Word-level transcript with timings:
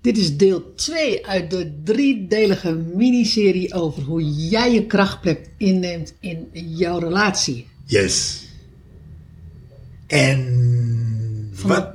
Dit 0.00 0.18
is 0.18 0.36
deel 0.36 0.74
2 0.74 1.26
uit 1.26 1.50
de 1.50 1.80
driedelige 1.84 2.72
miniserie 2.74 3.74
over 3.74 4.02
hoe 4.02 4.34
jij 4.34 4.72
je 4.72 4.86
krachtplek 4.86 5.50
inneemt 5.58 6.14
in 6.20 6.48
jouw 6.52 6.98
relatie. 6.98 7.68
Yes. 7.84 8.42
En 10.06 11.52
wat? 11.62 11.92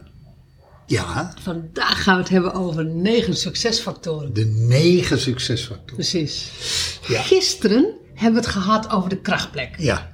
Ja, 0.85 1.33
Vandaag 1.41 2.03
gaan 2.03 2.15
we 2.15 2.21
het 2.21 2.29
hebben 2.31 2.53
over 2.53 2.85
negen 2.85 3.35
succesfactoren. 3.35 4.33
de 4.33 4.45
negen 4.45 5.19
succesfactoren. 5.19 5.95
Precies. 5.95 6.51
Ja. 7.07 7.21
Gisteren 7.21 7.93
hebben 8.13 8.41
we 8.41 8.47
het 8.47 8.55
gehad 8.57 8.89
over 8.91 9.09
de 9.09 9.17
krachtplek. 9.21 9.75
Ja, 9.77 10.11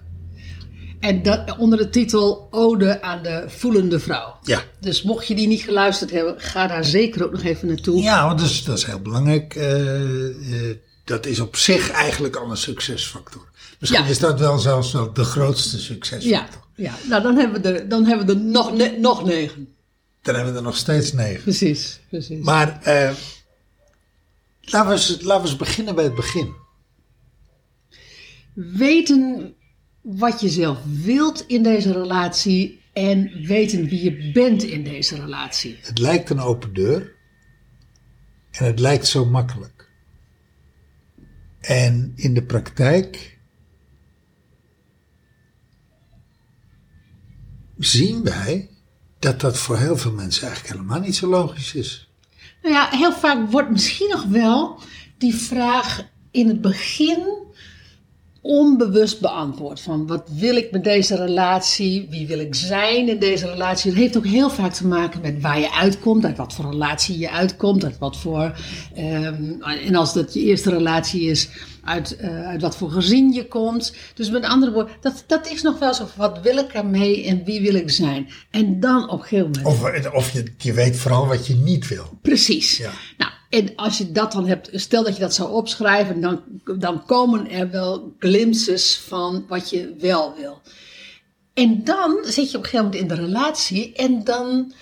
En 1.06 1.22
dat, 1.24 1.58
onder 1.58 1.78
de 1.78 1.90
titel 1.90 2.48
Ode 2.52 3.02
aan 3.02 3.24
de 3.24 3.44
voelende 3.48 4.00
vrouw. 4.00 4.38
ja. 4.44 4.62
Dus 4.80 5.02
mocht 5.04 5.28
je 5.28 5.36
die 5.36 5.48
niet 5.48 5.62
geluisterd 5.62 6.12
hebben, 6.12 6.42
ga 6.42 6.68
daar 6.68 6.86
zeker 6.86 7.24
ook 7.26 7.32
nog 7.32 7.44
even 7.44 7.68
naartoe. 7.68 8.02
Ja, 8.02 8.26
want 8.28 8.40
dat 8.40 8.50
is, 8.50 8.64
dat 8.64 8.78
is 8.78 8.84
heel 8.86 9.00
belangrijk. 9.00 9.56
Eh, 9.56 10.70
eh, 10.70 10.76
dat 11.04 11.26
is 11.26 11.40
op 11.40 11.56
zich 11.56 11.90
eigenlijk 11.92 12.36
al 12.36 12.50
een 12.52 12.58
succesfactor. 12.58 13.48
Misschien 13.80 14.04
Ja. 14.04 14.10
is 14.10 14.20
dat 14.20 14.40
wel 14.40 14.58
zelfs 14.58 14.92
wel 14.92 15.14
de 15.14 15.24
grootste 15.24 15.78
ja, 15.78 15.84
succesfactor. 15.84 16.62
ja. 16.76 16.94
nou 17.10 17.22
dan 17.22 17.38
hebben 17.38 17.62
we 17.62 17.70
er, 17.70 17.90
dan 17.90 18.06
hebben 18.06 18.26
we 18.26 18.34
er 18.34 18.40
nog, 18.40 18.74
ne- 18.74 18.98
nog 19.00 19.24
negen. 19.26 19.68
Dan 20.22 20.36
hebben 20.36 20.54
we 20.54 20.60
er 20.60 20.66
nog 20.66 20.78
steeds 20.78 21.14
negen. 21.14 21.42
Precies, 21.44 22.00
precies. 22.10 22.44
Maar 22.44 22.80
eh, 22.84 23.12
laten, 24.62 24.88
we 24.90 24.94
eens, 24.96 25.10
laten 25.22 25.44
we 25.44 25.50
eens 25.50 25.56
beginnen 25.58 25.96
bij 25.96 26.04
het 26.04 26.16
begin. 26.16 26.54
weten 28.54 29.54
wat 30.06 30.42
je 30.42 30.50
zelf 30.50 30.80
wilt 31.04 31.44
in 31.48 31.64
deze 31.64 31.92
relatie 31.92 32.82
en 32.94 33.46
weten 33.46 33.86
wie 33.86 34.04
je 34.04 34.32
bent 34.32 34.64
in 34.64 34.84
deze 34.84 35.16
relatie. 35.16 35.78
Het 35.82 36.00
lijkt 36.00 36.30
een 36.30 36.40
open 36.40 36.74
deur. 36.74 37.14
En 38.52 38.66
het 38.66 38.80
lijkt 38.80 39.08
zo 39.08 39.26
makkelijk. 39.26 39.92
En 41.60 42.14
in 42.16 42.34
de 42.34 42.44
praktijk 42.44 43.40
zien 47.78 48.24
wij 48.24 48.70
dat 49.20 49.42
dat 49.42 49.58
voor 49.58 49.78
heel 49.78 49.98
veel 49.98 50.12
mensen 50.12 50.48
eigenlijk 50.48 50.76
helemaal 50.76 51.00
niet 51.00 51.16
zo 51.16 51.28
logisch 51.28 51.74
is. 51.74 52.14
Nou 52.62 52.74
ja, 52.76 52.90
heel 52.90 53.14
vaak 53.14 53.52
wordt 53.52 53.72
misschien 53.72 54.10
nog 54.10 54.24
wel 54.26 54.80
die 55.18 55.36
vraag 55.36 56.10
in 56.32 56.48
het 56.48 56.62
begin 56.62 57.45
onbewust 58.46 59.20
beantwoord. 59.20 59.80
Van 59.80 60.08
wat 60.08 60.30
wil 60.36 60.56
ik 60.56 60.72
met 60.72 60.84
deze 60.84 61.16
relatie? 61.16 62.08
Wie 62.10 62.28
wil 62.28 62.40
ik 62.40 62.56
zijn 62.56 63.10
in 63.10 63.20
deze 63.20 63.50
relatie? 63.50 63.92
Het 63.92 64.00
heeft 64.00 64.18
ook 64.18 64.26
heel 64.26 64.50
vaak 64.50 64.74
te 64.74 64.88
maken 64.88 65.22
met 65.22 65.42
waar 65.42 65.60
je 65.60 65.74
uitkomt, 65.74 66.26
uit 66.26 66.38
wat 66.38 66.54
voor 66.54 66.72
relatie 66.72 67.18
je 67.20 67.32
uitkomt, 67.32 67.84
uit 67.84 67.98
wat 67.98 68.18
voor. 68.18 68.54
ehm, 68.96 69.62
en 69.86 69.96
als 69.96 70.14
dat 70.14 70.34
je 70.34 70.40
eerste 70.40 70.70
relatie 70.70 71.22
is, 71.22 71.50
uit, 71.84 72.16
eh, 72.16 72.48
uit 72.48 72.62
wat 72.62 72.78
voor 72.78 72.92
gezin 72.92 73.32
je 73.32 73.48
komt. 73.48 73.94
Dus 74.14 74.30
met 74.30 74.44
andere 74.44 74.72
woorden, 74.72 74.94
dat, 75.02 75.24
dat 75.28 75.52
is 75.52 75.62
nog 75.62 75.80
wel 75.80 75.94
zo. 75.94 76.08
Wat 76.16 76.40
wil 76.42 76.58
ik 76.58 76.74
ermee 76.74 77.26
en 77.26 77.44
wie 77.44 77.62
wil 77.62 77.76
ik 77.76 77.90
zijn? 77.90 78.30
En 78.52 78.80
dan 78.80 79.10
op 79.10 79.20
een 79.20 79.26
gegeven 79.26 79.52
moment. 79.52 79.66
Of, 79.66 80.14
of 80.14 80.32
je, 80.32 80.54
je 80.58 80.74
weet 80.74 80.98
vooral 80.98 81.28
wat 81.28 81.48
je 81.48 81.56
niet 81.56 81.88
wil. 81.88 82.18
Precies. 82.22 82.78
Ja. 82.78 82.92
Nou, 83.18 83.32
en 83.56 83.76
als 83.76 83.98
je 83.98 84.12
dat 84.12 84.32
dan 84.32 84.48
hebt, 84.48 84.70
stel 84.74 85.04
dat 85.04 85.16
je 85.16 85.22
dat 85.22 85.34
zou 85.34 85.52
opschrijven, 85.52 86.22
dan, 86.22 86.42
dan 86.78 87.06
komen 87.06 87.50
er 87.50 87.70
wel 87.70 88.14
glimpses 88.20 88.98
van 88.98 89.46
wat 89.48 89.70
je 89.70 89.96
wel 90.00 90.34
wil. 90.38 90.62
En 91.54 91.84
dan 91.84 92.18
zit 92.24 92.52
je 92.52 92.58
op 92.58 92.64
een 92.64 92.70
gegeven 92.70 92.86
moment 92.86 93.02
in 93.02 93.08
de 93.08 93.26
relatie 93.26 93.94
en 93.94 94.24
dan 94.24 94.74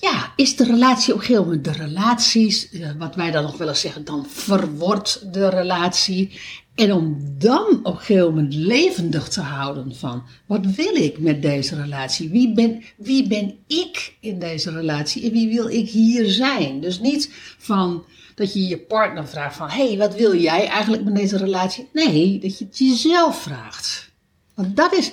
ja, 0.00 0.32
is 0.36 0.56
de 0.56 0.64
relatie 0.64 1.12
op 1.12 1.18
een 1.18 1.24
gegeven 1.24 1.44
moment 1.44 1.64
de 1.64 1.72
relaties, 1.72 2.70
eh, 2.70 2.90
wat 2.98 3.14
wij 3.14 3.30
dan 3.30 3.42
nog 3.42 3.56
wel 3.56 3.68
eens 3.68 3.80
zeggen, 3.80 4.04
dan 4.04 4.26
verwordt 4.28 5.32
de 5.32 5.48
relatie. 5.48 6.40
En 6.74 6.92
om 6.92 7.18
dan 7.38 7.80
op 7.82 7.94
een 7.94 8.00
gegeven 8.00 8.26
moment 8.26 8.54
levendig 8.54 9.28
te 9.28 9.40
houden 9.40 9.96
van, 9.96 10.22
wat 10.46 10.66
wil 10.66 10.94
ik 10.94 11.18
met 11.18 11.42
deze 11.42 11.82
relatie? 11.82 12.30
Wie 12.30 12.54
ben, 12.54 12.82
wie 12.96 13.28
ben 13.28 13.54
ik 13.66 14.16
in 14.20 14.38
deze 14.38 14.70
relatie 14.70 15.24
en 15.24 15.32
wie 15.32 15.48
wil 15.48 15.68
ik 15.68 15.88
hier 15.88 16.30
zijn? 16.30 16.80
Dus 16.80 17.00
niet 17.00 17.30
van 17.58 18.04
dat 18.34 18.52
je 18.52 18.66
je 18.66 18.78
partner 18.78 19.28
vraagt 19.28 19.56
van, 19.56 19.68
hé, 19.68 19.86
hey, 19.86 19.96
wat 19.96 20.14
wil 20.14 20.36
jij 20.36 20.66
eigenlijk 20.66 21.04
met 21.04 21.16
deze 21.16 21.36
relatie? 21.36 21.88
Nee, 21.92 22.38
dat 22.38 22.58
je 22.58 22.64
het 22.64 22.78
jezelf 22.78 23.42
vraagt. 23.42 24.10
Want 24.54 24.76
dat 24.76 24.92
is, 24.92 25.12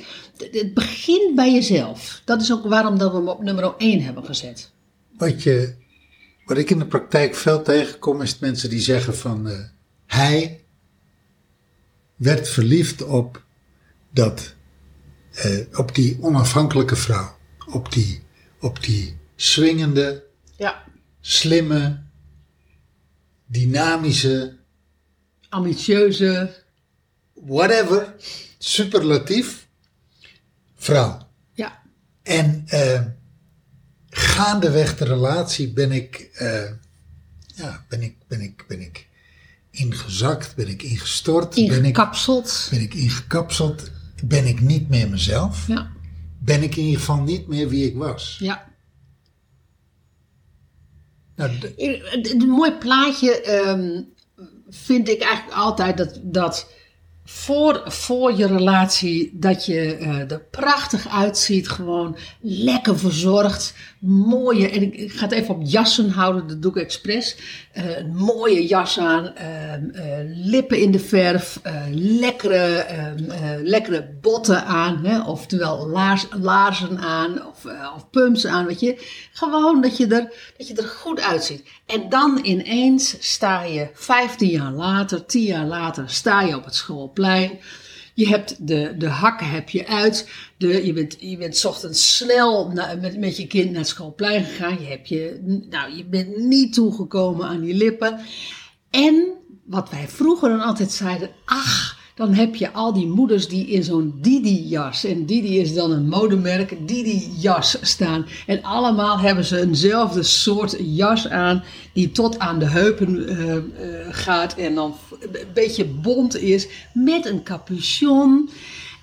het 0.51 0.73
begint 0.73 1.35
bij 1.35 1.53
jezelf. 1.53 2.21
Dat 2.25 2.41
is 2.41 2.51
ook 2.51 2.65
waarom 2.65 2.97
dat 2.97 3.11
we 3.11 3.17
hem 3.17 3.27
op 3.27 3.43
nummer 3.43 3.73
1 3.77 4.01
hebben 4.01 4.25
gezet. 4.25 4.71
Wat, 5.17 5.43
je, 5.43 5.75
wat 6.45 6.57
ik 6.57 6.69
in 6.69 6.79
de 6.79 6.85
praktijk 6.87 7.35
veel 7.35 7.61
tegenkom 7.61 8.21
is 8.21 8.39
mensen 8.39 8.69
die 8.69 8.79
zeggen 8.79 9.15
van 9.17 9.47
eh, 9.49 9.59
hij 10.05 10.65
werd 12.15 12.49
verliefd 12.49 13.03
op 13.03 13.45
dat, 14.11 14.55
eh, 15.33 15.59
op 15.79 15.95
die 15.95 16.17
onafhankelijke 16.21 16.95
vrouw, 16.95 17.37
op 17.71 17.91
die, 17.91 18.23
op 18.59 18.83
die 18.83 19.17
swingende, 19.35 20.25
Ja. 20.57 20.83
slimme, 21.19 22.03
dynamische, 23.45 24.55
Ambitieuze. 25.49 26.63
whatever, 27.33 28.15
superlatief 28.57 29.67
vrouw. 30.75 31.27
Ja. 31.53 31.81
En 32.23 32.63
eh, 32.67 33.01
gaandeweg 34.17 34.97
de 34.97 35.05
relatie 35.05 35.73
ben 35.73 35.91
ik, 35.91 36.29
eh, 36.33 36.61
ja, 37.55 37.85
ben 37.89 38.01
ik, 38.01 38.15
ben 38.27 38.41
ik, 38.41 38.65
ben 38.67 38.81
ik 38.81 39.07
ingezakt, 39.71 40.55
ben 40.55 40.67
ik 40.67 40.83
ingestort, 40.83 41.55
ben 41.55 41.63
ik, 41.65 41.71
Ingekapseld. 41.71 42.67
ben 42.71 42.81
ik 42.81 42.93
ingekapseld, 42.93 43.91
ben 44.23 44.45
ik 44.45 44.61
niet 44.61 44.89
meer 44.89 45.09
mezelf, 45.09 45.67
Ja. 45.67 45.91
ben 46.39 46.63
ik 46.63 46.75
in 46.75 46.83
ieder 46.83 46.99
geval 46.99 47.21
niet 47.21 47.47
meer 47.47 47.69
wie 47.69 47.85
ik 47.85 47.95
was. 47.95 48.37
Ja. 48.39 48.65
Nou, 51.35 51.51
een 52.21 52.47
mooi 52.47 52.71
plaatje 52.71 53.41
ehm, 53.41 54.01
vind 54.69 55.09
ik 55.09 55.21
eigenlijk 55.21 55.57
altijd 55.57 55.97
dat, 55.97 56.19
dat 56.23 56.67
voor, 57.25 57.83
voor 57.85 58.33
je 58.37 58.47
relatie 58.47 59.31
dat 59.33 59.65
je 59.65 59.95
eh, 59.95 60.31
er 60.31 60.39
prachtig 60.51 61.07
uitziet. 61.07 61.69
Gewoon 61.69 62.17
lekker 62.41 62.99
verzorgd. 62.99 63.73
Mooie, 63.99 64.69
en 64.69 64.81
ik, 64.81 65.11
ga 65.11 65.23
het 65.23 65.31
even 65.31 65.55
op 65.55 65.61
jassen 65.63 66.09
houden, 66.09 66.47
dat 66.47 66.61
doe 66.61 66.71
ik 66.71 66.77
expres. 66.77 67.37
Eh, 67.71 67.97
een 67.97 68.15
mooie 68.15 68.67
jas 68.67 68.99
aan, 68.99 69.35
ehm, 69.35 69.89
eh, 69.89 70.17
lippen 70.25 70.79
in 70.79 70.91
de 70.91 70.99
verf, 70.99 71.59
eh, 71.63 71.81
lekkere, 71.91 72.65
ehm, 72.75 73.29
eh, 73.29 73.49
lekkere 73.63 74.17
botten 74.21 74.65
aan. 74.65 75.05
Hè, 75.05 75.21
oftewel 75.21 75.87
laars, 75.87 76.27
laarzen 76.41 76.97
aan 76.97 77.45
of, 77.47 77.65
of 77.95 78.09
pumps 78.09 78.45
aan, 78.45 78.65
weet 78.65 78.79
je. 78.79 79.05
Gewoon 79.31 79.81
dat 79.81 79.97
je, 79.97 80.07
er, 80.07 80.33
dat 80.57 80.67
je 80.67 80.75
er 80.75 80.87
goed 80.87 81.21
uitziet. 81.21 81.63
En 81.85 82.09
dan 82.09 82.39
ineens 82.41 83.15
sta 83.19 83.63
je 83.63 83.89
15 83.93 84.49
jaar 84.49 84.71
later, 84.71 85.25
10 85.25 85.43
jaar 85.43 85.65
later, 85.65 86.03
sta 86.09 86.41
je 86.41 86.55
op 86.55 86.65
het 86.65 86.75
schoolplein. 86.75 87.59
Je 88.17 88.27
hebt 88.27 88.67
de, 88.67 88.95
de 88.97 89.07
hakken 89.07 89.49
heb 89.49 89.69
je 89.69 89.87
uit. 89.87 90.29
De, 90.57 90.85
je, 90.85 90.93
bent, 90.93 91.15
je 91.19 91.37
bent 91.37 91.65
ochtends 91.65 92.15
snel 92.17 92.71
met, 93.01 93.17
met 93.17 93.37
je 93.37 93.47
kind 93.47 93.69
naar 93.69 93.79
het 93.79 93.87
schoolplein 93.87 94.45
gegaan. 94.45 94.79
Je, 94.81 94.87
hebt 94.87 95.09
je, 95.09 95.39
nou, 95.69 95.95
je 95.95 96.05
bent 96.05 96.37
niet 96.37 96.73
toegekomen 96.73 97.47
aan 97.47 97.61
die 97.61 97.73
lippen. 97.73 98.19
En 98.89 99.27
wat 99.65 99.89
wij 99.89 100.07
vroeger 100.07 100.49
dan 100.49 100.61
altijd 100.61 100.91
zeiden, 100.91 101.29
ach, 101.45 101.96
dan 102.17 102.33
heb 102.33 102.55
je 102.55 102.73
al 102.73 102.93
die 102.93 103.07
moeders 103.07 103.47
die 103.47 103.67
in 103.67 103.83
zo'n 103.83 104.13
Didi-jas, 104.21 105.03
en 105.03 105.25
Didi 105.25 105.59
is 105.59 105.73
dan 105.73 105.91
een 105.91 106.07
modemerk, 106.07 106.87
Didi-jas 106.87 107.77
staan. 107.81 108.25
En 108.45 108.63
allemaal 108.63 109.19
hebben 109.19 109.45
ze 109.45 109.61
eenzelfde 109.61 110.23
soort 110.23 110.75
jas 110.79 111.27
aan, 111.27 111.63
die 111.93 112.11
tot 112.11 112.39
aan 112.39 112.59
de 112.59 112.65
heupen 112.65 113.27
eh, 113.27 113.55
eh, 113.55 113.63
gaat 114.09 114.53
en 114.55 114.75
dan 114.75 114.95
een 115.19 115.47
beetje 115.53 115.85
bont 115.85 116.37
is, 116.37 116.67
met 116.93 117.25
een 117.25 117.43
capuchon. 117.43 118.49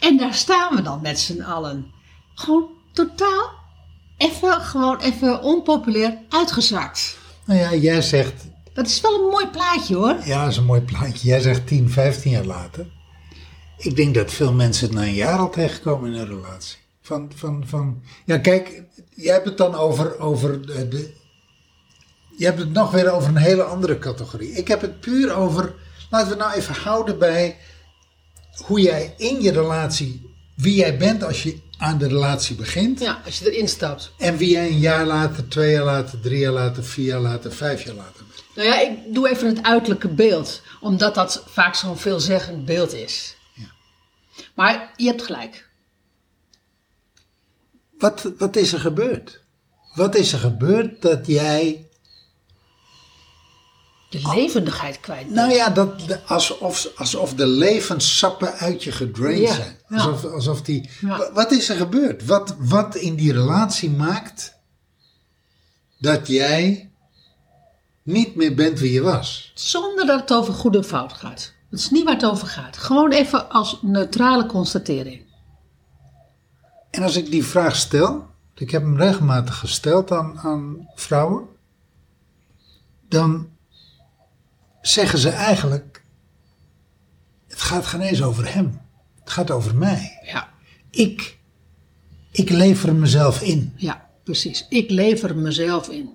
En 0.00 0.16
daar 0.16 0.34
staan 0.34 0.76
we 0.76 0.82
dan 0.82 1.00
met 1.02 1.20
z'n 1.20 1.40
allen. 1.40 1.86
Gewoon 2.34 2.66
totaal 2.92 3.50
even, 4.16 4.52
gewoon 4.52 4.98
even 5.00 5.42
onpopulair 5.42 6.18
uitgezakt. 6.28 7.18
Nou 7.44 7.60
ja, 7.60 7.74
jij 7.74 8.02
zegt, 8.02 8.44
Dat 8.72 8.86
is 8.86 9.00
wel 9.00 9.14
een 9.14 9.30
mooi 9.30 9.46
plaatje 9.46 9.94
hoor. 9.94 10.16
ja, 10.24 10.42
dat 10.42 10.50
is 10.50 10.56
een 10.56 10.64
mooi 10.64 10.80
plaatje. 10.80 11.28
Jij 11.28 11.40
zegt 11.40 11.66
10, 11.66 11.90
15 11.90 12.30
jaar 12.30 12.44
later. 12.44 12.86
Ik 13.78 13.96
denk 13.96 14.14
dat 14.14 14.32
veel 14.32 14.52
mensen 14.52 14.86
het 14.86 14.96
na 14.96 15.02
een 15.02 15.14
jaar 15.14 15.38
al 15.38 15.50
tegenkomen 15.50 16.12
in 16.12 16.20
een 16.20 16.26
relatie. 16.26 16.78
Van, 17.02 17.30
van, 17.34 17.64
van, 17.66 18.02
ja, 18.24 18.38
kijk, 18.38 18.82
jij 19.10 19.32
hebt 19.32 19.46
het 19.46 19.56
dan 19.56 19.74
over, 19.74 20.18
over 20.18 20.66
de, 20.66 20.88
de. 20.88 21.12
Je 22.36 22.44
hebt 22.44 22.58
het 22.58 22.72
nog 22.72 22.90
weer 22.90 23.10
over 23.10 23.28
een 23.28 23.36
hele 23.36 23.62
andere 23.62 23.98
categorie. 23.98 24.52
Ik 24.52 24.68
heb 24.68 24.80
het 24.80 25.00
puur 25.00 25.34
over. 25.34 25.74
Laten 26.10 26.28
we 26.28 26.36
nou 26.36 26.52
even 26.52 26.74
houden 26.74 27.18
bij 27.18 27.56
hoe 28.64 28.80
jij 28.80 29.14
in 29.16 29.42
je 29.42 29.52
relatie. 29.52 30.32
Wie 30.56 30.74
jij 30.74 30.96
bent 30.96 31.24
als 31.24 31.42
je 31.42 31.58
aan 31.78 31.98
de 31.98 32.08
relatie 32.08 32.56
begint. 32.56 33.00
Ja, 33.00 33.22
als 33.24 33.38
je 33.38 33.52
erin 33.52 33.68
stapt. 33.68 34.12
En 34.18 34.36
wie 34.36 34.50
jij 34.50 34.66
een 34.66 34.78
jaar 34.78 35.06
later, 35.06 35.48
twee 35.48 35.70
jaar 35.70 35.84
later, 35.84 36.20
drie 36.20 36.38
jaar 36.38 36.52
later, 36.52 36.84
vier 36.84 37.06
jaar 37.06 37.20
later, 37.20 37.52
vijf 37.52 37.84
jaar 37.84 37.94
later 37.94 38.24
bent. 38.28 38.44
Nou 38.54 38.68
ja, 38.68 38.80
ik 38.80 39.14
doe 39.14 39.28
even 39.28 39.48
het 39.48 39.62
uiterlijke 39.62 40.08
beeld, 40.08 40.62
omdat 40.80 41.14
dat 41.14 41.44
vaak 41.46 41.74
zo'n 41.74 41.98
veelzeggend 41.98 42.64
beeld 42.64 42.92
is. 42.92 43.36
Maar 44.54 44.92
je 44.96 45.06
hebt 45.06 45.22
gelijk. 45.22 45.68
Wat, 47.98 48.32
wat 48.38 48.56
is 48.56 48.72
er 48.72 48.80
gebeurd? 48.80 49.40
Wat 49.94 50.14
is 50.14 50.32
er 50.32 50.38
gebeurd 50.38 51.02
dat 51.02 51.26
jij. 51.26 51.88
De 54.10 54.20
levendigheid 54.34 55.00
kwijt. 55.00 55.22
bent. 55.24 55.34
Nou 55.34 55.52
ja, 55.52 55.70
dat, 55.70 56.00
de- 56.00 56.22
alsof, 56.22 56.88
alsof 56.96 57.34
de 57.34 57.46
levenssappen 57.46 58.52
uit 58.52 58.84
je 58.84 58.92
gedraind 58.92 59.38
Ja, 59.38 59.54
zijn. 59.54 59.78
ja. 59.88 59.96
Alsof, 59.96 60.24
alsof 60.32 60.62
die. 60.62 60.90
Ja. 61.00 61.32
Wat 61.32 61.50
is 61.52 61.68
er 61.68 61.76
gebeurd? 61.76 62.24
Wat, 62.24 62.54
wat 62.58 62.94
in 62.94 63.14
die 63.16 63.32
relatie 63.32 63.90
maakt 63.90 64.54
dat 65.98 66.26
jij 66.26 66.90
niet 68.02 68.34
meer 68.34 68.54
bent 68.54 68.78
wie 68.78 68.92
je 68.92 69.02
was? 69.02 69.52
Zonder 69.54 70.06
dat 70.06 70.20
het 70.20 70.32
over 70.32 70.54
goed 70.54 70.74
en 70.76 70.84
fout 70.84 71.12
gaat. 71.12 71.52
Dat 71.74 71.82
is 71.82 71.90
niet 71.90 72.04
waar 72.04 72.14
het 72.14 72.24
over 72.24 72.46
gaat. 72.46 72.76
Gewoon 72.76 73.12
even 73.12 73.50
als 73.50 73.78
neutrale 73.82 74.46
constatering. 74.46 75.22
En 76.90 77.02
als 77.02 77.16
ik 77.16 77.30
die 77.30 77.44
vraag 77.44 77.76
stel, 77.76 78.26
ik 78.54 78.70
heb 78.70 78.82
hem 78.82 78.96
regelmatig 78.96 79.58
gesteld 79.58 80.10
aan, 80.10 80.38
aan 80.38 80.88
vrouwen, 80.94 81.46
dan 83.08 83.48
zeggen 84.80 85.18
ze 85.18 85.28
eigenlijk: 85.28 86.04
het 87.48 87.60
gaat 87.60 87.86
geen 87.86 88.00
eens 88.00 88.22
over 88.22 88.54
hem, 88.54 88.80
het 89.20 89.30
gaat 89.30 89.50
over 89.50 89.74
mij. 89.74 90.18
Ja, 90.24 90.48
Ik, 90.90 91.38
ik 92.30 92.50
lever 92.50 92.94
mezelf 92.94 93.40
in. 93.42 93.72
ja, 93.76 94.08
precies. 94.24 94.66
Ik 94.68 94.90
lever 94.90 95.36
mezelf 95.36 95.88
in. 95.88 96.10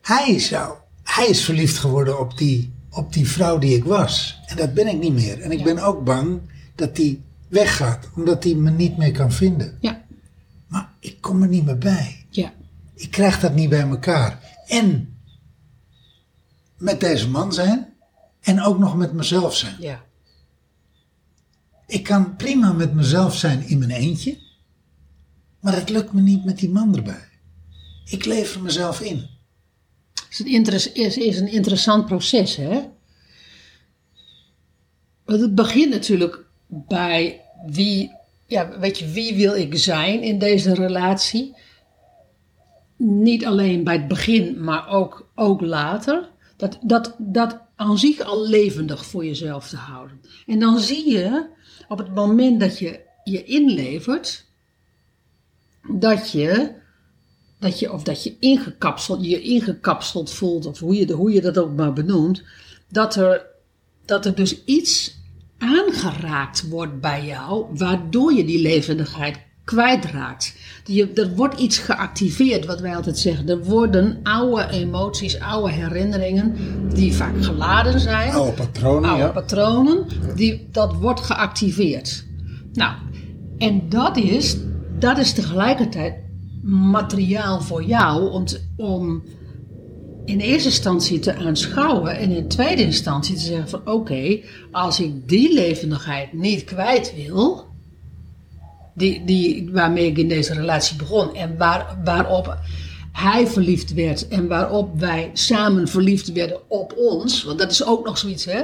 Hij 0.00 0.38
zou, 0.38 0.76
hij 1.02 1.26
is 1.26 1.44
verliefd 1.44 1.78
geworden 1.78 2.20
op 2.20 2.38
die, 2.38 2.74
op 2.96 3.12
die 3.12 3.28
vrouw 3.28 3.58
die 3.58 3.76
ik 3.76 3.84
was. 3.84 4.40
En 4.46 4.56
dat 4.56 4.74
ben 4.74 4.86
ik 4.86 4.98
niet 5.00 5.12
meer. 5.12 5.40
En 5.40 5.50
ik 5.50 5.58
Ja. 5.58 5.64
ben 5.64 5.78
ook 5.78 6.04
bang 6.04 6.40
dat 6.74 6.96
die 6.96 7.22
weggaat, 7.48 8.08
omdat 8.14 8.44
hij 8.44 8.54
me 8.54 8.70
niet 8.70 8.96
meer 8.96 9.12
kan 9.12 9.32
vinden. 9.32 9.76
Ja, 9.80 10.04
Maar 10.66 10.92
ik 11.00 11.20
kom 11.20 11.42
er 11.42 11.48
niet 11.48 11.64
meer 11.64 11.78
bij. 11.78 12.26
ja, 12.30 12.52
Ik 12.94 13.10
krijg 13.10 13.40
dat 13.40 13.54
niet 13.54 13.68
bij 13.68 13.80
elkaar. 13.88 14.40
En 14.66 15.16
met 16.78 17.00
deze 17.00 17.28
man 17.28 17.52
zijn 17.52 17.88
en 18.40 18.62
ook 18.62 18.78
nog 18.78 18.96
met 18.96 19.12
mezelf 19.12 19.56
zijn. 19.56 19.76
ja. 19.80 20.04
Ik 21.86 22.02
kan 22.02 22.36
prima 22.36 22.72
met 22.72 22.94
mezelf 22.94 23.36
zijn 23.36 23.62
in 23.68 23.78
mijn 23.78 23.90
eentje, 23.90 24.38
maar 25.60 25.74
het 25.74 25.88
lukt 25.88 26.12
me 26.12 26.20
niet 26.20 26.44
met 26.44 26.58
die 26.58 26.70
man 26.70 26.96
erbij. 26.96 27.28
Ik 28.04 28.24
lever 28.24 28.62
mezelf 28.62 29.00
in. 29.00 29.26
Interes- 30.40 30.92
is, 30.92 31.16
is 31.16 31.38
een 31.38 31.48
interessant 31.48 32.06
proces, 32.06 32.56
hè? 32.56 32.80
Want 35.24 35.40
het 35.40 35.54
begint 35.54 35.90
natuurlijk 35.90 36.44
bij 36.68 37.40
wie, 37.66 38.12
ja, 38.46 38.78
weet 38.78 38.98
je, 38.98 39.08
wie 39.10 39.34
wil 39.34 39.54
ik 39.54 39.78
zijn 39.78 40.22
in 40.22 40.38
deze 40.38 40.74
relatie? 40.74 41.56
Niet 42.96 43.44
alleen 43.46 43.84
bij 43.84 43.96
het 43.96 44.08
begin, 44.08 44.64
maar 44.64 44.88
ook, 44.88 45.30
ook 45.34 45.60
later. 45.60 46.28
Dat, 46.56 46.78
dat, 46.82 47.14
dat 47.18 47.58
aan 47.76 47.98
zich 47.98 48.20
al 48.20 48.46
levendig 48.46 49.06
voor 49.06 49.24
jezelf 49.24 49.68
te 49.68 49.76
houden. 49.76 50.20
En 50.46 50.58
dan 50.58 50.78
zie 50.78 51.10
je 51.10 51.46
op 51.88 51.98
het 51.98 52.14
moment 52.14 52.60
dat 52.60 52.78
je 52.78 53.00
je 53.24 53.44
inlevert, 53.44 54.44
dat 55.88 56.30
je 56.30 56.74
dat 57.66 57.80
je, 57.80 57.92
of 57.92 58.02
dat 58.02 58.24
je 58.24 58.36
ingekapseld, 58.38 59.24
je 59.24 59.40
ingekapseld 59.40 60.32
voelt, 60.32 60.66
of 60.66 60.78
hoe 60.78 60.96
je, 60.96 61.12
hoe 61.12 61.32
je 61.32 61.40
dat 61.40 61.58
ook 61.58 61.76
maar 61.76 61.92
benoemt, 61.92 62.42
dat 62.88 63.14
er, 63.14 63.46
dat 64.04 64.26
er 64.26 64.34
dus 64.34 64.64
iets 64.64 65.14
aangeraakt 65.58 66.68
wordt 66.68 67.00
bij 67.00 67.24
jou, 67.24 67.66
waardoor 67.70 68.32
je 68.32 68.44
die 68.44 68.60
levendigheid 68.60 69.38
kwijtraakt. 69.64 70.54
Je, 70.84 71.12
er 71.12 71.34
wordt 71.34 71.60
iets 71.60 71.78
geactiveerd, 71.78 72.66
wat 72.66 72.80
wij 72.80 72.96
altijd 72.96 73.18
zeggen. 73.18 73.48
Er 73.48 73.64
worden 73.64 74.20
oude 74.22 74.68
emoties, 74.70 75.40
oude 75.40 75.72
herinneringen, 75.72 76.56
die 76.94 77.14
vaak 77.14 77.44
geladen 77.44 78.00
zijn 78.00 78.32
Oude 78.32 78.52
patronen, 78.52 79.10
oude 79.10 79.24
ja. 79.24 79.30
patronen, 79.30 80.06
die, 80.34 80.68
dat 80.72 80.94
wordt 80.94 81.20
geactiveerd. 81.20 82.24
Nou, 82.72 82.94
en 83.58 83.88
dat 83.88 84.16
is, 84.16 84.56
dat 84.98 85.18
is 85.18 85.32
tegelijkertijd 85.32 86.14
materiaal 86.66 87.60
voor 87.60 87.82
jou 87.84 88.30
om, 88.30 88.44
te- 88.44 88.60
om 88.76 89.22
in 90.24 90.40
eerste 90.40 90.68
instantie 90.68 91.18
te 91.18 91.34
aanschouwen 91.34 92.16
en 92.18 92.30
in 92.30 92.48
tweede 92.48 92.82
instantie 92.82 93.34
te 93.34 93.40
zeggen 93.42 93.68
van 93.68 93.80
oké, 93.84 94.40
als 94.70 95.00
ik 95.00 95.28
die 95.28 95.54
levendigheid 95.54 96.32
niet 96.32 96.64
kwijt 96.64 97.12
wil, 97.16 97.64
die, 98.94 99.24
die, 99.24 99.68
waarmee 99.72 100.06
ik 100.06 100.18
in 100.18 100.28
deze 100.28 100.54
relatie 100.54 100.96
begon 100.96 101.34
en 101.34 101.56
waar, 101.56 101.98
waarop 102.04 102.58
hij 103.12 103.46
verliefd 103.46 103.94
werd 103.94 104.28
en 104.28 104.48
waarop 104.48 105.00
wij 105.00 105.30
samen 105.32 105.88
verliefd 105.88 106.32
werden 106.32 106.70
op 106.70 106.94
ons, 106.96 107.44
want 107.44 107.58
dat 107.58 107.70
is 107.70 107.84
ook 107.84 108.06
nog 108.06 108.18
zoiets 108.18 108.44
hè, 108.44 108.62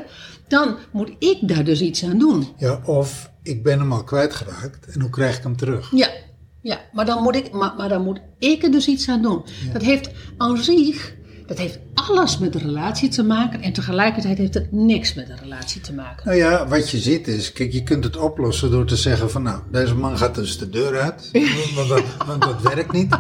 dan 0.48 0.76
moet 0.90 1.10
ik 1.18 1.38
daar 1.40 1.64
dus 1.64 1.80
iets 1.80 2.04
aan 2.04 2.18
doen. 2.18 2.46
Ja, 2.58 2.80
of 2.84 3.30
ik 3.42 3.62
ben 3.62 3.78
hem 3.78 3.92
al 3.92 4.04
kwijtgeraakt 4.04 4.86
en 4.86 5.00
hoe 5.00 5.10
krijg 5.10 5.36
ik 5.36 5.42
hem 5.42 5.56
terug? 5.56 5.90
Ja, 5.94 6.08
ja 6.62 6.80
maar, 6.92 7.06
dan 7.06 7.22
moet 7.22 7.36
ik, 7.36 7.52
maar, 7.52 7.74
maar 7.76 7.88
dan 7.88 8.02
moet 8.02 8.20
ik 8.38 8.62
er 8.62 8.70
dus 8.70 8.86
iets 8.86 9.08
aan 9.08 9.22
doen. 9.22 9.44
Dat 9.72 9.82
heeft 9.82 10.10
aan 10.36 10.58
zich, 10.58 11.14
dat 11.46 11.58
heeft 11.58 11.78
alles 11.94 12.38
met 12.38 12.52
de 12.52 12.58
relatie 12.58 13.08
te 13.08 13.22
maken 13.22 13.62
en 13.62 13.72
tegelijkertijd 13.72 14.38
heeft 14.38 14.54
het 14.54 14.72
niks 14.72 15.14
met 15.14 15.26
de 15.26 15.36
relatie 15.42 15.80
te 15.80 15.92
maken. 15.92 16.26
Nou 16.26 16.38
ja, 16.38 16.68
wat 16.68 16.90
je 16.90 16.98
ziet 16.98 17.28
is, 17.28 17.52
kijk, 17.52 17.72
je 17.72 17.82
kunt 17.82 18.04
het 18.04 18.16
oplossen 18.16 18.70
door 18.70 18.84
te 18.84 18.96
zeggen 18.96 19.30
van 19.30 19.42
nou, 19.42 19.60
deze 19.70 19.94
man 19.94 20.18
gaat 20.18 20.34
dus 20.34 20.58
de 20.58 20.68
deur 20.68 21.00
uit, 21.00 21.30
want 21.76 21.88
dat, 21.88 22.02
want 22.26 22.42
dat 22.42 22.62
werkt 22.62 22.92
niet. 22.92 23.18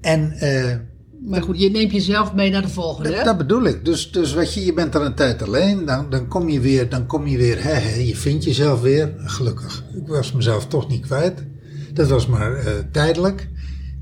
En 0.00 0.32
eh, 0.32 0.76
Maar 1.24 1.42
goed, 1.42 1.60
je 1.60 1.70
neemt 1.70 1.92
jezelf 1.92 2.34
mee 2.34 2.50
naar 2.50 2.62
de 2.62 2.68
volgende. 2.68 3.08
dat, 3.08 3.18
hè? 3.18 3.24
dat 3.24 3.38
bedoel 3.38 3.64
ik. 3.64 3.84
Dus, 3.84 4.10
dus 4.10 4.34
wat 4.34 4.54
je, 4.54 4.64
je 4.64 4.72
bent 4.72 4.92
dan 4.92 5.02
een 5.02 5.14
tijd 5.14 5.42
alleen, 5.42 5.84
dan, 5.84 6.10
dan 6.10 6.28
kom 6.28 6.48
je 6.48 6.60
weer, 6.60 6.88
dan 6.88 7.06
kom 7.06 7.26
je 7.26 7.36
weer, 7.36 7.62
hè, 7.62 7.72
hè, 7.72 7.94
je 7.94 8.16
vindt 8.16 8.44
jezelf 8.44 8.80
weer. 8.80 9.14
Gelukkig, 9.16 9.84
ik 9.94 10.06
was 10.06 10.32
mezelf 10.32 10.66
toch 10.66 10.88
niet 10.88 11.06
kwijt. 11.06 11.44
Dat 11.98 12.08
was 12.08 12.26
maar 12.26 12.54
eh, 12.56 12.72
tijdelijk. 12.92 13.48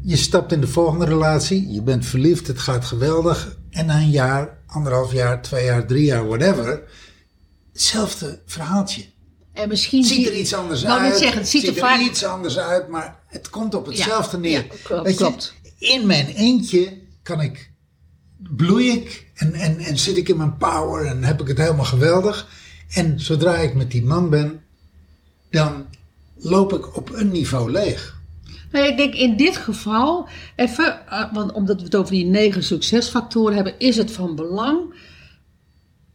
Je 0.02 0.16
stapt 0.16 0.52
in 0.52 0.60
de 0.60 0.66
volgende 0.66 1.04
relatie, 1.04 1.72
je 1.72 1.82
bent 1.82 2.06
verliefd, 2.06 2.46
het 2.46 2.58
gaat 2.58 2.84
geweldig. 2.84 3.56
En 3.70 3.86
na 3.86 3.96
een 3.96 4.10
jaar, 4.10 4.58
anderhalf 4.66 5.12
jaar, 5.12 5.42
twee 5.42 5.64
jaar, 5.64 5.86
drie 5.86 6.04
jaar, 6.04 6.26
whatever, 6.26 6.82
hetzelfde 7.72 8.40
verhaaltje. 8.46 9.04
En 9.52 9.68
misschien 9.68 10.04
ziet 10.04 10.16
zie- 10.16 10.26
er 10.30 10.36
iets 10.38 10.54
anders 10.54 10.86
uit. 10.86 11.18
zeggen, 11.18 11.38
het 11.38 11.48
ziet 11.48 11.66
er 11.66 11.74
vaak 11.74 12.00
iets 12.00 12.24
anders 12.24 12.58
uit, 12.58 12.88
maar 12.88 13.18
het 13.26 13.50
komt 13.50 13.74
op 13.74 13.86
hetzelfde 13.86 14.36
Ja, 14.36 14.42
neer. 14.42 14.64
ja, 14.64 14.74
klopt, 14.82 15.02
Weet 15.04 15.18
je, 15.18 15.24
klopt. 15.24 15.54
in 15.78 16.06
mijn 16.06 16.26
eentje 16.26 16.98
kan 17.22 17.40
ik, 17.40 17.70
bloei 18.56 18.90
ik 18.90 19.26
en, 19.34 19.52
en, 19.54 19.78
en 19.78 19.98
zit 19.98 20.16
ik 20.16 20.28
in 20.28 20.36
mijn 20.36 20.56
power 20.56 21.06
en 21.06 21.24
heb 21.24 21.40
ik 21.40 21.48
het 21.48 21.58
helemaal 21.58 21.84
geweldig. 21.84 22.48
En 22.88 23.20
zodra 23.20 23.56
ik 23.56 23.74
met 23.74 23.90
die 23.90 24.04
man 24.04 24.30
ben, 24.30 24.60
dan 25.50 25.86
loop 26.38 26.72
ik 26.72 26.96
op 26.96 27.14
een 27.14 27.30
niveau 27.30 27.70
leeg. 27.70 28.14
Nee, 28.72 28.90
ik 28.90 28.96
denk 28.96 29.14
in 29.14 29.36
dit 29.36 29.56
geval, 29.56 30.28
even, 30.56 31.06
eh, 31.08 31.32
want 31.32 31.52
omdat 31.52 31.76
we 31.76 31.84
het 31.84 31.96
over 31.96 32.12
die 32.12 32.26
negen 32.26 32.62
succesfactoren 32.62 33.54
hebben, 33.54 33.78
is 33.78 33.96
het 33.96 34.10
van 34.10 34.34
belang 34.34 34.94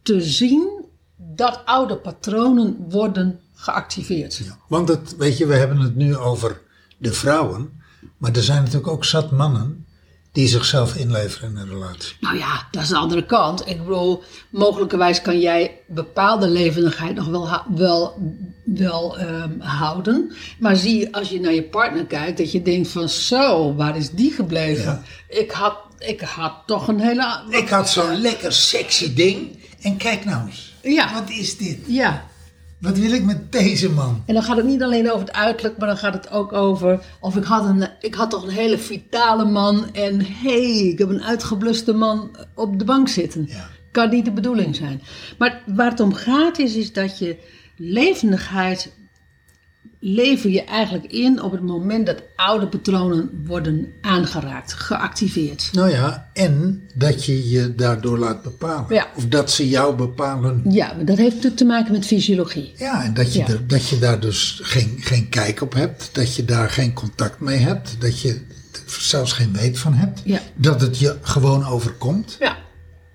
te 0.02 0.20
zien 0.20 0.84
dat 1.16 1.62
oude 1.64 1.96
patronen 1.96 2.76
worden 2.88 3.40
geactiveerd. 3.54 4.36
Ja, 4.36 4.58
Want 4.68 4.88
het, 4.88 5.16
weet 5.16 5.38
je, 5.38 5.46
we 5.46 5.54
hebben 5.54 5.78
het 5.78 5.96
nu 5.96 6.16
over 6.16 6.60
de 6.98 7.12
vrouwen. 7.12 7.80
Maar 8.16 8.32
er 8.32 8.42
zijn 8.42 8.58
natuurlijk 8.58 8.92
ook 8.92 9.04
zat 9.04 9.30
mannen 9.30 9.86
die 10.32 10.48
zichzelf 10.48 10.96
inleveren 10.96 11.50
in 11.50 11.56
een 11.56 11.68
relatie. 11.68 12.16
Nou 12.20 12.38
ja, 12.38 12.66
dat 12.70 12.82
is 12.82 12.88
de 12.88 12.96
andere 12.96 13.26
kant. 13.26 13.68
Ik 13.68 13.78
bedoel, 13.78 14.22
mogelijkerwijs 14.50 15.22
kan 15.22 15.40
jij 15.40 15.80
bepaalde 15.86 16.48
levendigheid 16.48 17.14
nog 17.14 17.26
wel, 17.26 17.62
wel, 17.74 18.18
wel 18.64 19.18
ehm, 19.18 19.60
houden. 19.60 20.32
Maar 20.58 20.76
zie 20.76 20.98
je, 20.98 21.12
als 21.12 21.28
je 21.28 21.40
naar 21.40 21.52
je 21.52 21.62
partner 21.62 22.04
kijkt, 22.04 22.38
dat 22.38 22.52
je 22.52 22.62
denkt 22.62 22.88
van 22.88 23.08
zo, 23.08 23.74
waar 23.74 23.96
is 23.96 24.10
die 24.10 24.32
gebleven? 24.32 24.84
Ja. 24.84 25.02
Ik, 25.28 25.50
had, 25.50 25.76
ik 25.98 26.20
had 26.20 26.54
toch 26.66 26.88
een 26.88 27.00
hele... 27.00 27.42
Ik 27.48 27.68
had 27.68 27.90
zo'n 27.90 28.20
lekker 28.20 28.52
sexy 28.52 29.14
ding. 29.14 29.58
En 29.80 29.96
kijk 29.96 30.24
nou 30.24 30.46
eens. 30.46 30.74
Ja. 30.82 31.12
Wat 31.12 31.30
is 31.30 31.56
dit? 31.56 31.78
Ja, 31.86 32.24
Wat 32.82 32.98
wil 32.98 33.12
ik 33.12 33.24
met 33.24 33.52
deze 33.52 33.90
man? 33.90 34.22
En 34.26 34.34
dan 34.34 34.42
gaat 34.42 34.56
het 34.56 34.66
niet 34.66 34.82
alleen 34.82 35.10
over 35.10 35.26
het 35.26 35.36
uiterlijk, 35.36 35.78
maar 35.78 35.88
dan 35.88 35.96
gaat 35.96 36.14
het 36.14 36.30
ook 36.30 36.52
over. 36.52 37.04
Of 37.20 37.36
ik 37.36 37.44
had, 37.44 37.64
een, 37.64 37.88
ik 38.00 38.14
had 38.14 38.30
toch 38.30 38.42
een 38.42 38.50
hele 38.50 38.78
vitale 38.78 39.44
man. 39.44 39.94
En 39.94 40.20
hé, 40.20 40.72
hey, 40.72 40.88
ik 40.88 40.98
heb 40.98 41.08
een 41.08 41.22
uitgebluste 41.22 41.92
man 41.92 42.36
op 42.54 42.78
de 42.78 42.84
bank 42.84 43.08
zitten. 43.08 43.46
Ja. 43.48 43.68
Kan 43.90 44.10
niet 44.10 44.24
de 44.24 44.32
bedoeling 44.32 44.76
zijn. 44.76 45.02
Maar 45.38 45.62
waar 45.66 45.90
het 45.90 46.00
om 46.00 46.12
gaat 46.12 46.58
is, 46.58 46.76
is 46.76 46.92
dat 46.92 47.18
je 47.18 47.36
levendigheid. 47.76 48.92
Lever 50.04 50.50
je 50.50 50.64
eigenlijk 50.64 51.12
in 51.12 51.42
op 51.42 51.52
het 51.52 51.62
moment 51.62 52.06
dat 52.06 52.22
oude 52.36 52.66
patronen 52.66 53.42
worden 53.46 53.92
aangeraakt, 54.00 54.72
geactiveerd. 54.72 55.68
Nou 55.72 55.90
ja, 55.90 56.30
en 56.32 56.82
dat 56.94 57.24
je 57.24 57.50
je 57.50 57.74
daardoor 57.74 58.18
laat 58.18 58.42
bepalen. 58.42 58.94
Ja. 58.94 59.06
Of 59.16 59.26
dat 59.26 59.50
ze 59.50 59.68
jou 59.68 59.94
bepalen. 59.96 60.62
Ja, 60.68 60.92
maar 60.96 61.04
dat 61.04 61.16
heeft 61.16 61.30
natuurlijk 61.34 61.56
te 61.56 61.64
maken 61.64 61.92
met 61.92 62.06
fysiologie. 62.06 62.72
Ja, 62.76 63.04
en 63.04 63.14
dat 63.14 63.32
je, 63.32 63.38
Ja. 63.38 63.46
er, 63.48 63.66
dat 63.66 63.88
je 63.88 63.98
daar 63.98 64.20
dus 64.20 64.60
geen, 64.62 64.96
geen 65.00 65.28
kijk 65.28 65.60
op 65.60 65.72
hebt. 65.72 66.10
Dat 66.12 66.34
je 66.36 66.44
daar 66.44 66.70
geen 66.70 66.92
contact 66.92 67.40
mee 67.40 67.58
hebt. 67.58 68.00
Dat 68.00 68.20
je 68.20 68.40
zelfs 68.86 69.32
geen 69.32 69.52
weet 69.52 69.78
van 69.78 69.94
hebt. 69.94 70.20
Ja. 70.24 70.40
Dat 70.54 70.80
het 70.80 70.98
je 70.98 71.16
gewoon 71.20 71.64
overkomt. 71.66 72.36
Ja, 72.38 72.56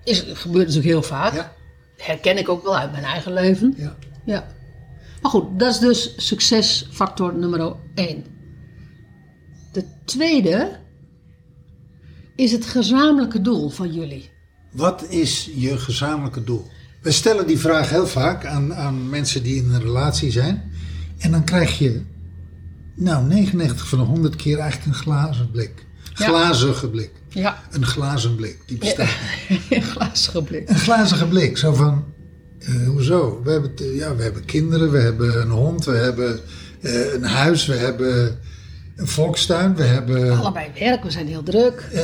is, 0.04 0.18
gebeurt 0.32 0.66
natuurlijk 0.66 0.92
heel 0.92 1.02
vaak. 1.02 1.34
Ja. 1.34 1.52
Herken 1.96 2.38
ik 2.38 2.48
ook 2.48 2.62
wel 2.62 2.76
uit 2.76 2.92
mijn 2.92 3.04
eigen 3.04 3.32
leven. 3.32 3.74
Ja. 3.76 3.96
Ja. 4.24 4.46
Maar 5.22 5.30
goed, 5.30 5.58
dat 5.58 5.74
is 5.74 5.78
dus 5.78 6.14
succesfactor 6.16 7.34
nummer 7.34 7.76
1. 7.94 8.24
De 9.72 9.84
tweede 10.04 10.78
is 12.36 12.52
het 12.52 12.66
gezamenlijke 12.66 13.40
doel 13.40 13.68
van 13.68 13.92
jullie. 13.92 14.30
Wat 14.72 15.04
is 15.08 15.50
je 15.54 15.78
gezamenlijke 15.78 16.44
doel? 16.44 16.66
We 17.02 17.10
stellen 17.10 17.46
die 17.46 17.58
vraag 17.58 17.90
heel 17.90 18.06
vaak 18.06 18.44
aan, 18.46 18.74
aan 18.74 19.08
mensen 19.08 19.42
die 19.42 19.62
in 19.62 19.72
een 19.72 19.80
relatie 19.80 20.30
zijn. 20.30 20.72
En 21.18 21.30
dan 21.30 21.44
krijg 21.44 21.78
je, 21.78 22.02
nou, 22.96 23.26
99 23.26 23.88
van 23.88 23.98
de 23.98 24.04
100 24.04 24.36
keer 24.36 24.58
eigenlijk 24.58 24.90
een 24.90 25.02
glazen 25.02 25.50
blik. 25.50 25.86
Ja. 26.14 26.26
Glazige 26.26 26.90
blik. 26.90 27.10
Ja, 27.28 27.62
Een 27.70 27.86
glazen 27.86 28.36
blik, 28.36 28.58
die 28.66 28.78
bestaat 28.78 29.16
niet. 29.48 29.60
een 29.70 29.82
glazige 29.82 30.42
blik. 30.42 30.68
Een 30.68 30.78
glazige 30.78 31.26
blik, 31.26 31.58
zo 31.58 31.72
van, 31.72 32.04
eh, 32.58 32.86
hoezo? 32.88 33.40
We 33.44 33.50
hebben, 33.50 33.70
ja, 33.94 34.14
we 34.16 34.22
hebben 34.22 34.44
kinderen, 34.44 34.90
we 34.90 34.98
hebben 34.98 35.40
een 35.40 35.50
hond, 35.50 35.84
we 35.84 35.92
hebben 35.96 36.40
eh, 36.80 37.12
een 37.14 37.24
huis, 37.24 37.66
we 37.66 37.74
hebben 37.74 38.38
een 38.96 39.06
volkstuin, 39.06 39.76
we 39.76 39.82
hebben... 39.82 40.38
Allebei 40.38 40.66
werk, 40.78 41.02
we 41.02 41.10
zijn 41.10 41.26
heel 41.26 41.42
druk. 41.42 41.88
eh, 41.92 42.02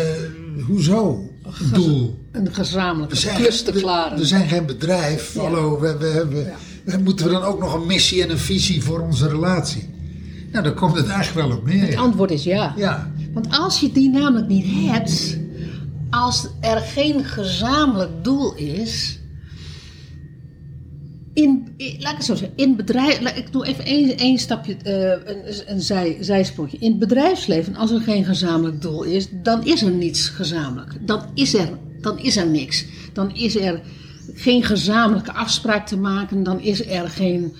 hoezo? 0.66 1.28
Doel. 1.72 2.18
Een 2.32 2.54
gezamenlijke 2.54 3.16
klus 3.34 3.62
te 3.62 3.72
klaren. 3.72 4.18
We, 4.18 4.26
zijn 4.26 4.48
geen 4.48 4.66
bedrijf. 4.66 5.34
Ja. 5.34 5.40
Hallo, 5.40 5.80
we, 5.80 5.96
we 5.96 6.06
hebben, 6.06 6.52
we, 6.84 6.96
moeten 6.98 7.26
we 7.26 7.32
dan 7.32 7.42
ook 7.42 7.60
nog 7.60 7.74
een 7.74 7.86
missie 7.86 8.22
en 8.22 8.30
een 8.30 8.38
visie 8.38 8.82
voor 8.82 9.00
onze 9.00 9.28
relatie? 9.28 9.88
Nou, 10.52 10.64
daar 10.64 10.74
komt 10.74 10.96
het 10.96 11.08
eigenlijk 11.08 11.48
wel 11.48 11.56
op 11.56 11.66
neer. 11.66 11.80
Het 11.82 11.92
Ja. 11.92 11.98
antwoord 12.00 12.30
is 12.30 12.44
ja. 12.44 12.74
ja. 12.76 13.12
Want 13.32 13.46
als 13.50 13.80
je 13.80 13.92
die 13.92 14.10
namelijk 14.10 14.48
niet 14.48 14.66
hebt, 14.90 15.38
als 16.10 16.48
er 16.60 16.76
geen 16.80 17.24
gezamenlijk 17.24 18.24
doel 18.24 18.54
is. 18.54 19.18
In, 21.34 21.74
in- 21.76 21.96
laat 22.00 22.10
ik 22.10 22.16
het 22.16 22.26
zo 22.26 22.34
zeggen, 22.34 22.56
in 22.56 22.76
bedrijf, 22.76 23.36
ik 23.36 23.52
doe 23.52 23.66
even 23.66 23.84
één, 23.84 24.18
één 24.18 24.38
stapje, 24.38 24.76
eh, 24.82 25.34
een, 25.34 25.72
een 25.74 25.80
zij. 25.80 26.50
In 26.78 26.90
het 26.90 26.98
bedrijfsleven, 26.98 27.76
als 27.76 27.90
er 27.90 28.00
geen 28.00 28.24
gezamenlijk 28.24 28.82
doel 28.82 29.02
is, 29.02 29.28
dan 29.30 29.64
is 29.64 29.82
er 29.82 29.90
niets 29.90 30.28
gezamenlijk. 30.28 31.06
Dan 31.06 31.22
is 31.34 31.54
er, 31.54 31.68
dan 32.00 32.18
is 32.18 32.36
er 32.36 32.46
niks. 32.46 32.84
Dan 33.12 33.34
is 33.34 33.56
er 33.56 33.80
geen 34.34 34.62
gezamenlijke 34.62 35.32
afspraak 35.32 35.86
te 35.86 35.96
maken, 35.96 36.42
dan 36.42 36.60
is 36.60 36.86
er 36.86 37.08
geen 37.08 37.54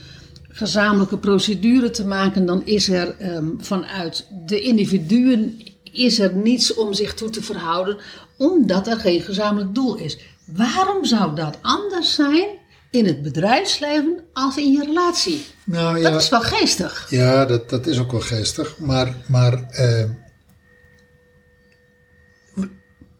gezamenlijke 0.48 1.18
procedure 1.18 1.90
te 1.90 2.06
maken, 2.06 2.46
dan 2.46 2.66
is 2.66 2.88
er 2.88 3.16
ehm, 3.18 3.46
vanuit 3.58 4.28
de 4.46 4.60
individuen 4.60 5.60
is 5.92 6.18
er 6.18 6.34
niets 6.34 6.74
om 6.74 6.94
zich 6.94 7.14
toe 7.14 7.30
te 7.30 7.42
verhouden, 7.42 7.96
omdat 8.38 8.86
er 8.86 8.96
geen 8.96 9.20
gezamenlijk 9.20 9.74
doel 9.74 9.96
is. 9.96 10.18
Waarom 10.44 11.04
zou 11.04 11.36
dat 11.36 11.58
anders 11.62 12.14
zijn 12.14 12.46
in 12.94 13.06
het 13.06 13.22
bedrijfsleven 13.22 14.20
als 14.32 14.56
in 14.56 14.72
je 14.72 14.84
relatie? 14.84 15.44
Nou 15.64 15.98
ja, 15.98 16.10
Dat 16.10 16.20
is 16.22 16.28
wel 16.28 16.40
geestig. 16.40 17.06
ja 17.10 17.44
dat, 17.46 17.70
dat 17.70 17.86
is 17.86 17.98
ook 17.98 18.10
wel 18.12 18.20
geestig. 18.20 18.78
Maar, 18.78 19.14
maar 19.26 19.62
eh, 19.70 20.04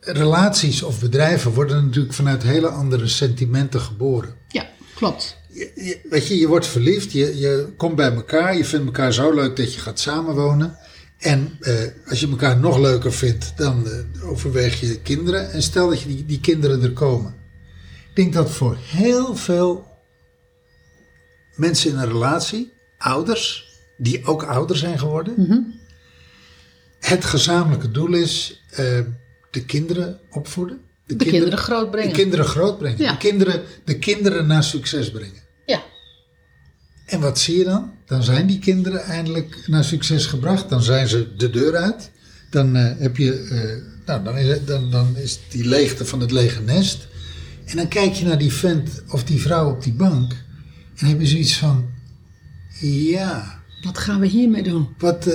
relaties 0.00 0.82
of 0.82 1.00
bedrijven 1.00 1.52
worden 1.52 1.84
natuurlijk 1.84 2.14
vanuit 2.14 2.42
hele 2.42 2.68
andere 2.68 3.08
sentimenten 3.08 3.80
geboren. 3.80 4.34
Ja, 4.48 4.66
klopt. 4.94 5.36
Je- 5.52 5.70
je- 5.74 6.00
weet 6.10 6.26
je, 6.28 6.38
je 6.38 6.48
wordt 6.48 6.66
verliefd, 6.66 7.12
je, 7.12 7.38
je 7.38 7.72
komt 7.76 7.96
bij 7.96 8.12
elkaar, 8.12 8.56
je 8.56 8.64
vindt 8.64 8.86
elkaar 8.86 9.12
zo 9.12 9.34
leuk 9.34 9.56
dat 9.56 9.74
je 9.74 9.80
gaat 9.80 9.98
samenwonen. 10.00 10.78
En 11.18 11.56
eh, 11.60 11.74
als 12.08 12.20
je 12.20 12.28
elkaar 12.28 12.58
nog 12.58 12.78
leuker 12.78 13.12
vindt, 13.12 13.52
dan 13.56 13.86
eh, 13.88 14.28
overweeg 14.30 14.80
je 14.80 15.00
kinderen. 15.00 15.52
En 15.52 15.62
stel 15.62 15.88
dat 15.88 16.00
je 16.00 16.08
die, 16.08 16.26
die 16.26 16.40
kinderen 16.40 16.82
er 16.82 16.92
komen. 16.92 17.34
Ik 18.14 18.22
denk 18.22 18.32
dat 18.32 18.50
voor 18.50 18.76
heel 18.80 19.36
veel 19.36 19.86
mensen 21.56 21.90
in 21.90 21.96
een 21.98 22.06
relatie, 22.08 22.72
ouders, 22.98 23.68
die 23.98 24.24
ook 24.24 24.42
ouder 24.42 24.76
zijn 24.76 24.98
geworden, 24.98 25.34
het 27.00 27.24
gezamenlijke 27.24 27.90
doel 27.90 28.12
is 28.14 28.60
eh, 28.70 29.00
de 29.50 29.64
kinderen 29.64 30.20
opvoeden. 30.30 30.80
De 31.06 31.16
kinderen 31.16 31.58
grootbrengen. 31.58 32.08
De 32.10 32.16
kinderen 32.16 32.44
grootbrengen. 32.44 32.98
Ja. 33.02 33.10
De, 33.12 33.16
kinderen, 33.18 33.62
de 33.84 33.98
kinderen 33.98 34.46
naar 34.46 34.64
succes 34.64 35.10
brengen. 35.10 35.42
Ja, 35.66 35.82
En 37.06 37.20
wat 37.20 37.38
zie 37.38 37.58
je 37.58 37.64
dan? 37.64 37.92
Dan 38.06 38.22
zijn 38.22 38.46
die 38.46 38.58
kinderen 38.58 39.00
eindelijk 39.02 39.64
naar 39.66 39.84
succes 39.84 40.26
gebracht. 40.26 40.68
Dan 40.68 40.82
zijn 40.82 41.08
ze 41.08 41.34
de 41.36 41.50
deur 41.50 41.76
uit. 41.76 42.10
Dan 42.50 42.76
eh, 42.76 42.92
heb 42.98 43.16
je, 43.16 43.32
eh, 43.38 44.06
nou, 44.06 44.24
dan 44.24 44.36
is, 44.38 44.48
het- 44.48 44.66
dan, 44.66 44.90
dan 44.90 45.16
is 45.16 45.38
die 45.48 45.64
leegte 45.68 46.04
van 46.04 46.20
het 46.20 46.30
lege 46.30 46.60
nest. 46.60 47.06
En 47.64 47.76
dan 47.76 47.88
kijk 47.88 48.12
je 48.12 48.24
naar 48.24 48.38
die 48.38 48.52
vent 48.52 49.02
of 49.10 49.24
die 49.24 49.40
vrouw 49.40 49.70
op 49.70 49.82
die 49.82 49.92
bank. 49.92 50.32
En 50.96 51.06
heb 51.06 51.20
je 51.20 51.26
zoiets 51.26 51.56
van, 51.56 51.84
ja, 52.80 53.62
wat 53.82 53.98
gaan 53.98 54.20
we 54.20 54.26
hiermee 54.26 54.62
doen? 54.62 54.88
wat, 54.98 55.26
eh, 55.26 55.34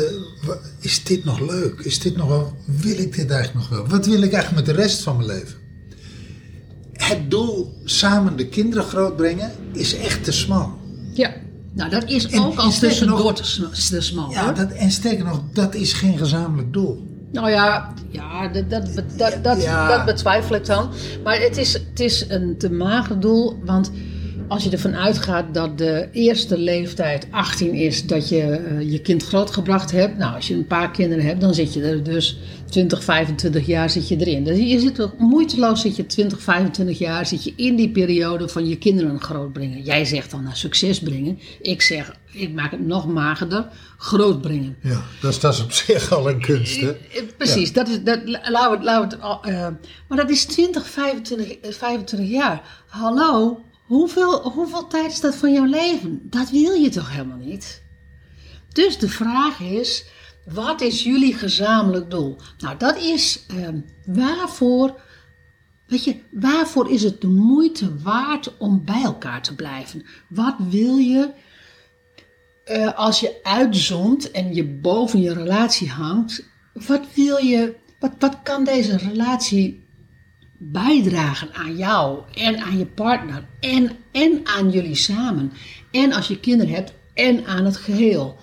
is 0.79 1.03
dit 1.03 1.24
nog 1.25 1.39
leuk? 1.39 1.79
Is 1.79 2.00
dit 2.00 2.15
nog 2.15 2.27
wel, 2.27 2.57
wil 2.65 2.98
ik 2.98 3.15
dit 3.15 3.29
eigenlijk 3.31 3.53
nog 3.53 3.69
wel? 3.69 3.88
Wat 3.88 4.05
wil 4.05 4.21
ik 4.21 4.33
eigenlijk 4.33 4.65
met 4.67 4.75
de 4.75 4.81
rest 4.81 5.01
van 5.03 5.15
mijn 5.15 5.27
leven? 5.27 5.57
Het 6.93 7.31
doel 7.31 7.74
samen 7.83 8.36
de 8.38 8.48
kinderen 8.48 8.83
grootbrengen 8.86 9.51
is 9.74 9.95
echt 9.95 10.24
te 10.24 10.31
smal. 10.31 10.77
Ja, 11.13 11.33
nou 11.74 11.89
dat 11.89 12.09
is 12.09 12.25
En- 12.27 12.39
ook 12.39 12.55
al 12.57 12.71
sterker 12.71 12.89
tussendoor 12.89 13.19
nog- 13.24 13.36
te, 13.36 13.89
te 13.89 14.01
smal. 14.01 14.31
Ja, 14.31 14.51
dat, 14.51 14.71
en 14.71 14.91
sterker 14.91 15.25
nog, 15.25 15.41
dat 15.53 15.75
is 15.75 15.93
geen 15.93 16.17
gezamenlijk 16.17 16.74
doel. 16.74 17.07
Nou 17.31 17.50
ja, 17.50 17.93
ja 18.09 18.48
dat, 18.48 18.69
dat, 18.69 18.95
dat, 19.17 19.43
dat, 19.43 19.62
Ja. 19.62 19.88
dat 19.88 20.05
betwijfel 20.05 20.55
ik 20.55 20.65
dan. 20.65 20.89
Maar 21.24 21.39
het 21.39 21.57
is, 21.57 21.74
het 21.74 22.00
is 22.00 22.29
een 22.29 22.57
te 22.57 22.71
mager 22.71 23.19
doel, 23.19 23.59
want 23.65 23.91
als 24.50 24.63
je 24.63 24.70
ervan 24.70 24.96
uitgaat 24.96 25.53
dat 25.53 25.77
de 25.77 26.08
eerste 26.12 26.58
leeftijd 26.58 27.27
18 27.32 27.74
is 27.74 28.06
dat 28.08 28.29
je 28.29 28.41
eh, 28.41 28.91
je 28.91 29.00
kind 29.01 29.24
grootgebracht 29.24 29.91
hebt. 29.91 30.18
Nou, 30.18 30.36
als 30.36 30.48
je 30.48 30.53
een 30.53 30.68
paar 30.68 30.91
kinderen 30.91 31.25
hebt, 31.25 31.41
dan 31.41 31.53
zit 31.53 31.74
je 31.74 31.82
er 31.82 32.03
dus 32.03 32.38
20, 32.70 33.03
25 33.03 33.65
jaar 33.65 33.89
zit 33.89 34.08
je 34.08 34.18
erin. 34.18 34.44
Dus 34.44 34.58
je 34.58 34.79
zit 34.79 34.98
er 34.98 35.12
moeiteloos 35.18 35.82
zit 35.82 35.96
je 35.96 36.06
20, 36.06 36.41
25 36.41 36.98
jaar 37.00 37.25
zit 37.25 37.44
je 37.44 37.53
in 37.56 37.75
die 37.75 37.89
periode 37.89 38.50
van 38.50 38.68
je 38.68 38.77
kinderen 38.77 39.22
grootbrengen. 39.22 39.82
Jij 39.84 40.06
zegt 40.06 40.32
dan 40.32 40.44
naar 40.44 40.56
succes 40.56 41.00
brengen. 41.00 41.39
Ik 41.62 41.82
zeg, 41.82 42.15
ik 42.32 42.53
maak 42.53 42.72
het 42.72 42.86
nog 42.88 43.08
magerder, 43.08 43.68
grootbrengen. 43.98 44.75
Ja, 44.82 45.01
dat 45.22 45.32
is, 45.32 45.39
dat 45.39 45.53
is 45.53 45.63
op 45.63 45.72
zich 45.72 46.12
al 46.12 46.29
een 46.29 46.41
kunst, 46.41 46.79
hè? 46.82 46.89
Eh, 46.91 47.22
Precies, 47.38 47.74
dat 47.74 47.88
is, 47.88 48.03
dat, 48.03 48.20
la- 48.25 48.41
laten 48.51 48.79
we, 48.82 48.88
het- 49.01 49.18
we 49.20 49.27
het, 49.27 49.56
eh, 49.56 49.68
maar 50.08 50.18
dat 50.18 50.29
is 50.29 50.46
20, 50.46 50.88
25, 50.89 51.51
eh, 51.51 51.72
25 51.72 52.29
jaar. 52.29 52.84
Hallo, 52.88 53.60
hoeveel, 53.89 54.50
hoeveel 54.51 54.88
tijd 54.88 55.12
is 55.12 55.19
dat 55.19 55.36
van 55.36 55.53
jouw 55.53 55.65
leven? 55.65 56.22
Dat 56.24 56.50
wil 56.50 56.74
je 56.74 56.89
toch 56.89 57.12
helemaal 57.12 57.38
niet? 57.38 57.84
Dus 58.74 58.98
de 58.98 59.10
vraag 59.10 59.60
is, 59.60 60.05
wat 60.46 60.81
is 60.81 61.03
jullie 61.03 61.34
gezamenlijk 61.34 62.10
doel? 62.10 62.38
Nou, 62.58 62.77
dat 62.77 62.98
is, 62.98 63.46
eh, 63.48 63.67
waarvoor 64.05 65.01
Weet 65.88 66.03
je, 66.03 66.15
waarvoor 66.31 66.91
is 66.91 67.03
het 67.03 67.22
de 67.22 67.27
moeite 67.27 68.01
waard 68.01 68.58
om 68.58 68.86
bij 68.86 69.01
elkaar 69.03 69.41
te 69.41 69.55
blijven? 69.55 70.05
Wat 70.27 70.55
wil 70.69 70.96
je 70.96 71.31
eh, 72.65 72.98
als 72.98 73.19
je 73.19 73.39
uitzoomt 73.43 74.31
en 74.31 74.53
je 74.53 74.65
boven 74.65 75.22
je 75.22 75.34
relatie 75.34 75.89
hangt? 75.89 76.50
Wat 76.74 77.13
wil 77.13 77.38
je, 77.38 77.75
wat, 78.00 78.12
wat 78.19 78.41
kan 78.43 78.63
deze 78.63 78.98
relatie 78.98 79.88
bijdragen 80.62 81.54
aan 81.54 81.75
jou 81.75 82.20
en 82.34 82.60
aan 82.60 82.78
je 82.78 82.86
partner 82.86 83.46
en, 83.60 83.92
en 84.12 84.42
aan 84.44 84.70
jullie 84.70 84.96
samen? 84.96 85.51
En 85.92 86.13
als 86.13 86.28
je 86.28 86.39
kinderen 86.39 86.74
hebt 86.74 86.94
en 87.13 87.46
aan 87.46 87.66
het 87.66 87.78
geheel. 87.78 88.38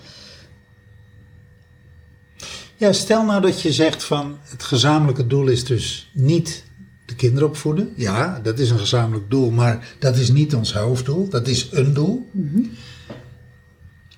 Ja, 2.77 2.93
stel 2.93 3.25
nou 3.25 3.41
dat 3.41 3.61
je 3.61 3.73
zegt 3.73 4.05
van 4.05 4.39
het 4.43 4.63
gezamenlijke 4.63 5.27
doel 5.27 5.47
is 5.47 5.65
dus 5.65 6.11
niet 6.13 6.65
de 7.07 7.15
kinderen 7.15 7.49
opvoeden. 7.49 7.93
Ja, 7.97 8.41
dat 8.43 8.59
is 8.59 8.71
een 8.71 8.79
gezamenlijk 8.79 9.31
doel, 9.31 9.51
maar 9.51 9.95
dat 9.99 10.17
is 10.17 10.31
niet 10.31 10.55
ons 10.55 10.75
hoofddoel. 10.75 11.29
Dat 11.29 11.47
is 11.49 11.69
een 11.73 11.95
doel. 11.95 12.31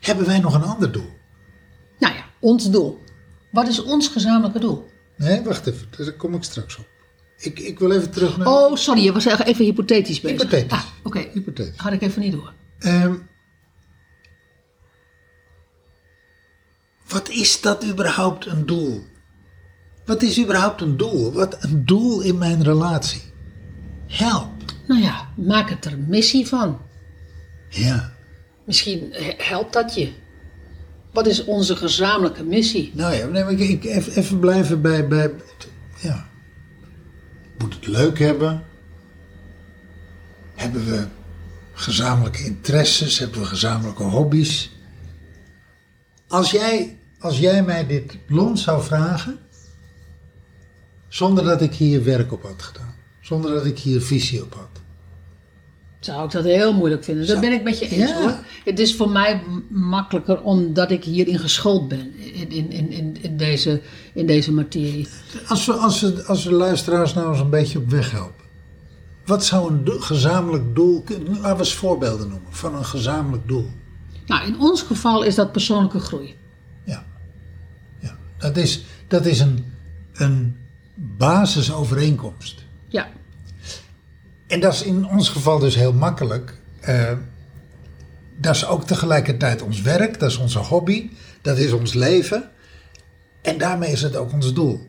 Hebben 0.01 0.27
wij 0.27 0.39
nog 0.39 0.55
een 0.55 0.63
ander 0.63 0.93
doel? 0.93 1.11
Nou 1.99 2.15
ja, 2.15 2.25
ons 2.39 2.71
doel. 2.71 3.03
Wat 3.51 3.69
is 3.69 3.83
ons 3.83 4.09
gezamenlijke 4.09 4.59
doel? 4.59 4.89
Nee, 5.17 5.43
wacht 5.43 5.67
even, 5.67 5.87
daar 5.97 6.13
kom 6.13 6.35
ik 6.35 6.43
straks 6.43 6.77
op. 6.79 6.88
Ik, 7.39 7.59
ik 7.59 7.79
wil 7.79 7.91
even 7.93 8.11
terug 8.11 8.37
naar. 8.37 8.47
Oh, 8.47 8.77
sorry, 8.77 9.03
je 9.03 9.13
was 9.13 9.25
even 9.25 9.65
hypothetisch 9.65 10.21
bezig. 10.21 10.39
Hypothetisch. 10.39 10.73
Ah, 10.73 10.85
oké. 11.03 11.27
Hypothetisch. 11.33 11.77
Had 11.77 11.93
ik 11.93 12.03
even 12.03 12.21
niet 12.23 12.33
door. 12.33 12.53
Ehm, 12.79 13.15
wat 17.09 17.29
is 17.29 17.61
dat 17.61 17.85
überhaupt 17.85 18.47
een 18.47 18.67
doel? 18.67 19.05
Wat 20.05 20.23
is 20.23 20.41
überhaupt 20.41 20.81
een 20.81 20.97
doel? 20.97 21.33
Wat 21.33 21.57
een 21.65 21.85
doel 21.87 22.21
in 22.21 22.39
mijn 22.39 22.63
relatie? 22.63 23.23
Help. 24.07 24.51
Nou 24.87 25.01
ja, 25.01 25.29
maak 25.37 25.71
het 25.71 25.85
er 25.85 25.93
een 25.93 26.07
missie 26.09 26.47
van. 26.47 26.81
Ja. 27.69 28.13
Misschien 28.65 29.09
he- 29.13 29.35
helpt 29.37 29.73
dat 29.73 29.95
je. 29.95 30.13
Wat 31.13 31.27
is 31.27 31.45
onze 31.45 31.77
gezamenlijke 31.77 32.45
missie? 32.45 32.91
Nou 32.95 33.15
ja, 33.15 33.27
nee, 33.27 33.43
maar 33.45 33.53
ik, 33.53 33.59
ik 33.61 33.85
even, 33.85 34.13
even 34.13 34.39
blijven 34.39 34.83
bij, 34.83 35.09
bij. 35.09 35.31
Ja. 36.01 36.29
Moet 37.59 37.75
het 37.75 37.87
leuk 37.87 38.19
hebben? 38.19 38.65
Hebben 40.55 40.85
we 40.85 41.07
gezamenlijke 41.73 42.45
interesses? 42.45 43.19
Hebben 43.19 43.41
we 43.41 43.47
gezamenlijke 43.47 44.03
hobby's? 44.03 44.71
Als 46.29 46.51
jij, 46.51 46.99
als 47.19 47.39
jij 47.39 47.63
mij 47.63 47.87
dit 47.87 48.27
blond 48.27 48.59
zou 48.59 48.83
vragen, 48.83 49.39
zonder 51.09 51.45
dat 51.45 51.63
ik 51.63 51.75
hier 51.75 52.05
werk 52.05 52.33
op 52.33 52.43
had 52.43 52.63
gedaan, 52.63 52.95
zonder 53.21 53.55
dat 53.55 53.65
ik 53.65 53.79
hier 53.79 54.01
visie 54.01 54.43
op 54.43 54.55
had. 54.55 54.78
Zou 56.01 56.25
ik 56.25 56.31
dat 56.31 56.45
heel 56.45 56.73
moeilijk 56.73 57.05
vinden. 57.05 57.27
Dat 57.27 57.41
ben 57.41 57.53
ik 57.53 57.63
met 57.63 57.79
je 57.79 57.89
eens 57.89 58.11
Ja. 58.11 58.21
hoor. 58.21 58.35
Het 58.65 58.79
is 58.79 58.97
voor 58.97 59.11
mij 59.11 59.43
makkelijker 59.69 60.43
omdat 60.43 60.91
ik 60.91 61.05
hierin 61.05 61.39
geschoold 61.39 61.89
ben. 61.89 62.17
In, 62.17 62.51
in, 62.51 62.91
in, 62.91 63.17
in, 63.21 63.37
deze, 63.37 63.81
in 64.13 64.27
deze 64.27 64.53
materie. 64.53 65.09
Als 65.47 65.67
we, 65.67 65.73
als, 65.73 66.01
we, 66.01 66.25
als 66.25 66.45
we 66.45 66.53
luisteraars 66.53 67.15
nou 67.15 67.31
eens 67.31 67.41
een 67.41 67.51
beetje 67.51 67.79
op 67.79 67.91
weg 67.91 68.11
helpen. 68.11 68.45
Wat 69.25 69.45
zou 69.45 69.73
een 69.73 70.03
gezamenlijk 70.03 70.75
doel 70.75 71.03
kunnen... 71.03 71.33
Laten 71.35 71.53
we 71.53 71.59
eens 71.59 71.75
voorbeelden 71.75 72.29
noemen 72.29 72.53
van 72.53 72.75
een 72.75 72.85
gezamenlijk 72.85 73.49
doel. 73.49 73.71
Nou, 74.27 74.47
in 74.47 74.61
ons 74.61 74.83
geval 74.83 75.23
is 75.23 75.35
dat 75.35 75.53
persoonlijke 75.53 75.99
groei. 76.01 76.37
Ja. 76.85 77.05
ja. 78.01 78.17
Dat 78.39 78.57
is, 78.57 78.85
dat 79.09 79.27
is 79.27 79.41
een, 79.41 79.65
een 80.13 80.57
basisovereenkomst. 80.95 82.65
Ja, 82.89 83.09
En 84.49 84.61
dat 84.61 84.73
is 84.73 84.83
in 84.83 85.09
ons 85.09 85.29
geval 85.29 85.59
dus 85.59 85.75
heel 85.75 85.93
makkelijk. 85.93 86.59
Eh, 86.81 87.13
dat 88.37 88.55
is 88.55 88.67
ook 88.67 88.85
tegelijkertijd 88.85 89.63
ons 89.63 89.83
werk, 89.83 90.21
dat 90.21 90.31
is 90.31 90.37
onze 90.37 90.59
hobby, 90.59 91.11
dat 91.43 91.59
is 91.59 91.73
ons 91.73 91.95
leven. 91.95 92.51
En 93.43 93.59
daarmee 93.59 93.93
is 93.93 94.03
het 94.03 94.17
ook 94.17 94.33
ons 94.33 94.55
doel. 94.55 94.87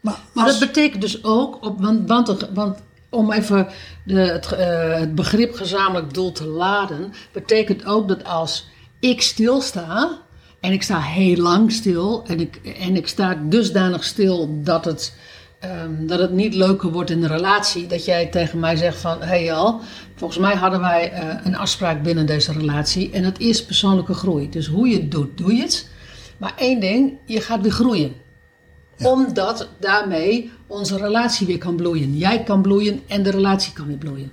Maar, 0.00 0.18
Maar 0.32 0.46
dat 0.46 0.58
betekent 0.58 1.00
dus 1.00 1.24
ook, 1.24 1.64
op, 1.64 1.80
want, 1.80 2.08
want, 2.08 2.48
want 2.54 2.78
om 3.08 3.32
even 3.32 3.68
de, 4.04 4.20
het, 4.20 4.52
eh, 4.52 4.98
het 4.98 5.14
begrip 5.14 5.54
gezamenlijk 5.54 6.14
doel 6.14 6.32
te 6.32 6.46
laden, 6.46 7.12
betekent 7.32 7.84
ook 7.84 8.08
dat 8.08 8.24
als 8.24 8.68
ik 8.98 9.22
stilsta, 9.22 10.18
en 10.60 10.72
ik 10.72 10.82
sta 10.82 11.00
heel 11.00 11.36
lang 11.36 11.72
stil, 11.72 12.24
en 12.26 12.40
ik, 12.40 12.56
en 12.56 12.96
ik 12.96 13.08
sta 13.08 13.34
dusdanig 13.42 14.04
stil 14.04 14.62
dat 14.62 14.84
het, 14.84 15.14
ehm, 15.60 16.06
dat 16.06 16.18
het 16.18 16.32
niet 16.32 16.54
leuker 16.54 16.92
wordt 16.92 17.10
in 17.10 17.20
de 17.20 17.26
relatie, 17.26 17.86
dat 17.86 18.04
jij 18.04 18.26
tegen 18.26 18.58
mij 18.58 18.76
zegt 18.76 19.00
van, 19.00 19.20
hé 19.20 19.26
hey 19.26 19.44
Jal, 19.44 19.80
volgens 20.14 20.40
mij 20.40 20.54
hadden 20.54 20.80
wij 20.80 21.12
eh, 21.12 21.36
een 21.44 21.56
afspraak 21.56 22.02
binnen 22.02 22.26
deze 22.26 22.52
relatie, 22.52 23.10
en 23.10 23.22
dat 23.22 23.38
is 23.38 23.64
persoonlijke 23.64 24.14
groei. 24.14 24.50
Dus 24.50 24.66
hoe 24.66 24.88
je 24.88 24.96
het 24.96 25.10
doet, 25.10 25.38
doe 25.38 25.54
je 25.54 25.62
het. 25.62 25.88
Maar 26.38 26.52
één 26.56 26.80
ding, 26.80 27.18
je 27.24 27.40
gaat 27.40 27.60
weer 27.60 27.72
groeien 27.72 28.12
omdat 29.02 29.68
daarmee 29.78 30.50
onze 30.66 30.96
relatie 30.96 31.46
weer 31.46 31.58
kan 31.58 31.76
bloeien. 31.76 32.16
Jij 32.16 32.42
kan 32.42 32.62
bloeien 32.62 33.00
en 33.06 33.22
de 33.22 33.30
relatie 33.30 33.72
kan 33.72 33.86
weer 33.86 33.96
bloeien. 33.96 34.30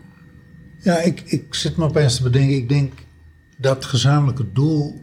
Ja, 0.79 0.97
ik, 0.97 1.21
ik 1.25 1.53
zit 1.53 1.77
me 1.77 1.85
opeens 1.85 2.15
te 2.15 2.23
bedenken. 2.23 2.55
Ik 2.55 2.69
denk 2.69 2.93
dat 3.57 3.85
gezamenlijke 3.85 4.51
doel, 4.51 5.01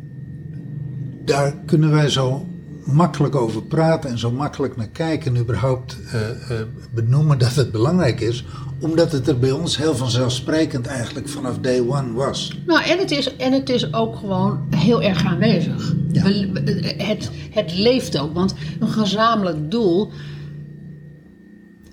daar 1.24 1.56
kunnen 1.66 1.90
wij 1.90 2.08
zo 2.08 2.46
makkelijk 2.84 3.34
over 3.34 3.62
praten 3.62 4.10
en 4.10 4.18
zo 4.18 4.30
makkelijk 4.30 4.76
naar 4.76 4.88
kijken 4.88 5.34
en 5.34 5.40
überhaupt 5.40 5.96
eh, 6.12 6.20
eh, 6.30 6.66
benoemen 6.94 7.38
dat 7.38 7.54
het 7.54 7.70
belangrijk 7.72 8.20
is, 8.20 8.44
omdat 8.80 9.12
het 9.12 9.28
er 9.28 9.38
bij 9.38 9.50
ons 9.50 9.76
heel 9.76 9.96
vanzelfsprekend 9.96 10.86
eigenlijk 10.86 11.28
vanaf 11.28 11.58
day 11.58 11.80
one 11.80 12.12
was. 12.12 12.58
Nou, 12.66 12.84
en 12.84 12.98
het 12.98 13.10
is, 13.10 13.36
en 13.36 13.52
het 13.52 13.68
is 13.68 13.92
ook 13.92 14.16
gewoon 14.16 14.60
heel 14.76 15.02
erg 15.02 15.24
aanwezig. 15.24 15.94
Ja. 16.12 16.22
We- 16.22 16.50
we- 16.52 16.94
het, 16.98 17.30
het 17.50 17.74
leeft 17.74 18.18
ook, 18.18 18.34
want 18.34 18.54
een 18.80 18.88
gezamenlijk 18.88 19.70
doel, 19.70 20.10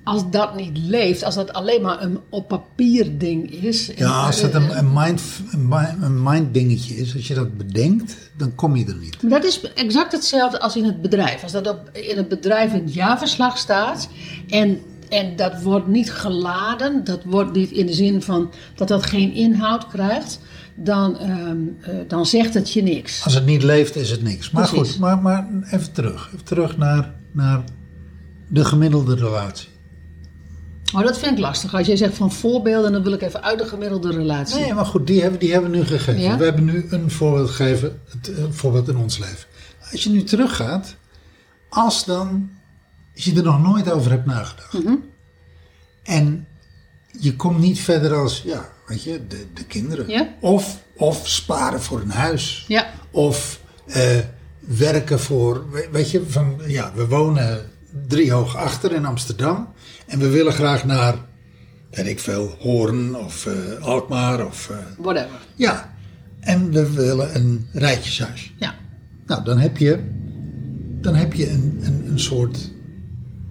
als 0.04 0.30
dat 0.32 0.56
niet 0.56 0.78
leeft, 0.78 1.24
als 1.24 1.36
dat 1.36 1.54
alleen 1.54 1.82
maar 1.82 2.02
een 2.02 2.20
op 2.30 2.48
papier 2.48 3.18
ding 3.18 3.52
is. 3.52 3.90
en- 3.94 4.06
Ja, 4.06 4.26
als 4.26 4.42
dat 4.42 4.54
een, 4.54 4.78
een, 4.78 4.94
mind, 4.94 5.22
een 5.52 5.68
mi- 5.68 5.96
een 6.06 6.24
mind 6.24 6.54
dingetje 6.54 6.96
is, 6.96 7.16
als 7.16 7.28
je 7.28 7.34
dat 7.34 7.58
bedenkt, 7.58 8.18
dan 8.38 8.56
kom 8.56 8.76
je 8.76 8.86
er 8.86 8.96
niet. 8.96 9.18
Dat 9.30 9.44
is 9.44 9.62
exact 9.76 10.12
hetzelfde 10.12 10.60
als 10.60 10.76
in 10.76 10.84
het 10.84 11.02
bedrijf. 11.02 11.44
Als 11.44 11.52
dat 11.52 11.68
op, 11.70 11.90
in 11.94 12.18
het 12.18 12.28
bedrijf 12.30 12.74
in 12.74 12.84
het 12.84 12.94
jaarverslag 12.94 13.58
staat 13.58 14.10
en, 14.50 14.80
en 15.10 15.36
dat 15.36 15.62
wordt 15.62 15.88
niet 15.88 16.12
geladen, 16.12 17.04
dat 17.04 17.24
wordt 17.26 17.54
niet 17.56 17.72
in 17.72 17.86
de 17.86 17.94
zin 17.94 18.22
van 18.22 18.52
dat 18.76 18.88
dat 18.88 19.06
geen 19.06 19.34
inhoud 19.34 19.88
krijgt, 19.88 20.40
dan, 20.76 21.18
ehm, 21.20 21.58
eh, 21.82 21.96
dan 22.08 22.26
zegt 22.26 22.54
het 22.54 22.72
je 22.74 22.84
niks. 22.84 23.24
Als 23.24 23.34
het 23.34 23.46
niet 23.46 23.64
leeft, 23.64 23.96
is 23.96 24.10
het 24.10 24.24
niks. 24.24 24.52
Maar 24.52 24.70
Precies. 24.70 24.90
goed, 24.92 25.00
maar, 25.00 25.20
maar 25.20 25.48
even 25.72 25.92
terug. 25.92 26.30
Even 26.34 26.46
terug 26.46 26.78
naar, 26.78 27.14
naar 27.32 27.64
de 28.48 28.66
gemiddelde 28.66 29.16
relatie. 29.16 29.70
Maar 30.94 31.04
dat 31.04 31.20
vind 31.20 31.32
ik 31.32 31.38
lastig. 31.38 31.74
Als 31.76 31.88
jij 31.88 31.96
zegt 31.96 32.16
van 32.16 32.32
voorbeelden, 32.32 32.92
dan 32.92 33.04
wil 33.04 33.12
ik 33.14 33.22
even 33.22 33.44
uit 33.44 33.60
de 33.60 33.66
gemiddelde 33.66 34.12
relatie. 34.12 34.60
Nee, 34.60 34.74
maar 34.74 34.86
goed, 34.86 35.08
die 35.08 35.22
hebben, 35.22 35.40
die 35.40 35.52
hebben 35.52 35.72
we 35.72 35.78
nu 35.78 35.84
gegeven. 35.86 36.22
Ja? 36.22 36.38
We 36.38 36.44
hebben 36.44 36.64
nu 36.66 36.86
een 36.90 37.12
voorbeeld 37.12 37.50
gegeven, 37.50 38.02
het, 38.10 38.38
eh, 38.38 38.44
voorbeeld 38.50 38.88
in 38.88 38.98
ons 38.98 39.18
leven. 39.18 39.48
Als 39.92 40.04
je 40.04 40.10
nu 40.10 40.24
teruggaat, 40.24 40.96
als 41.70 42.06
dan, 42.06 42.50
als 43.16 43.24
je 43.24 43.36
er 43.36 43.44
nog 43.44 43.62
nooit 43.62 43.92
over 43.92 44.12
hebt 44.12 44.26
nagedacht. 44.26 44.74
Mhm. 44.74 44.96
En 46.04 46.48
je 47.20 47.36
komt 47.36 47.60
niet 47.60 47.80
verder 47.80 48.14
als, 48.16 48.42
ja, 48.46 48.70
weet 48.88 49.04
je, 49.04 49.28
de, 49.28 49.46
de 49.54 49.64
kinderen. 49.64 50.10
Ja. 50.10 50.28
Of, 50.40 50.78
of 50.98 51.28
sparen 51.28 51.82
voor 51.82 52.02
een 52.02 52.12
huis. 52.12 52.66
Ja. 52.68 52.90
Of 53.12 53.60
eh, 53.86 54.18
werken 54.60 55.20
voor, 55.20 55.70
we- 55.72 55.88
weet 55.92 56.12
je, 56.12 56.22
van, 56.28 56.62
ja, 56.68 56.92
we 56.96 57.08
wonen 57.08 57.70
driehoog 58.08 58.56
achter 58.58 58.92
in 58.92 59.06
Amsterdam. 59.06 59.68
En 60.12 60.20
we 60.20 60.30
willen 60.30 60.54
graag 60.54 60.86
naar, 60.86 61.16
weet 61.92 62.08
ik 62.08 62.20
veel, 62.20 62.56
Hoorn 62.60 63.16
of 63.16 63.46
eh, 63.46 63.84
Alkmaar 63.86 64.46
of... 64.46 64.70
eh, 64.70 64.78
Whatever. 64.98 65.40
ja, 65.56 65.94
en 66.40 66.72
we 66.72 66.92
willen 66.94 67.36
een 67.36 67.68
rijtjeshuis. 67.74 68.54
Ja. 68.60 68.76
Nou, 69.26 69.44
dan 69.44 69.58
heb 69.58 69.78
je, 69.78 70.00
dan 71.02 71.16
heb 71.16 71.34
je 71.34 71.50
een, 71.50 71.80
een, 71.82 72.04
een 72.08 72.20
soort 72.20 72.72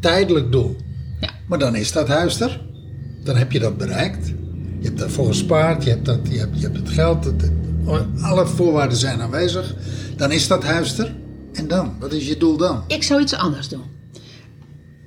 tijdelijk 0.01 0.53
doel. 0.53 0.77
Ja. 1.20 1.31
Maar 1.49 1.59
dan 1.59 1.75
is 1.75 1.92
dat 1.92 2.09
huis 2.09 2.40
er. 2.40 2.61
Dan 3.25 3.37
heb 3.37 3.53
je 3.53 3.59
dat 3.59 3.77
bereikt. 3.77 4.27
Je 4.79 4.87
hebt 4.87 4.99
daarvoor 4.99 5.27
gespaard, 5.27 5.85
je 5.85 5.90
hebt, 5.90 6.05
dat, 6.05 6.18
je 6.31 6.38
hebt, 6.38 6.57
je 6.61 6.62
hebt 6.62 6.77
het 6.77 6.88
geld. 6.88 7.25
het- 7.25 7.40
het- 7.42 7.53
alle 8.23 8.46
voorwaarden 8.46 8.99
zijn 8.99 9.20
aanwezig. 9.20 9.75
Dan 10.16 10.33
is 10.33 10.46
dat 10.49 10.64
huis 10.64 10.99
er. 10.99 11.14
En 11.53 11.68
dan? 11.68 11.94
Wat 11.99 12.12
is 12.12 12.27
je 12.29 12.37
doel 12.37 12.57
dan? 12.57 12.83
Ik 12.87 13.03
zou 13.03 13.20
iets 13.20 13.35
anders 13.35 13.68
doen. 13.68 13.83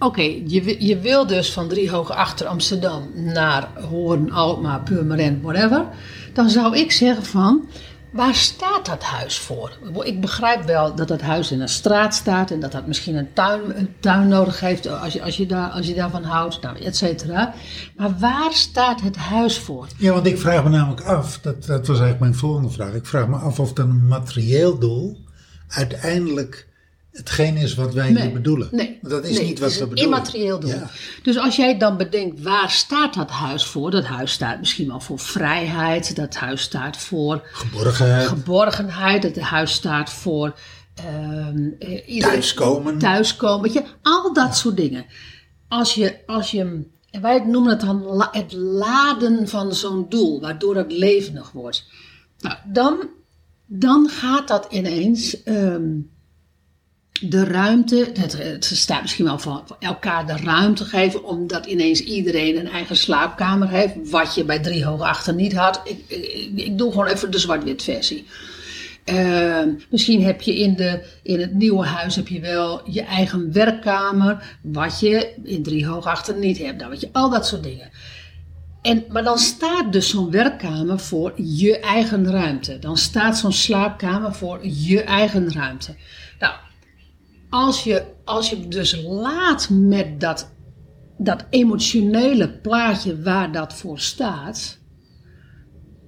Oké, 0.04 0.22
je, 0.22 0.86
je 0.86 1.00
wil 1.00 1.28
dus 1.28 1.54
van 1.54 1.68
Driehoog 1.68 2.12
achter 2.12 2.48
Amsterdam 2.48 3.10
naar 3.16 3.68
Hoorn, 3.90 4.32
Alkmaar, 4.32 4.82
Purmerend, 4.82 5.42
whatever. 5.42 5.86
Dan 6.34 6.50
zou 6.50 6.78
ik 6.78 6.92
zeggen 6.92 7.24
van, 7.24 7.68
waar 8.12 8.36
staat 8.36 8.86
dat 8.86 9.04
huis 9.04 9.38
voor? 9.38 9.78
Ik 10.04 10.22
begrijp 10.22 10.64
wel 10.64 10.96
dat 10.96 11.08
dat 11.08 11.22
huis 11.22 11.52
in 11.52 11.62
een 11.62 11.70
straat 11.70 12.16
staat 12.16 12.52
en 12.52 12.60
dat 12.60 12.72
dat 12.72 12.88
misschien 12.88 13.16
een 13.16 13.34
tuin, 13.34 13.78
een 13.78 13.96
tuin 14.00 14.28
nodig 14.28 14.60
heeft 14.60 14.88
als 14.88 15.14
je, 15.14 15.24
als, 15.24 15.38
je 15.38 15.46
daar, 15.46 15.70
als 15.70 15.88
je 15.88 15.94
daarvan 15.94 16.24
houdt, 16.24 16.62
nou, 16.62 16.78
et 16.78 16.98
cetera. 16.98 17.54
Maar 17.98 18.20
waar 18.20 18.52
staat 18.52 19.02
het 19.02 19.16
huis 19.16 19.60
voor? 19.60 19.88
Ja, 19.98 20.14
want 20.14 20.26
ik 20.26 20.40
vraag 20.40 20.64
me 20.64 20.70
namelijk 20.70 21.02
af, 21.02 21.40
dat, 21.40 21.66
dat 21.66 21.88
was 21.88 22.00
eigenlijk 22.00 22.20
mijn 22.20 22.36
volgende 22.36 22.70
vraag. 22.70 22.94
Ik 22.94 23.06
vraag 23.06 23.28
me 23.28 23.36
af 23.36 23.60
of 23.60 23.74
dan 23.74 23.90
een 23.90 24.08
materieel 24.08 24.80
doel 24.80 25.18
uiteindelijk 25.68 26.72
hetgeen 27.14 27.58
is 27.58 27.76
wat 27.76 27.94
wij 27.94 28.08
hier 28.08 28.32
bedoelen. 28.32 28.68
Nee, 28.72 29.00
dat 29.02 29.26
is 29.26 29.38
nee, 29.38 29.46
niet 29.48 29.60
wat 29.60 29.74
we 29.74 29.80
bedoelen. 29.80 30.04
immaterieel 30.04 30.60
doel. 30.60 30.70
Ja. 30.70 30.90
Dus 31.24 31.38
als 31.38 31.56
jij 31.56 31.78
dan 31.78 31.98
bedenkt, 31.98 32.42
waar 32.42 32.70
staat 32.72 33.14
dat 33.14 33.30
huis 33.30 33.66
voor? 33.66 33.92
Dat 33.92 34.06
huis 34.06 34.32
staat 34.32 34.60
misschien 34.60 34.88
wel 34.88 35.00
voor 35.00 35.20
vrijheid. 35.20 36.16
Dat 36.16 36.36
huis 36.36 36.62
staat 36.62 36.98
voor 36.98 37.42
Geborgenheid, 37.52 38.28
geborgenheid. 38.28 39.22
Dat 39.22 39.38
huis 39.40 39.72
staat 39.72 40.10
voor... 40.14 40.56
iedereen- 42.06 42.20
thuiskomen. 42.20 42.98
thuiskomen. 42.98 43.62
Weet 43.62 43.74
je, 43.74 43.84
al 44.02 44.34
dat 44.34 44.56
soort 44.58 44.78
dingen. 44.78 45.06
Als 45.68 45.94
je, 45.94 46.16
als 46.26 46.52
je 46.52 46.92
en 47.12 47.22
wij 47.22 47.40
noemen 47.46 47.70
het 47.72 47.82
dan 47.82 48.04
la- 48.04 48.30
het 48.32 48.54
laden 48.54 49.48
van 49.48 49.74
zo'n 49.74 50.06
doel, 50.10 50.42
waardoor 50.42 50.76
het 50.76 50.92
levendig 50.92 51.52
wordt. 51.52 51.86
Nou, 52.40 52.56
dan, 52.66 53.08
dan 53.66 54.10
gaat 54.10 54.48
dat 54.48 54.68
ineens 54.70 55.44
ehm, 55.44 55.90
de 57.30 57.44
ruimte, 57.44 58.12
het, 58.20 58.66
staat 58.66 59.02
misschien 59.02 59.26
wel 59.26 59.40
van 59.40 59.64
elkaar 59.80 60.28
de 60.28 60.38
ruimte 60.38 60.86
geven, 60.86 61.24
omdat 61.24 61.66
ineens 61.66 62.00
iedereen 62.00 62.60
een 62.60 62.70
eigen 62.70 62.96
slaapkamer 62.96 63.70
heeft, 63.70 63.94
wat 64.10 64.36
je 64.36 64.44
bij 64.44 64.60
drie 64.60 64.86
hoog 64.86 65.02
achter 65.02 65.34
niet 65.34 65.54
had. 65.54 65.82
Ik, 65.84 66.04
ik, 66.56 66.78
doe 66.78 66.92
gewoon 66.92 67.08
even 67.08 67.32
de 67.32 67.40
zwart-wit 67.40 67.84
versie. 67.84 68.26
Ehm, 69.04 69.70
misschien 69.90 70.24
heb 70.24 70.42
je 70.42 70.58
in, 70.58 70.76
de, 70.76 71.04
in 71.24 71.40
het 71.40 71.54
nieuwe 71.54 71.86
huis 71.86 72.16
heb 72.16 72.28
je 72.28 72.40
wel 72.40 72.92
je 72.92 73.02
eigen 73.02 73.54
werkkamer, 73.54 74.58
wat 74.62 75.00
je 75.00 75.34
in 75.44 75.64
drie 75.64 75.88
hoog 75.88 76.06
achter 76.06 76.36
niet 76.36 76.58
hebt. 76.58 76.78
Nou, 76.78 76.90
weet 76.90 77.02
je, 77.02 77.10
al 77.12 77.30
dat 77.30 77.48
soort 77.48 77.64
dingen. 77.64 77.90
En, 78.82 79.06
maar 79.10 79.24
dan 79.24 79.38
staat 79.38 79.94
dus 79.94 80.10
zo'n 80.10 80.32
werkkamer 80.32 81.00
voor 81.00 81.34
je 81.36 81.80
eigen 81.80 82.32
ruimte. 82.32 82.80
Dan 82.80 82.98
staat 82.98 83.38
zo'n 83.38 83.52
slaapkamer 83.52 84.34
voor 84.34 84.60
je 84.68 85.04
eigen 85.04 85.54
ruimte. 85.54 85.96
Nou, 86.40 86.54
als 87.54 87.84
je, 87.84 88.04
als 88.24 88.50
je 88.50 88.68
dus 88.68 89.04
laat 89.04 89.70
met 89.70 90.20
dat, 90.20 90.52
dat 91.18 91.46
emotionele 91.50 92.50
plaatje 92.50 93.22
waar 93.22 93.52
dat 93.52 93.74
voor 93.74 94.00
staat, 94.00 94.78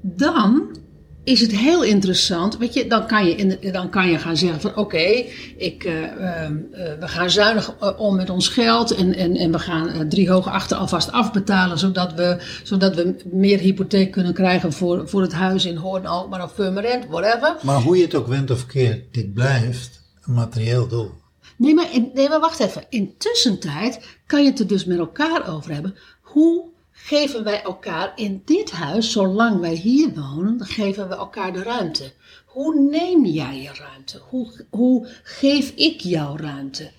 dan 0.01 0.77
is 1.23 1.41
het 1.41 1.51
heel 1.51 1.84
interessant. 1.84 2.58
Weet 2.58 2.73
je, 2.73 2.88
dan 2.88 3.08
kan 3.08 3.25
je, 3.25 3.36
in 3.36 3.71
dan 3.71 3.89
kan 3.89 4.10
je 4.10 4.17
gaan 4.17 4.38
zeggen 4.38 4.62
van 4.62 4.75
oké, 4.75 5.23
ik, 5.58 5.84
eh, 5.84 6.03
ehm, 6.03 6.58
eh, 6.71 6.99
we 6.99 7.08
gaan 7.08 7.29
zuinig 7.29 7.75
eh, 7.79 7.99
om 7.99 8.15
met 8.15 8.29
ons 8.29 8.47
geld 8.47 8.91
en, 8.91 9.15
en, 9.15 9.36
en 9.36 9.51
we 9.51 9.60
gaan 9.60 10.10
drie 10.10 10.29
hoog 10.29 10.47
achter 10.47 10.77
alvast 10.77 11.12
afbetalen, 11.12 11.77
zodat 11.77 12.13
we, 12.13 12.38
zodat 12.63 12.95
we 12.95 13.15
meer 13.31 13.60
hypotheek 13.60 14.12
kunnen 14.12 14.34
krijgen 14.34 14.73
voor, 14.73 15.10
voor 15.10 15.21
het 15.21 15.34
huis 15.34 15.65
in 15.65 15.75
Hoorn, 15.75 16.05
Alkmaar 16.05 16.43
of 16.43 16.55
Purmerend, 16.55 17.05
whatever. 17.10 17.55
Maar 17.62 17.81
hoe 17.81 17.97
je 17.97 18.03
het 18.03 18.15
ook 18.15 18.27
went 18.27 18.51
of 18.51 18.65
keert, 18.65 19.13
dit 19.13 19.34
blijft 19.34 20.03
materieel 20.25 20.88
doel. 20.88 21.23
Nee 21.57 21.73
maar, 21.73 21.93
in- 21.93 22.11
maar 22.13 22.39
wacht 22.39 22.59
even. 22.59 22.85
Intussen 22.89 23.59
tijd 23.59 24.17
kan 24.25 24.43
je 24.43 24.49
het 24.49 24.59
er 24.59 24.67
dus 24.67 24.85
met 24.85 24.97
elkaar 24.97 25.53
over 25.53 25.73
hebben. 25.73 25.95
Hoe 26.21 26.65
geven 26.91 27.43
wij 27.43 27.61
elkaar 27.63 28.11
in 28.15 28.41
dit 28.45 28.71
huis, 28.71 29.11
zolang 29.11 29.59
wij 29.59 29.75
hier 29.75 30.13
wonen, 30.13 30.65
geven 30.65 31.09
we 31.09 31.15
elkaar 31.15 31.53
de 31.53 31.63
ruimte. 31.63 32.13
Hoe 32.45 32.79
neem 32.79 33.25
jij 33.25 33.61
je 33.61 33.71
ruimte? 33.73 34.21
Hoe, 34.29 34.65
hoe 34.69 35.07
geef 35.23 35.69
ik 35.75 35.99
jou 36.01 36.41
ruimte? 36.41 36.91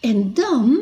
En 0.00 0.34
dan 0.34 0.78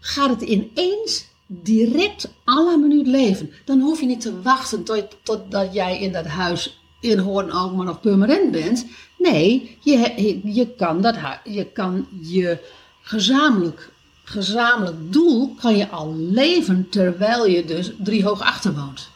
gaat 0.00 0.30
het 0.30 0.42
ineens 0.42 1.26
direct 1.46 2.28
à 2.48 2.76
minuut 2.76 3.06
leven. 3.06 3.50
Dan 3.64 3.80
hoef 3.80 4.00
je 4.00 4.06
niet 4.06 4.20
te 4.20 4.42
wachten 4.42 4.84
tot, 4.84 5.16
totdat 5.22 5.74
jij 5.74 6.00
in 6.00 6.12
dat 6.12 6.26
huis 6.26 6.80
in 7.00 7.18
Hoorn, 7.18 7.50
Alkmaar 7.50 7.88
of 7.88 8.00
Purmerend 8.00 8.50
bent. 8.50 8.86
Nee, 9.18 9.78
je, 9.80 10.40
je, 10.44 10.74
kan 10.74 11.00
dat, 11.00 11.16
je 11.44 11.64
kan 11.64 12.06
je 12.22 12.58
gezamenlijk, 13.02 13.90
gezamenlijk 14.24 15.12
doel 15.12 15.54
kan 15.54 15.76
je 15.76 15.88
al 15.88 16.16
leven 16.16 16.88
terwijl 16.88 17.46
je 17.46 17.64
dus 17.64 17.92
drie 17.98 18.24
hoog 18.24 18.40
achter 18.40 18.74
woont. 18.74 19.10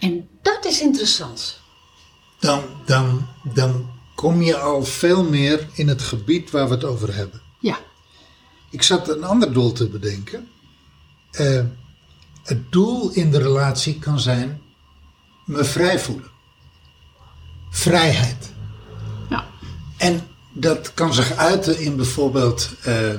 En 0.00 0.28
dat 0.42 0.64
is 0.64 0.80
interessant. 0.80 1.60
Dan, 2.38 2.62
dan, 2.86 3.26
dan 3.54 3.90
kom 4.14 4.42
je 4.42 4.56
al 4.56 4.84
veel 4.84 5.24
meer 5.24 5.68
in 5.74 5.88
het 5.88 6.02
gebied 6.02 6.50
waar 6.50 6.68
we 6.68 6.74
het 6.74 6.84
over 6.84 7.14
hebben. 7.14 7.42
Ja, 7.60 7.78
Ik 8.70 8.82
zat 8.82 9.08
een 9.08 9.24
ander 9.24 9.52
doel 9.52 9.72
te 9.72 9.88
bedenken. 9.88 10.48
Eh, 11.30 11.64
het 12.42 12.72
doel 12.72 13.10
in 13.12 13.30
de 13.30 13.38
relatie 13.38 13.98
kan 13.98 14.20
zijn 14.20 14.60
me 15.44 15.64
vrij 15.64 15.98
voelen. 15.98 16.29
Vrijheid. 17.70 18.52
ja, 19.28 19.44
En 19.96 20.20
dat 20.52 20.94
kan 20.94 21.14
zich 21.14 21.36
uiten 21.36 21.80
in 21.80 21.96
bijvoorbeeld 21.96 22.70
eh, 22.82 23.14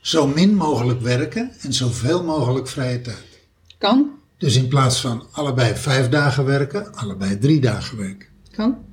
zo 0.00 0.26
min 0.26 0.54
mogelijk 0.54 1.00
werken 1.00 1.52
en 1.60 1.72
zoveel 1.72 2.24
mogelijk 2.24 2.68
vrije 2.68 3.00
tijd. 3.00 3.40
kan, 3.78 4.10
Dus 4.38 4.56
in 4.56 4.68
plaats 4.68 5.00
van 5.00 5.26
allebei 5.32 5.74
vijf 5.74 6.08
dagen 6.08 6.44
werken, 6.44 6.94
allebei 6.94 7.38
drie 7.38 7.60
dagen 7.60 7.96
werken. 7.98 8.28
kan. 8.50 8.84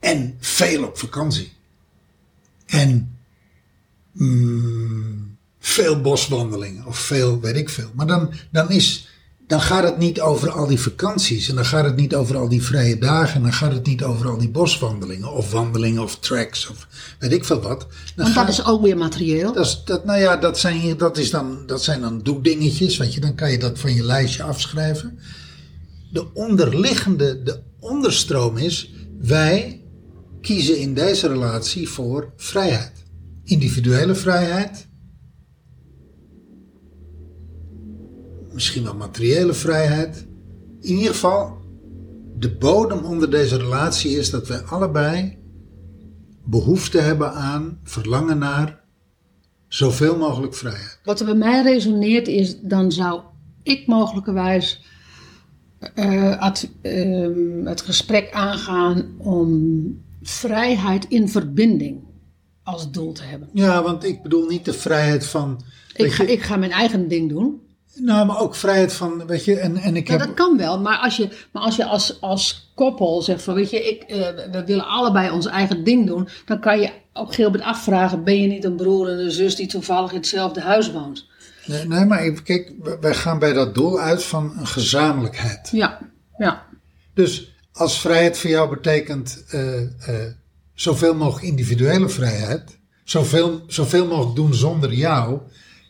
En 0.00 0.36
veel 0.40 0.84
op 0.84 0.98
vakantie. 0.98 1.52
En 2.66 3.18
mm, 4.12 5.36
veel 5.58 6.00
boswandelingen 6.00 6.86
of 6.86 6.98
veel, 6.98 7.40
weet 7.40 7.56
ik 7.56 7.68
veel. 7.68 7.90
Maar 7.94 8.06
dan, 8.06 8.32
dan, 8.50 8.70
is, 8.70 9.05
dan 9.46 9.60
gaat 9.60 9.82
het 9.82 9.98
niet 9.98 10.20
over 10.20 10.50
al 10.50 10.66
die 10.66 10.80
vakanties. 10.80 11.48
En 11.48 11.54
dan 11.54 11.64
gaat 11.64 11.84
het 11.84 11.96
niet 11.96 12.14
over 12.14 12.36
al 12.36 12.48
die 12.48 12.62
vrije 12.62 12.98
dagen. 12.98 13.34
En 13.34 13.42
dan 13.42 13.52
gaat 13.52 13.72
het 13.72 13.86
niet 13.86 14.04
over 14.04 14.28
al 14.28 14.38
die 14.38 14.50
boswandelingen. 14.50 15.32
Of 15.32 15.50
wandelingen 15.50 16.02
of 16.02 16.18
tracks 16.18 16.68
of 16.68 16.86
weet 17.18 17.32
ik 17.32 17.44
veel 17.44 17.60
wat. 17.60 17.86
Dan 18.14 18.24
Want 18.24 18.34
dat 18.34 18.48
is 18.48 18.64
ook 18.64 18.82
weer 18.82 18.96
materieel. 18.96 19.52
dat, 19.52 19.66
is, 19.66 19.82
dat, 19.84 20.04
nou 20.04 20.20
ja, 20.20 20.36
dat 20.36 20.58
zijn, 20.58 20.96
dat, 20.96 21.18
is 21.18 21.30
dan, 21.30 21.66
dat 21.66 21.82
zijn 21.82 22.00
dan 22.00 22.22
doekdingetjes, 22.22 22.96
weet 22.96 23.14
je, 23.14 23.20
dan 23.20 23.34
kan 23.34 23.50
je 23.50 23.58
dat 23.58 23.78
van 23.78 23.94
je 23.94 24.02
lijstje 24.02 24.42
afschrijven. 24.42 25.18
De 26.12 26.34
onderliggende, 26.34 27.42
de 27.42 27.60
onderstroom 27.80 28.56
is, 28.56 28.90
wij 29.20 29.84
kiezen 30.40 30.78
in 30.78 30.94
deze 30.94 31.28
relatie 31.28 31.88
voor 31.88 32.32
vrijheid. 32.36 32.92
Individuele 33.44 34.14
vrijheid. 34.14 34.86
Misschien 38.56 38.84
wel 38.84 38.94
materiële 38.94 39.52
vrijheid. 39.52 40.26
In 40.80 40.96
ieder 40.96 41.12
geval, 41.12 41.58
de 42.38 42.56
bodem 42.56 43.04
onder 43.04 43.30
deze 43.30 43.56
relatie 43.56 44.18
is 44.18 44.30
dat 44.30 44.48
wij 44.48 44.62
allebei 44.62 45.38
behoefte 46.44 46.98
hebben 46.98 47.32
aan, 47.32 47.78
verlangen 47.84 48.38
naar 48.38 48.80
zoveel 49.68 50.16
mogelijk 50.18 50.54
vrijheid. 50.54 51.00
Wat 51.04 51.20
er 51.20 51.26
bij 51.26 51.34
mij 51.34 51.62
resoneert 51.62 52.28
is, 52.28 52.60
dan 52.60 52.92
zou 52.92 53.20
ik 53.62 53.86
mogelijkerwijs 53.86 54.84
ad- 56.38 56.68
ehm, 56.82 57.64
het 57.64 57.80
gesprek 57.80 58.32
aangaan 58.32 59.14
om 59.18 60.04
vrijheid 60.22 61.06
in 61.08 61.28
verbinding 61.28 62.04
als 62.62 62.90
doel 62.90 63.12
te 63.12 63.22
hebben. 63.22 63.48
Ja, 63.52 63.82
want 63.82 64.04
ik 64.04 64.22
bedoel 64.22 64.46
niet 64.46 64.64
de 64.64 64.72
vrijheid 64.72 65.26
van. 65.26 65.60
Ik 65.94 66.02
weet 66.02 66.12
ga, 66.12 66.22
je, 66.22 66.32
ik 66.32 66.42
ga 66.42 66.56
mijn 66.56 66.72
eigen 66.72 67.08
ding 67.08 67.28
doen. 67.28 67.64
Nou, 68.00 68.26
maar 68.26 68.40
ook 68.40 68.54
vrijheid 68.54 68.92
van, 68.92 69.26
weet 69.26 69.44
je, 69.44 69.58
en, 69.58 69.76
en 69.76 69.96
ik 69.96 70.08
Ja, 70.08 70.16
heb. 70.16 70.26
dat 70.26 70.34
kan 70.34 70.56
wel, 70.56 70.80
maar 70.80 70.98
als 70.98 71.16
je, 71.16 71.28
maar 71.52 71.62
als, 71.62 71.76
je 71.76 71.84
als, 71.84 72.20
als 72.20 72.70
koppel 72.74 73.22
zegt 73.22 73.42
van, 73.42 73.54
weet 73.54 73.70
je, 73.70 73.88
ik, 73.88 74.02
eh, 74.02 74.16
we 74.52 74.62
willen 74.66 74.86
allebei 74.86 75.30
ons 75.30 75.46
eigen 75.46 75.84
ding 75.84 76.06
doen, 76.06 76.28
dan 76.44 76.60
kan 76.60 76.80
je 76.80 76.90
gegeven 77.12 77.44
moment 77.44 77.62
afvragen, 77.62 78.24
ben 78.24 78.40
je 78.42 78.48
niet 78.48 78.64
een 78.64 78.76
broer 78.76 79.08
en 79.08 79.18
een 79.18 79.30
zus 79.30 79.54
die 79.56 79.66
toevallig 79.66 80.10
in 80.10 80.16
hetzelfde 80.16 80.60
huis 80.60 80.92
woont? 80.92 81.24
Nee, 81.66 81.86
nee, 81.86 82.04
maar 82.04 82.30
kijk, 82.42 82.72
wij- 82.82 82.98
wij 83.00 83.14
gaan 83.14 83.38
bij 83.38 83.52
dat 83.52 83.74
doel 83.74 84.00
uit 84.00 84.24
van 84.24 84.52
een 84.58 84.66
gezamenlijkheid. 84.66 85.68
Ja, 85.72 85.98
ja, 86.38 86.62
Dus 87.14 87.54
als 87.72 88.00
vrijheid 88.00 88.38
voor 88.38 88.50
jou 88.50 88.68
betekent 88.70 89.44
eh, 89.48 89.82
eh, 89.82 89.88
zoveel 90.74 91.14
mogelijk 91.14 91.46
individuele 91.46 92.08
vrijheid, 92.08 92.78
zoveel, 93.04 93.62
zoveel 93.66 94.06
mogelijk 94.06 94.36
doen 94.36 94.54
zonder 94.54 94.92
jou, 94.92 95.38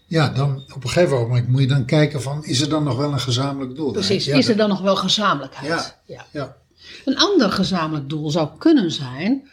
ja, 0.07 0.29
dan 0.29 0.65
op 0.75 0.85
een 0.85 0.91
gegeven 0.91 1.19
moment 1.19 1.49
moet 1.49 1.61
je 1.61 1.67
dan 1.67 1.85
kijken 1.85 2.23
van, 2.23 2.45
is 2.45 2.61
er 2.61 2.69
dan 2.69 2.85
nog 2.85 2.97
wel 2.97 3.13
een 3.13 3.21
gezamenlijk 3.21 3.75
doel? 3.77 3.93
precies. 3.93 4.25
Ja, 4.25 4.37
is 4.37 4.49
er 4.49 4.57
dan 4.57 4.69
nog 4.69 4.81
wel 4.81 4.97
gezamenlijkheid? 4.97 5.97
Ja. 6.07 6.27
ja. 6.33 6.57
Een 7.05 7.19
ander 7.19 7.53
gezamenlijk 7.53 8.09
doel 8.09 8.31
zou 8.31 8.49
kunnen 8.59 8.91
zijn, 8.93 9.49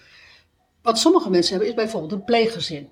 wat 0.82 1.00
sommige 1.00 1.30
mensen 1.30 1.52
hebben, 1.52 1.70
is 1.70 1.76
bijvoorbeeld 1.76 2.12
een 2.12 2.24
pleeggezin. 2.24 2.88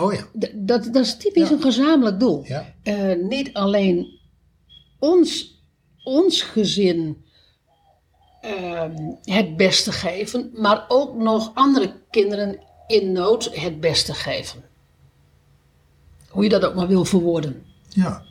oh 0.00 0.12
ja. 0.14 0.22
D- 0.38 0.50
Dat, 0.54 0.84
dat 0.84 1.04
is 1.04 1.16
typisch 1.16 1.50
een 1.50 1.62
gezamenlijk 1.62 2.20
doel. 2.20 2.44
Eh, 2.82 3.12
niet 3.22 3.52
alleen 3.52 4.18
ons 4.98 5.60
ons 6.04 6.42
gezin 6.42 7.24
ehm, 8.40 8.94
het 9.22 9.56
beste 9.56 9.92
geven, 9.92 10.50
maar 10.54 10.84
ook 10.88 11.14
nog 11.16 11.50
andere 11.54 11.92
kinderen 12.10 12.60
in 12.86 13.12
nood 13.12 13.50
het 13.56 13.80
beste 13.80 14.14
geven. 14.14 14.64
Hoe 16.32 16.42
je 16.42 16.48
dat 16.48 16.64
ook 16.64 16.74
maar 16.74 16.88
wil 16.88 17.04
verwoorden. 17.04 17.62
Ja. 17.88 18.22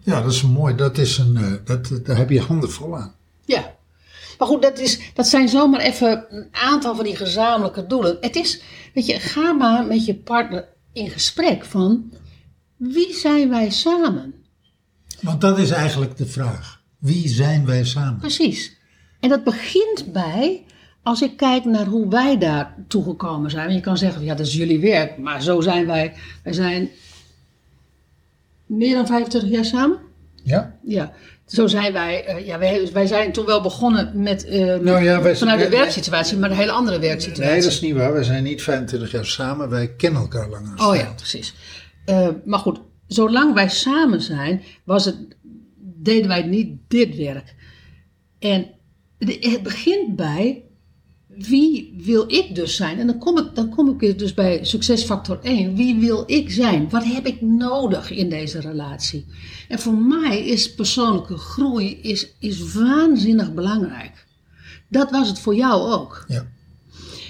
Ja, 0.00 0.22
dat 0.22 0.32
is 0.32 0.42
mooi. 0.42 0.74
Dat 0.74 0.98
is 0.98 1.18
een, 1.18 1.36
eh, 1.36 1.52
dat, 1.64 2.00
daar 2.04 2.16
heb 2.16 2.30
je 2.30 2.40
handen 2.40 2.70
vol 2.70 2.96
aan. 2.96 3.14
Ja. 3.44 3.74
Maar 4.38 4.48
goed, 4.48 4.62
dat, 4.62 4.78
is, 4.78 5.00
dat 5.14 5.26
zijn 5.26 5.48
zomaar 5.48 5.80
even 5.80 6.26
een 6.28 6.48
aantal 6.50 6.94
van 6.94 7.04
die 7.04 7.16
gezamenlijke 7.16 7.86
doelen. 7.86 8.16
Het 8.20 8.36
is, 8.36 8.62
weet 8.94 9.06
je, 9.06 9.20
ga 9.20 9.52
maar 9.52 9.86
met 9.86 10.04
je 10.04 10.14
partner 10.14 10.68
in 10.92 11.10
gesprek 11.10 11.64
van 11.64 12.12
wie 12.76 13.14
zijn 13.14 13.48
wij 13.48 13.70
samen? 13.70 14.34
Want 15.20 15.40
dat 15.40 15.58
is 15.58 15.70
eigenlijk 15.70 16.16
de 16.16 16.26
vraag. 16.26 16.82
Wie 16.98 17.28
zijn 17.28 17.66
wij 17.66 17.84
samen? 17.84 18.18
Precies. 18.20 18.76
En 19.20 19.28
dat 19.28 19.44
begint 19.44 20.12
bij, 20.12 20.64
als 21.02 21.22
ik 21.22 21.36
kijk 21.36 21.64
naar 21.64 21.86
hoe 21.86 22.08
wij 22.08 22.38
daar 22.38 22.74
toegekomen 22.88 23.50
zijn. 23.50 23.72
Je 23.72 23.80
kan 23.80 23.98
zeggen, 23.98 24.24
ja, 24.24 24.34
dat 24.34 24.46
is 24.46 24.54
jullie 24.54 24.80
werk. 24.80 25.18
Maar 25.18 25.42
zo 25.42 25.60
zijn 25.60 25.86
wij. 25.86 26.14
Wij 26.42 26.52
zijn 26.52 26.88
meer 28.66 28.94
dan 28.94 29.06
25 29.06 29.50
jaar 29.50 29.64
samen. 29.64 29.98
Ja? 30.42 30.78
Ja, 30.84 31.12
zo 31.46 31.66
zijn 31.66 31.92
wij. 31.92 32.24
eh, 32.24 32.46
ja, 32.46 32.58
wij, 32.58 32.88
wij 32.92 33.06
zijn 33.06 33.32
toen 33.32 33.46
wel 33.46 33.62
begonnen 33.62 34.22
met, 34.22 34.44
eh, 34.44 34.58
Nou 34.76 35.02
ja, 35.04 35.22
wij- 35.22 35.36
vanuit 35.36 35.60
de 35.60 35.68
werksituatie, 35.68 36.36
maar 36.38 36.50
een 36.50 36.56
hele 36.56 36.70
andere 36.72 36.98
werksituatie. 36.98 37.52
Nee, 37.52 37.62
dat 37.62 37.70
is 37.70 37.80
niet 37.80 37.94
waar. 37.94 38.12
Wij 38.12 38.22
zijn 38.22 38.42
niet 38.44 38.62
25 38.62 39.10
jaar 39.10 39.26
samen. 39.26 39.68
Wij 39.70 39.94
kennen 39.94 40.20
elkaar 40.20 40.48
langer. 40.48 40.86
Oh 40.88 40.96
ja, 40.96 41.12
precies. 41.16 41.54
Eh, 42.04 42.28
maar 42.44 42.58
goed, 42.58 42.80
zolang 43.06 43.54
wij 43.54 43.68
samen 43.68 44.20
zijn, 44.22 44.62
was 44.84 45.04
het, 45.04 45.16
deden 46.02 46.28
wij 46.28 46.42
niet 46.42 46.72
dit 46.88 47.16
werk. 47.16 47.54
En 48.38 48.66
de- 49.18 49.36
het 49.40 49.62
begint 49.62 50.16
bij 50.16 50.62
wie 51.38 51.94
wil 51.96 52.24
ik 52.26 52.54
dus 52.54 52.76
zijn? 52.76 52.98
En 52.98 53.06
dan 53.06 53.18
kom 53.18 53.38
ik, 53.38 53.54
dan 53.54 53.68
kom 53.68 53.88
ik 53.90 54.00
weer 54.00 54.16
dus 54.16 54.34
bij 54.34 54.64
succesfactor 54.64 55.38
1. 55.42 55.74
Wie 55.76 55.94
wil 56.00 56.22
ik 56.26 56.50
zijn? 56.50 56.90
Wat 56.90 57.04
heb 57.04 57.26
ik 57.26 57.40
nodig 57.40 58.10
in 58.10 58.28
deze 58.28 58.60
relatie? 58.60 59.26
En 59.68 59.78
voor 59.78 59.94
mij 59.94 60.46
is 60.46 60.74
persoonlijke 60.74 61.36
groei 61.36 61.98
is, 62.02 62.28
is 62.38 62.72
waanzinnig 62.72 63.54
belangrijk. 63.54 64.26
Dat 64.88 65.10
was 65.10 65.28
het 65.28 65.38
voor 65.38 65.54
jou 65.54 65.92
ook. 65.92 66.24
Ja. 66.28 66.46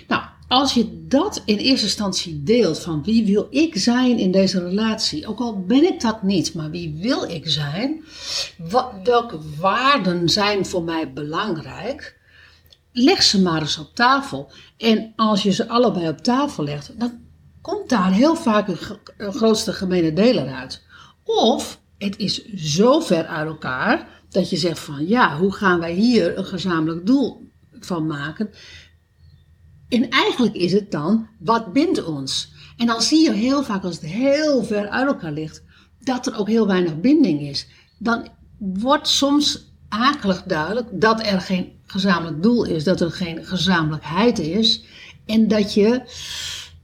Nou, 0.08 0.22
als 0.48 0.74
je 0.74 1.06
dat 1.08 1.42
in 1.44 1.56
eerste 1.56 1.86
instantie 1.86 2.42
deelt 2.42 2.78
van 2.78 3.02
wie 3.04 3.24
wil 3.24 3.46
ik 3.50 3.76
zijn 3.76 4.18
in 4.18 4.30
deze 4.30 4.68
relatie, 4.68 5.26
ook 5.26 5.38
al 5.38 5.64
ben 5.66 5.84
ik 5.84 6.00
dat 6.00 6.22
niet, 6.22 6.54
maar 6.54 6.70
wie 6.70 6.98
wil 7.00 7.24
ik 7.24 7.48
zijn, 7.48 8.04
Wa- 8.58 9.00
welke 9.04 9.38
waarden 9.60 10.28
zijn 10.28 10.66
voor 10.66 10.82
mij 10.82 11.12
belangrijk, 11.12 12.22
leg 12.96 13.22
ze 13.22 13.42
maar 13.42 13.61
eens 13.61 13.78
op 13.78 13.94
tafel. 13.94 14.52
En 14.76 15.12
als 15.16 15.42
je 15.42 15.52
ze 15.52 15.68
allebei 15.68 16.09
op 16.09 16.18
tafel 16.18 16.64
legt, 16.64 17.00
dan 17.00 17.12
komt 17.61 17.88
daar 17.88 18.12
heel 18.12 18.37
vaak 18.37 18.68
een, 18.68 19.33
grootste 19.33 19.72
gemene 19.72 20.12
deler 20.12 20.48
uit. 20.48 20.83
Of 21.24 21.80
het 21.98 22.16
is 22.16 22.44
zo 22.54 23.00
ver 23.00 23.26
uit 23.26 23.46
elkaar 23.46 24.09
dat 24.28 24.50
je 24.50 24.57
zegt 24.57 24.78
van 24.78 25.07
ja, 25.07 25.38
hoe 25.38 25.52
gaan 25.52 25.80
wij 25.80 25.92
hier 25.92 26.38
een 26.38 26.44
gezamenlijk 26.44 27.07
doel 27.07 27.50
van 27.80 28.07
maken? 28.07 28.50
En 29.88 30.09
eigenlijk 30.09 30.54
is 30.54 30.72
het 30.72 30.90
dan, 30.90 31.28
wat 31.38 31.72
bindt 31.72 32.04
ons? 32.04 32.52
En 32.76 32.87
dan 32.87 33.02
zie 33.02 33.22
je 33.22 33.33
heel 33.33 33.62
vaak 33.62 33.85
als 33.85 33.94
het 33.94 34.11
heel 34.11 34.64
ver 34.64 34.88
uit 34.88 35.07
elkaar 35.07 35.33
ligt, 35.33 35.62
dat 36.00 36.26
er 36.26 36.38
ook 36.38 36.48
heel 36.48 36.66
weinig 36.66 37.00
binding 37.00 37.40
is. 37.40 37.66
Dan 37.98 38.28
wordt 38.59 39.09
soms 39.09 39.72
akelig 39.88 40.42
duidelijk 40.42 40.88
dat 40.92 41.26
er 41.26 41.40
geen 41.40 41.73
gezamenlijk 41.94 42.42
doel 42.42 42.64
is, 42.64 42.85
dat 42.85 43.00
er 43.00 43.11
geen 43.11 43.44
gezamenlijkheid 43.44 44.38
is. 44.38 44.85
En 45.26 45.48
dat 45.48 45.74
je, 45.74 46.02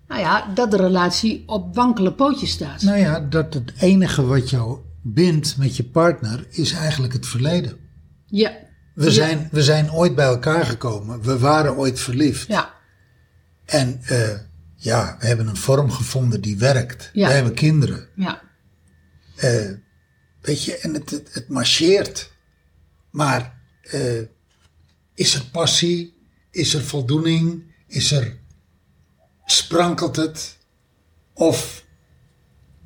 nou 0.08 0.20
ja, 0.20 0.46
dat 0.54 0.70
de 0.70 0.76
relatie 0.76 1.42
op 1.46 1.74
wankele 1.74 2.12
pootjes 2.12 2.50
staat. 2.50 2.82
Nou 2.82 2.98
ja, 2.98 3.20
dat 3.20 3.54
het 3.54 3.72
enige 3.78 4.24
wat 4.26 4.50
jou 4.50 4.78
bindt 5.02 5.56
met 5.56 5.76
je 5.76 5.84
partner 5.84 6.46
is 6.50 6.72
eigenlijk 6.72 7.12
het 7.12 7.26
verleden. 7.26 7.76
Ja, 8.26 8.52
We, 8.94 9.10
zijn, 9.10 9.48
we 9.50 9.62
zijn 9.62 9.92
ooit 9.92 10.14
bij 10.14 10.26
elkaar 10.26 10.64
gekomen. 10.66 11.22
We 11.22 11.38
waren 11.38 11.76
ooit 11.76 12.00
verliefd. 12.00 12.46
ja, 12.48 12.74
En 13.64 14.00
eh, 14.04 14.38
ja, 14.74 15.16
we 15.20 15.26
hebben 15.26 15.46
een 15.48 15.56
vorm 15.56 15.90
gevonden 15.90 16.40
die 16.40 16.58
werkt. 16.58 17.10
Ja. 17.12 17.26
We 17.28 17.32
hebben 17.34 17.54
kinderen. 17.54 18.08
ja, 18.16 18.40
Eh, 19.36 19.70
weet 20.40 20.64
je, 20.64 20.78
en 20.78 20.94
het, 20.94 21.10
het, 21.10 21.28
het 21.32 21.48
marcheert. 21.48 22.32
Maar 23.10 23.58
eh, 23.82 24.00
is 25.20 25.34
er 25.34 25.44
passie? 25.52 26.14
Is 26.50 26.74
er 26.74 26.82
voldoening? 26.82 27.62
Is 27.86 28.12
er. 28.12 28.38
sprankelt 29.46 30.16
het? 30.16 30.56
Of 31.32 31.84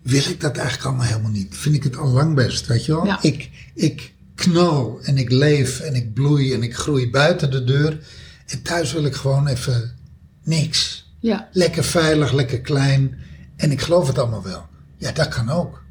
wil 0.02 0.24
ik 0.28 0.40
dat 0.40 0.56
eigenlijk 0.56 0.86
allemaal 0.86 1.06
helemaal 1.06 1.30
niet? 1.30 1.56
Vind 1.56 1.74
ik 1.74 1.82
het 1.82 1.96
al 1.96 2.08
lang 2.08 2.34
best, 2.34 2.66
weet 2.66 2.84
je 2.84 2.94
wel? 2.94 3.06
Ja. 3.06 3.22
Ik, 3.22 3.50
ik 3.74 4.14
knal 4.34 5.00
en 5.02 5.18
ik 5.18 5.30
leef 5.30 5.80
en 5.80 5.94
ik 5.94 6.14
bloei 6.14 6.52
en 6.52 6.62
ik 6.62 6.76
groei 6.76 7.10
buiten 7.10 7.50
de 7.50 7.64
deur. 7.64 8.06
En 8.46 8.62
thuis 8.62 8.92
wil 8.92 9.04
ik 9.04 9.14
gewoon 9.14 9.46
even 9.46 9.96
niks. 10.42 11.10
ja. 11.20 11.48
Lekker 11.52 11.84
veilig, 11.84 12.32
lekker 12.32 12.60
klein. 12.60 13.18
En 13.56 13.70
ik 13.70 13.80
geloof 13.80 14.06
het 14.06 14.18
allemaal 14.18 14.42
wel. 14.42 14.66
Ja, 14.96 15.12
dat 15.12 15.28
kan 15.28 15.50
ook. 15.50 15.83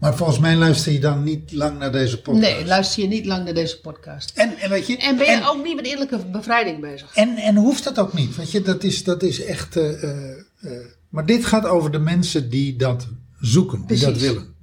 Maar 0.00 0.16
volgens 0.16 0.38
mij 0.38 0.56
luister 0.56 0.92
je 0.92 0.98
dan 0.98 1.22
niet 1.22 1.52
lang 1.52 1.78
naar 1.78 1.92
deze 1.92 2.20
podcast. 2.20 2.52
Nee, 2.52 2.66
luister 2.66 3.02
je 3.02 3.08
niet 3.08 3.26
lang 3.26 3.44
naar 3.44 3.54
deze 3.54 3.80
podcast. 3.80 4.32
En, 4.34 4.58
en 4.58 4.70
weet 4.70 4.86
je... 4.86 4.96
En 4.96 5.16
ben 5.16 5.38
je 5.38 5.48
ook 5.48 5.64
niet 5.64 5.76
met 5.76 5.86
innerlijke 5.86 6.26
bevrijding 6.26 6.80
bezig? 6.80 7.14
En, 7.14 7.36
en 7.36 7.56
hoeft 7.56 7.84
dat 7.84 7.98
ook 7.98 8.12
niet. 8.12 8.36
Weet 8.36 8.50
je, 8.50 8.62
dat 8.62 8.84
is, 8.84 9.04
dat 9.04 9.22
is 9.22 9.44
echt. 9.44 9.76
eh, 9.76 10.02
eh, 10.02 10.38
eh, 10.60 10.70
maar 11.08 11.26
dit 11.26 11.44
gaat 11.44 11.64
over 11.64 11.90
de 11.90 11.98
mensen 11.98 12.50
die 12.50 12.76
dat 12.76 13.08
zoeken, 13.40 13.84
die 13.86 13.98
dat 13.98 14.18
willen. 14.18 14.54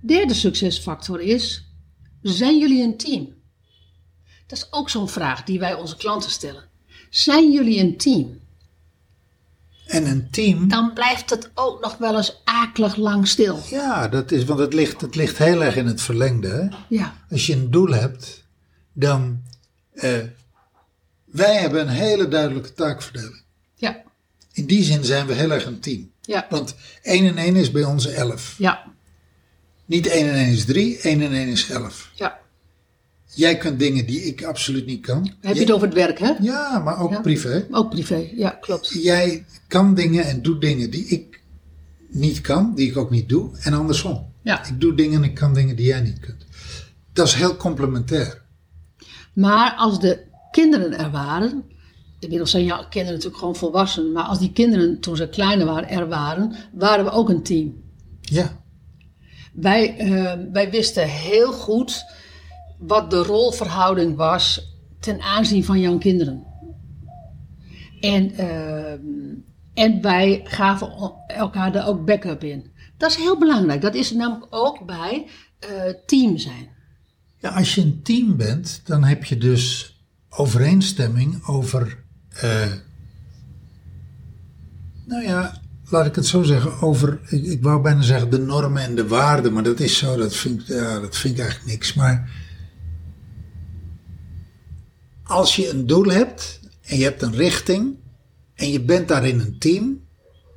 Derde 0.00 0.34
succesfactor 0.34 1.20
is, 1.20 1.68
zijn 2.22 2.58
jullie 2.58 2.82
een 2.82 2.96
team? 2.96 3.34
Dat 4.46 4.58
is 4.58 4.66
ook 4.70 4.90
zo'n 4.90 5.08
vraag 5.08 5.44
die 5.44 5.58
wij 5.58 5.74
onze 5.74 5.96
klanten 5.96 6.30
stellen. 6.30 6.64
Zijn 7.10 7.52
jullie 7.52 7.78
een 7.80 7.96
team? 7.96 8.38
En 9.86 10.06
een 10.06 10.30
team. 10.30 10.68
Dan 10.68 10.92
blijft 10.92 11.30
het 11.30 11.50
ook 11.54 11.80
nog 11.80 11.96
wel 11.96 12.16
eens 12.16 12.40
akelig 12.44 12.96
lang 12.96 13.28
stil. 13.28 13.60
Ja, 13.70 14.08
dat 14.08 14.30
is, 14.30 14.44
want 14.44 14.58
het 14.60 14.72
ligt, 14.72 15.00
het 15.00 15.14
ligt 15.14 15.38
heel 15.38 15.62
erg 15.64 15.76
in 15.76 15.86
het 15.86 16.00
verlengde. 16.00 16.48
Hè? 16.48 16.76
Ja, 16.88 17.14
Als 17.30 17.46
je 17.46 17.52
een 17.52 17.70
doel 17.70 17.90
hebt, 17.90 18.44
dan. 18.92 19.42
eh, 19.92 20.10
wij 21.24 21.54
hebben 21.56 21.80
een 21.80 21.88
hele 21.94 22.28
duidelijke 22.28 22.72
taakverdeling. 22.74 23.42
ja, 23.74 24.02
In 24.52 24.66
die 24.66 24.82
zin 24.84 25.04
zijn 25.04 25.26
we 25.26 25.32
heel 25.34 25.50
erg 25.50 25.66
een 25.66 25.80
team. 25.80 26.10
ja, 26.20 26.46
Want 26.50 26.74
1 27.02 27.26
en 27.26 27.36
1 27.38 27.56
is 27.56 27.70
bij 27.70 27.84
ons 27.84 28.06
11. 28.06 28.54
ja, 28.58 28.84
Niet 29.84 30.06
1 30.06 30.28
en 30.28 30.34
1 30.34 30.48
is 30.52 30.64
3, 30.64 30.98
1 30.98 31.20
en 31.22 31.32
1 31.32 31.48
is 31.48 31.70
11. 31.70 32.10
ja. 32.14 32.38
Jij 33.34 33.56
kunt 33.56 33.78
dingen 33.78 34.06
die 34.06 34.20
ik 34.22 34.44
absoluut 34.44 34.86
niet 34.86 35.06
kan. 35.06 35.32
Heb 35.40 35.54
je 35.54 35.60
het 35.60 35.70
over 35.72 35.86
het 35.86 35.96
werk, 35.96 36.18
hè? 36.18 36.32
Ja, 36.40 36.78
maar 36.78 36.98
ook 37.00 37.10
Ja. 37.10 37.20
privé. 37.20 37.66
Ook 37.70 37.90
privé, 37.90 38.30
ja, 38.34 38.50
klopt. 38.50 38.88
Jij 39.02 39.44
kan 39.68 39.94
dingen 39.94 40.24
en 40.24 40.42
doet 40.42 40.60
dingen 40.60 40.90
die 40.90 41.06
ik 41.06 41.42
niet 42.08 42.40
kan, 42.40 42.72
die 42.74 42.90
ik 42.90 42.96
ook 42.96 43.10
niet 43.10 43.28
doe. 43.28 43.50
En 43.60 43.72
andersom. 43.72 44.26
Ja. 44.42 44.66
Ik 44.66 44.80
doe 44.80 44.94
dingen 44.94 45.22
en 45.22 45.28
ik 45.28 45.34
kan 45.34 45.54
dingen 45.54 45.76
die 45.76 45.86
jij 45.86 46.00
niet 46.00 46.20
kunt. 46.20 46.44
Dat 47.12 47.26
is 47.26 47.34
heel 47.34 47.56
complementair. 47.56 48.42
Maar 49.32 49.74
als 49.76 50.00
de 50.00 50.18
kinderen 50.50 50.98
er 50.98 51.10
waren, 51.10 51.62
inmiddels 52.18 52.50
zijn 52.50 52.64
jouw 52.64 52.82
kinderen 52.88 53.12
natuurlijk 53.14 53.38
gewoon 53.38 53.56
volwassen, 53.56 54.12
maar 54.12 54.24
als 54.24 54.38
die 54.38 54.52
kinderen 54.52 55.00
toen 55.00 55.16
ze 55.16 55.28
kleiner 55.28 55.66
waren 55.66 55.88
er 55.88 56.08
waren, 56.08 56.54
waren 56.72 57.04
we 57.04 57.10
ook 57.10 57.28
een 57.28 57.42
team. 57.42 57.82
Ja, 58.20 58.62
Wij, 59.52 59.96
eh, 59.96 60.32
wij 60.52 60.70
wisten 60.70 61.08
heel 61.08 61.52
goed 61.52 62.04
wat 62.86 63.10
de 63.10 63.22
rolverhouding 63.22 64.16
was 64.16 64.72
ten 65.00 65.20
aanzien 65.20 65.64
van 65.64 65.80
jouw 65.80 65.98
kinderen. 65.98 66.44
En, 68.00 68.30
eh, 68.30 68.92
en 69.74 70.00
wij 70.02 70.40
gaven 70.44 71.12
elkaar 71.26 71.72
daar 71.72 71.88
ook 71.88 72.04
backup 72.04 72.44
in. 72.44 72.72
Dat 72.96 73.10
is 73.10 73.16
heel 73.16 73.38
belangrijk. 73.38 73.80
Dat 73.80 73.94
is 73.94 74.12
namelijk 74.12 74.46
ook 74.50 74.86
bij 74.86 75.26
eh, 75.58 75.68
team 76.06 76.38
zijn. 76.38 76.68
ja, 77.38 77.50
als 77.50 77.74
je 77.74 77.80
een 77.80 78.00
team 78.02 78.36
bent, 78.36 78.80
dan 78.84 79.04
heb 79.04 79.24
je 79.24 79.38
dus 79.38 79.96
overeenstemming 80.28 81.46
over. 81.46 82.04
eh, 82.40 82.72
nou 85.06 85.22
ja, 85.22 85.60
laat 85.90 86.06
ik 86.06 86.14
het 86.14 86.26
zo 86.26 86.42
zeggen. 86.42 86.80
Over, 86.80 87.20
ik, 87.28 87.44
ik 87.44 87.62
wou 87.62 87.82
bijna 87.82 88.02
zeggen 88.02 88.30
de 88.30 88.38
normen 88.38 88.82
en 88.82 88.94
de 88.94 89.08
waarden, 89.08 89.52
maar 89.52 89.62
dat 89.62 89.80
is 89.80 89.98
zo. 89.98 90.16
Dat 90.16 90.36
vind, 90.36 90.66
ja, 90.66 91.00
dat 91.00 91.16
vind 91.16 91.34
ik 91.34 91.40
eigenlijk 91.40 91.70
niks. 91.70 91.94
Maar 91.94 92.43
als 95.24 95.56
je 95.56 95.70
een 95.70 95.86
doel 95.86 96.04
hebt 96.04 96.60
en 96.82 96.96
je 96.96 97.04
hebt 97.04 97.22
een 97.22 97.34
richting 97.34 97.96
en 98.54 98.70
je 98.70 98.80
bent 98.80 99.08
daarin 99.08 99.40
een 99.40 99.58
team, 99.58 100.00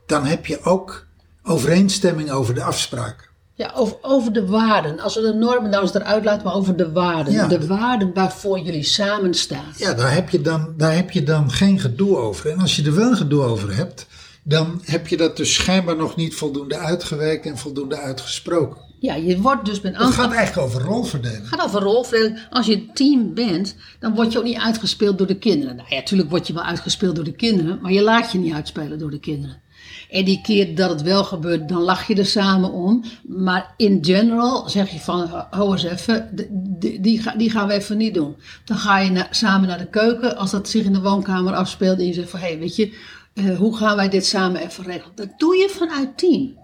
dan 0.05 0.25
heb 0.25 0.45
je 0.45 0.63
ook 0.63 1.07
overeenstemming 1.43 2.31
over 2.31 2.53
de 2.53 2.63
afspraken. 2.63 3.25
Ja, 3.53 3.71
over, 3.75 3.97
over 4.01 4.33
de 4.33 4.45
waarden. 4.45 4.99
Als 4.99 5.15
we 5.15 5.21
de 5.21 5.33
normen 5.33 5.69
nou 5.69 5.83
eens 5.83 5.93
eruit 5.93 6.23
laten, 6.23 6.43
maar 6.45 6.53
over 6.53 6.75
de 6.75 6.91
waarden. 6.91 7.33
Ja. 7.33 7.47
De 7.47 7.67
waarden 7.67 8.13
waarvoor 8.13 8.59
jullie 8.59 8.83
samen 8.83 9.33
staan. 9.33 9.73
Ja, 9.77 9.93
daar 9.93 10.13
heb, 10.13 10.29
je 10.29 10.41
dan, 10.41 10.73
daar 10.77 10.95
heb 10.95 11.11
je 11.11 11.23
dan 11.23 11.51
geen 11.51 11.79
gedoe 11.79 12.17
over. 12.17 12.49
En 12.51 12.59
als 12.59 12.75
je 12.75 12.83
er 12.83 12.95
wel 12.95 13.15
gedoe 13.15 13.43
over 13.43 13.75
hebt, 13.75 14.07
dan 14.47 14.81
heb 14.85 15.07
je 15.07 15.17
dat 15.17 15.37
dus 15.37 15.53
schijnbaar 15.53 15.95
nog 15.95 16.15
niet 16.15 16.35
voldoende 16.35 16.77
uitgewerkt 16.77 17.45
en 17.45 17.57
voldoende 17.57 17.97
uitgesproken. 17.97 18.85
Ja, 18.99 19.15
je 19.15 19.41
wordt 19.41 19.65
dus 19.65 19.81
met 19.81 19.97
Het 19.97 20.13
gaat 20.13 20.31
eigenlijk 20.33 20.67
over 20.67 20.81
rolverdeling. 20.81 21.39
Het 21.39 21.47
gaat 21.47 21.65
over 21.65 21.81
rolverdeling. 21.81 22.39
Als 22.49 22.65
je 22.65 22.73
een 22.75 22.89
team 22.93 23.33
bent, 23.33 23.75
dan 23.99 24.15
word 24.15 24.31
je 24.31 24.37
ook 24.37 24.43
niet 24.43 24.57
uitgespeeld 24.57 25.17
door 25.17 25.27
de 25.27 25.37
kinderen. 25.37 25.75
Nou 25.75 25.87
ja, 25.89 25.95
natuurlijk 25.95 26.29
word 26.29 26.47
je 26.47 26.53
wel 26.53 26.63
uitgespeeld 26.63 27.15
door 27.15 27.23
de 27.25 27.31
kinderen, 27.35 27.79
maar 27.81 27.91
je 27.91 28.01
laat 28.01 28.31
je 28.31 28.37
niet 28.37 28.53
uitspelen 28.53 28.99
door 28.99 29.11
de 29.11 29.19
kinderen. 29.19 29.61
En 30.09 30.25
die 30.25 30.41
keer 30.41 30.75
dat 30.75 30.89
het 30.89 31.01
wel 31.01 31.23
gebeurt, 31.23 31.69
dan 31.69 31.81
lach 31.81 32.07
je 32.07 32.15
er 32.15 32.25
samen 32.25 32.71
om. 32.71 33.03
Maar 33.27 33.73
in 33.77 33.97
general 34.01 34.69
zeg 34.69 34.89
je 34.91 34.99
van, 34.99 35.45
hou 35.49 35.71
eens 35.71 35.83
even, 35.83 36.29
die, 36.33 36.47
die, 36.79 36.99
die, 37.01 37.21
ga- 37.21 37.35
die 37.35 37.49
gaan 37.51 37.67
we 37.67 37.73
even 37.73 37.97
niet 37.97 38.13
doen. 38.13 38.35
Dan 38.65 38.77
ga 38.77 38.99
je 38.99 39.11
na- 39.11 39.27
samen 39.31 39.67
naar 39.67 39.77
de 39.77 39.89
keuken, 39.89 40.37
als 40.37 40.51
dat 40.51 40.69
zich 40.69 40.85
in 40.85 40.93
de 40.93 41.01
woonkamer 41.01 41.53
afspeelt. 41.53 41.99
En 41.99 42.05
je 42.05 42.13
zegt 42.13 42.29
van, 42.29 42.39
hé, 42.39 42.47
hey, 42.47 42.59
weet 42.59 42.75
je, 42.75 42.93
eh, 43.37 43.57
hoe 43.57 43.77
gaan 43.77 43.95
wij 43.95 44.09
dit 44.09 44.25
samen 44.25 44.61
even 44.61 44.83
regelen? 44.83 45.15
Dat 45.15 45.29
doe 45.39 45.55
je 45.55 45.69
vanuit 45.69 46.17
team. 46.17 46.57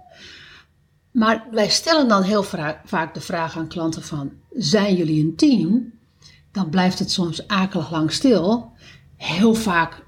Maar 1.12 1.48
wij 1.52 1.70
stellen 1.70 2.08
dan 2.08 2.24
heel 2.24 2.44
vaak 2.86 3.14
de 3.14 3.22
vraag 3.22 3.58
aan 3.58 3.68
klanten 3.68 4.04
van, 4.04 4.32
zijn 4.52 4.96
jullie 4.96 5.24
een 5.24 5.36
team? 5.36 5.94
Dan 6.52 6.70
blijft 6.70 7.00
het 7.00 7.12
soms 7.12 7.48
akelig 7.48 7.92
lang 7.92 8.12
stil. 8.12 8.72
Heel 9.16 9.54
vaak 9.54 10.04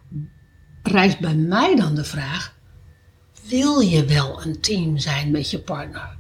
rijst 0.84 1.20
bij 1.20 1.36
mij 1.36 1.76
dan 1.76 1.96
de 1.96 2.04
vraag, 2.04 2.56
wil 3.48 3.80
je 3.80 4.06
wel 4.06 4.42
een 4.42 4.62
team 4.62 4.98
zijn 4.98 5.32
met 5.32 5.50
je 5.50 5.60
partner? 5.60 6.18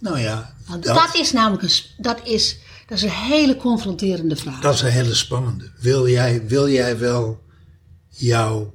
Nou 0.00 0.18
ja, 0.18 0.54
Want 0.66 0.84
dat, 0.84 0.94
dat, 0.94 1.14
is 1.14 1.32
namelijk 1.32 1.62
een, 1.62 1.70
dat 1.98 2.20
is, 2.24 2.58
dat 2.86 2.98
is 2.98 3.02
een 3.02 3.10
hele 3.10 3.56
confronterende 3.56 4.36
vraag. 4.36 4.60
dat 4.60 4.74
is 4.74 4.80
een 4.80 4.90
hele 4.90 5.14
spannende. 5.14 5.70
Wil 5.80 6.08
jij, 6.08 6.46
wil 6.46 6.68
jij 6.68 6.98
wel 6.98 7.42
jouw 8.08 8.74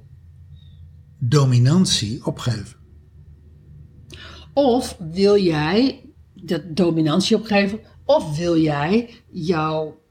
dominantie 1.24 2.26
opgeven? 2.26 2.80
Of 4.54 4.98
wil 5.12 5.38
jij 5.38 6.06
de 6.34 6.74
dominantie 6.74 7.36
opgeven? 7.36 7.80
Of 8.06 8.38
wil 8.38 8.58
jij 8.58 9.10
jouw 9.32 10.02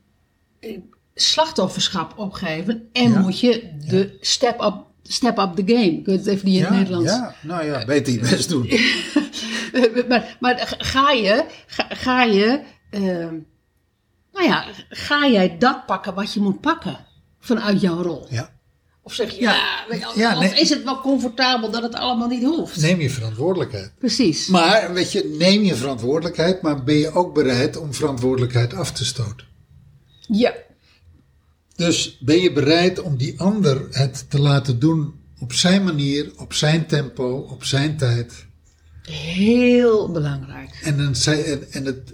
eh, 0.60 0.78
slachtofferschap 1.14 2.18
opgeven? 2.18 2.88
En 2.92 3.10
Ja. 3.12 3.20
moet 3.20 3.40
je 3.40 3.76
de 3.88 4.16
step 4.20 4.60
up, 4.60 4.74
step 5.02 5.38
up 5.38 5.52
the 5.54 5.62
game. 5.74 5.98
Ik 5.98 6.06
weet 6.06 6.18
het 6.18 6.26
even 6.26 6.48
niet 6.48 6.56
in 6.56 6.62
het 6.64 6.72
Nederlands. 6.74 7.10
ja, 7.12 7.34
nou 7.42 7.64
ja, 7.64 7.84
beter 7.84 8.12
je 8.12 8.18
best 8.20 8.48
doen. 8.48 8.68
maar, 10.08 10.36
maar 10.40 10.76
ga 10.78 11.10
je, 11.10 11.44
ga, 11.66 11.86
ga 11.88 12.22
je, 12.22 12.62
ehm, 12.90 13.34
nou 14.32 14.46
ja, 14.46 14.64
ga 14.88 15.28
jij 15.28 15.58
dat 15.58 15.86
pakken 15.86 16.14
wat 16.14 16.32
je 16.32 16.40
moet 16.40 16.60
pakken 16.60 17.06
vanuit 17.38 17.80
jouw 17.80 18.02
rol? 18.02 18.26
Ja. 18.30 18.58
Of 19.02 19.14
zeg 19.14 19.30
je, 19.34 19.40
Ja. 19.40 19.84
of 20.08 20.38
nee. 20.40 20.60
is 20.60 20.68
het 20.70 20.84
wel 20.84 21.00
comfortabel 21.00 21.70
dat 21.70 21.82
het 21.82 21.94
allemaal 21.94 22.28
niet 22.28 22.42
hoeft? 22.44 22.76
Neem 22.80 23.00
je 23.00 23.10
verantwoordelijkheid. 23.10 23.92
Precies. 23.98 24.46
Maar 24.46 24.92
weet 24.92 25.12
je, 25.12 25.34
neem 25.38 25.62
je 25.62 25.74
verantwoordelijkheid, 25.74 26.62
maar 26.62 26.84
ben 26.84 26.94
je 26.96 27.12
ook 27.14 27.34
bereid 27.34 27.76
om 27.76 27.94
verantwoordelijkheid 27.94 28.74
af 28.74 28.92
te 28.92 29.04
stoten? 29.04 29.46
ja, 30.32 30.52
Dus 31.76 32.18
ben 32.20 32.40
je 32.40 32.52
bereid 32.52 33.00
om 33.00 33.16
die 33.16 33.40
ander 33.40 33.86
het 33.90 34.30
te 34.30 34.40
laten 34.40 34.78
doen 34.78 35.14
op 35.38 35.52
zijn 35.52 35.84
manier, 35.84 36.32
op 36.36 36.52
zijn 36.52 36.86
tempo, 36.86 37.46
op 37.50 37.64
zijn 37.64 37.96
tijd? 37.96 38.46
heel 39.02 40.10
belangrijk. 40.12 40.80
En, 40.82 40.96
dan 40.96 41.14
zei, 41.16 41.42
en, 41.42 41.72
en 41.72 41.84
het, 41.84 42.12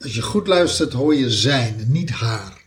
als 0.00 0.14
je 0.14 0.22
goed 0.22 0.46
luistert, 0.46 0.92
hoor 0.92 1.14
je 1.14 1.30
zijn, 1.30 1.84
niet 1.88 2.10
haar. 2.10 2.60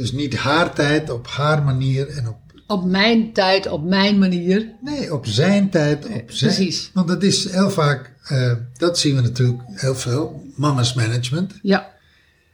Dus 0.00 0.12
niet 0.12 0.36
haar 0.36 0.74
tijd, 0.74 1.10
op 1.10 1.26
haar 1.26 1.62
manier 1.62 2.08
en 2.08 2.28
op. 2.28 2.36
Op 2.66 2.84
mijn 2.84 3.32
tijd, 3.32 3.66
op 3.66 3.84
mijn 3.84 4.18
manier. 4.18 4.72
Nee, 4.82 5.14
op 5.14 5.26
zijn 5.26 5.70
tijd, 5.70 6.04
op 6.04 6.10
zijn. 6.10 6.26
precies. 6.26 6.90
Want 6.94 7.08
dat 7.08 7.22
is 7.22 7.50
heel 7.50 7.70
vaak, 7.70 8.12
eh, 8.24 8.52
dat 8.76 8.98
zien 8.98 9.14
we 9.14 9.20
natuurlijk 9.20 9.62
heel 9.74 9.94
veel, 9.94 10.44
mama's 10.56 10.94
management. 10.94 11.54
Ja, 11.62 11.90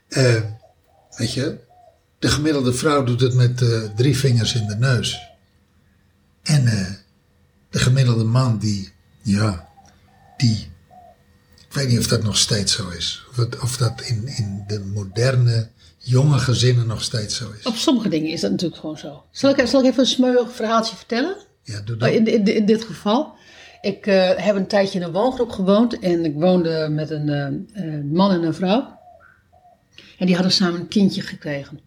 Eh, 0.07 0.41
weet 1.17 1.33
je, 1.33 1.57
de 2.19 2.27
gemiddelde 2.27 2.73
vrouw 2.73 3.03
doet 3.03 3.21
het 3.21 3.33
met 3.33 3.61
eh, 3.61 3.81
drie 3.95 4.17
vingers 4.17 4.55
in 4.55 4.67
de 4.67 4.75
neus. 4.75 5.19
En 6.43 6.65
de 7.69 7.79
gemiddelde 7.79 8.23
man 8.23 8.57
die, 8.57 8.91
ja, 9.21 9.67
die, 10.37 10.71
ik 11.67 11.73
weet 11.73 11.87
niet 11.87 11.99
of 11.99 12.07
dat 12.07 12.23
nog 12.23 12.37
steeds 12.37 12.75
zo 12.75 12.89
is. 12.89 13.25
Of, 13.29 13.35
het, 13.35 13.59
of 13.59 13.77
dat 13.77 14.01
in, 14.01 14.27
in 14.27 14.63
de 14.67 14.79
moderne, 14.79 15.69
jonge 16.07 16.37
gezinnen 16.37 16.87
nog 16.87 17.03
steeds 17.03 17.37
zo 17.37 17.51
is. 17.59 17.65
op 17.65 17.75
sommige 17.75 18.09
dingen 18.09 18.31
is 18.31 18.41
dat 18.41 18.51
natuurlijk 18.51 18.79
gewoon 18.79 18.97
zo. 18.97 19.23
Zal 19.31 19.49
ik, 19.49 19.67
zal 19.67 19.79
ik 19.79 19.85
even 19.85 19.99
een 19.99 20.05
smeuig 20.05 20.55
verhaaltje 20.55 20.95
vertellen? 20.95 21.35
Ja, 21.63 21.81
doe 21.81 21.95
Oh, 21.95 22.01
dat. 22.01 22.11
In, 22.11 22.27
in, 22.27 22.55
in 22.55 22.65
dit 22.65 22.83
geval. 22.83 23.35
Ik 23.81 24.07
eh, 24.07 24.29
heb 24.35 24.55
een 24.55 24.67
tijdje 24.67 24.99
in 24.99 25.05
een 25.05 25.11
woongroep 25.11 25.49
gewoond 25.49 25.99
en 25.99 26.25
ik 26.25 26.33
woonde 26.33 26.87
met 26.89 27.09
een 27.09 27.29
eh, 27.29 27.45
eh, 27.83 28.03
man 28.03 28.31
en 28.31 28.43
een 28.43 28.53
vrouw. 28.53 28.99
En 30.17 30.25
die 30.25 30.35
hadden 30.35 30.53
samen 30.53 30.79
een 30.79 30.87
kindje 30.87 31.21
gekregen. 31.21 31.79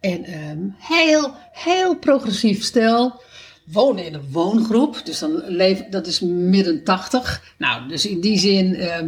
En 0.00 0.24
ehm, 0.24 0.58
heel, 0.78 1.34
heel 1.52 1.96
progressief 1.96 2.62
stel. 2.62 3.22
Wonen 3.64 4.06
in 4.06 4.14
een 4.14 4.30
woongroep, 4.30 5.00
dus 5.04 5.18
dan 5.18 5.42
leef, 5.46 5.82
dat 5.90 6.06
is 6.06 6.20
midden 6.20 6.84
tachtig. 6.84 7.54
Nou, 7.58 7.88
dus 7.88 8.06
in 8.06 8.20
die 8.20 8.38
zin 8.38 8.74
eh, 8.74 8.98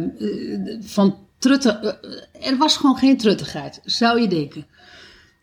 van 0.81 1.17
trutten, 1.37 1.81
eh, 1.81 2.49
er 2.51 2.57
was 2.57 2.77
gewoon 2.77 2.97
geen 2.97 3.17
truttigheid, 3.17 3.79
zou 3.83 4.21
je 4.21 4.27
denken. 4.27 4.65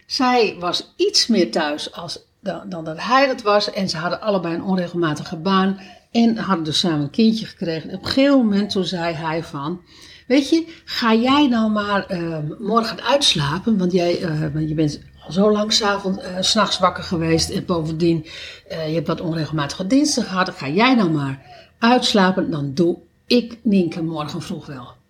Zij 0.07 0.57
was 0.59 0.93
iets 0.97 1.27
meer 1.27 1.51
thuis 1.51 1.93
als, 1.93 2.19
dan, 2.41 2.85
dat 2.85 3.03
hij 3.03 3.27
dat 3.27 3.43
was. 3.43 3.71
En 3.71 3.89
ze 3.89 3.97
hadden 3.97 4.21
allebei 4.21 4.55
een 4.55 4.63
onregelmatige 4.63 5.37
baan. 5.37 5.81
En 6.11 6.37
hadden 6.37 6.65
dus 6.65 6.79
samen 6.79 7.01
een 7.01 7.11
kindje 7.11 7.47
gekregen. 7.47 7.91
En 7.91 7.97
op 7.97 8.03
een 8.03 8.11
gegeven 8.11 8.37
moment 8.37 8.71
toen 8.71 8.85
zei 8.85 9.15
hij 9.15 9.43
van... 9.43 9.81
Weet 10.27 10.49
je, 10.49 10.67
ga 10.85 11.15
jij 11.15 11.49
nou 11.49 11.71
maar 11.71 12.07
eh, 12.07 12.39
morgen 12.59 13.03
uitslapen. 13.03 13.79
Want 13.79 13.93
jij 13.93 14.23
eh, 14.23 14.69
je 14.69 14.75
bent 14.75 15.01
al 15.25 15.33
zo 15.33 15.53
lang 15.53 15.73
s'avonds, 15.73 16.23
eh, 16.23 16.37
s 16.41 16.51
s'nachts 16.51 16.79
wakker 16.79 17.05
geweest. 17.05 17.51
En 17.51 17.65
bovendien, 17.65 18.27
eh, 18.69 18.89
je 18.89 18.95
hebt 18.95 19.07
wat 19.07 19.21
onregelmatige 19.21 19.87
diensten 19.87 20.25
gehad. 20.25 20.51
Ga 20.51 20.69
jij 20.69 20.95
nou 20.95 21.11
maar 21.11 21.43
uitslapen. 21.79 22.51
Dan 22.51 22.75
doe 22.75 22.99
ik 23.27 23.59
Nienke 23.63 24.03
morgen 24.03 24.43
vroeg 24.43 24.67
wel. 24.67 25.01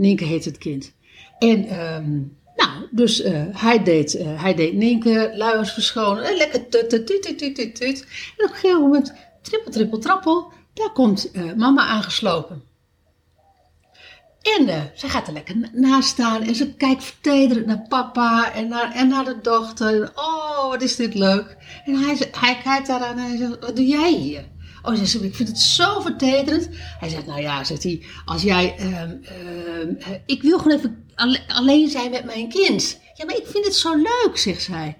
Nienke 0.00 0.24
heet 0.24 0.44
het 0.44 0.58
kind. 0.58 0.92
En 1.38 1.64
ehm, 1.68 2.10
nou, 2.56 2.86
dus 2.90 3.22
eh, 3.22 3.42
hij, 3.50 3.82
deed, 3.82 4.14
eh, 4.14 4.42
hij 4.42 4.54
deed 4.54 4.74
Nienke 4.74 5.32
luiers 5.36 5.72
verschonen. 5.72 6.24
En 6.24 6.36
lekker 6.36 6.68
tut, 6.68 6.90
tut, 6.90 7.06
tut, 7.06 7.22
tut, 7.22 7.38
tut, 7.54 7.74
tut. 7.74 8.00
En 8.36 8.44
op 8.44 8.50
een 8.50 8.56
gegeven 8.56 8.80
moment, 8.80 9.12
trippel, 9.42 9.70
trippel, 9.72 9.98
trappel, 9.98 10.52
daar 10.74 10.92
komt 10.92 11.30
eh, 11.30 11.52
mama 11.56 11.86
aangeslopen. 11.86 12.62
En 14.58 14.68
eh, 14.68 14.82
zij 14.94 15.08
gaat 15.08 15.26
er 15.26 15.32
lekker 15.32 15.56
na- 15.58 15.70
naast 15.72 16.08
staan 16.08 16.42
en 16.42 16.54
ze 16.54 16.74
kijkt 16.74 17.04
vertederend 17.04 17.66
naar 17.66 17.86
papa 17.88 18.52
en 18.54 18.68
naar, 18.68 18.92
en 18.94 19.08
naar 19.08 19.24
de 19.24 19.38
dochter. 19.42 20.12
Oh, 20.14 20.68
wat 20.68 20.82
is 20.82 20.96
dit 20.96 21.14
leuk. 21.14 21.56
En 21.84 21.94
hij, 21.94 22.14
ze- 22.16 22.28
hij 22.40 22.58
kijkt 22.64 22.86
daar 22.86 23.00
aan 23.00 23.18
en 23.18 23.24
hij 23.28 23.36
zegt, 23.36 23.58
wat 23.60 23.76
doe 23.76 23.86
jij 23.86 24.12
hier? 24.12 24.44
Oh, 24.82 24.96
ik 25.22 25.34
vind 25.34 25.48
het 25.48 25.58
zo 25.60 26.00
vertederend. 26.00 26.68
Hij 26.72 27.08
zegt, 27.08 27.26
nou 27.26 27.40
ja, 27.40 27.64
zegt 27.64 27.82
hij, 27.82 28.02
als 28.24 28.42
jij, 28.42 28.74
ehm, 28.78 28.92
ehm, 29.22 29.94
eh, 29.98 30.08
ik 30.26 30.42
wil 30.42 30.58
gewoon 30.58 30.76
even 30.78 31.04
alle- 31.14 31.40
alleen 31.48 31.88
zijn 31.88 32.10
met 32.10 32.24
mijn 32.24 32.48
kind. 32.48 32.98
Ja, 33.14 33.24
maar 33.24 33.36
ik 33.36 33.46
vind 33.46 33.64
het 33.64 33.74
zo 33.74 33.94
leuk, 33.96 34.30
zegt 34.34 34.62
zij. 34.62 34.96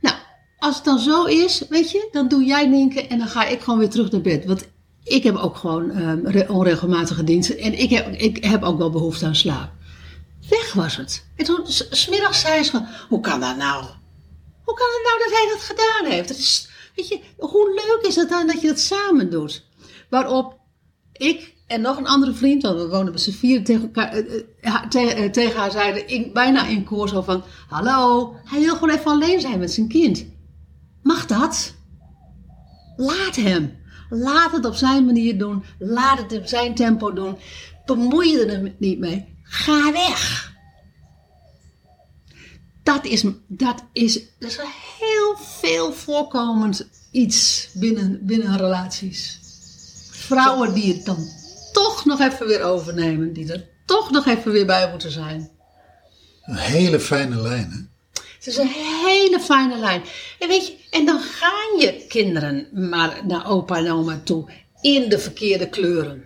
Nou, 0.00 0.16
als 0.58 0.74
het 0.76 0.84
dan 0.84 0.98
zo 0.98 1.24
is, 1.24 1.62
weet 1.68 1.90
je, 1.90 2.08
dan 2.12 2.28
doe 2.28 2.44
jij 2.44 2.66
Nienke 2.66 3.06
en 3.06 3.18
dan 3.18 3.28
ga 3.28 3.44
ik 3.46 3.60
gewoon 3.60 3.78
weer 3.78 3.90
terug 3.90 4.10
naar 4.10 4.20
bed. 4.20 4.44
Want 4.44 4.64
ik 5.04 5.22
heb 5.22 5.36
ook 5.36 5.56
gewoon 5.56 5.90
ehm, 5.90 6.26
re- 6.26 6.46
onregelmatige 6.48 7.24
diensten 7.24 7.58
en 7.58 7.78
ik 7.78 7.90
heb, 7.90 8.12
ik 8.14 8.44
heb 8.44 8.62
ook 8.62 8.78
wel 8.78 8.90
behoefte 8.90 9.26
aan 9.26 9.34
slaap. 9.36 9.70
Weg 10.48 10.72
was 10.72 10.96
het. 10.96 11.24
En 11.36 11.44
toen, 11.44 11.60
smiddags 11.90 12.40
zei 12.40 12.62
ze 12.62 12.80
hoe 13.08 13.20
kan 13.20 13.40
dat 13.40 13.56
nou? 13.56 13.84
Hoe 14.64 14.74
kan 14.74 14.86
het 14.86 15.02
nou 15.04 15.18
dat 15.18 15.38
hij 15.38 15.48
dat 15.54 15.62
gedaan 15.62 16.12
heeft? 16.12 16.30
Is, 16.30 16.68
weet 16.94 17.08
je, 17.08 17.20
hoe 17.38 17.82
leuk 17.86 18.08
is 18.08 18.16
het 18.16 18.28
dan 18.28 18.46
dat 18.46 18.60
je 18.60 18.66
dat 18.66 18.78
samen 18.78 19.30
doet? 19.30 19.64
Waarop 20.08 20.58
ik 21.12 21.54
en 21.66 21.80
nog 21.80 21.96
een 21.96 22.06
andere 22.06 22.32
vriend, 22.32 22.62
want 22.62 22.80
we 22.80 22.88
wonen 22.88 23.12
met 23.12 23.20
z'n 23.20 23.30
vieren 23.30 23.64
tegen, 23.64 23.82
elkaar, 23.82 24.12
eh, 24.12 24.44
eh, 24.60 25.24
eh, 25.24 25.30
tegen 25.30 25.60
haar 25.60 25.70
zeiden, 25.70 26.32
bijna 26.32 26.66
in 26.66 26.84
koor 26.84 27.08
zo 27.08 27.22
van, 27.22 27.42
hallo, 27.68 28.34
hij 28.44 28.60
wil 28.60 28.74
gewoon 28.74 28.94
even 28.94 29.10
alleen 29.10 29.40
zijn 29.40 29.58
met 29.58 29.72
zijn 29.72 29.88
kind. 29.88 30.26
Mag 31.02 31.26
dat? 31.26 31.74
Laat 32.96 33.36
hem. 33.36 33.76
Laat 34.10 34.52
het 34.52 34.64
op 34.64 34.74
zijn 34.74 35.04
manier 35.04 35.38
doen. 35.38 35.64
Laat 35.78 36.18
het 36.18 36.38
op 36.38 36.46
zijn 36.46 36.74
tempo 36.74 37.12
doen. 37.12 37.38
Bemoei 37.86 38.30
je 38.30 38.44
er 38.44 38.72
niet 38.78 38.98
mee. 38.98 39.38
Ga 39.42 39.92
weg. 39.92 40.53
Dat 42.84 43.04
is, 43.04 43.24
dat 43.46 43.84
is, 43.92 44.12
dat 44.38 44.50
is 44.50 44.58
een 44.58 44.72
heel 44.98 45.36
veel 45.36 45.92
voorkomend 45.92 46.88
iets 47.10 47.68
binnen, 47.72 48.18
binnen 48.22 48.56
relaties. 48.56 49.38
Vrouwen 50.10 50.74
die 50.74 50.94
het 50.94 51.04
dan 51.04 51.28
toch 51.72 52.04
nog 52.04 52.20
even 52.20 52.46
weer 52.46 52.62
overnemen. 52.62 53.32
Die 53.32 53.52
er 53.52 53.68
toch 53.86 54.10
nog 54.10 54.26
even 54.26 54.52
weer 54.52 54.66
bij 54.66 54.90
moeten 54.90 55.10
zijn. 55.10 55.50
Een 56.42 56.56
hele 56.56 57.00
fijne 57.00 57.36
lijn, 57.36 57.70
hè? 57.70 57.92
Het 58.44 58.46
is 58.46 58.56
een 58.56 58.74
hele 59.06 59.40
fijne 59.40 59.76
lijn. 59.76 60.02
En 60.38 60.48
weet 60.48 60.66
je, 60.66 60.76
en 60.90 61.06
dan 61.06 61.20
gaan 61.20 61.78
je 61.78 62.04
kinderen 62.08 62.68
maar 62.90 63.20
naar 63.26 63.46
opa 63.46 63.76
en 63.76 63.92
oma 63.92 64.20
toe 64.24 64.50
in 64.80 65.08
de 65.08 65.18
verkeerde 65.18 65.68
kleuren. 65.68 66.24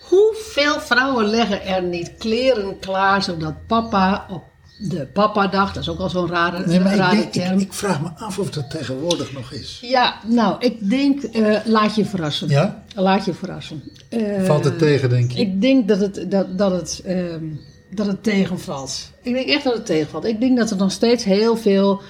Hoeveel 0.00 0.80
vrouwen 0.80 1.26
leggen 1.26 1.64
er 1.64 1.82
niet 1.82 2.14
kleren 2.18 2.78
klaar 2.78 3.22
zodat 3.22 3.66
papa 3.66 4.26
op 4.30 4.44
de 4.78 5.06
papadag, 5.12 5.72
dat 5.72 5.82
is 5.82 5.88
ook 5.88 5.98
al 5.98 6.10
zo'n 6.10 6.28
rare, 6.28 6.66
Nee, 6.66 6.80
maar 6.80 7.12
ik, 7.12 7.20
denk, 7.20 7.32
term. 7.32 7.58
ik, 7.58 7.64
ik 7.66 7.72
vraag 7.72 8.00
me 8.02 8.08
af 8.16 8.38
of 8.38 8.50
dat 8.50 8.70
tegenwoordig 8.70 9.32
nog 9.32 9.52
is. 9.52 9.78
Ja, 9.82 10.20
nou, 10.26 10.56
ik 10.58 10.90
denk, 10.90 11.22
eh, 11.22 11.56
laat 11.64 11.94
je 11.94 12.04
verrassen. 12.04 12.48
Ja? 12.48 12.84
Laat 12.94 13.24
je 13.24 13.34
verrassen. 13.34 13.82
Eh, 14.08 14.44
Valt 14.44 14.64
het 14.64 14.78
tegen, 14.78 15.08
denk 15.08 15.30
je? 15.32 15.40
Ik 15.40 15.60
denk 15.60 15.88
dat 15.88 16.00
het, 16.00 16.26
dat, 16.30 16.58
dat, 16.58 16.70
het, 16.72 17.02
ehm, 17.04 17.44
dat 17.90 18.06
het 18.06 18.22
tegenvalt. 18.22 19.10
Ik 19.22 19.32
denk 19.34 19.46
echt 19.48 19.64
dat 19.64 19.74
het 19.74 19.86
tegenvalt. 19.86 20.24
Ik 20.24 20.40
denk 20.40 20.56
dat 20.56 20.70
er 20.70 20.76
nog 20.76 20.92
steeds 20.92 21.24
heel 21.24 21.56
veel 21.56 22.02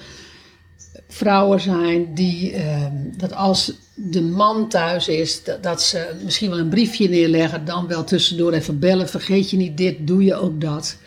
vrouwen 1.07 1.59
zijn 1.59 2.13
die, 2.13 2.51
ehm, 2.51 2.93
dat 3.17 3.33
als 3.33 3.73
de 3.95 4.21
man 4.21 4.69
thuis 4.69 5.07
is, 5.07 5.43
dat, 5.43 5.63
dat 5.63 5.81
ze 5.81 6.15
misschien 6.23 6.49
wel 6.49 6.59
een 6.59 6.69
briefje 6.69 7.09
neerleggen, 7.09 7.65
dan 7.65 7.87
wel 7.87 8.03
tussendoor 8.03 8.53
even 8.53 8.79
bellen. 8.79 9.09
Vergeet 9.09 9.49
je 9.49 9.57
niet 9.57 9.77
dit, 9.77 9.95
doe 10.07 10.23
je 10.23 10.35
ook 10.35 10.61
dat. 10.61 10.97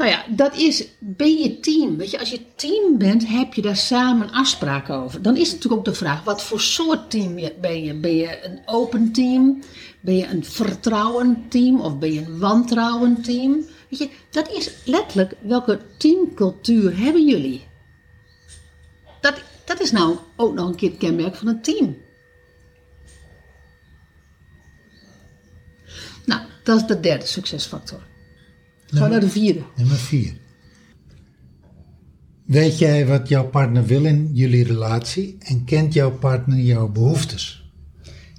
Nou 0.00 0.12
ja, 0.12 0.24
dat 0.28 0.56
is, 0.56 0.86
ben 0.98 1.36
je 1.36 1.60
team. 1.60 1.96
Weet 1.96 2.10
je, 2.10 2.18
als 2.18 2.30
je 2.30 2.54
team 2.54 2.98
bent, 2.98 3.28
heb 3.28 3.54
je 3.54 3.62
daar 3.62 3.76
samen 3.76 4.30
afspraken 4.30 4.94
over. 4.94 5.22
Dan 5.22 5.36
is 5.36 5.52
natuurlijk 5.52 5.74
ook 5.74 5.84
de 5.84 5.94
vraag, 5.94 6.24
wat 6.24 6.42
voor 6.42 6.60
soort 6.60 7.10
team 7.10 7.34
ben 7.60 7.82
je? 7.84 7.94
Ben 7.94 8.16
je 8.16 8.44
een 8.44 8.60
open 8.64 9.12
team? 9.12 9.62
Ben 10.00 10.16
je 10.16 10.26
een 10.26 10.44
vertrouwend 10.44 11.50
team? 11.50 11.80
Of 11.80 11.98
ben 11.98 12.12
je 12.12 12.20
een 12.20 12.38
wantrouwend 12.38 13.24
team? 13.24 13.64
Weet 13.88 13.98
je, 13.98 14.10
dat 14.30 14.50
is 14.50 14.70
letterlijk, 14.84 15.34
welke 15.40 15.80
teamcultuur 15.96 16.98
hebben 16.98 17.26
jullie? 17.26 17.66
Dat, 19.20 19.34
dat 19.64 19.80
is 19.80 19.92
nou 19.92 20.16
ook 20.36 20.54
nog 20.54 20.68
een 20.68 20.76
keer 20.76 20.90
het 20.90 20.98
kenmerk 20.98 21.34
van 21.34 21.48
een 21.48 21.62
team. 21.62 21.96
Nou, 26.24 26.40
dat 26.62 26.76
is 26.76 26.86
de 26.86 27.00
derde 27.00 27.26
succesfactor. 27.26 28.08
Gaan 28.90 29.02
we 29.02 29.08
naar 29.08 29.20
de 29.20 29.28
vierde. 29.28 29.60
Nummer 29.76 29.96
vier. 29.96 30.32
Weet 32.46 32.78
jij 32.78 33.06
wat 33.06 33.28
jouw 33.28 33.48
partner 33.48 33.86
wil 33.86 34.04
in 34.04 34.30
jullie 34.32 34.64
relatie 34.64 35.36
en 35.38 35.64
kent 35.64 35.92
jouw 35.92 36.10
partner 36.10 36.58
jouw 36.58 36.88
behoeftes? 36.88 37.70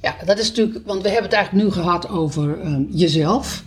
Ja, 0.02 0.16
dat 0.26 0.40
is 0.40 0.48
natuurlijk, 0.48 0.86
want 0.86 1.02
we 1.02 1.08
hebben 1.08 1.30
het 1.30 1.34
eigenlijk 1.34 1.66
nu 1.66 1.72
gehad 1.72 2.10
over 2.10 2.60
ehm, 2.60 2.84
jezelf. 2.90 3.64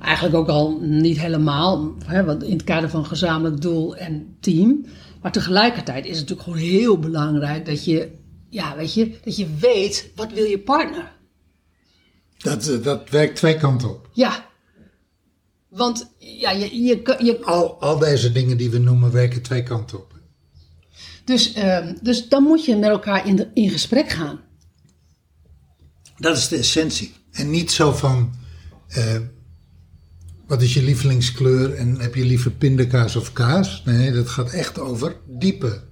Eigenlijk 0.00 0.34
ook 0.34 0.48
al 0.48 0.78
niet 0.80 1.20
helemaal, 1.20 1.94
hè, 2.06 2.24
want 2.24 2.42
in 2.42 2.52
het 2.52 2.64
kader 2.64 2.90
van 2.90 3.06
gezamenlijk 3.06 3.60
doel 3.60 3.96
en 3.96 4.36
team. 4.40 4.84
Maar 5.22 5.32
tegelijkertijd 5.32 6.04
is 6.04 6.18
het 6.18 6.28
natuurlijk 6.28 6.48
gewoon 6.48 6.70
heel 6.70 6.98
belangrijk 6.98 7.66
dat 7.66 7.84
je, 7.84 8.10
ja, 8.48 8.76
weet 8.76 8.94
je, 8.94 9.18
dat 9.24 9.36
je 9.36 9.46
weet 9.60 10.10
wat 10.14 10.32
wil 10.32 10.44
je 10.44 10.58
partner. 10.58 11.12
Dat, 12.38 12.68
eh, 12.68 12.82
dat 12.82 13.10
werkt 13.10 13.36
twee 13.36 13.56
kanten 13.56 13.90
op. 13.90 14.08
Ja, 14.12 14.50
want 15.72 16.12
ja, 16.18 16.50
je, 16.50 16.82
je, 16.82 17.02
kan- 17.02 17.24
je, 17.24 17.44
Al, 17.44 17.80
al 17.80 17.98
deze 17.98 18.32
dingen 18.32 18.56
die 18.56 18.70
we 18.70 18.78
noemen 18.78 19.10
werken 19.12 19.42
twee 19.42 19.62
kanten 19.62 19.98
op. 19.98 20.14
dus, 21.24 21.52
ehm, 21.52 21.94
dus 22.02 22.28
dan 22.28 22.42
moet 22.42 22.64
je 22.64 22.76
met 22.76 22.90
elkaar 22.90 23.26
in, 23.26 23.36
de, 23.36 23.50
in 23.54 23.70
gesprek 23.70 24.08
gaan. 24.10 24.40
Dat 26.16 26.36
is 26.36 26.48
de 26.48 26.56
essentie. 26.56 27.12
En 27.30 27.50
niet 27.50 27.70
zo 27.72 27.92
van, 27.92 28.34
eh, 28.88 29.16
wat 30.46 30.62
is 30.62 30.74
je 30.74 30.82
lievelingskleur 30.82 31.74
en 31.74 32.00
heb 32.00 32.14
je 32.14 32.24
liever 32.24 32.50
pindakaas 32.50 33.16
of 33.16 33.32
kaas? 33.32 33.82
Nee, 33.84 34.12
dat 34.12 34.28
gaat 34.28 34.50
echt 34.50 34.78
over 34.78 35.16
diepe, 35.26 35.82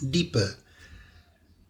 diepe 0.00 0.54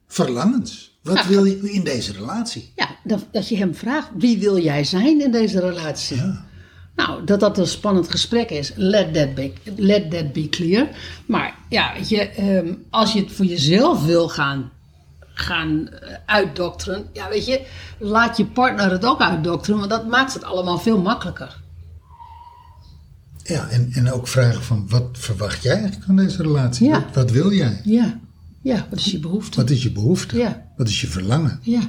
verlangens. 0.07 0.99
Wat 1.03 1.17
Ja. 1.17 1.29
wil 1.29 1.45
je 1.45 1.73
in 1.73 1.85
deze 1.85 2.13
relatie? 2.13 2.73
Ja, 2.77 2.97
dat, 3.05 3.27
dat 3.33 3.49
je 3.49 3.57
hem 3.57 3.75
vraagt, 3.75 4.11
wie 4.19 4.39
wil 4.39 4.59
jij 4.63 4.85
zijn 4.85 5.21
in 5.21 5.31
deze 5.33 5.61
relatie? 5.61 6.23
Nou, 6.97 7.25
dat 7.25 7.41
dat 7.41 7.59
een 7.59 7.67
spannend 7.67 8.11
gesprek 8.11 8.51
is, 8.51 8.73
let 8.75 9.15
that 9.15 9.35
be, 9.35 9.53
let 9.77 10.11
that 10.11 10.33
be 10.33 10.49
clear. 10.49 10.89
Maar 11.27 11.55
ja, 11.69 11.93
weet 11.95 12.09
je, 12.09 12.29
ehm, 12.29 12.73
als 12.91 13.13
je 13.13 13.21
het 13.21 13.33
voor 13.33 13.45
jezelf 13.45 14.05
wil 14.05 14.29
gaan, 14.29 14.71
gaan 15.21 15.89
eh, 15.89 16.15
uitdokteren, 16.27 17.07
ja, 17.13 17.29
weet 17.29 17.47
je, 17.47 17.67
laat 17.99 18.37
je 18.37 18.47
partner 18.47 18.91
het 18.91 19.05
ook 19.05 19.21
uitdokteren, 19.21 19.79
want 19.79 19.91
dat 19.91 20.07
maakt 20.07 20.35
het 20.35 20.45
allemaal 20.45 20.79
veel 20.79 21.01
makkelijker. 21.01 21.61
Ja, 23.43 23.69
en, 23.69 23.91
en 23.93 24.13
ook 24.13 24.29
vragen 24.29 24.63
van, 24.63 24.89
wat 24.89 25.09
verwacht 25.13 25.63
jij 25.63 25.73
eigenlijk 25.73 26.05
van 26.05 26.17
deze 26.17 26.43
relatie? 26.43 26.89
Ja. 26.89 27.01
Wat, 27.01 27.15
wat 27.15 27.31
wil 27.31 27.53
jij? 27.53 27.81
Ja, 27.85 28.19
ja, 28.63 28.87
wat 28.91 28.99
is 28.99 29.11
je 29.11 29.19
behoefte? 29.19 29.61
Wat 29.61 29.71
is 29.71 29.83
je 29.83 29.93
behoefte? 29.93 30.37
Ja. 30.37 30.67
Wat 30.77 30.89
is 30.89 31.01
je 31.01 31.07
verlangen? 31.07 31.59
Ja. 31.63 31.81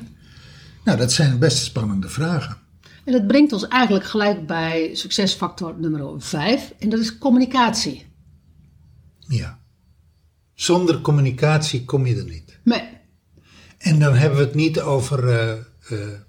Nou, 0.84 0.98
dat 0.98 1.12
zijn 1.12 1.40
best 1.40 1.58
spannende 1.58 2.10
vragen. 2.10 2.58
En 3.08 3.14
dat 3.14 3.28
brengt 3.28 3.54
ons 3.54 3.68
eigenlijk 3.68 4.06
gelijk 4.06 4.48
bij 4.48 4.90
succesfactor 4.94 5.80
nummer 5.80 6.22
5, 6.22 6.74
en 6.80 6.90
dat 6.90 7.00
is 7.00 7.18
communicatie. 7.18 8.06
Ja. 9.20 9.60
Zonder 10.54 11.02
communicatie 11.02 11.86
kom 11.86 12.06
je 12.06 12.16
er 12.16 12.26
niet. 12.26 12.60
Nee, 12.64 12.84
En 13.78 14.00
dan 14.00 14.14
hebben 14.14 14.40
we 14.40 14.46
het 14.46 14.56
niet 14.56 14.80
over 14.80 15.30
eh, 15.30 15.52
eh, 15.52 16.20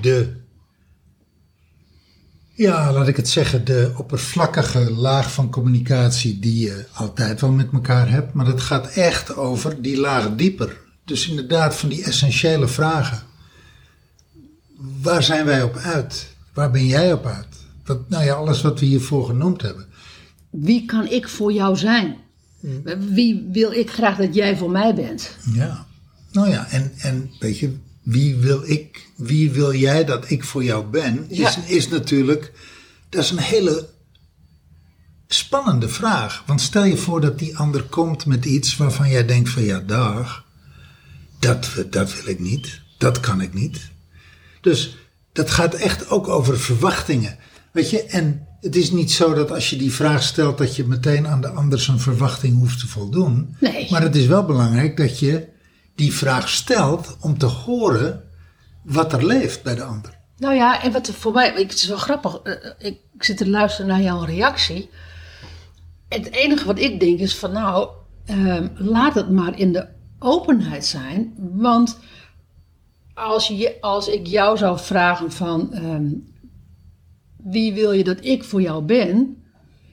de, 0.00 0.36
ja, 2.54 2.92
laat 2.92 3.08
ik 3.08 3.16
het 3.16 3.28
zeggen, 3.28 3.64
de 3.64 3.94
oppervlakkige 3.96 4.92
laag 4.92 5.32
van 5.32 5.50
communicatie 5.50 6.38
die 6.38 6.66
je 6.66 6.86
altijd 6.92 7.40
wel 7.40 7.52
met 7.52 7.72
elkaar 7.72 8.10
hebt. 8.10 8.32
Maar 8.32 8.46
het 8.46 8.60
gaat 8.60 8.86
echt 8.86 9.36
over 9.36 9.82
die 9.82 9.98
laag 9.98 10.34
dieper. 10.34 10.80
Dus 11.04 11.28
inderdaad 11.28 11.76
van 11.76 11.88
die 11.88 12.04
essentiële 12.04 12.68
vragen. 12.68 13.32
Waar 15.02 15.22
zijn 15.22 15.44
wij 15.44 15.62
op 15.62 15.76
uit? 15.76 16.34
Waar 16.52 16.70
ben 16.70 16.86
jij 16.86 17.12
op 17.12 17.26
uit? 17.26 17.46
Wat, 17.84 18.08
nou 18.08 18.24
ja, 18.24 18.34
alles 18.34 18.62
wat 18.62 18.80
we 18.80 18.86
hiervoor 18.86 19.26
genoemd 19.26 19.62
hebben. 19.62 19.86
Wie 20.50 20.84
kan 20.84 21.06
ik 21.06 21.28
voor 21.28 21.52
jou 21.52 21.76
zijn? 21.76 22.16
Wie 22.98 23.48
wil 23.52 23.72
ik 23.72 23.90
graag 23.90 24.16
dat 24.16 24.34
jij 24.34 24.56
voor 24.56 24.70
mij 24.70 24.94
bent? 24.94 25.36
Ja. 25.52 25.86
Nou 26.32 26.48
ja, 26.48 26.66
en, 26.70 26.92
en 26.96 27.30
weet 27.38 27.58
je, 27.58 27.76
wie 28.02 28.36
wil 28.36 28.62
ik, 28.70 29.08
wie 29.16 29.50
wil 29.50 29.74
jij 29.74 30.04
dat 30.04 30.30
ik 30.30 30.44
voor 30.44 30.64
jou 30.64 30.86
ben, 30.86 31.30
is, 31.30 31.38
Ja. 31.38 31.54
is 31.66 31.88
natuurlijk, 31.88 32.52
dat 33.08 33.24
is 33.24 33.30
een 33.30 33.38
hele 33.38 33.88
spannende 35.26 35.88
vraag. 35.88 36.42
Want 36.46 36.60
stel 36.60 36.84
je 36.84 36.96
voor 36.96 37.20
dat 37.20 37.38
die 37.38 37.56
ander 37.58 37.82
komt 37.82 38.26
met 38.26 38.44
iets 38.44 38.76
waarvan 38.76 39.08
jij 39.10 39.26
denkt 39.26 39.50
van 39.50 39.62
ja, 39.62 39.80
dag, 39.80 40.44
dat, 41.38 41.70
dat 41.90 42.14
wil 42.14 42.26
ik 42.26 42.40
niet, 42.40 42.80
dat 42.98 43.20
kan 43.20 43.40
ik 43.40 43.54
niet. 43.54 43.92
Dus 44.64 44.96
dat 45.32 45.50
gaat 45.50 45.74
echt 45.74 46.10
ook 46.10 46.28
over 46.28 46.58
verwachtingen. 46.58 47.36
Weet 47.72 47.90
je, 47.90 48.02
en 48.02 48.46
het 48.60 48.76
is 48.76 48.90
niet 48.90 49.12
zo 49.12 49.34
dat 49.34 49.50
als 49.50 49.70
je 49.70 49.76
die 49.76 49.92
vraag 49.92 50.22
stelt 50.22 50.58
dat 50.58 50.76
je 50.76 50.84
meteen 50.84 51.26
aan 51.26 51.40
de 51.40 51.48
ander 51.48 51.80
zijn 51.80 51.98
verwachting 51.98 52.58
hoeft 52.58 52.78
te 52.78 52.86
voldoen. 52.86 53.56
Nee. 53.60 53.90
Maar 53.90 54.02
het 54.02 54.16
is 54.16 54.26
wel 54.26 54.44
belangrijk 54.44 54.96
dat 54.96 55.18
je 55.18 55.48
die 55.94 56.12
vraag 56.12 56.48
stelt 56.48 57.16
om 57.20 57.38
te 57.38 57.46
horen 57.46 58.22
wat 58.82 59.12
er 59.12 59.26
leeft 59.26 59.62
bij 59.62 59.74
de 59.74 59.84
ander. 59.84 60.18
Nou 60.36 60.54
ja, 60.54 60.82
en 60.82 60.92
wat 60.92 61.10
voor 61.10 61.32
mij, 61.32 61.52
het 61.56 61.74
is 61.74 61.86
wel 61.86 61.96
grappig, 61.96 62.40
eh, 62.42 62.52
ik, 62.78 62.98
ik 63.14 63.24
zit 63.24 63.36
te 63.36 63.48
luisteren 63.48 63.90
naar 63.90 64.02
jouw 64.02 64.24
reactie. 64.24 64.90
Het 66.08 66.32
enige 66.32 66.66
wat 66.66 66.78
ik 66.78 67.00
denk 67.00 67.18
is 67.18 67.36
van 67.36 67.52
nou, 67.52 67.88
ehm, 68.24 68.68
laat 68.74 69.14
het 69.14 69.30
maar 69.30 69.58
in 69.58 69.72
de 69.72 69.86
openheid 70.18 70.84
zijn. 70.84 71.34
Want 71.52 71.98
als, 73.14 73.46
je, 73.46 73.80
als 73.80 74.08
ik 74.08 74.26
jou 74.26 74.56
zou 74.56 74.78
vragen 74.78 75.32
van 75.32 75.72
ehm, 75.72 76.10
wie 77.36 77.72
wil 77.72 77.92
je 77.92 78.04
dat 78.04 78.24
ik 78.24 78.44
voor 78.44 78.62
jou 78.62 78.84
ben, 78.84 79.42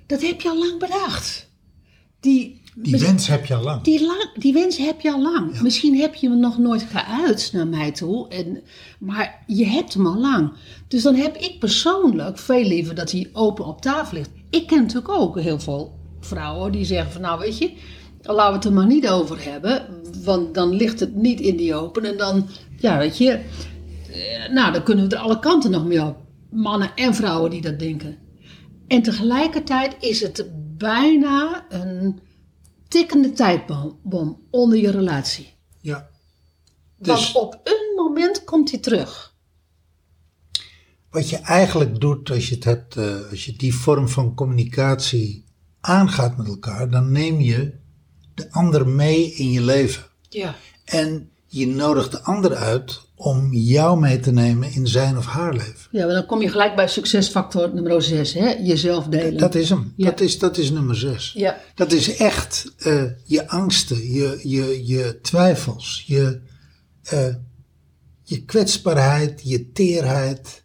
dat 0.08 0.22
heb 0.22 0.42
je 0.42 0.50
al 0.50 0.58
lang 0.58 0.80
bedacht. 0.80 1.50
Die, 2.20 2.62
Die 2.76 2.98
wens 2.98 3.28
heb 3.28 3.46
je 3.46 3.56
al 3.56 3.64
lang. 3.64 3.82
die, 3.82 4.06
lang, 4.06 4.34
die 4.40 4.54
wens 4.54 4.78
heb 4.78 5.02
je 5.02 5.12
al 5.12 5.22
lang. 5.22 5.62
Misschien 5.62 6.00
heb 6.00 6.16
je 6.16 6.30
hem 6.30 6.40
nog 6.40 6.58
nooit 6.58 6.86
geuit 6.92 7.50
naar 7.54 7.68
mij 7.68 7.92
toe. 7.92 8.28
En, 8.28 8.62
maar 9.00 9.44
je 9.48 9.66
hebt 9.66 9.94
hem 9.94 10.08
al 10.08 10.18
lang. 10.20 10.54
Dus 10.88 11.04
dan 11.04 11.16
heb 11.16 11.36
ik 11.38 11.60
persoonlijk 11.60 12.38
veel 12.38 12.64
liever 12.64 12.96
dat 12.96 13.12
hij 13.12 13.30
open 13.34 13.66
op 13.66 13.82
tafel 13.82 14.18
ligt. 14.18 14.30
Ik 14.50 14.68
ken 14.68 14.78
natuurlijk 14.82 15.10
ook 15.10 15.40
heel 15.40 15.60
veel 15.60 16.00
vrouwen 16.20 16.72
die 16.72 16.86
zeggen 16.86 17.12
van 17.12 17.22
nou 17.22 17.40
weet 17.40 17.58
je, 17.58 17.72
laten 18.22 18.48
we 18.48 18.56
het 18.56 18.66
er 18.66 18.74
maar 18.74 18.88
niet 18.88 19.10
over 19.10 19.44
hebben. 19.44 19.86
Want 20.24 20.54
dan 20.54 20.70
ligt 20.70 21.00
het 21.00 21.16
niet 21.16 21.40
in 21.40 21.58
die 21.58 21.76
open. 21.76 22.06
En 22.06 22.18
dan, 22.18 22.48
ja 22.78 22.98
weet 22.98 23.18
je, 23.18 23.32
eh, 24.12 24.54
nou 24.54 24.72
dan 24.72 24.84
kunnen 24.84 25.10
we 25.10 25.16
er 25.16 25.22
alle 25.22 25.40
kanten 25.40 25.72
nog 25.72 25.86
mee 25.86 26.04
op. 26.04 26.18
Mannen 26.50 26.96
en 26.96 27.16
vrouwen 27.16 27.50
die 27.50 27.62
dat 27.62 27.80
denken. 27.80 28.18
En 28.88 29.02
tegelijkertijd 29.02 29.96
is 30.00 30.22
het 30.22 30.46
bijna 30.78 31.66
een 31.70 32.20
tikkende 32.88 33.32
tijdbom 33.32 34.42
onder 34.50 34.78
je 34.78 34.92
relatie. 34.92 35.54
Ja. 35.80 36.10
Want 36.98 37.20
Dus, 37.20 37.32
op 37.32 37.60
een 37.64 37.96
moment 37.96 38.44
komt 38.44 38.72
hij 38.72 38.80
terug. 38.80 39.34
Wat 41.10 41.30
je 41.30 41.38
eigenlijk 41.38 42.00
doet 42.00 42.30
als 42.30 42.50
je, 42.50 42.56
het 42.56 42.64
hebt, 42.64 42.96
eh, 42.96 43.30
als 43.30 43.46
je 43.46 43.54
die 43.56 43.76
vorm 43.76 44.10
van 44.10 44.36
communicatie 44.36 45.46
aangaat 45.80 46.38
met 46.38 46.48
elkaar, 46.48 46.90
dan 46.90 47.12
neem 47.12 47.40
je 47.40 47.80
de 48.42 48.52
ander 48.52 48.88
mee 48.88 49.34
in 49.34 49.52
je 49.52 49.62
leven. 49.62 50.04
Ja. 50.30 50.56
En 50.86 51.30
je 51.48 51.68
nodigt 51.68 52.12
de 52.12 52.22
ander 52.22 52.56
uit 52.56 53.02
om 53.16 53.54
jou 53.54 54.00
mee 54.00 54.20
te 54.20 54.32
nemen 54.32 54.74
in 54.74 54.88
zijn 54.88 55.18
of 55.18 55.26
haar 55.26 55.54
leven. 55.54 55.88
Ja, 55.92 56.06
maar 56.06 56.14
dan 56.14 56.26
kom 56.26 56.42
je 56.42 56.50
gelijk 56.50 56.76
bij 56.76 56.88
succesfactor 56.88 57.74
nummer 57.74 58.02
6, 58.02 58.34
hè? 58.34 58.50
Jezelf 58.50 59.06
delen. 59.06 59.38
Dat 59.38 59.56
is 59.56 59.70
hem. 59.70 59.94
Ja. 59.96 60.06
Dat, 60.06 60.20
is, 60.20 60.40
dat 60.40 60.58
is 60.58 60.72
nummer 60.72 60.96
zes. 60.96 61.34
Ja. 61.36 61.58
Dat 61.76 61.92
is 61.92 62.16
echt 62.16 62.74
eh, 62.78 63.04
je 63.26 63.48
angsten, 63.48 64.12
je, 64.12 64.40
je, 64.44 64.86
je 64.86 65.20
twijfels, 65.22 66.04
je, 66.08 66.42
eh, 67.04 67.36
je 68.24 68.46
kwetsbaarheid, 68.46 69.42
je 69.44 69.72
teerheid. 69.72 70.64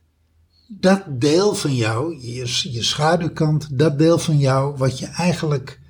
Dat 0.69 1.03
deel 1.09 1.55
van 1.55 1.75
jou, 1.75 2.19
je, 2.21 2.71
je 2.73 2.83
schaduwkant, 2.83 3.79
dat 3.79 3.99
deel 3.99 4.19
van 4.19 4.39
jou 4.39 4.77
wat 4.77 4.99
je 4.99 5.07
eigenlijk 5.07 5.81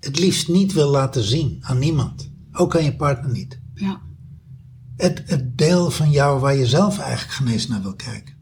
het 0.00 0.18
liefst 0.18 0.48
niet 0.48 0.72
wil 0.72 0.90
laten 0.90 1.22
zien 1.22 1.58
aan 1.60 1.78
niemand. 1.78 2.30
Ook 2.52 2.76
aan 2.76 2.84
je 2.84 2.96
partner 2.96 3.30
niet. 3.30 3.60
Ja. 3.74 4.00
Het, 4.96 5.22
het 5.26 5.58
deel 5.58 5.90
van 5.90 6.10
jou 6.10 6.40
waar 6.40 6.54
je 6.54 6.66
zelf 6.66 6.98
eigenlijk 6.98 7.32
geen 7.32 7.48
eens 7.48 7.68
naar 7.68 7.82
wil 7.82 7.94
kijken. 7.94 8.34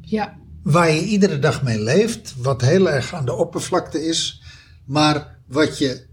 Ja. 0.00 0.38
Waar 0.62 0.90
je 0.90 1.04
iedere 1.04 1.38
dag 1.38 1.62
mee 1.62 1.82
leeft, 1.82 2.34
wat 2.36 2.60
heel 2.60 2.90
erg 2.90 3.14
aan 3.14 3.24
de 3.24 3.34
oppervlakte 3.34 4.06
is, 4.06 4.42
maar 4.84 5.38
wat 5.46 5.78
je 5.78 6.06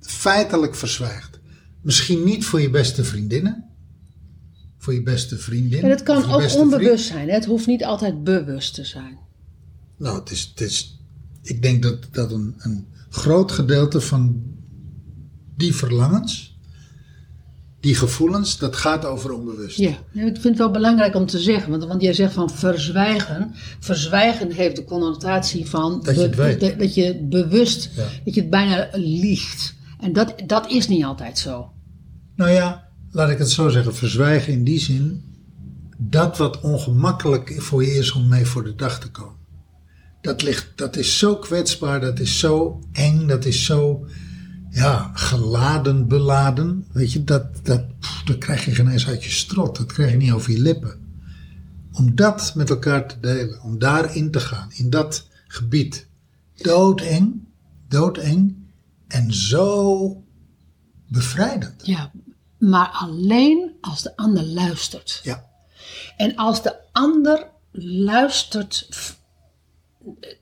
feitelijk 0.00 0.74
verzwijgt. 0.74 1.40
Misschien 1.82 2.24
niet 2.24 2.44
voor 2.44 2.60
je 2.60 2.70
beste 2.70 3.04
vriendinnen, 3.04 3.64
voor 4.78 4.94
je 4.94 5.02
beste 5.02 5.38
vriendin. 5.38 5.82
En 5.82 5.90
het 5.90 6.02
kan 6.02 6.24
ook 6.24 6.52
onbewust 6.54 6.84
vriend. 6.86 7.00
zijn. 7.00 7.28
Het 7.28 7.44
hoeft 7.44 7.66
niet 7.66 7.84
altijd 7.84 8.24
bewust 8.24 8.74
te 8.74 8.84
zijn. 8.84 9.18
Nou, 9.98 10.18
het 10.18 10.30
is, 10.30 10.46
het 10.50 10.60
is, 10.60 11.00
ik 11.42 11.62
denk 11.62 11.82
dat, 11.82 12.08
dat 12.10 12.32
een, 12.32 12.54
een 12.58 12.86
groot 13.16 13.52
gedeelte 13.52 14.00
van 14.00 14.42
die 15.56 15.74
verlangens, 15.74 16.58
die 17.80 17.94
gevoelens, 17.94 18.58
dat 18.58 18.76
gaat 18.76 19.04
over 19.04 19.32
onbewust. 19.32 19.78
Ja, 19.78 19.90
ik 20.12 20.22
vind 20.22 20.42
het 20.44 20.58
wel 20.58 20.70
belangrijk 20.70 21.14
om 21.14 21.26
te 21.26 21.38
zeggen, 21.38 21.70
want, 21.70 21.84
want 21.84 22.02
jij 22.02 22.12
zegt 22.12 22.32
van 22.32 22.50
verzwijgen. 22.50 23.50
Verzwijgen 23.80 24.52
heeft 24.52 24.76
de 24.76 24.84
connotatie 24.84 25.66
van 25.66 26.00
Dat 26.02 26.14
je 26.14 26.20
het 26.20 26.34
weet. 26.36 26.60
dat, 26.60 26.78
dat 26.78 26.94
je 26.94 27.26
bewust, 27.30 27.90
Ja. 27.96 28.02
dat 28.24 28.34
je 28.34 28.40
het 28.40 28.50
bijna 28.50 28.88
liegt. 28.92 29.74
En 30.00 30.12
dat, 30.12 30.34
dat 30.46 30.70
is 30.70 30.88
niet 30.88 31.04
altijd 31.04 31.38
zo. 31.38 31.70
Nou 32.34 32.50
ja, 32.50 32.88
laat 33.10 33.30
ik 33.30 33.38
het 33.38 33.50
zo 33.50 33.68
zeggen, 33.68 33.94
verzwijgen 33.94 34.52
in 34.52 34.64
die 34.64 34.78
zin 34.80 35.24
dat 35.98 36.36
wat 36.36 36.60
ongemakkelijk 36.60 37.54
voor 37.62 37.84
je 37.84 37.90
is 37.94 38.12
om 38.12 38.28
mee 38.28 38.44
voor 38.46 38.64
de 38.64 38.74
dag 38.74 39.00
te 39.00 39.10
komen. 39.10 39.34
Dat, 40.26 40.42
ligt, 40.42 40.72
dat 40.74 40.96
is 40.96 41.18
zo 41.18 41.36
kwetsbaar, 41.36 42.00
dat 42.00 42.18
is 42.18 42.38
zo 42.38 42.80
eng, 42.92 43.26
dat 43.26 43.44
is 43.44 43.64
zo 43.64 44.06
ja, 44.70 45.10
geladen, 45.14 46.08
beladen. 46.08 46.86
Weet 46.92 47.12
je, 47.12 47.24
dat, 47.24 47.64
dat, 47.66 47.84
dat 48.24 48.38
krijg 48.38 48.64
je 48.64 48.74
geen 48.74 48.88
eens 48.88 49.08
uit 49.08 49.24
je 49.24 49.30
strot, 49.30 49.76
dat 49.76 49.92
krijg 49.92 50.10
je 50.10 50.16
niet 50.16 50.32
over 50.32 50.50
je 50.52 50.58
lippen. 50.58 51.04
Om 51.92 52.14
dat 52.14 52.52
met 52.54 52.70
elkaar 52.70 53.08
te 53.08 53.20
delen, 53.20 53.62
om 53.62 53.78
daarin 53.78 54.30
te 54.30 54.40
gaan, 54.40 54.70
in 54.72 54.90
dat 54.90 55.26
gebied. 55.46 56.06
Doodeng, 56.54 57.48
doodeng 57.88 58.56
en 59.08 59.34
zo 59.34 60.24
bevrijdend. 61.08 61.86
Ja, 61.86 62.10
maar 62.58 62.88
alleen 62.88 63.72
als 63.80 64.02
de 64.02 64.16
ander 64.16 64.44
luistert. 64.44 65.20
Ja. 65.22 65.44
En 66.16 66.36
als 66.36 66.62
de 66.62 66.76
ander 66.92 67.46
luistert 67.72 68.88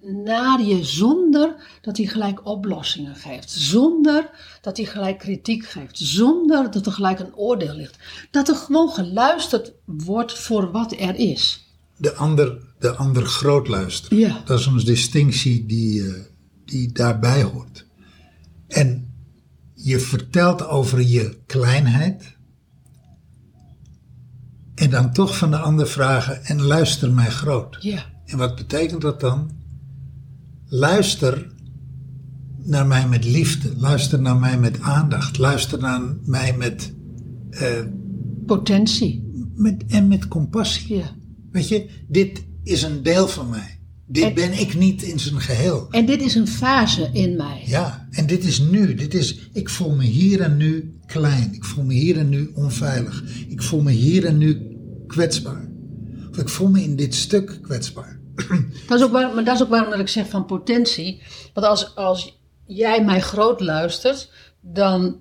naar 0.01 0.63
je 0.63 0.85
zonder 0.85 1.55
dat 1.81 1.97
hij 1.97 2.07
gelijk 2.07 2.47
oplossingen 2.47 3.17
geeft. 3.17 3.51
Zonder 3.51 4.31
dat 4.61 4.77
hij 4.77 4.87
gelijk 4.87 5.19
kritiek 5.19 5.67
geeft. 5.67 5.99
Zonder 5.99 6.71
dat 6.71 6.87
er 6.87 6.93
gelijk 6.93 7.19
een 7.19 7.37
oordeel 7.37 7.75
ligt. 7.75 7.99
Dat 8.31 8.49
er 8.49 8.55
gewoon 8.57 8.91
geluisterd 8.91 9.73
wordt 9.85 10.39
voor 10.39 10.71
wat 10.71 10.93
er 10.93 11.15
is. 11.15 11.69
de 11.97 12.15
ander, 12.15 12.59
de 12.79 12.95
ander 12.95 13.27
groot 13.27 13.69
luisteren. 13.69 14.19
Ja. 14.19 14.43
Dat 14.45 14.59
is 14.59 14.67
een 14.67 14.85
distinctie 14.85 15.67
die, 15.67 16.07
eh, 16.07 16.15
die 16.65 16.93
daarbij 16.93 17.43
hoort. 17.43 17.87
En 18.69 19.15
je 19.75 19.99
vertelt 19.99 20.67
over 20.67 21.01
je 21.01 21.39
kleinheid. 21.47 22.37
En 24.75 24.91
dan 24.91 25.13
toch 25.13 25.37
van 25.37 25.51
de 25.51 25.59
ander 25.59 25.89
vragen 25.89 26.45
en 26.45 26.63
luister 26.63 27.13
mij 27.13 27.31
groot. 27.31 27.77
Ja. 27.81 28.14
En 28.25 28.39
wat 28.39 28.57
betekent 28.57 29.01
dat 29.01 29.21
dan? 29.21 29.51
Luister 30.67 31.53
naar 32.63 32.87
mij 32.87 33.09
met 33.09 33.25
liefde. 33.25 33.73
Luister 33.77 34.21
naar 34.21 34.37
mij 34.37 34.59
met 34.59 34.81
aandacht. 34.81 35.39
Luister 35.39 35.79
naar 35.81 36.01
mij 36.25 36.57
met, 36.57 36.93
eh, 37.51 37.69
Potentie. 38.47 39.25
met, 39.55 39.85
en 39.87 40.09
met 40.09 40.29
compassie. 40.29 40.97
Ja. 40.97 41.17
Weet 41.51 41.69
je, 41.69 41.89
dit 42.09 42.45
is 42.63 42.83
een 42.83 43.03
deel 43.03 43.29
van 43.29 43.49
mij. 43.49 43.79
Dit 44.07 44.25
En- 44.25 44.35
ben 44.35 44.61
ik 44.61 44.75
niet 44.79 45.03
in 45.03 45.19
zijn 45.19 45.41
geheel. 45.41 45.87
En 45.91 46.07
dit 46.07 46.23
is 46.23 46.35
een 46.35 46.49
fase 46.49 47.11
in 47.13 47.37
mij. 47.37 47.63
Ja, 47.67 48.09
en 48.11 48.27
dit 48.27 48.45
is 48.45 48.59
nu. 48.61 48.95
Dit 48.95 49.15
is, 49.15 49.49
ik 49.53 49.69
voel 49.71 49.95
me 49.95 50.05
hier 50.05 50.41
en 50.41 50.57
nu 50.57 50.99
klein. 51.07 51.55
Ik 51.55 51.65
voel 51.65 51.85
me 51.85 51.93
hier 51.95 52.17
en 52.19 52.29
nu 52.29 52.51
onveilig. 52.55 53.25
Ik 53.49 53.63
voel 53.63 53.83
me 53.83 53.91
hier 53.91 54.25
en 54.25 54.39
nu 54.39 54.77
kwetsbaar. 55.07 55.69
Of 56.31 56.39
ik 56.39 56.49
voel 56.49 56.69
me 56.69 56.83
in 56.83 56.97
dit 56.97 57.15
stuk 57.15 57.59
kwetsbaar. 57.63 58.14
Dat 58.87 58.99
is 58.99 59.05
ook 59.05 59.13
waar, 59.13 59.35
maar 59.35 59.45
dat 59.45 59.55
is 59.55 59.63
ook 59.63 59.69
waarom 59.69 59.91
dat 59.91 60.01
ik 60.01 60.09
zeg 60.09 60.29
van 60.29 60.47
potentie. 60.47 61.23
Want 61.55 61.67
als, 61.67 61.97
als 61.97 62.41
jij 62.67 63.05
mij 63.05 63.21
groot 63.21 63.61
luistert, 63.61 64.31
dan, 64.61 65.21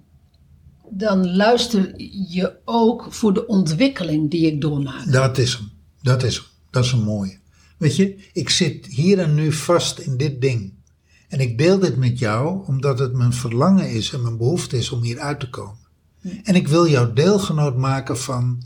dan 0.90 1.36
luister 1.36 1.94
je 2.30 2.56
ook 2.66 3.08
voor 3.10 3.34
de 3.34 3.48
ontwikkeling 3.48 4.32
die 4.32 4.52
ik 4.52 4.62
doormaak. 4.62 5.12
Dat 5.12 5.38
is 5.38 5.54
hem. 5.54 5.72
Dat 6.02 6.24
is 6.24 6.36
hem. 6.36 6.46
Dat 6.70 6.84
is 6.84 6.92
een 6.92 7.04
mooie. 7.04 7.40
Weet 7.78 7.96
je, 7.96 8.30
ik 8.34 8.50
zit 8.50 8.86
hier 8.86 9.20
en 9.20 9.34
nu 9.34 9.52
vast 9.52 10.00
in 10.00 10.18
dit 10.18 10.42
ding. 10.42 10.74
En 11.28 11.40
ik 11.40 11.58
deel 11.58 11.80
dit 11.80 11.98
met 11.98 12.20
jou 12.20 12.68
omdat 12.68 13.00
het 13.00 13.14
mijn 13.14 13.34
verlangen 13.34 13.90
is 13.90 14.14
en 14.14 14.22
mijn 14.22 14.38
behoefte 14.38 14.78
is 14.78 14.90
om 14.90 15.02
hier 15.02 15.20
uit 15.20 15.40
te 15.40 15.50
komen. 15.50 15.82
En 16.44 16.56
ik 16.56 16.68
wil 16.68 16.88
jou 16.88 17.14
deelgenoot 17.14 17.78
maken 17.78 18.18
van 18.18 18.64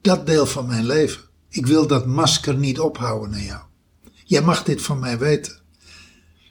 dat 0.00 0.26
deel 0.26 0.46
van 0.46 0.66
mijn 0.66 0.86
leven. 0.86 1.22
Ik 1.48 1.66
wil 1.66 1.86
dat 1.86 2.06
masker 2.06 2.56
niet 2.56 2.80
ophouden 2.80 3.30
naar 3.30 3.42
jou. 3.42 3.62
Jij 4.24 4.42
mag 4.42 4.62
dit 4.62 4.82
van 4.82 4.98
mij 4.98 5.18
weten. 5.18 5.52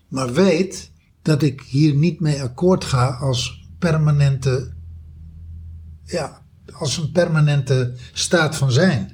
Maar 0.07 0.33
weet 0.33 0.91
dat 1.21 1.43
ik 1.43 1.61
hier 1.61 1.95
niet 1.95 2.19
mee 2.19 2.41
akkoord 2.41 2.83
ga 2.83 3.07
als 3.07 3.67
permanente, 3.79 4.73
ja, 6.05 6.41
als 6.73 6.97
een 6.97 7.11
permanente 7.11 7.93
staat 8.13 8.55
van 8.55 8.71
zijn. 8.71 9.11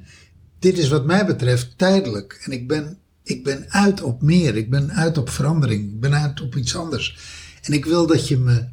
Dit 0.58 0.78
is 0.78 0.88
wat 0.88 1.04
mij 1.04 1.26
betreft 1.26 1.78
tijdelijk. 1.78 2.40
En 2.44 2.52
ik 2.52 2.68
ben, 2.68 2.98
ik 3.22 3.44
ben 3.44 3.70
uit 3.70 4.02
op 4.02 4.22
meer. 4.22 4.56
Ik 4.56 4.70
ben 4.70 4.90
uit 4.92 5.18
op 5.18 5.28
verandering. 5.28 5.92
Ik 5.92 6.00
ben 6.00 6.14
uit 6.14 6.40
op 6.40 6.56
iets 6.56 6.76
anders. 6.76 7.18
En 7.62 7.72
ik 7.72 7.84
wil 7.84 8.06
dat 8.06 8.28
je 8.28 8.38
me, 8.38 8.68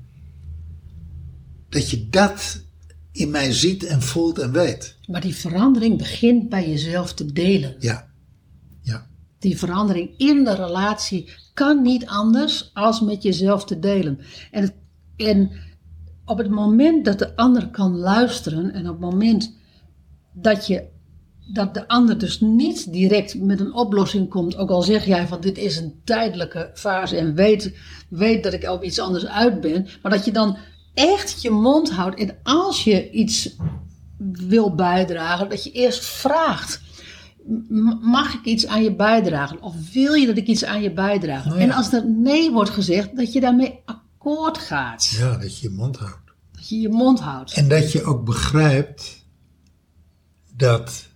dat 1.69 1.89
je 1.89 2.09
dat 2.09 2.61
in 3.11 3.29
mij 3.29 3.53
ziet 3.53 3.83
en 3.83 4.01
voelt 4.01 4.39
en 4.39 4.51
weet. 4.51 4.95
Maar 5.07 5.21
die 5.21 5.35
verandering 5.35 5.97
begint 5.97 6.49
bij 6.49 6.69
jezelf 6.69 7.13
te 7.13 7.33
delen. 7.33 7.75
Ja. 7.79 8.06
Die 9.39 9.57
verandering 9.57 10.17
in 10.17 10.43
de 10.43 10.55
relatie 10.55 11.29
kan 11.53 11.81
niet 11.81 12.05
anders 12.05 12.71
als 12.73 13.01
met 13.01 13.23
jezelf 13.23 13.65
te 13.65 13.79
delen. 13.79 14.19
En, 14.51 14.73
en 15.15 15.51
op 16.25 16.37
het 16.37 16.49
moment 16.49 17.05
dat 17.05 17.19
de 17.19 17.35
ander 17.35 17.69
kan 17.69 17.97
luisteren 17.97 18.73
en 18.73 18.89
op 18.89 19.01
het 19.01 19.11
moment 19.11 19.55
dat, 20.33 20.67
je, 20.67 20.83
dat 21.53 21.73
de 21.73 21.87
ander 21.87 22.17
dus 22.17 22.39
niet 22.39 22.91
direct 22.91 23.41
met 23.41 23.59
een 23.59 23.73
oplossing 23.73 24.29
komt, 24.29 24.57
ook 24.57 24.69
al 24.69 24.81
zeg 24.81 25.05
jij 25.05 25.27
van 25.27 25.41
dit 25.41 25.57
is 25.57 25.77
een 25.77 26.01
tijdelijke 26.03 26.71
fase 26.73 27.17
en 27.17 27.35
weet, 27.35 27.77
weet 28.09 28.43
dat 28.43 28.53
ik 28.53 28.69
op 28.69 28.83
iets 28.83 28.99
anders 28.99 29.25
uit 29.25 29.61
ben, 29.61 29.87
maar 30.01 30.11
dat 30.11 30.25
je 30.25 30.31
dan 30.31 30.57
echt 30.93 31.41
je 31.41 31.49
mond 31.49 31.91
houdt 31.91 32.19
en 32.19 32.37
als 32.43 32.83
je 32.83 33.09
iets 33.11 33.55
wil 34.17 34.75
bijdragen, 34.75 35.49
dat 35.49 35.63
je 35.63 35.71
eerst 35.71 36.05
vraagt. 36.05 36.81
Mag 38.01 38.33
ik 38.33 38.45
iets 38.45 38.67
aan 38.67 38.83
je 38.83 38.95
bijdragen? 38.95 39.61
Of 39.61 39.93
wil 39.93 40.13
je 40.13 40.25
dat 40.25 40.37
ik 40.37 40.47
iets 40.47 40.65
aan 40.65 40.81
je 40.81 40.93
bijdraag? 40.93 41.45
Nou 41.45 41.57
ja. 41.57 41.63
En 41.63 41.71
als 41.71 41.93
er 41.93 42.09
nee 42.09 42.51
wordt 42.51 42.69
gezegd, 42.69 43.15
dat 43.15 43.33
je 43.33 43.39
daarmee 43.39 43.79
akkoord 43.85 44.57
gaat. 44.57 45.05
Ja, 45.05 45.37
dat 45.37 45.59
je 45.59 45.69
je 45.69 45.75
mond 45.75 45.97
houdt. 45.97 46.33
Dat 46.51 46.69
je 46.69 46.79
je 46.79 46.89
mond 46.89 47.19
houdt. 47.19 47.53
En 47.53 47.67
dat 47.67 47.91
je 47.91 48.03
ook 48.03 48.25
begrijpt 48.25 49.25
dat. 50.55 51.07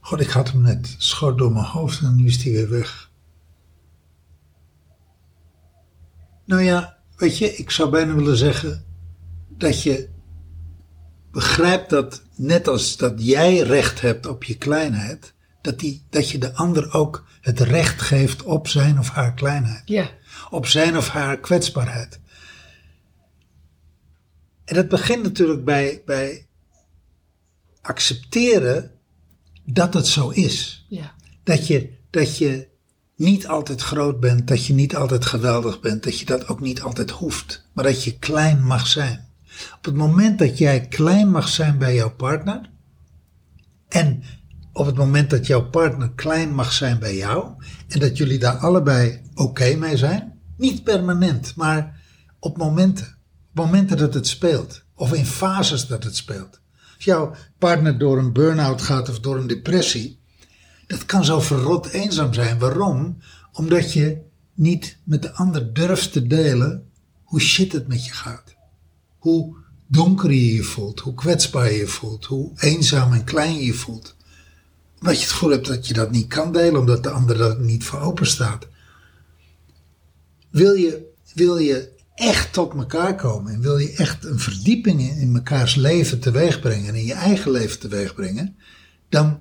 God, 0.00 0.20
ik 0.20 0.30
had 0.30 0.52
hem 0.52 0.62
net. 0.62 0.94
Schoot 0.98 1.38
door 1.38 1.52
mijn 1.52 1.64
hoofd 1.64 2.00
en 2.00 2.16
nu 2.16 2.26
is 2.26 2.42
hij 2.44 2.52
weer 2.52 2.70
weg. 2.70 3.10
Nou 6.44 6.62
ja, 6.62 6.96
weet 7.16 7.38
je, 7.38 7.56
ik 7.56 7.70
zou 7.70 7.90
bijna 7.90 8.14
willen 8.14 8.36
zeggen 8.36 8.84
dat 9.48 9.82
je 9.82 10.08
begrijp 11.30 11.88
dat 11.88 12.22
net 12.34 12.68
als 12.68 12.96
dat 12.96 13.12
jij 13.16 13.58
recht 13.58 14.00
hebt 14.00 14.26
op 14.26 14.44
je 14.44 14.56
kleinheid, 14.56 15.32
dat, 15.60 15.78
die, 15.78 16.06
dat 16.10 16.30
je 16.30 16.38
de 16.38 16.54
ander 16.54 16.92
ook 16.92 17.24
het 17.40 17.60
recht 17.60 18.00
geeft 18.00 18.42
op 18.42 18.68
zijn 18.68 18.98
of 18.98 19.08
haar 19.08 19.34
kleinheid. 19.34 19.82
Ja. 19.84 20.10
Op 20.50 20.66
zijn 20.66 20.96
of 20.96 21.08
haar 21.08 21.38
kwetsbaarheid. 21.38 22.20
En 24.64 24.74
dat 24.74 24.88
begint 24.88 25.22
natuurlijk 25.22 25.64
bij, 25.64 26.02
bij 26.06 26.46
accepteren 27.80 28.90
dat 29.64 29.94
het 29.94 30.06
zo 30.06 30.28
is. 30.28 30.86
Ja. 30.88 31.14
Dat 31.42 31.66
je, 31.66 31.92
dat 32.10 32.38
je 32.38 32.68
niet 33.16 33.46
altijd 33.46 33.80
groot 33.80 34.20
bent, 34.20 34.48
dat 34.48 34.66
je 34.66 34.72
niet 34.72 34.96
altijd 34.96 35.24
geweldig 35.24 35.80
bent, 35.80 36.02
dat 36.02 36.18
je 36.18 36.24
dat 36.24 36.48
ook 36.48 36.60
niet 36.60 36.82
altijd 36.82 37.10
hoeft, 37.10 37.68
maar 37.72 37.84
dat 37.84 38.04
je 38.04 38.18
klein 38.18 38.64
mag 38.64 38.86
zijn. 38.86 39.29
Op 39.76 39.84
het 39.84 39.94
moment 39.94 40.38
dat 40.38 40.58
jij 40.58 40.88
klein 40.88 41.30
mag 41.30 41.48
zijn 41.48 41.78
bij 41.78 41.94
jouw 41.94 42.14
partner 42.14 42.70
en 43.88 44.22
op 44.72 44.86
het 44.86 44.96
moment 44.96 45.30
dat 45.30 45.46
jouw 45.46 45.68
partner 45.68 46.10
klein 46.14 46.54
mag 46.54 46.72
zijn 46.72 46.98
bij 46.98 47.16
jou 47.16 47.52
en 47.88 48.00
dat 48.00 48.16
jullie 48.16 48.38
daar 48.38 48.56
allebei 48.56 49.20
oké 49.34 49.74
mee 49.74 49.96
zijn, 49.96 50.38
niet 50.56 50.84
permanent, 50.84 51.56
maar 51.56 52.00
op 52.38 52.56
momenten, 52.56 53.06
op 53.50 53.54
momenten 53.54 53.96
dat 53.96 54.14
het 54.14 54.26
speelt 54.26 54.84
of 54.94 55.12
in 55.12 55.26
fases 55.26 55.86
dat 55.86 56.04
het 56.04 56.16
speelt. 56.16 56.60
Als 56.94 57.04
jouw 57.04 57.34
partner 57.58 57.98
door 57.98 58.18
een 58.18 58.32
burn-out 58.32 58.82
gaat 58.82 59.08
of 59.08 59.20
door 59.20 59.36
een 59.36 59.46
depressie, 59.46 60.20
dat 60.86 61.06
kan 61.06 61.24
zo 61.24 61.40
verrot 61.40 61.86
eenzaam 61.86 62.34
zijn. 62.34 62.58
Waarom? 62.58 63.18
Omdat 63.52 63.92
je 63.92 64.20
niet 64.54 64.98
met 65.04 65.22
de 65.22 65.32
ander 65.32 65.74
durft 65.74 66.12
te 66.12 66.26
delen 66.26 66.90
hoe 67.22 67.40
shit 67.40 67.72
het 67.72 67.88
met 67.88 68.04
je 68.04 68.12
gaat. 68.12 68.54
Hoe 69.20 69.56
donker 69.86 70.30
je 70.32 70.54
je 70.54 70.62
voelt, 70.62 71.00
hoe 71.00 71.14
kwetsbaar 71.14 71.72
je 71.72 71.78
je 71.78 71.86
voelt, 71.86 72.24
hoe 72.24 72.52
eenzaam 72.56 73.12
en 73.12 73.24
klein 73.24 73.54
je 73.54 73.64
je 73.64 73.74
voelt. 73.74 74.16
Omdat 74.98 75.16
je 75.16 75.22
het 75.22 75.32
gevoel 75.32 75.50
hebt 75.50 75.66
dat 75.66 75.86
je 75.86 75.94
dat 75.94 76.10
niet 76.10 76.26
kan 76.26 76.52
delen, 76.52 76.80
omdat 76.80 77.02
de 77.02 77.10
ander 77.10 77.40
er 77.40 77.60
niet 77.60 77.84
voor 77.84 78.00
open 78.00 78.26
staat. 78.26 78.66
Wil 80.50 80.72
je, 80.72 81.12
wil 81.34 81.58
je 81.58 81.92
echt 82.14 82.52
tot 82.52 82.74
elkaar 82.74 83.16
komen 83.16 83.52
en 83.52 83.60
wil 83.60 83.78
je 83.78 83.92
echt 83.92 84.24
een 84.24 84.38
verdieping 84.38 85.00
in, 85.00 85.16
in 85.16 85.32
mekaars 85.32 85.74
leven 85.74 86.20
teweeg 86.20 86.60
brengen 86.60 86.88
en 86.88 86.94
in 86.94 87.04
je 87.04 87.14
eigen 87.14 87.50
leven 87.50 87.78
teweeg 87.78 88.14
brengen, 88.14 88.56
dan 89.08 89.40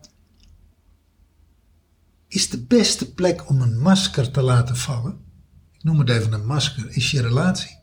is 2.28 2.50
de 2.50 2.64
beste 2.66 3.14
plek 3.14 3.50
om 3.50 3.62
een 3.62 3.80
masker 3.80 4.32
te 4.32 4.42
laten 4.42 4.76
vallen, 4.76 5.18
ik 5.72 5.84
noem 5.84 6.00
het 6.00 6.10
even 6.10 6.34
een 6.34 6.46
masker, 6.46 6.90
is 6.90 7.12
je 7.12 7.22
relatie. 7.22 7.79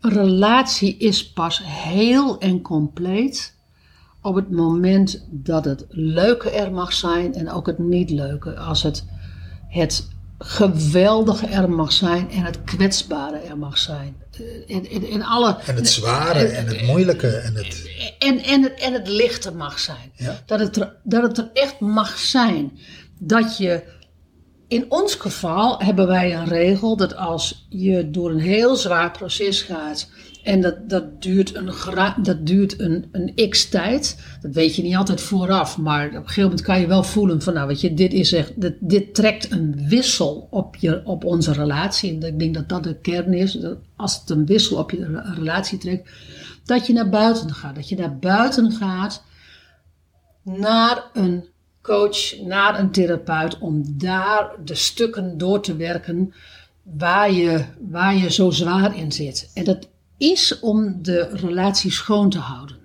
Een 0.00 0.10
relatie 0.12 0.96
is 0.96 1.32
pas 1.32 1.60
heel 1.64 2.38
en 2.38 2.62
compleet 2.62 3.54
op 4.22 4.34
het 4.34 4.50
moment 4.50 5.26
dat 5.30 5.64
het 5.64 5.84
leuke 5.88 6.50
er 6.50 6.72
mag 6.72 6.92
zijn 6.92 7.34
en 7.34 7.50
ook 7.50 7.66
het 7.66 7.78
niet 7.78 8.10
leuke. 8.10 8.56
Als 8.56 8.82
het, 8.82 9.04
het 9.68 10.08
geweldige 10.38 11.46
er 11.46 11.70
mag 11.70 11.92
zijn 11.92 12.30
en 12.30 12.42
het 12.42 12.64
kwetsbare 12.64 13.36
er 13.38 13.58
mag 13.58 13.78
zijn. 13.78 14.16
Eh, 14.66 15.12
In, 15.12 15.24
alle, 15.24 15.56
En 15.66 15.74
het 15.74 15.88
zware 15.88 16.46
en 16.46 16.66
het 16.66 16.86
moeilijke 16.86 17.28
en 17.36 17.54
het. 17.54 17.90
en, 18.18 18.38
en, 18.38 18.62
het, 18.62 18.74
en 18.74 18.92
het 18.92 19.08
lichte 19.08 19.52
mag 19.52 19.78
zijn. 19.78 20.12
Ja. 20.14 20.42
Dat, 20.46 20.60
het 20.60 20.76
er, 20.76 20.96
dat 21.02 21.22
het 21.22 21.38
er 21.38 21.50
echt 21.52 21.80
mag 21.80 22.18
zijn. 22.18 22.78
Dat 23.18 23.56
je, 23.56 23.82
in 24.68 24.84
ons 24.88 25.14
geval 25.14 25.78
hebben 25.78 26.06
wij 26.06 26.36
een 26.36 26.48
regel 26.48 26.96
dat 26.96 27.16
als 27.16 27.66
je 27.68 28.10
door 28.10 28.30
een 28.30 28.40
heel 28.40 28.76
zwaar 28.76 29.10
proces 29.10 29.62
gaat. 29.62 30.10
En 30.42 30.60
dat, 30.60 30.88
dat 30.88 31.22
duurt, 31.22 31.54
een, 31.54 31.72
dat 32.22 32.46
duurt 32.46 32.80
een, 32.80 33.08
een 33.12 33.48
x 33.48 33.68
tijd. 33.68 34.22
Dat 34.42 34.54
weet 34.54 34.76
je 34.76 34.82
niet 34.82 34.96
altijd 34.96 35.20
vooraf. 35.20 35.78
Maar 35.78 36.06
op 36.06 36.12
een 36.14 36.20
gegeven 36.20 36.42
moment 36.42 36.60
kan 36.60 36.80
je 36.80 36.86
wel 36.86 37.02
voelen 37.02 37.42
van 37.42 37.54
nou 37.54 37.66
weet 37.66 37.80
je, 37.80 37.94
dit, 37.94 38.12
is 38.12 38.32
echt, 38.32 38.60
dit, 38.60 38.74
dit 38.80 39.14
trekt 39.14 39.50
een 39.50 39.88
wissel 39.88 40.48
op, 40.50 40.76
je, 40.76 41.00
op 41.04 41.24
onze 41.24 41.52
relatie. 41.52 42.10
En 42.12 42.22
ik 42.22 42.38
denk 42.38 42.54
dat 42.54 42.68
dat 42.68 42.82
de 42.82 43.00
kern 43.00 43.32
is. 43.32 43.52
Dat 43.52 43.78
als 43.96 44.20
het 44.20 44.30
een 44.30 44.46
wissel 44.46 44.76
op 44.76 44.90
je 44.90 45.06
re- 45.06 45.34
relatie 45.34 45.78
trekt. 45.78 46.10
Dat 46.64 46.86
je 46.86 46.92
naar 46.92 47.08
buiten 47.08 47.54
gaat. 47.54 47.74
Dat 47.74 47.88
je 47.88 47.96
naar 47.96 48.18
buiten 48.18 48.72
gaat 48.72 49.22
naar 50.42 51.04
een 51.12 51.44
coach, 51.88 52.40
naar 52.40 52.78
een 52.78 52.90
therapeut, 52.90 53.58
om 53.58 53.82
daar 53.98 54.50
de 54.64 54.74
stukken 54.74 55.38
door 55.38 55.62
te 55.62 55.76
werken 55.76 56.32
waar 56.82 57.32
je, 57.32 57.64
waar 57.80 58.16
je 58.16 58.30
zo 58.30 58.50
zwaar 58.50 58.96
in 58.96 59.12
zit. 59.12 59.50
En 59.54 59.64
dat 59.64 59.88
is 60.16 60.60
om 60.60 61.02
de 61.02 61.28
relatie 61.32 61.90
schoon 61.90 62.30
te 62.30 62.38
houden. 62.38 62.76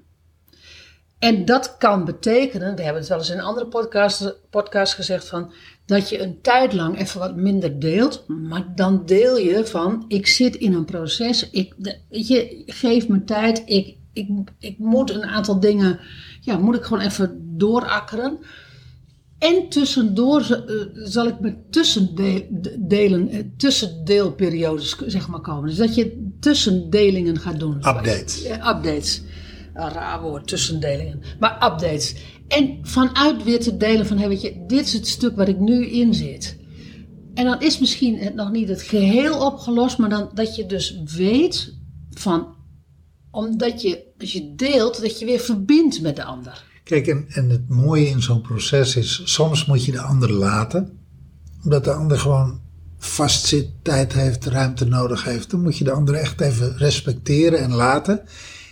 En 1.20 1.46
dat 1.46 1.78
kan 1.78 2.06
betekenen, 2.06 2.76
we 2.76 2.82
hebben 2.82 3.02
het 3.02 3.10
wel 3.10 3.18
eens 3.18 3.30
in 3.30 3.42
andere 3.42 3.68
podcast, 3.68 4.36
podcast 4.50 4.94
gezegd, 4.94 5.28
van, 5.28 5.52
dat 5.86 6.10
je 6.10 6.22
een 6.22 6.42
tijd 6.42 6.74
lang 6.74 7.00
even 7.00 7.20
wat 7.20 7.36
minder 7.36 7.80
deelt. 7.80 8.28
Maar 8.28 8.66
dan 8.76 9.06
deel 9.06 9.38
je 9.38 9.66
van, 9.66 10.06
ik 10.08 10.28
zit 10.28 10.56
in 10.56 10.74
een 10.74 10.86
proces, 10.86 11.50
ik, 11.50 11.74
je, 12.10 12.64
geef 12.66 13.08
me 13.08 13.24
tijd, 13.24 13.64
ik, 13.66 13.98
ik, 14.14 14.30
ik 14.60 14.78
moet 14.78 15.10
een 15.10 15.26
aantal 15.26 15.60
dingen, 15.60 16.00
ja, 16.42 16.58
moet 16.58 16.76
ik 16.76 16.84
gewoon 16.84 17.04
even 17.04 17.58
doorakkeren. 17.58 18.40
En 19.44 19.70
tussendoor 19.70 20.42
eh, 20.42 20.76
zal 20.94 21.28
ik 21.28 21.40
met 21.40 21.72
tussendelen, 21.72 23.30
eh, 23.30 23.40
tussendeelperiodes 23.58 24.96
zeg 25.06 25.28
maar 25.28 25.42
komen. 25.42 25.70
Dus 25.70 25.78
dat 25.78 25.96
je 25.96 26.32
tussendelingen 26.40 27.40
gaat 27.40 27.60
doen. 27.60 27.76
Updates. 27.76 28.44
Ja, 28.44 28.76
updates. 28.76 29.22
Een 29.74 29.90
raar 29.90 30.22
woord, 30.22 30.48
tussendelingen. 30.48 31.22
Maar 31.40 31.54
updates. 31.54 32.16
En 32.48 32.80
vanuit 32.82 33.44
weer 33.44 33.60
te 33.60 33.78
delen 33.78 34.06
van, 34.06 34.18
hey, 34.18 34.28
weet 34.28 34.42
je, 34.42 34.64
dit 34.68 34.86
is 34.86 34.94
het 34.94 35.08
stuk 35.08 35.36
waar 35.36 35.48
ik 35.48 35.60
nu 35.60 35.86
in 35.86 36.14
zit. 36.14 36.58
En 37.34 37.46
dan 37.46 37.62
is 37.62 37.80
misschien 37.80 38.18
het 38.18 38.36
nog 38.36 38.52
niet 38.52 38.70
het 38.70 38.82
geheel 38.82 39.46
opgelost, 39.46 39.98
maar 39.98 40.10
dan 40.10 40.30
dat 40.34 40.56
je 40.56 40.66
dus 40.66 41.02
weet 41.16 41.78
van, 42.10 42.56
omdat 43.32 43.82
je, 43.82 44.04
als 44.18 44.34
je 44.34 44.56
deelt, 44.56 45.02
dat 45.02 45.20
je 45.20 45.26
weer 45.26 45.40
verbindt 45.40 46.02
met 46.02 46.16
de 46.16 46.24
ander. 46.24 46.72
Kijk, 46.84 47.08
en, 47.08 47.50
het 47.50 47.70
mooie 47.70 48.06
in 48.06 48.22
zo'n 48.22 48.42
proces 48.42 48.96
is, 48.96 49.22
soms 49.26 49.66
moet 49.66 49.86
je 49.86 49.92
de 49.92 50.02
ander 50.02 50.32
laten, 50.32 51.00
omdat 51.64 51.84
de 51.84 51.94
ander 51.94 52.20
gewoon 52.20 52.62
vastzit, 52.98 53.70
tijd 53.82 54.14
heeft, 54.14 54.46
ruimte 54.46 54.86
nodig 54.86 55.24
heeft. 55.24 55.50
Dan 55.50 55.62
moet 55.62 55.78
je 55.78 55.84
de 55.84 55.92
ander 55.92 56.16
echt 56.16 56.42
even 56.42 56.78
respecteren 56.78 57.60
en 57.60 57.74
laten. 57.74 58.22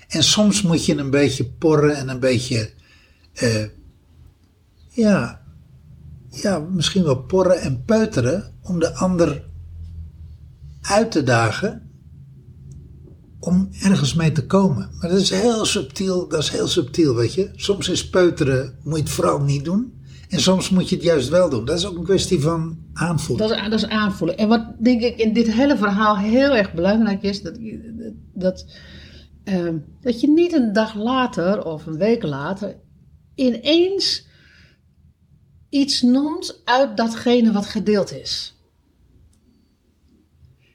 En 0.08 0.24
soms 0.24 0.62
moet 0.62 0.86
je 0.86 0.98
een 0.98 1.10
beetje 1.10 1.46
porren 1.46 1.96
en 1.96 2.10
een 2.10 2.20
beetje, 2.20 2.72
eh, 3.34 3.66
ja, 4.90 5.42
ja, 6.30 6.60
misschien 6.60 7.04
wel 7.04 7.24
porren 7.24 7.62
en 7.62 7.86
peuteren 7.86 8.54
om 8.62 8.80
de 8.80 8.94
ander 8.94 9.44
uit 10.82 11.12
te 11.12 11.24
dagen 11.24 11.91
om 13.42 13.70
ergens 13.82 14.14
mee 14.14 14.32
te 14.32 14.46
komen. 14.46 14.90
Maar 15.00 15.10
dat 15.10 15.20
is 15.20 15.30
heel 15.30 15.66
subtiel, 15.66 16.28
dat 16.28 16.40
is 16.40 16.50
heel 16.50 16.68
subtiel, 16.68 17.16
weet 17.16 17.34
je. 17.34 17.50
Soms 17.56 17.90
is 17.90 18.10
peuteren, 18.10 18.78
moet 18.84 18.98
je 18.98 19.04
het 19.04 19.12
vooral 19.12 19.40
niet 19.40 19.66
doen. 19.66 20.00
En 20.30 20.40
soms 20.40 20.70
moet 20.70 20.90
je 20.90 20.96
het 20.96 21.04
juist 21.04 21.30
wel 21.30 21.50
doen. 21.50 21.66
Dat 21.66 21.78
is 21.78 21.86
ook 21.86 21.98
een 21.98 22.04
kwestie 22.04 22.42
van 22.42 22.78
aanvoelen. 22.94 23.48
Dat 23.48 23.58
is, 23.58 23.64
dat 23.70 23.80
is 23.80 23.88
aanvoelen. 23.88 24.38
En 24.38 24.48
wat 24.48 24.66
denk 24.80 25.02
ik 25.02 25.18
in 25.18 25.34
dit 25.34 25.54
hele 25.54 25.78
verhaal 25.78 26.18
heel 26.18 26.56
erg 26.56 26.74
belangrijk 26.74 27.24
is, 27.24 27.42
dat, 27.42 27.58
dat, 28.34 28.66
ehm, 29.44 29.78
dat 30.02 30.22
je 30.22 30.30
niet 30.30 30.54
een 30.54 30.74
dag 30.74 30.96
later 30.96 31.66
of 31.66 31.86
een 31.86 31.98
week 31.98 32.24
later 32.24 32.76
ineens 33.36 34.28
iets 35.70 36.02
noemt 36.02 36.62
uit 36.66 36.98
datgene 36.98 37.52
wat 37.52 37.66
gedeeld 37.66 38.14
is. 38.14 38.56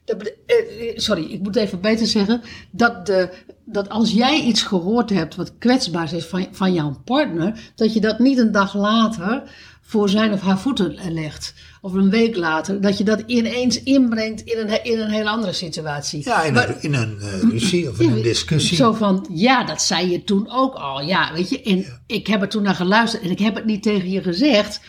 Dat 0.07 0.32
eh, 0.46 0.57
eh, 0.88 0.96
sorry, 0.96 1.24
ik 1.24 1.40
moet 1.40 1.57
even 1.57 1.80
beter 1.80 2.07
zeggen. 2.07 2.42
Dat, 2.70 3.07
de, 3.07 3.28
dat 3.64 3.88
als 3.88 4.12
jij 4.12 4.40
iets 4.40 4.62
gehoord 4.62 5.11
hebt 5.11 5.34
wat 5.34 5.52
kwetsbaar 5.59 6.14
is 6.14 6.24
van, 6.24 6.46
van 6.52 6.72
jouw 6.72 7.00
partner, 7.04 7.59
dat 7.74 7.94
je 7.94 8.00
dat 8.00 8.18
niet 8.18 8.38
een 8.38 8.52
dag 8.52 8.74
later 8.74 9.42
voor 9.82 10.09
zijn 10.09 10.32
of 10.32 10.40
haar 10.40 10.59
voeten 10.59 11.12
legt. 11.12 11.54
Of 11.80 11.92
een 11.92 12.11
week 12.11 12.36
later, 12.36 12.80
dat 12.80 12.98
je 12.98 13.04
dat 13.04 13.22
ineens 13.26 13.82
inbrengt 13.82 14.40
in 14.40 14.59
een, 14.59 14.84
in 14.84 14.98
een 15.00 15.11
heel 15.11 15.28
andere 15.28 15.52
situatie. 15.52 16.22
Ja, 16.24 16.42
in 16.42 16.52
Maar- 16.52 16.68
een, 16.68 16.82
in 16.82 16.94
een 16.94 17.16
eh, 17.20 17.50
ruzie 17.50 17.90
of 17.90 18.00
in 18.00 18.12
een 18.12 18.22
discussie. 18.22 18.76
Zo 18.76 18.92
van, 18.92 19.26
ja, 19.32 19.64
dat 19.64 19.82
zei 19.82 20.11
je 20.11 20.24
toen 20.24 20.50
ook 20.50 20.74
al. 20.74 21.00
Ja, 21.02 21.32
weet 21.32 21.48
je, 21.48 21.62
en 21.62 21.84
ik 22.07 22.26
heb 22.26 22.42
er 22.42 22.48
toen 22.48 22.62
naar 22.62 22.74
geluisterd 22.74 23.22
en 23.22 23.30
ik 23.30 23.38
heb 23.38 23.54
het 23.54 23.64
niet 23.64 23.82
tegen 23.82 24.11
je 24.11 24.22
gezegd. 24.22 24.80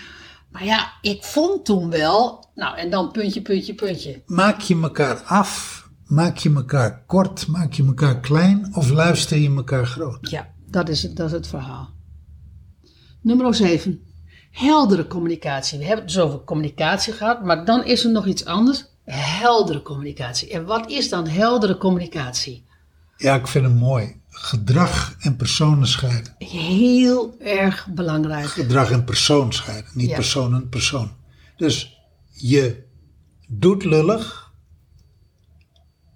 Maar 0.52 0.66
ja, 0.66 0.94
ik 1.02 1.24
vond 1.24 1.66
toen 1.66 1.90
wel, 1.90 2.50
nou, 2.56 2.78
en 2.78 2.90
dan 2.90 3.12
puntje, 3.12 3.42
puntje, 3.42 3.74
puntje. 3.76 4.22
Maak 4.26 4.60
je 4.62 4.82
elkaar 4.82 5.22
af, 5.22 5.84
maak 6.06 6.38
je 6.38 6.54
elkaar 6.54 7.04
kort, 7.06 7.48
maak 7.48 7.74
je 7.74 7.86
elkaar 7.86 8.20
klein 8.20 8.76
of 8.76 8.90
luister 8.90 9.38
je 9.38 9.56
elkaar 9.56 9.86
groot? 9.86 10.30
Ja, 10.30 10.50
dat 10.70 10.90
is, 10.90 11.04
het- 11.04 11.16
dat 11.16 11.26
is 11.26 11.32
het 11.32 11.48
verhaal. 11.48 11.90
Nummer 13.22 13.56
7. 13.56 14.02
Heldere 14.52 15.08
communicatie. 15.08 15.78
We 15.80 15.86
hebben 15.86 16.06
het 16.06 16.14
dus 16.14 16.24
over 16.24 16.40
communicatie 16.44 17.14
gehad, 17.14 17.44
maar 17.44 17.66
dan 17.66 17.84
is 17.86 18.04
er 18.04 18.12
nog 18.12 18.26
iets 18.26 18.46
anders. 18.46 18.86
Heldere 19.06 19.82
communicatie. 19.82 20.50
En 20.52 20.66
wat 20.66 20.90
is 20.90 21.10
dan 21.10 21.28
heldere 21.28 21.78
communicatie? 21.78 22.66
Ja, 23.18 23.36
ik 23.36 23.48
vind 23.48 23.66
hem 23.66 23.76
mooi. 23.76 24.22
Gedrag 24.40 25.16
en 25.20 25.36
personen 25.36 25.88
scheiden. 25.88 26.36
Heel 26.38 27.36
erg 27.40 27.88
belangrijk. 27.94 28.48
Gedrag 28.48 28.92
en 28.92 29.04
persoon 29.04 29.54
scheiden. 29.54 29.92
Niet 29.94 30.10
Ja. 30.10 30.16
persoon 30.16 30.54
en 30.54 30.70
persoon. 30.70 31.12
Dus 31.58 32.00
je 32.32 32.84
doet 33.48 33.84
lullig, 33.84 34.52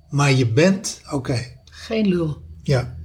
maar 0.09 0.31
je 0.31 0.47
bent 0.47 1.01
oké. 1.11 1.59
Geen 1.65 2.07
lul, 2.07 2.41
Ja. 2.63 2.97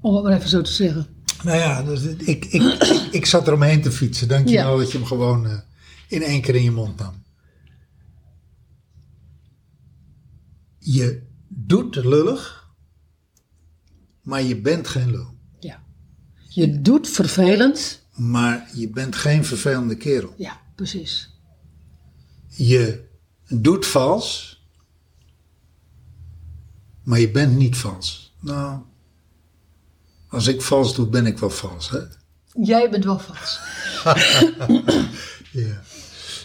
om 0.00 0.14
het 0.14 0.24
maar 0.24 0.32
even 0.36 0.48
zo 0.48 0.62
te 0.62 0.72
zeggen. 0.72 1.06
Nou 1.44 1.58
ja, 1.58 1.82
dus 1.82 2.02
ik, 2.02 2.22
ik, 2.22 2.44
ik, 2.44 3.08
ik 3.10 3.26
zat 3.26 3.46
eromheen 3.46 3.82
te 3.82 3.92
fietsen. 3.92 4.28
Dank 4.28 4.46
je 4.48 4.52
Ja. 4.54 4.66
wel 4.66 4.78
dat 4.78 4.92
je 4.92 4.98
hem 4.98 5.06
gewoon 5.06 5.46
eh, 5.46 5.58
in 6.08 6.22
één 6.22 6.40
keer 6.40 6.54
in 6.54 6.62
je 6.62 6.70
mond 6.70 6.98
nam. 6.98 7.22
Je 10.78 11.22
doet 11.48 11.94
lullig, 11.96 12.65
maar 14.26 14.42
je 14.42 14.60
bent 14.60 14.88
geen 14.88 15.10
lul. 15.10 15.34
Ja. 15.58 15.82
Je 16.48 16.80
doet 16.80 17.08
vervelend. 17.08 18.02
Maar 18.14 18.70
je 18.74 18.90
bent 18.90 19.16
geen 19.16 19.44
vervelende 19.44 19.96
kerel. 19.96 20.34
Ja, 20.36 20.60
precies. 20.74 21.30
Je 22.48 23.08
doet 23.48 23.86
vals, 23.86 24.60
maar 27.02 27.20
je 27.20 27.30
bent 27.30 27.56
niet 27.56 27.76
vals. 27.76 28.34
Nou, 28.40 28.82
als 30.28 30.46
ik 30.46 30.62
vals 30.62 30.94
doe, 30.94 31.08
ben 31.08 31.26
ik 31.26 31.38
wel 31.38 31.50
vals, 31.50 31.90
hè? 31.90 32.00
Jij 32.64 32.90
bent 32.90 33.04
wel 33.04 33.18
vals. 33.18 33.60
Ja. 35.52 35.82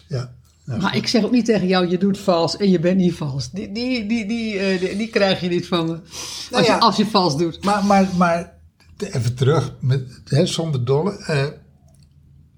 Ja. 0.07 0.35
Maar 0.79 0.95
ik 0.95 1.07
zeg 1.07 1.23
ook 1.23 1.31
niet 1.31 1.45
tegen 1.45 1.67
jou, 1.67 1.87
je 1.89 1.97
doet 1.97 2.17
vals 2.17 2.57
en 2.57 2.69
je 2.69 2.79
bent 2.79 2.97
niet 2.97 3.13
vals. 3.13 3.51
Die, 3.51 3.71
die, 3.71 4.05
die, 4.05 4.27
die, 4.27 4.57
eh, 4.59 4.79
die, 4.79 4.97
die 4.97 5.07
krijg 5.07 5.41
je 5.41 5.49
niet 5.49 5.67
van 5.67 5.85
me. 5.85 5.93
Als, 5.93 6.49
Nou 6.51 6.63
ja. 6.63 6.73
je, 6.75 6.79
als 6.79 6.95
je 6.95 7.05
vals 7.05 7.37
doet. 7.37 7.63
Maar, 7.63 7.85
maar, 7.85 8.07
maar 8.17 8.53
even 8.97 9.35
terug, 9.35 9.75
met, 9.79 10.21
hè, 10.25 10.45
zonder 10.45 10.85
dolle. 10.85 11.17
eh, 11.17 11.45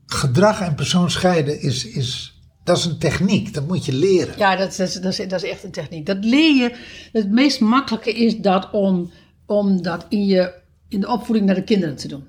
gedrag 0.05 0.61
en 0.61 0.75
persoon 0.75 1.11
scheiden 1.11 1.61
is, 1.61 1.85
is, 1.85 2.41
dat 2.63 2.77
is 2.77 2.85
een 2.85 2.97
techniek, 2.97 3.53
dat 3.53 3.67
moet 3.67 3.85
je 3.85 3.93
leren. 3.93 4.33
Ja, 4.37 4.55
dat, 4.55 4.79
is, 4.79 4.93
dat, 4.93 5.19
is, 5.19 5.27
dat 5.27 5.43
is 5.43 5.49
echt 5.49 5.63
een 5.63 5.71
techniek. 5.71 6.05
Dat 6.05 6.17
leer 6.25 6.55
je. 6.55 6.75
Het 7.11 7.31
meest 7.31 7.59
makkelijke 7.59 8.13
is 8.13 8.37
dat 8.37 8.69
om, 8.71 9.11
om 9.45 9.81
dat 9.81 10.05
in, 10.09 10.25
je, 10.25 10.53
in 10.89 10.99
de 10.99 11.07
opvoeding 11.07 11.45
naar 11.45 11.55
de 11.55 11.63
kinderen 11.63 11.95
te 11.95 12.07
doen. 12.07 12.23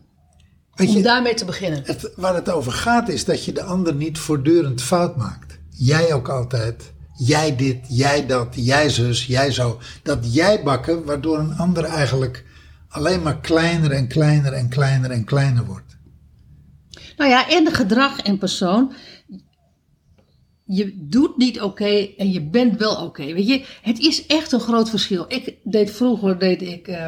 Weet 0.74 0.88
Om 0.88 0.96
je, 0.96 1.02
daarmee 1.02 1.34
te 1.34 1.44
beginnen. 1.44 1.82
het, 1.84 2.12
waar 2.16 2.34
het 2.34 2.50
over 2.50 2.72
gaat 2.72 3.08
is 3.08 3.24
dat 3.24 3.44
je 3.44 3.52
de 3.52 3.62
ander 3.62 3.94
niet 3.94 4.18
voortdurend 4.18 4.82
fout 4.82 5.16
maakt. 5.16 5.43
Jij 5.76 6.12
ook 6.12 6.28
altijd. 6.28 6.92
Jij 7.16 7.56
dit, 7.56 7.78
jij 7.88 8.26
dat, 8.26 8.48
jij 8.56 8.88
zus, 8.88 9.26
jij 9.26 9.50
zo. 9.50 9.80
Dat 10.02 10.34
jij 10.34 10.62
bakken, 10.62 11.04
waardoor 11.04 11.38
een 11.38 11.56
ander 11.56 11.84
eigenlijk 11.84 12.44
alleen 12.88 13.22
maar 13.22 13.40
kleiner 13.40 13.90
en 13.90 14.08
kleiner 14.08 14.52
en 14.52 14.68
kleiner 14.68 15.10
en 15.10 15.24
kleiner 15.24 15.64
wordt. 15.64 15.96
Nou 17.16 17.30
ja, 17.30 17.48
en 17.48 17.64
de 17.64 17.74
gedrag 17.74 18.18
en 18.20 18.38
persoon. 18.38 18.92
Je 20.64 21.06
doet 21.08 21.36
niet 21.36 21.60
oké 21.60 22.08
en 22.16 22.32
je 22.32 22.42
bent 22.42 22.78
wel 22.78 22.96
oké. 22.96 23.32
Weet 23.32 23.48
je, 23.48 23.64
het 23.82 23.98
is 23.98 24.26
echt 24.26 24.52
een 24.52 24.60
groot 24.60 24.90
verschil. 24.90 25.24
Ik 25.28 25.56
deed 25.62 25.90
vroeger 25.90 26.38
deed 26.38 26.62
ik 26.62 26.88
eh, 26.88 27.06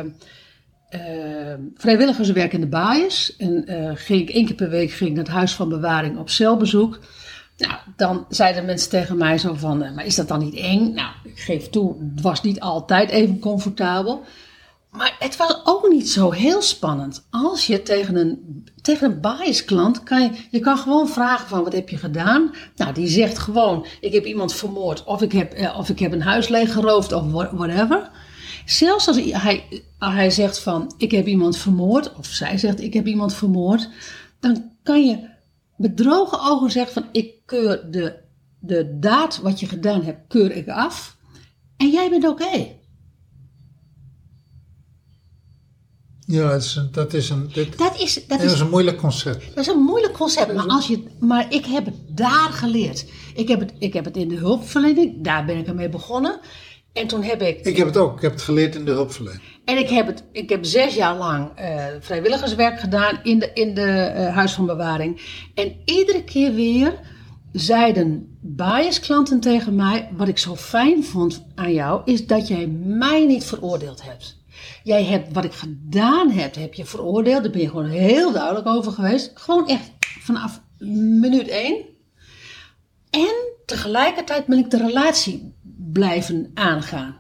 eh, 0.89 1.59
vrijwilligerswerk 1.75 2.53
in 2.53 2.61
de 2.61 2.67
baaiers. 2.67 3.37
En 3.37 3.67
eh, 3.67 3.91
ging 3.95 4.21
ik 4.21 4.35
één 4.35 4.47
keer 4.47 4.55
per 4.55 4.71
week 4.71 4.91
ging 4.91 5.11
naar 5.11 5.25
het 5.25 5.33
huis 5.33 5.55
van 5.55 5.69
bewaring 5.69 6.19
op 6.19 6.31
celbezoek. 6.31 6.99
Nou, 7.57 7.75
dan 7.97 8.27
zeiden 8.29 8.65
mensen 8.65 8.91
tegen 8.91 9.17
mij 9.17 9.39
zo 9.39 9.55
van, 9.55 9.83
eh, 9.83 9.95
maar 9.95 10.07
is 10.07 10.15
dat 10.15 10.29
dan 10.29 10.39
niet 10.39 10.55
eng? 10.55 10.93
Nou, 10.95 11.11
ik 11.25 11.39
geef 11.39 11.69
toe, 11.69 11.95
het 12.15 12.21
was 12.23 12.43
niet 12.43 12.61
altijd 12.61 13.11
even 13.11 13.39
comfortabel. 13.39 14.25
Maar 14.91 15.17
het 15.19 15.37
was 15.37 15.61
ook 15.65 15.89
niet 15.89 16.11
zo 16.11 16.31
heel 16.31 16.63
spannend. 16.63 17.27
Als 17.31 17.67
je 17.67 17.83
tegen 17.83 18.17
een, 18.17 18.65
tegen 18.83 19.11
een 19.11 19.21
biasklant 19.21 20.03
kan 20.03 20.23
je, 20.23 20.31
je 20.51 20.59
kan 20.59 20.79
gewoon 20.79 21.09
vragen 21.09 21.49
van 21.49 21.65
wat 21.65 21.73
heb 21.73 21.89
je 21.89 21.97
gedaan? 21.97 22.55
Nou, 22.77 22.95
die 22.95 23.09
zegt 23.09 23.39
gewoon 23.39 23.87
ik 24.01 24.13
heb 24.13 24.25
iemand 24.25 24.55
vermoord 24.55 25.05
of 25.05 25.23
ik 25.23 25.33
heb, 25.33 25.53
eh, 25.53 25.79
of 25.79 25.89
ik 25.89 25.99
heb 25.99 26.13
een 26.13 26.23
huis 26.23 26.49
leeggeroofd 26.49 27.13
of 27.13 27.31
wha- 27.31 27.55
whatever. 27.55 28.11
Zelfs 28.67 29.09
als 29.09 29.17
hij, 29.17 29.65
hij 29.99 30.31
zegt 30.31 30.59
van 30.59 30.95
ik 30.99 31.11
heb 31.11 31.27
iemand 31.27 31.57
vermoord 31.57 32.15
of 32.15 32.27
zij 32.27 32.59
zegt 32.59 32.81
ik 32.81 32.93
heb 32.95 33.07
iemand 33.07 33.35
vermoord. 33.35 33.89
Dan 34.41 34.71
kan 34.83 35.07
je 35.07 35.19
met 35.77 35.97
droge 35.97 36.39
ogen 36.41 36.71
zeggen 36.71 36.93
van 37.03 37.09
ik 37.13 37.35
keur 37.47 37.91
de, 37.91 38.17
de 38.59 38.99
daad 38.99 39.41
wat 39.43 39.61
je 39.61 39.67
gedaan 39.67 40.03
hebt 40.03 40.21
keur 40.29 40.51
ik 40.57 40.69
af. 40.69 41.17
En 41.77 41.91
jij 41.91 42.11
bent 42.11 42.29
oké. 42.29 42.67
Ja, 46.27 46.49
dat 46.51 46.63
is 46.63 46.75
een, 46.77 46.89
dat 46.93 47.13
is 47.15 47.31
een, 47.31 47.51
dit- 47.53 47.79
Dat 47.79 48.01
is, 48.01 48.15
dat 48.15 48.29
dat 48.29 48.41
is 48.41 48.53
is 48.53 48.61
een 48.61 48.71
moeilijk 48.71 48.97
concept. 48.99 49.47
Dat 49.55 49.59
is 49.65 49.67
een 49.73 49.79
moeilijk 49.83 50.13
concept, 50.13 50.55
maar, 50.55 50.67
als 50.67 50.87
je, 50.87 51.03
maar 51.21 51.53
ik 51.53 51.65
heb 51.67 51.85
het 51.85 51.95
daar 52.09 52.49
geleerd. 52.53 53.07
Ik 53.35 53.49
heb 53.49 53.61
het, 53.61 53.73
ik 53.79 53.93
heb 53.93 54.05
het 54.05 54.17
in 54.17 54.29
de 54.29 54.37
hulpverlening, 54.37 55.25
daar 55.25 55.45
ben 55.45 55.57
ik 55.59 55.67
ermee 55.67 55.89
begonnen. 55.89 56.41
En 56.93 57.07
toen 57.07 57.23
heb 57.23 57.43
ik, 57.43 57.59
Ik 57.67 57.77
heb 57.77 57.87
het 57.87 57.97
ook, 57.97 58.17
ik 58.17 58.23
heb 58.23 58.33
het 58.33 58.43
geleerd 58.43 58.75
in 58.75 58.85
de 58.85 58.91
hulpverlening. 58.91 59.43
En 59.67 59.79
ik 59.79 59.89
heb, 59.89 60.07
het, 60.07 60.25
ik 60.33 60.49
heb 60.49 60.65
zes 60.65 60.95
jaar 60.95 61.17
lang 61.17 61.51
eh, 61.55 61.85
vrijwilligerswerk 62.01 62.81
gedaan 62.81 63.19
in 63.23 63.39
de, 63.39 63.51
in 63.55 63.75
de 63.75 63.91
eh, 63.91 64.35
huis 64.35 64.53
van 64.53 64.67
bewaring. 64.67 65.21
En 65.55 65.77
iedere 65.85 66.25
keer 66.25 66.55
weer 66.55 67.01
zeiden 67.53 68.39
biasklanten 68.41 69.41
tegen 69.41 69.75
mij, 69.75 70.09
wat 70.13 70.29
ik 70.29 70.39
zo 70.39 70.57
fijn 70.57 71.05
vond 71.05 71.47
aan 71.55 71.73
jou, 71.73 72.03
is 72.05 72.27
dat 72.27 72.49
jij 72.49 72.67
mij 72.85 73.27
niet 73.27 73.45
veroordeeld 73.45 74.03
hebt. 74.03 74.45
Jij 74.83 75.05
hebt 75.05 75.33
wat 75.33 75.45
ik 75.45 75.53
gedaan 75.53 76.31
heb, 76.31 76.55
heb 76.55 76.75
je 76.75 76.85
veroordeeld. 76.85 77.43
Daar 77.43 77.53
ben 77.53 77.61
je 77.61 77.69
gewoon 77.69 77.89
heel 77.89 78.33
duidelijk 78.33 78.67
over 78.67 78.93
geweest. 78.93 79.31
Gewoon 79.35 79.69
echt 79.69 79.91
vanaf 79.99 80.61
minuut 81.19 81.49
één. 81.49 81.85
En 83.11 83.35
tegelijkertijd 83.67 84.47
ben 84.47 84.59
ik 84.59 84.71
de 84.71 84.77
relatie 84.77 85.55
blijven 85.93 86.51
aangaan. 86.55 87.17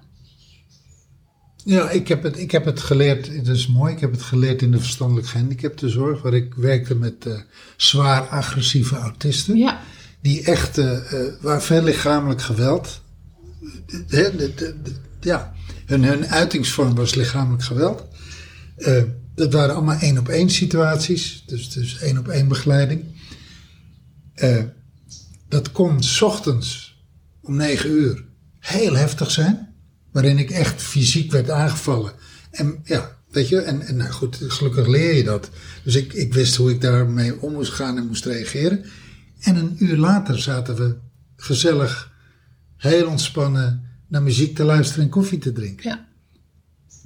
Ja, 1.69 1.91
ik 1.91 2.09
heb, 2.09 2.23
het, 2.23 2.39
ik 2.39 2.51
heb 2.51 2.64
het 2.64 2.81
geleerd, 2.81 3.45
dat 3.47 3.57
is 3.57 3.67
mooi, 3.67 3.95
ik 3.95 4.01
heb 4.01 4.12
het 4.12 4.23
geleerd 4.23 4.62
in 4.62 4.71
de 4.71 4.79
verstandelijk 4.79 5.27
gehandicaptenzorg, 5.27 6.23
waar 6.23 6.35
ik 6.35 6.55
werkte 6.55 6.95
met 6.95 7.27
eh, 7.27 7.41
zwaar 7.77 8.23
agressieve 8.29 8.97
autisten. 8.97 9.57
Ja, 9.57 9.81
Die 10.21 10.43
echt, 10.45 10.79
eh, 10.79 10.99
waar 11.41 11.62
veel 11.62 11.83
lichamelijk 11.83 12.43
geweld, 12.43 13.01
hè, 14.07 14.37
de- 14.37 14.55
de- 14.55 14.75
de- 14.83 14.95
ja, 15.21 15.55
hun, 15.87 16.05
hun 16.05 16.27
uitingsvorm 16.27 16.95
was 16.95 17.14
lichamelijk 17.14 17.62
geweld. 17.62 18.07
Dat 19.35 19.53
waren 19.53 19.75
allemaal 19.75 19.99
één 19.99 20.19
op 20.19 20.29
één 20.29 20.51
situaties, 20.51 21.43
dus, 21.47 21.71
dus 21.71 21.99
één 21.99 22.19
op 22.19 22.29
één 22.29 22.49
begeleiding. 22.49 23.05
Dat 25.49 25.73
kon 25.73 26.03
's 26.03 26.21
ochtends 26.23 26.97
om 27.43 27.57
negen 27.57 27.91
uur 27.91 28.25
heel 28.59 28.95
heftig 28.95 29.31
zijn, 29.31 29.66
waarin 30.17 30.39
ik 30.39 30.51
echt 30.51 30.83
fysiek 30.83 31.31
werd 31.33 31.51
aangevallen. 31.51 32.12
En 32.51 32.81
ja, 32.85 33.17
weet 33.31 33.49
je, 33.49 33.61
en, 33.61 33.83
en 33.87 33.97
nou 33.97 34.11
goed, 34.11 34.39
gelukkig 34.49 34.87
leer 34.87 35.14
je 35.14 35.25
dat. 35.25 35.51
Dus 35.85 35.95
ik, 35.95 36.12
ik 36.12 36.35
wist 36.35 36.57
hoe 36.57 36.71
ik 36.71 36.81
daarmee 36.81 37.41
om 37.43 37.53
moest 37.53 37.73
gaan 37.73 37.97
en 37.97 38.07
moest 38.07 38.25
reageren. 38.25 38.85
En 39.41 39.57
een 39.57 39.77
uur 39.79 39.97
later 39.97 40.39
zaten 40.39 40.77
we 40.77 40.97
gezellig, 41.37 42.12
heel 42.77 43.07
ontspannen 43.09 43.89
naar 44.09 44.23
muziek 44.23 44.55
te 44.57 44.64
luisteren 44.64 45.05
en 45.05 45.11
koffie 45.11 45.39
te 45.39 45.53
drinken. 45.53 45.91
ja. 45.91 46.05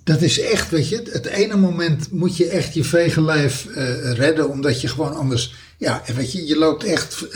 Dat 0.05 0.23
is 0.23 0.41
echt, 0.41 0.71
weet 0.71 0.89
je, 0.89 1.03
het 1.11 1.27
ene 1.27 1.57
moment 1.57 2.11
moet 2.13 2.37
je 2.37 2.49
echt 2.49 2.75
je 2.75 2.85
vege 2.85 3.23
lijf 3.23 3.67
eh, 3.67 4.13
redden, 4.13 4.49
omdat 4.51 4.81
je 4.81 4.89
gewoon 4.89 5.15
anders, 5.15 5.55
ja, 5.79 6.03
en 6.07 6.15
weet 6.15 6.33
je, 6.33 6.47
je 6.47 6.57
loopt 6.59 6.85
echt, 6.85 7.27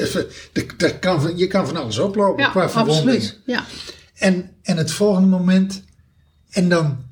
kan, 1.00 1.20
van- 1.22 1.36
je 1.38 1.46
kan 1.46 1.66
van 1.66 1.76
alles 1.76 1.98
oplopen 1.98 2.42
ja 2.44 2.50
qua 2.50 2.70
verwondingen. 2.70 3.14
absoluut. 3.14 3.38
Ja. 3.46 3.64
En, 4.18 4.50
en 4.62 4.76
het 4.76 4.90
volgende 4.90 5.28
moment, 5.28 5.82
en 6.50 6.68
dan 6.68 7.06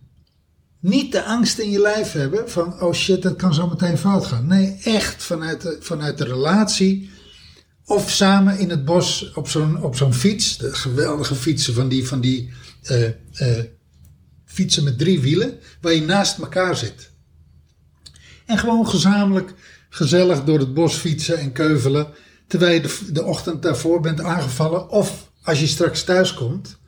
niet 0.81 1.13
de 1.13 1.25
angst 1.25 1.59
in 1.59 1.71
je 1.71 1.81
lijf 1.81 2.13
hebben 2.13 2.51
van, 2.51 2.81
oh 2.81 2.95
shit, 2.95 3.23
dat 3.23 3.37
kan 3.37 3.55
zo 3.55 3.69
meteen 3.69 3.99
fout 3.99 4.27
gaan. 4.27 4.47
Nee, 4.47 4.79
echt 4.85 5.23
vanuit 5.23 5.61
de, 5.61 5.77
vanuit 5.81 6.19
de 6.19 6.25
relatie. 6.25 7.11
Of 7.85 8.11
samen 8.11 8.59
in 8.59 8.71
het 8.71 8.85
bos 8.85 9.33
op 9.35 9.49
zo'n, 9.49 9.83
op 9.83 9.97
zo'n 9.97 10.15
fiets, 10.15 10.59
de 10.59 10.75
geweldige 10.75 11.35
fietsen 11.35 11.75
van 11.75 11.89
die, 11.89 12.07
van 12.07 12.21
die 12.21 12.53
eh, 12.83 13.07
eh, 13.33 13.65
fietsen 14.45 14.85
met 14.85 14.99
drie 14.99 15.21
wielen, 15.21 15.59
waar 15.81 15.93
je 15.93 16.03
naast 16.03 16.39
elkaar 16.39 16.77
zit. 16.77 17.11
En 18.47 18.59
gewoon 18.59 18.89
gezamenlijk, 18.89 19.55
gezellig 19.89 20.45
door 20.45 20.59
het 20.59 20.75
bos 20.75 20.95
fietsen 20.95 21.39
en 21.39 21.53
keuvelen, 21.53 22.09
terwijl 22.47 22.75
je 22.75 22.81
de, 22.81 23.13
de 23.13 23.25
ochtend 23.25 23.63
daarvoor 23.63 24.01
bent 24.01 24.21
aangevallen. 24.21 24.89
Of 24.89 25.31
als 25.43 25.61
je 25.61 25.67
straks 25.67 26.05
thuis 26.05 26.35
komt, 26.35 26.79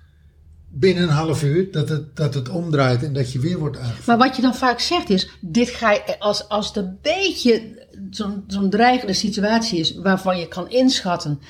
binnen 0.79 1.03
een 1.03 1.09
half 1.09 1.43
uur, 1.43 1.73
dat 1.73 1.89
het, 1.89 2.17
dat 2.17 2.35
het 2.35 2.49
omdraait 2.49 3.03
en 3.03 3.13
dat 3.13 3.33
je 3.33 3.39
weer 3.39 3.59
wordt 3.59 3.77
aangevallen. 3.77 4.05
Maar 4.07 4.29
wat 4.29 4.37
je 4.37 4.43
dan 4.43 4.55
vaak 4.55 4.81
zegt 4.81 5.11
is, 5.11 5.29
dit 5.41 5.69
ga 5.69 5.91
je, 5.91 6.17
als, 6.19 6.49
als 6.49 6.67
het 6.67 6.77
een 6.77 6.99
beetje 7.03 7.87
zo'n 8.47 8.71
dreigende 8.71 9.13
situatie 9.13 9.79
is, 9.79 9.95
waarvan 9.95 10.39
je 10.39 10.49
kan 10.49 10.71
inschatten, 10.71 11.41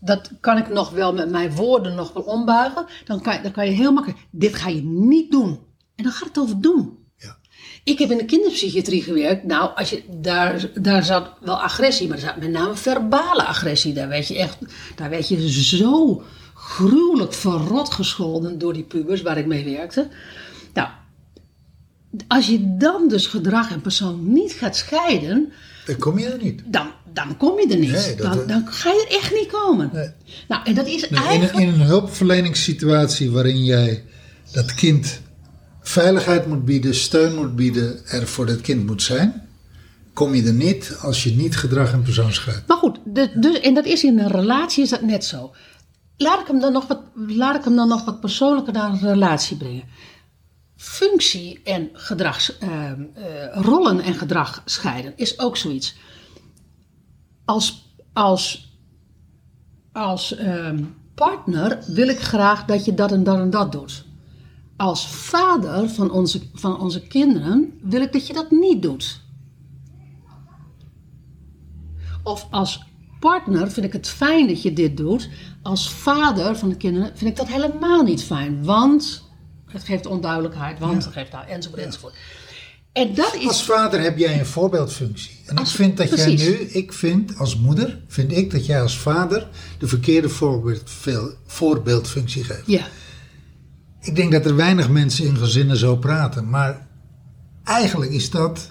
dat 0.00 0.30
kan 0.40 0.58
ik 0.58 0.68
nog 0.68 0.90
wel 0.90 1.12
met 1.14 1.30
mijn 1.30 1.54
woorden 1.54 1.94
nog 1.94 2.12
wel 2.12 2.22
ombuigen, 2.22 2.86
dan 3.04 3.20
kan, 3.20 3.42
dan 3.42 3.52
kan 3.52 3.66
je 3.66 3.72
heel 3.72 3.92
makkelijk, 3.92 4.20
dit 4.30 4.54
ga 4.54 4.68
je 4.68 4.82
niet 4.84 5.30
doen. 5.30 5.60
En 5.94 6.04
dan 6.04 6.12
gaat 6.12 6.28
het 6.28 6.38
over 6.38 6.60
doen. 6.60 6.98
Ja. 7.16 7.36
Ik 7.84 7.98
heb 7.98 8.10
in 8.10 8.18
de 8.18 8.24
kinderpsychiatrie 8.24 9.02
gewerkt. 9.02 9.44
Nou, 9.44 9.70
als 9.74 9.90
je, 9.90 10.02
daar, 10.10 10.70
daar 10.80 11.04
zat 11.04 11.32
wel 11.40 11.62
agressie, 11.62 12.08
maar 12.08 12.16
er 12.16 12.22
zat 12.22 12.36
met 12.36 12.50
name 12.50 12.76
verbale 12.76 13.44
agressie. 13.44 13.92
Daar 13.92 14.08
werd 14.08 14.28
je 14.28 14.38
echt, 14.38 14.58
daar 14.96 15.10
werd 15.10 15.28
je 15.28 15.50
zo 15.50 16.22
gruwelijk 16.64 17.32
verrot 17.34 17.92
gescholden 17.94 18.58
door 18.58 18.72
die 18.72 18.82
pubers 18.82 19.22
waar 19.22 19.38
ik 19.38 19.46
mee 19.46 19.64
werkte. 19.64 20.08
Nou, 20.74 20.88
als 22.28 22.46
je 22.46 22.76
dan 22.76 23.08
dus 23.08 23.26
gedrag 23.26 23.70
en 23.72 23.80
persoon 23.80 24.32
niet 24.32 24.52
gaat 24.52 24.76
scheiden, 24.76 25.52
Dan 25.86 25.96
kom 25.98 26.18
je 26.18 26.26
er 26.26 26.42
niet. 26.42 26.62
dan, 26.66 26.86
dan 27.12 27.36
kom 27.36 27.58
je 27.60 27.66
er 27.68 27.78
niet. 27.78 27.90
Nee, 27.90 28.14
dat- 28.14 28.32
dan, 28.34 28.46
dan 28.46 28.66
ga 28.66 28.90
je 28.90 29.06
er 29.10 29.16
echt 29.16 29.32
niet 29.32 29.46
komen. 29.52 29.90
Nee. 29.92 30.08
Nou, 30.48 30.62
en 30.64 30.74
dat 30.74 30.86
is 30.86 31.00
Nee, 31.00 31.20
in, 31.20 31.26
eigenlijk... 31.26 31.54
een, 31.54 31.60
in 31.60 31.68
een 31.68 31.80
hulpverleningssituatie 31.86 33.30
waarin 33.30 33.64
jij 33.64 34.04
dat 34.52 34.74
kind 34.74 35.20
veiligheid 35.80 36.46
moet 36.46 36.64
bieden, 36.64 36.94
steun 36.94 37.34
moet 37.34 37.56
bieden, 37.56 38.06
er 38.06 38.26
voor 38.28 38.46
dat 38.46 38.60
kind 38.60 38.86
moet 38.86 39.02
zijn, 39.02 39.42
kom 40.12 40.34
je 40.34 40.42
er 40.46 40.52
niet 40.52 40.96
als 41.00 41.22
je 41.24 41.30
niet 41.30 41.56
gedrag 41.56 41.92
en 41.92 42.02
persoon 42.02 42.32
scheidt. 42.32 42.66
Maar 42.66 42.76
goed, 42.76 42.98
dus, 43.04 43.60
en 43.60 43.74
dat 43.74 43.84
is 43.84 44.04
in 44.04 44.18
een 44.18 44.30
relatie 44.30 44.82
is 44.82 44.90
dat 44.90 45.02
net 45.02 45.24
zo. 45.24 45.52
Laat 46.22 46.40
ik 46.40 46.46
hem 46.46 46.60
dan 46.60 46.72
nog 46.72 46.86
wat, 46.86 47.00
laat 47.14 47.56
ik 47.56 47.64
hem 47.64 47.76
dan 47.76 47.88
nog 47.88 48.04
wat 48.04 48.20
persoonlijker 48.20 48.72
naar 48.72 48.90
een 48.90 49.00
relatie 49.00 49.56
brengen. 49.56 49.84
Functie 50.76 51.62
en 51.64 51.90
gedrags, 51.92 52.58
ehm, 52.58 53.02
eh, 53.14 53.62
rollen 53.62 54.00
en 54.00 54.14
gedrag 54.14 54.62
scheiden 54.64 55.12
is 55.16 55.38
ook 55.38 55.56
zoiets. 55.56 55.96
Als, 57.44 57.96
als, 58.12 58.76
als 59.92 60.34
ehm, 60.36 60.84
partner 61.14 61.78
wil 61.86 62.08
ik 62.08 62.20
graag 62.20 62.64
dat 62.64 62.84
je 62.84 62.94
dat 62.94 63.12
en 63.12 63.24
dat 63.24 63.38
en 63.38 63.50
dat 63.50 63.72
doet. 63.72 64.04
Als 64.76 65.06
vader 65.08 65.88
van 65.88 66.10
onze, 66.10 66.42
van 66.54 66.80
onze 66.80 67.00
kinderen 67.00 67.78
wil 67.82 68.00
ik 68.00 68.12
dat 68.12 68.26
je 68.26 68.32
dat 68.32 68.50
niet 68.50 68.82
doet. 68.82 69.20
Of 72.22 72.46
als 72.50 72.84
partner 73.30 73.70
vind 73.70 73.86
ik 73.86 73.92
het 73.92 74.08
fijn 74.08 74.46
dat 74.48 74.62
je 74.62 74.72
dit 74.72 74.96
doet. 74.96 75.28
Als 75.62 75.90
vader 75.90 76.56
van 76.56 76.68
de 76.68 76.76
kinderen 76.76 77.10
vind 77.14 77.30
ik 77.30 77.36
dat 77.36 77.48
helemaal 77.48 78.02
niet 78.02 78.22
fijn. 78.22 78.64
Want 78.64 79.22
het 79.66 79.84
geeft 79.84 80.06
onduidelijkheid, 80.06 80.78
want 80.78 81.04
het 81.04 81.12
geeft 81.12 81.32
nou, 81.32 81.46
enzovoort, 81.46 81.82
enzovoort. 81.82 82.14
En 82.92 83.14
dat 83.14 83.34
is... 83.34 83.46
Als 83.46 83.64
vader 83.64 84.00
heb 84.00 84.18
jij 84.18 84.38
een 84.38 84.46
voorbeeldfunctie. 84.46 85.30
En 85.46 85.56
Als- 85.56 85.70
ik 85.70 85.76
vind 85.76 85.96
dat 85.96 86.08
precies. 86.08 86.42
jij 86.42 86.50
nu, 86.50 86.56
ik 86.58 86.92
vind 86.92 87.38
als 87.38 87.56
moeder, 87.56 88.00
vind 88.08 88.32
ik 88.32 88.50
dat 88.50 88.66
jij 88.66 88.82
als 88.82 88.98
vader 88.98 89.48
de 89.78 89.86
verkeerde 89.86 90.28
voorbeeld, 90.28 90.82
veel- 90.84 91.34
voorbeeldfunctie 91.46 92.44
geeft. 92.44 92.66
Ja, 92.66 92.86
Ik 94.00 94.16
denk 94.16 94.32
dat 94.32 94.44
er 94.44 94.56
weinig 94.56 94.88
mensen 94.88 95.24
in 95.26 95.36
gezinnen 95.36 95.76
zo 95.76 95.96
praten, 95.96 96.48
maar 96.50 96.86
eigenlijk 97.64 98.10
is 98.10 98.30
dat 98.30 98.70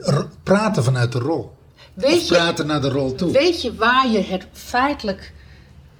eh, 0.00 0.18
praten 0.42 0.84
vanuit 0.84 1.12
de 1.12 1.18
rol. 1.18 1.55
Weet 1.96 2.28
je, 2.28 2.34
Praten 2.34 2.66
naar 2.66 2.80
de 2.80 2.88
rol 2.88 3.14
toe. 3.14 3.32
weet 3.32 3.62
je 3.62 3.74
waar 3.74 4.08
je 4.08 4.18
het 4.18 4.46
feitelijk... 4.52 5.34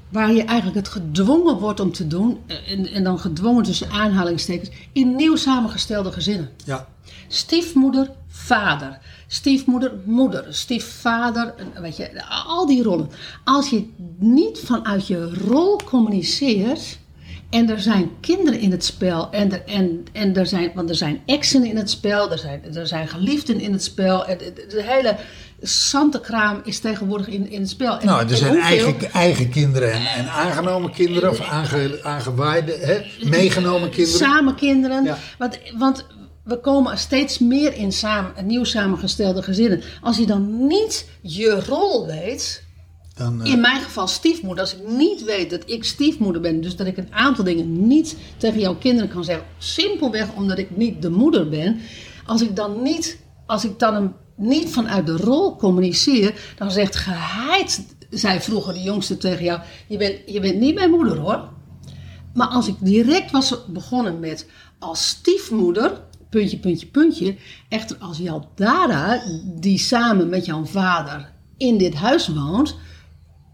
Waar 0.08 0.32
je 0.32 0.44
eigenlijk 0.44 0.76
het 0.76 0.88
gedwongen 0.88 1.58
wordt 1.58 1.80
om 1.80 1.92
te 1.92 2.06
doen... 2.06 2.40
En, 2.66 2.86
en 2.86 3.04
dan 3.04 3.18
gedwongen 3.18 3.62
tussen 3.62 3.90
aanhalingstekens... 3.90 4.70
In 4.92 5.16
nieuw 5.16 5.36
samengestelde 5.36 6.12
gezinnen. 6.12 6.50
Ja. 6.64 6.88
Stiefmoeder, 7.28 8.10
vader. 8.28 8.98
Stiefmoeder, 9.26 9.92
moeder. 10.04 10.46
Stiefvader, 10.48 11.54
weet 11.80 11.96
je, 11.96 12.24
al 12.46 12.66
die 12.66 12.82
rollen. 12.82 13.10
Als 13.44 13.70
je 13.70 13.88
niet 14.18 14.58
vanuit 14.58 15.06
je 15.06 15.34
rol 15.34 15.80
communiceert. 15.84 16.98
En 17.50 17.70
er 17.70 17.80
zijn 17.80 18.10
kinderen 18.20 18.60
in 18.60 18.70
het 18.70 18.84
spel. 18.84 19.30
En 19.30 19.52
er, 19.52 19.62
en, 19.64 20.04
en 20.12 20.36
er 20.36 20.46
zijn, 20.46 20.70
want 20.74 20.88
er 20.88 20.94
zijn 20.94 21.22
exen 21.26 21.64
in 21.64 21.76
het 21.76 21.90
spel. 21.90 22.30
Er 22.30 22.38
zijn, 22.38 22.74
er 22.74 22.86
zijn 22.86 23.08
geliefden 23.08 23.60
in 23.60 23.72
het 23.72 23.82
spel. 23.82 24.26
En 24.26 24.38
de, 24.38 24.66
de 24.68 24.82
hele 24.82 25.16
zantekraam 25.60 26.60
is 26.64 26.78
tegenwoordig 26.78 27.28
in, 27.28 27.50
in 27.50 27.60
het 27.60 27.70
spel. 27.70 27.98
En, 27.98 28.06
Nou, 28.06 28.28
er 28.28 28.36
zijn 28.36 28.52
hoeveel- 28.52 28.68
eigen, 28.84 29.12
eigen 29.12 29.48
kinderen 29.48 29.92
en, 29.92 30.06
en 30.06 30.28
aangenomen 30.28 30.90
kinderen 30.92 31.30
of 31.30 31.40
aange, 31.40 31.98
aangewaaide, 32.02 32.72
hè, 32.72 33.00
meegenomen 33.28 33.90
kinderen. 33.90 34.18
Samen 34.18 34.54
kinderen. 34.54 35.04
Ja. 35.04 35.18
Want, 35.38 35.58
want 35.78 36.06
we 36.44 36.60
komen 36.60 36.98
steeds 36.98 37.38
meer 37.38 37.74
in 37.74 37.92
samen, 37.92 38.32
nieuw 38.46 38.64
samengestelde 38.64 39.42
gezinnen. 39.42 39.82
Als 40.02 40.16
je 40.16 40.26
dan 40.26 40.66
niet 40.66 41.08
je 41.20 41.60
rol 41.66 42.06
weet. 42.06 42.64
Dan, 43.14 43.42
eh, 43.42 43.52
In 43.52 43.60
mijn 43.60 43.80
geval 43.80 44.06
stiefmoeder. 44.06 44.60
Als 44.64 44.74
ik 44.76 44.88
niet 44.88 45.24
weet 45.24 45.50
dat 45.50 45.62
ik 45.66 45.84
stiefmoeder 45.84 46.42
ben. 46.42 46.60
Dus 46.60 46.76
dat 46.76 46.86
ik 46.86 46.96
een 46.96 47.12
aantal 47.12 47.44
dingen 47.44 47.86
niet 47.86 48.16
tegen 48.36 48.60
jouw 48.60 48.74
kinderen 48.76 49.08
kan 49.10 49.24
zeggen. 49.24 49.46
Simpelweg 49.58 50.26
omdat 50.34 50.58
ik 50.58 50.76
niet 50.76 51.02
de 51.02 51.10
moeder 51.10 51.48
ben. 51.48 51.80
Als 52.26 52.42
ik 52.42 52.56
dan 52.56 52.82
niet, 52.82 53.18
als 53.46 53.64
ik 53.64 53.78
dan 53.78 53.94
hem 53.94 54.14
niet 54.36 54.70
vanuit 54.70 55.06
de 55.06 55.16
rol 55.16 55.56
communiceer. 55.56 56.54
Dan 56.56 56.70
zegt 56.70 56.96
geheid, 56.96 57.86
zei 58.10 58.40
vroeger 58.40 58.74
de 58.74 58.82
jongste 58.82 59.16
tegen 59.16 59.44
jou. 59.44 59.60
Je 59.86 59.96
bent, 59.96 60.18
je 60.26 60.40
bent 60.40 60.58
niet 60.58 60.74
mijn 60.74 60.90
moeder 60.90 61.16
hoor. 61.16 61.48
Maar 62.34 62.48
als 62.48 62.68
ik 62.68 62.74
direct 62.80 63.30
was 63.30 63.64
begonnen 63.66 64.20
met 64.20 64.46
als 64.78 65.08
stiefmoeder, 65.08 66.00
puntje, 66.30 66.58
puntje, 66.58 66.86
puntje. 66.86 67.36
Echter 67.68 67.96
als 68.00 68.18
jouw 68.18 68.48
Dara, 68.54 69.22
die 69.44 69.78
samen 69.78 70.28
met 70.28 70.44
jouw 70.44 70.64
vader 70.64 71.32
in 71.56 71.78
dit 71.78 71.94
huis 71.94 72.28
woont, 72.28 72.76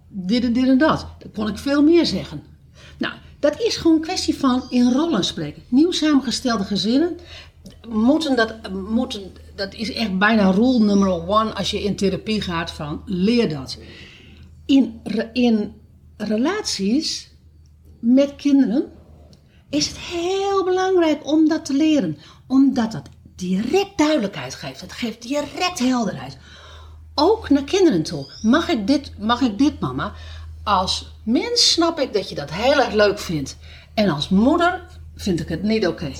dit 0.08 0.44
en 0.44 0.52
dit 0.52 0.68
en 0.68 0.78
dat. 0.78 1.06
Dan 1.18 1.30
kon 1.32 1.48
ik 1.48 1.58
veel 1.58 1.82
meer 1.82 2.06
zeggen. 2.06 2.42
Nou, 2.98 3.14
dat 3.38 3.60
is 3.60 3.76
gewoon 3.76 3.96
een 3.96 4.02
kwestie 4.02 4.34
van 4.34 4.62
in 4.70 4.92
rollen 4.92 5.24
spreken. 5.24 5.62
Nieuw 5.68 5.90
samengestelde 5.90 6.64
gezinnen 6.64 7.16
moeten 7.88 8.36
dat, 8.36 8.72
moeten, 8.72 9.32
dat 9.54 9.74
is 9.74 9.92
echt 9.92 10.18
bijna 10.18 10.50
rule 10.50 10.78
nummer 10.78 11.28
one 11.28 11.54
als 11.54 11.70
je 11.70 11.82
in 11.82 11.96
therapie 11.96 12.40
gaat 12.40 12.70
van 12.70 13.02
leer 13.06 13.48
dat. 13.48 13.78
In, 14.66 15.00
in 15.32 15.74
relaties 16.16 17.30
met 18.00 18.36
kinderen 18.36 18.92
is 19.70 19.88
het 19.88 19.98
heel 19.98 20.64
belangrijk 20.64 21.26
om 21.26 21.48
dat 21.48 21.64
te 21.64 21.74
leren. 21.74 22.18
Omdat 22.46 22.92
dat 22.92 23.08
direct 23.36 23.98
duidelijkheid 23.98 24.54
geeft. 24.54 24.80
Het 24.80 24.92
geeft 24.92 25.22
direct 25.22 25.78
helderheid. 25.78 26.38
Ook 27.14 27.50
naar 27.50 27.64
kinderen 27.64 28.02
toe. 28.02 28.26
Mag 28.42 28.68
ik 28.68 28.86
dit, 28.86 29.12
mag 29.18 29.40
ik 29.40 29.58
dit 29.58 29.80
mama? 29.80 30.12
Als 30.64 31.12
mens 31.24 31.72
snap 31.72 32.00
ik 32.00 32.12
dat 32.12 32.28
je 32.28 32.34
dat 32.34 32.50
heel 32.50 32.80
erg 32.80 32.92
leuk 32.92 33.18
vindt. 33.18 33.56
En 33.94 34.08
als 34.08 34.28
moeder 34.28 34.82
vind 35.14 35.40
ik 35.40 35.48
het 35.48 35.62
niet 35.62 35.86
oké. 35.86 36.12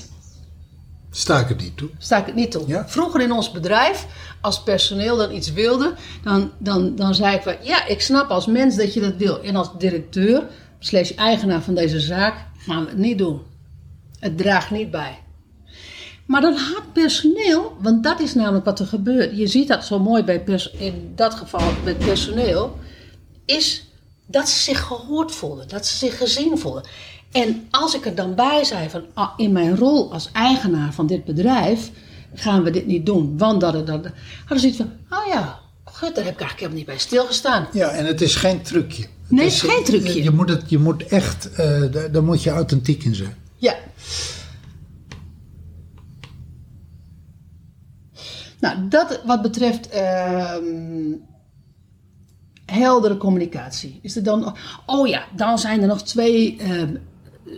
Sta 1.15 1.39
ik 1.39 1.47
het 1.47 1.61
niet 1.61 1.77
toe. 1.77 1.89
Sta 1.97 2.17
ik 2.17 2.25
het 2.25 2.35
niet 2.35 2.51
toe. 2.51 2.67
Ja. 2.67 2.87
Vroeger 2.87 3.21
in 3.21 3.31
ons 3.31 3.51
bedrijf, 3.51 4.05
als 4.41 4.63
personeel 4.63 5.17
dan 5.17 5.31
iets 5.31 5.53
wilde, 5.53 5.93
dan, 6.23 6.51
dan, 6.57 6.95
dan 6.95 7.15
zei 7.15 7.35
ik 7.35 7.41
van 7.41 7.55
ja, 7.61 7.85
ik 7.85 8.01
snap 8.01 8.29
als 8.29 8.45
mens 8.45 8.75
dat 8.75 8.93
je 8.93 8.99
dat 8.99 9.15
wil. 9.15 9.41
En 9.41 9.55
als 9.55 9.69
directeur, 9.77 10.43
slash 10.79 11.11
eigenaar 11.11 11.61
van 11.61 11.75
deze 11.75 11.99
zaak, 11.99 12.35
gaan 12.57 12.83
we 12.83 12.89
het 12.89 12.97
niet 12.97 13.17
doen. 13.17 13.41
Het 14.19 14.37
draagt 14.37 14.71
niet 14.71 14.91
bij. 14.91 15.17
Maar 16.25 16.41
dan 16.41 16.53
had 16.53 16.93
personeel, 16.93 17.77
want 17.79 18.03
dat 18.03 18.19
is 18.19 18.33
namelijk 18.33 18.65
wat 18.65 18.79
er 18.79 18.85
gebeurt. 18.85 19.37
Je 19.37 19.47
ziet 19.47 19.67
dat 19.67 19.85
zo 19.85 19.99
mooi 19.99 20.23
bij 20.23 20.43
pers- 20.43 20.71
in 20.71 21.11
dat 21.15 21.33
geval 21.33 21.71
met 21.83 21.97
personeel, 21.97 22.77
is 23.45 23.87
dat 24.25 24.49
ze 24.49 24.59
zich 24.59 24.81
gehoord 24.81 25.31
voelden, 25.31 25.67
dat 25.67 25.85
ze 25.85 25.97
zich 25.97 26.17
gezien 26.17 26.57
voelden. 26.57 26.83
En 27.33 27.67
als 27.71 27.95
ik 27.95 28.05
er 28.05 28.15
dan 28.15 28.35
bij 28.35 28.63
zei 28.63 28.89
van 28.89 29.03
ah, 29.13 29.29
in 29.37 29.51
mijn 29.51 29.77
rol 29.77 30.13
als 30.13 30.29
eigenaar 30.33 30.93
van 30.93 31.07
dit 31.07 31.23
bedrijf 31.25 31.91
gaan 32.33 32.63
we 32.63 32.69
dit 32.69 32.85
niet 32.85 33.05
doen, 33.05 33.37
want 33.37 33.61
dat 33.61 33.75
en 33.75 33.85
dat. 33.85 34.05
Hadden 34.39 34.59
ze 34.59 34.67
iets 34.67 34.77
van, 34.77 34.91
oh 35.09 35.27
ja, 35.27 35.59
goed, 35.83 36.15
daar 36.15 36.23
heb 36.25 36.33
ik 36.33 36.39
eigenlijk 36.41 36.59
helemaal 36.59 36.77
niet 36.77 36.85
bij 36.85 36.97
stilgestaan. 36.97 37.67
Ja, 37.73 37.89
en 37.89 38.05
het 38.05 38.21
is 38.21 38.35
geen 38.35 38.61
trucje. 38.61 39.05
Nee, 39.27 39.43
Het 39.45 39.53
het 39.61 39.63
is 39.63 39.69
geen 39.75 39.83
trucje. 39.83 40.23
Je 40.23 40.31
moet, 40.31 40.49
het, 40.49 40.69
je 40.69 40.77
moet 40.79 41.05
echt, 41.05 41.51
eh, 41.51 41.81
daar- 41.91 42.11
daar 42.11 42.23
moet 42.23 42.43
je 42.43 42.49
authentiek 42.49 43.03
in 43.03 43.15
zijn. 43.15 43.35
Ja. 43.57 43.75
Nou, 48.59 48.87
dat 48.87 49.21
wat 49.25 49.41
betreft 49.41 49.89
ehm, 49.89 51.11
heldere 52.65 53.17
communicatie. 53.17 53.99
Is 54.01 54.15
er 54.15 54.23
dan, 54.23 54.55
oh 54.85 55.07
ja, 55.07 55.23
dan 55.35 55.59
zijn 55.59 55.81
er 55.81 55.87
nog 55.87 56.03
twee 56.03 56.57
ehm 56.57 56.95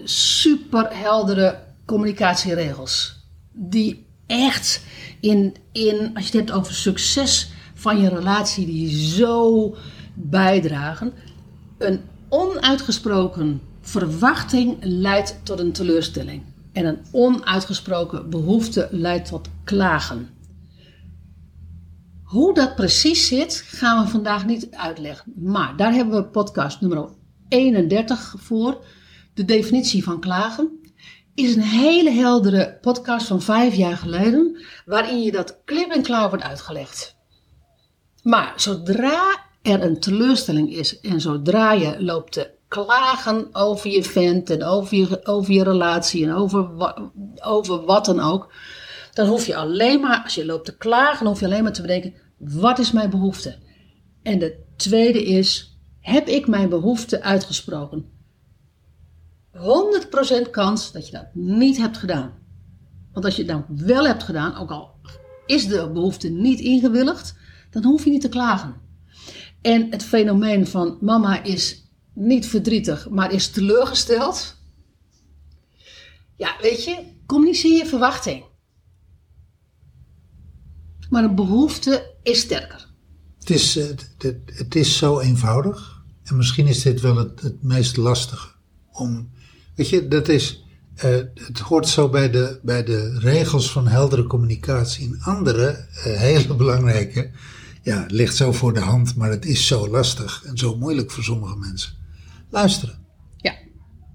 super 0.04 0.98
heldere 0.98 1.60
communicatieregels. 1.86 3.24
Die 3.52 4.06
echt 4.26 4.82
in, 5.20 5.56
in, 5.72 6.12
als 6.14 6.28
je 6.28 6.38
het 6.38 6.48
hebt 6.48 6.52
over 6.52 6.74
succes 6.74 7.52
van 7.74 8.02
je 8.02 8.10
relatie, 8.10 8.66
die 8.66 8.98
zo 9.00 9.76
bijdragen. 10.14 11.14
Een 11.78 12.02
onuitgesproken 12.30 13.62
verwachting 13.82 14.78
leidt 14.80 15.40
tot 15.44 15.60
een 15.60 15.72
teleurstelling. 15.72 16.44
En 16.72 16.86
een 16.86 17.00
onuitgesproken 17.12 18.30
behoefte 18.30 18.88
leidt 18.92 19.28
tot 19.28 19.50
klagen. 19.64 20.30
Hoe 22.24 22.54
dat 22.54 22.76
precies 22.76 23.28
zit, 23.28 23.64
gaan 23.66 24.04
we 24.04 24.10
vandaag 24.10 24.46
niet 24.46 24.72
uitleggen. 24.72 25.34
Maar 25.36 25.78
daar 25.78 25.94
hebben 25.94 26.16
we 26.16 26.30
podcast 26.30 26.82
nummer 26.82 27.10
31 27.48 28.36
voor. 28.38 28.84
De 29.36 29.46
definitie 29.46 30.04
van 30.04 30.20
klagen. 30.20 30.80
is 31.34 31.56
een 31.56 31.62
hele 31.62 32.12
heldere 32.12 32.78
podcast 32.82 33.28
van 33.28 33.42
vijf 33.42 33.76
jaar 33.76 33.98
geleden, 33.98 34.66
waarin 34.86 35.22
je 35.22 35.32
dat 35.32 35.62
klip 35.66 35.92
en 35.92 36.02
klaar 36.02 36.30
wordt 36.30 36.44
uitgelegd. 36.44 37.16
Maar 38.24 38.54
zodra 38.56 39.46
er 39.62 39.84
een 39.84 40.00
teleurstelling 40.00 40.76
is 40.76 41.00
en 41.00 41.22
zodra 41.22 41.72
je 41.72 42.04
loopt 42.04 42.32
te 42.32 42.52
klagen 42.68 43.56
over 43.56 43.90
je 43.90 44.04
vent 44.04 44.50
en 44.50 44.64
over 44.64 44.98
je, 44.98 45.26
over 45.26 45.54
je 45.54 45.64
relatie 45.64 46.26
en 46.26 46.34
over, 46.34 46.70
over 47.44 47.86
wat 47.86 48.06
dan 48.06 48.20
ook, 48.20 48.54
dan 49.14 49.28
hoef 49.28 49.46
je 49.46 49.56
alleen 49.56 50.00
maar, 50.00 50.24
als 50.24 50.36
je 50.36 50.46
loopt 50.46 50.66
te 50.66 50.78
klagen, 50.78 51.28
hoef 51.28 51.40
je 51.40 51.46
alleen 51.46 51.64
maar 51.64 51.74
te 51.74 51.82
bedenken, 51.82 52.14
wat 52.38 52.80
is 52.80 52.92
mijn 52.92 53.10
behoefte? 53.10 53.58
En 54.24 54.40
de 54.40 54.64
tweede 54.78 55.24
is, 55.24 55.78
heb 56.00 56.28
ik 56.28 56.48
mijn 56.48 56.70
behoefte 56.70 57.22
uitgesproken? 57.22 58.15
100% 59.58 60.50
kans 60.50 60.92
dat 60.92 61.06
je 61.06 61.12
dat 61.12 61.28
niet 61.34 61.78
hebt 61.78 61.98
gedaan. 61.98 62.34
Want 63.12 63.26
als 63.26 63.36
je 63.36 63.44
het 63.44 63.52
nou 63.52 63.64
wel 63.68 64.06
hebt 64.06 64.24
gedaan, 64.24 64.56
ook 64.56 64.72
al 64.72 64.96
is 65.46 65.68
de 65.68 65.92
behoefte 65.92 66.30
niet 66.30 66.60
ingewilligd, 66.60 67.36
dan 67.70 67.84
hoef 67.84 68.04
je 68.04 68.10
niet 68.10 68.22
te 68.22 68.30
klagen. 68.30 68.76
En 69.62 69.92
het 69.92 70.04
fenomeen 70.04 70.68
van 70.68 70.98
mama 71.02 71.44
is 71.44 71.90
niet 72.14 72.48
verdrietig, 72.48 73.10
maar 73.10 73.32
is 73.32 73.50
teleurgesteld. 73.50 74.58
Ja, 76.36 76.56
weet 76.62 76.84
je, 76.84 77.04
communiceer 77.26 77.78
je 77.78 77.86
verwachting. 77.86 78.44
Maar 81.10 81.24
een 81.24 81.36
behoefte 81.36 82.16
is 82.24 82.40
sterker. 82.40 82.94
Het 83.40 83.50
is, 83.50 83.78
eh, 83.78 83.86
het, 83.88 84.42
het 84.46 84.76
is 84.76 84.98
zo 84.98 85.20
eenvoudig. 85.20 86.04
En 86.24 86.38
misschien 86.38 86.68
is 86.68 86.82
dit 86.82 87.02
wel 87.02 87.16
het, 87.16 87.42
het 87.42 87.64
meest 87.64 87.98
lastige. 87.98 88.48
Om, 88.92 89.30
weet 89.76 89.90
je, 89.90 90.08
dat 90.08 90.28
is, 90.28 90.64
eh, 90.96 91.10
het 91.34 91.60
hoort 91.60 91.88
zo 91.88 92.10
bij 92.10 92.30
de, 92.30 92.60
bij 92.64 92.84
de 92.84 93.20
regels 93.20 93.72
van 93.72 93.88
heldere 93.88 94.24
communicatie. 94.28 95.08
Een 95.08 95.22
andere, 95.24 95.68
eh, 95.68 96.04
hele 96.18 96.56
belangrijke, 96.56 97.32
ja, 97.82 98.02
het 98.02 98.12
ligt 98.12 98.36
zo 98.36 98.52
voor 98.52 98.74
de 98.74 98.80
hand, 98.80 99.16
maar 99.16 99.30
het 99.30 99.46
is 99.46 99.68
zo 99.68 99.88
lastig 99.90 100.44
en 100.46 100.58
zo 100.58 100.78
moeilijk 100.78 101.12
voor 101.12 101.24
sommige 101.24 101.56
mensen. 101.58 101.94
Luisteren. 102.50 102.96
Ja, 103.38 103.56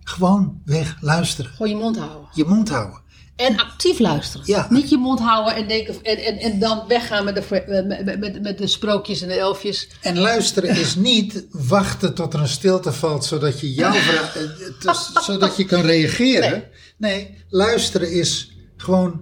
Gewoon 0.05 0.61
weg 0.65 0.97
luisteren. 1.01 1.51
gewoon 1.51 1.69
je 1.71 1.77
mond 1.77 1.99
houden. 1.99 2.29
Je 2.35 2.45
mond 2.45 2.69
houden. 2.69 3.00
En 3.41 3.57
actief 3.59 3.99
luisteren. 3.99 4.47
Ja. 4.47 4.67
Niet 4.71 4.89
je 4.91 4.97
mond 4.97 5.21
houden 5.21 5.55
en, 5.55 5.69
denken, 5.69 5.95
en, 6.03 6.17
en, 6.19 6.39
en 6.39 6.59
dan 6.59 6.85
weggaan 6.89 7.25
met 7.25 7.35
de, 7.35 7.85
met, 8.05 8.19
met, 8.21 8.43
met 8.43 8.59
de 8.59 8.67
sprookjes 8.67 9.23
en 9.23 9.29
de 9.29 9.35
elfjes. 9.35 9.89
En 10.03 10.19
luisteren 10.19 10.71
is 10.71 10.95
niet 10.95 11.47
wachten 11.51 12.15
tot 12.15 12.35
er 12.35 12.41
een 12.41 12.49
stilte 12.49 12.93
valt 12.93 13.25
zodat 13.25 13.61
je 13.61 13.73
jouw 13.75 13.93
vraag, 13.93 14.37
eh, 14.37 14.91
is- 14.91 15.25
zodat 15.25 15.57
je 15.57 15.65
kan 15.65 15.81
reageren. 15.83 16.65
Nee. 16.97 17.45
luisteren 17.49 18.13
is 18.13 18.53
gewoon 18.77 19.21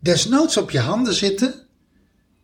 desnoods 0.00 0.56
op 0.56 0.70
je 0.70 0.80
handen 0.80 1.14
zitten. 1.14 1.54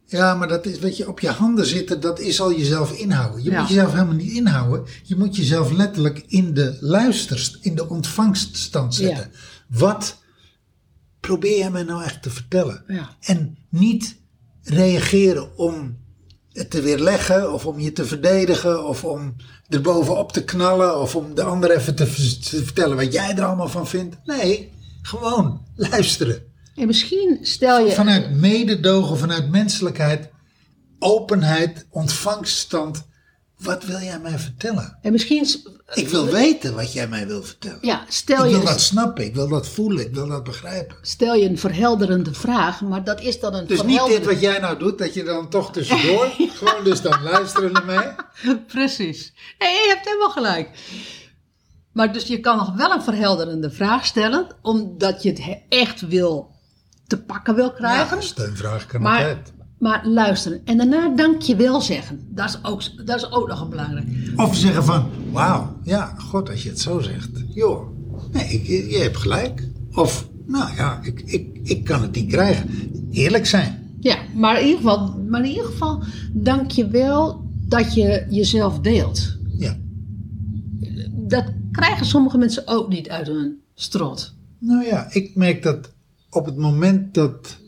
Ja, 0.07 0.35
maar 0.35 0.49
dat 0.49 0.67
is, 0.67 0.79
weet 0.79 0.97
je, 0.97 1.09
op 1.09 1.21
je 1.21 1.29
handen 1.31 1.67
zitten, 1.67 2.01
dat 2.01 2.21
is 2.21 2.41
al 2.41 2.53
jezelf 2.53 2.93
inhouden. 2.93 3.43
Je 3.45 3.51
Ja. 3.51 3.61
moet 3.61 3.69
jezelf 3.69 3.93
helemaal 3.93 4.15
niet 4.15 4.33
inhouden. 4.33 4.87
Je 5.03 5.17
moet 5.17 5.37
jezelf 5.37 5.71
letterlijk 5.73 6.25
in 6.27 6.55
de 6.55 6.77
luisterst, 6.81 7.59
in 7.61 7.75
de 7.75 7.89
ontvangststand 7.89 8.95
zetten. 8.95 9.31
Wat 9.69 10.19
probeer 11.21 11.59
jij 11.59 11.71
mij 11.71 11.83
nou 11.83 12.05
echt 12.05 12.23
te 12.23 12.31
vertellen? 12.31 12.85
Ja. 12.87 13.17
En 13.21 13.59
niet 13.69 14.17
reageren 14.63 15.57
om 15.57 15.99
het 16.53 16.71
te 16.71 16.81
weerleggen 16.81 17.53
of 17.53 17.67
om 17.67 17.81
je 17.81 17.93
te 17.93 18.05
verdedigen 18.05 18.87
of 18.87 19.05
om 19.05 19.37
er 19.69 19.81
bovenop 19.81 20.33
te 20.33 20.45
knallen 20.45 21.01
of 21.01 21.17
om 21.17 21.35
de 21.35 21.43
ander 21.43 21.71
even 21.71 21.95
te, 21.95 22.05
te 22.51 22.65
vertellen 22.65 22.97
wat 22.97 23.13
jij 23.13 23.35
er 23.37 23.45
allemaal 23.45 23.69
van 23.69 23.87
vindt. 23.87 24.17
Nee, 24.25 24.73
gewoon 25.03 25.67
luisteren. 25.75 26.43
En 26.75 26.87
misschien 26.87 27.39
stel 27.43 27.87
je... 27.87 27.93
Vanuit 27.93 28.31
mededogen, 28.31 29.19
vanuit 29.19 29.51
menselijkheid, 29.51 30.31
openheid, 30.99 31.87
ontvangststand. 31.91 33.07
Wat 33.59 33.85
wil 33.85 33.99
jij 33.99 34.19
mij 34.21 34.39
vertellen? 34.39 34.99
En 35.03 35.13
misschien... 35.13 35.47
Ik 35.95 36.09
wil 36.09 36.27
weten 36.27 36.75
wat 36.75 36.93
jij 36.93 37.09
mij 37.09 37.27
wil 37.27 37.43
vertellen. 37.43 37.79
Ja, 37.81 38.05
stel 38.09 38.45
ik 38.45 38.51
wil 38.51 38.61
je, 38.61 38.67
dat 38.67 38.81
snappen, 38.81 39.25
ik 39.25 39.35
wil 39.35 39.49
dat 39.49 39.69
voelen, 39.69 40.05
ik 40.07 40.15
wil 40.15 40.29
dat 40.29 40.45
begrijpen. 40.45 40.97
stel 41.03 41.35
je 41.35 41.49
een 41.49 41.59
verhelderende 41.59 42.35
vraag, 42.35 42.81
maar 42.81 43.05
dat 43.05 43.21
is 43.21 43.41
dan 43.41 43.55
een 43.55 43.67
Dus 43.67 43.83
niet 43.83 43.87
verhelderende... 43.87 44.27
dit 44.27 44.35
wat 44.35 44.43
jij 44.43 44.59
nou 44.61 44.79
doet, 44.79 44.99
dat 44.99 45.15
je 45.15 45.23
dan 45.25 45.49
toch 45.49 45.73
tussendoor, 45.73 46.27
gewoon 46.59 46.85
dus 46.85 47.01
dan 47.01 47.23
luisteren 47.23 47.73
naar 47.73 47.85
mij. 47.95 48.15
Precies. 48.67 49.33
Nee, 49.59 49.73
je 49.73 49.93
hebt 49.95 50.07
helemaal 50.07 50.31
gelijk. 50.31 50.71
Maar 51.93 52.13
dus 52.13 52.25
je 52.27 52.41
kan 52.41 52.57
nog 52.57 52.75
wel 52.77 52.91
een 52.93 53.03
verhelderende 53.03 53.71
vraag 53.71 54.07
stellen, 54.07 54.47
omdat 54.63 55.23
je 55.23 55.29
het 55.29 55.45
he- 55.45 55.63
echt 55.69 56.01
wil 56.01 56.51
te 57.07 57.23
pakken 57.23 57.55
wil 57.55 57.73
krijgen. 57.73 58.17
Ja, 58.17 58.23
steunvraag 58.23 58.87
kan 58.87 59.03
maar, 59.03 59.19
altijd. 59.19 59.53
Maar 59.79 60.07
luisteren. 60.07 60.61
En 60.65 60.77
daarna 60.77 61.15
dank 61.15 61.43
je 61.43 61.57
wel 61.57 61.81
zeggen. 61.81 62.21
Dat 62.29 62.49
is 62.49 62.59
ook, 62.63 63.07
dat 63.07 63.17
is 63.17 63.31
ook 63.31 63.49
nog 63.49 63.61
een 63.61 63.69
belangrijk. 63.69 64.07
Of 64.37 64.57
zeggen 64.57 64.85
van, 64.85 65.07
wauw, 65.33 65.77
ja, 65.83 66.15
god, 66.19 66.51
als 66.51 66.63
je 66.63 66.69
het 66.69 66.81
zo 66.81 67.01
zegt. 67.01 67.31
Joh, 67.49 67.89
nee, 68.33 68.45
ik, 68.45 68.67
je 68.67 68.99
hebt 68.99 69.17
gelijk. 69.17 69.69
Of, 69.93 70.29
nou 70.47 70.75
ja, 70.77 71.01
ik, 71.03 71.23
ik, 71.25 71.59
ik 71.63 71.85
kan 71.85 72.03
het 72.03 72.15
niet 72.15 72.31
krijgen. 72.31 72.69
Eerlijk 73.11 73.47
zijn. 73.47 73.97
Ja, 74.01 74.19
maar 74.35 74.61
in 74.61 74.67
ieder 74.67 74.81
geval, 74.81 75.15
maar 75.29 75.41
in 75.41 75.51
ieder 75.51 75.65
geval 75.65 76.03
dank 76.33 76.71
je 76.71 76.89
wel 76.89 77.47
dat 77.69 77.95
je 77.95 78.27
jezelf 78.31 78.81
deelt. 78.81 79.37
Ja. 79.59 79.77
Dat 81.11 81.45
krijgen 81.73 82.07
sommige 82.07 82.39
mensen 82.39 82.63
ook 82.67 82.89
niet 82.89 83.09
uit 83.09 83.27
hun 83.27 83.61
strot. 83.75 84.35
Nou 84.59 84.85
ja, 84.85 85.07
ik 85.13 85.35
merk 85.35 85.63
dat 85.63 85.93
op 86.31 86.47
het 86.47 86.57
moment 86.57 87.15
dat 87.15 87.59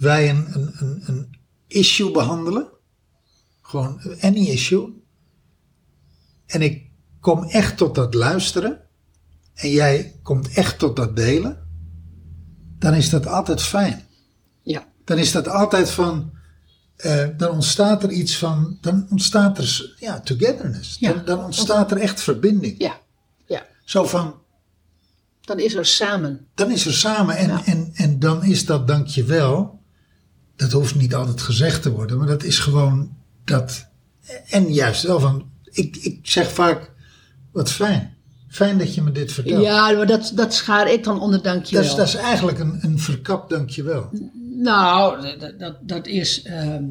wij 0.00 0.30
een, 0.30 0.46
een, 0.54 1.02
een, 1.06 1.38
issue 1.66 2.10
behandelen, 2.10 2.68
gewoon 3.62 4.00
any 4.20 4.46
issue, 4.46 5.02
en 6.46 6.62
ik 6.62 6.90
kom 7.20 7.44
echt 7.44 7.76
tot 7.76 7.94
dat 7.94 8.14
luisteren, 8.14 8.80
en 9.54 9.70
jij 9.70 10.18
komt 10.22 10.48
echt 10.52 10.78
tot 10.78 10.96
dat 10.96 11.16
delen, 11.16 11.68
dan 12.78 12.94
is 12.94 13.10
dat 13.10 13.26
altijd 13.26 13.62
fijn. 13.62 14.06
Ja. 14.62 14.88
Dan 15.04 15.18
is 15.18 15.32
dat 15.32 15.48
altijd 15.48 15.90
van, 15.90 16.32
eh, 16.96 17.28
dan 17.36 17.50
ontstaat 17.50 18.02
er 18.02 18.10
iets 18.10 18.36
van, 18.36 18.78
dan 18.80 19.06
ontstaat 19.10 19.58
er, 19.58 19.96
ja, 19.98 20.20
togetherness. 20.20 20.98
Ja. 20.98 21.12
Dan, 21.12 21.24
dan 21.24 21.44
ontstaat 21.44 21.90
er 21.90 21.96
echt 21.96 22.20
verbinding. 22.20 22.74
Ja. 22.78 23.00
Ja. 23.46 23.66
Zo 23.84 24.04
van, 24.04 24.34
Dan 25.40 25.58
is 25.58 25.74
er 25.74 25.86
samen. 25.86 26.46
dan 26.54 26.70
is 26.70 26.86
er 26.86 26.94
samen 26.94 27.36
en, 27.36 27.48
Ja. 27.48 27.64
en, 27.64 27.90
en 27.94 28.18
dan 28.18 28.44
is 28.44 28.64
dat 28.66 28.86
dankjewel. 28.88 29.78
Dat 30.60 30.72
hoeft 30.72 30.94
niet 30.94 31.14
altijd 31.14 31.40
gezegd 31.40 31.82
te 31.82 31.90
worden, 31.92 32.18
maar 32.18 32.26
dat 32.26 32.42
is 32.42 32.58
gewoon 32.58 33.10
dat. 33.44 33.86
En 34.48 34.72
juist 34.72 35.02
wel 35.02 35.20
van, 35.20 35.50
ik, 35.64 35.96
ik 35.96 36.18
zeg 36.22 36.50
vaak, 36.52 36.90
wat 37.52 37.70
fijn. 37.70 38.14
Fijn 38.48 38.78
dat 38.78 38.94
je 38.94 39.02
me 39.02 39.12
dit 39.12 39.32
vertelt. 39.32 39.62
Ja, 39.62 39.92
maar 39.92 40.06
dat, 40.06 40.32
dat 40.34 40.54
schaar 40.54 40.92
ik 40.92 41.04
dan 41.04 41.20
onder 41.20 41.42
dankjewel. 41.42 41.82
dat, 41.82 41.90
is, 41.92 41.96
dat 41.96 42.06
is 42.08 42.14
eigenlijk 42.14 42.58
een, 42.58 42.78
een 42.80 42.98
verkapt 42.98 43.50
dankjewel. 43.50 44.10
Nou, 44.56 45.38
dat, 45.38 45.58
dat, 45.58 45.76
dat 45.80 46.06
is. 46.06 46.42
ehm, 46.42 46.84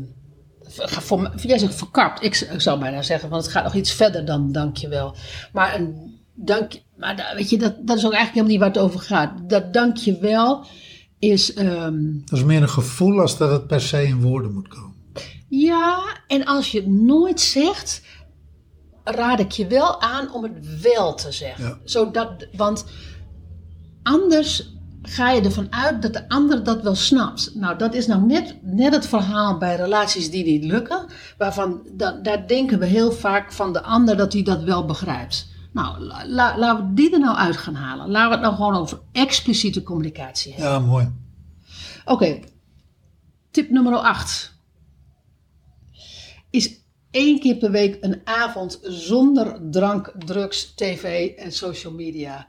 voor, 0.78 1.32
jij 1.36 1.58
zegt 1.58 1.76
verkapt. 1.76 2.24
Ik, 2.24 2.36
ik 2.36 2.62
zou 2.62 2.80
bijna 2.80 3.02
zeggen, 3.02 3.30
want 3.30 3.44
het 3.44 3.52
gaat 3.52 3.64
nog 3.64 3.76
iets 3.76 3.92
verder 3.92 4.26
dan 4.26 4.52
dankjewel. 4.52 5.16
Maar 5.54 5.76
een 5.76 6.20
dank. 6.34 6.74
Maar 6.96 7.34
weet 7.36 7.50
je, 7.50 7.58
dat, 7.58 7.76
dat 7.88 7.98
is 7.98 8.06
ook 8.06 8.14
eigenlijk 8.14 8.48
helemaal 8.48 8.52
niet 8.52 8.60
waar 8.60 8.84
het 8.84 8.94
over 8.94 9.00
gaat. 9.00 9.50
Dat 9.50 9.74
dankjewel 9.74 10.66
is. 11.20 11.54
ehm, 11.54 12.04
Dat 12.26 12.38
is 12.40 12.46
meer 12.46 12.62
een 12.62 12.70
gevoel 12.70 13.20
als 13.20 13.38
dat 13.38 13.52
het 13.52 13.68
per 13.68 13.82
se 13.82 14.04
in 14.04 14.22
woorden 14.22 14.54
moet 14.54 14.68
komen. 14.68 14.94
ja, 15.48 16.04
en 16.28 16.46
als 16.46 16.72
je 16.72 16.78
het 16.80 16.88
nooit 16.90 17.40
zegt, 17.42 18.02
raad 19.04 19.40
ik 19.40 19.52
je 19.52 19.68
wel 19.68 20.02
aan 20.02 20.34
om 20.34 20.44
het 20.44 20.82
wel 20.82 21.16
te 21.16 21.32
zeggen. 21.32 21.66
Ja. 21.66 21.78
Zodat, 21.84 22.48
want 22.56 22.86
anders 24.04 24.74
ga 25.02 25.32
je 25.32 25.42
ervan 25.42 25.68
uit 25.74 26.02
dat 26.02 26.14
de 26.14 26.30
ander 26.30 26.64
dat 26.64 26.82
wel 26.82 26.96
snapt. 26.96 27.52
Nou, 27.56 27.78
dat 27.78 27.94
is 27.94 28.08
nou 28.08 28.26
net, 28.26 28.56
net 28.62 28.94
het 28.94 29.08
verhaal 29.08 29.58
bij 29.58 29.76
relaties 29.76 30.32
die 30.32 30.44
niet 30.44 30.64
lukken. 30.64 31.06
Waarvan, 31.38 31.82
da, 31.94 32.12
daar 32.12 32.48
denken 32.48 32.80
we 32.80 32.86
heel 32.86 33.12
vaak 33.12 33.52
van 33.54 33.74
de 33.74 33.82
ander 33.82 34.18
dat 34.18 34.34
hij 34.34 34.44
dat 34.44 34.64
wel 34.64 34.86
begrijpt. 34.86 35.48
Nou, 35.72 36.00
la- 36.00 36.28
la- 36.28 36.58
laten 36.58 36.88
we 36.88 36.94
die 36.94 37.14
er 37.14 37.20
nou 37.20 37.38
uit 37.38 37.58
gaan 37.58 37.76
halen. 37.76 38.10
Laten 38.10 38.28
we 38.30 38.34
het 38.36 38.44
nou 38.44 38.56
gewoon 38.56 38.76
over 38.82 39.00
expliciete 39.12 39.84
communicatie 39.84 40.54
hebben. 40.54 40.72
Ja, 40.72 40.80
mooi. 40.80 41.12
Oké, 42.06 42.40
tip 43.52 43.70
nummer 43.70 43.94
8. 43.96 44.58
Is 46.50 46.80
één 47.12 47.40
keer 47.40 47.56
per 47.56 47.72
week 47.72 47.98
een 48.02 48.22
avond 48.24 48.80
zonder 48.84 49.60
drank, 49.72 50.14
drugs, 50.26 50.74
tv 50.76 51.30
en 51.36 51.52
social 51.52 51.94
media. 51.94 52.48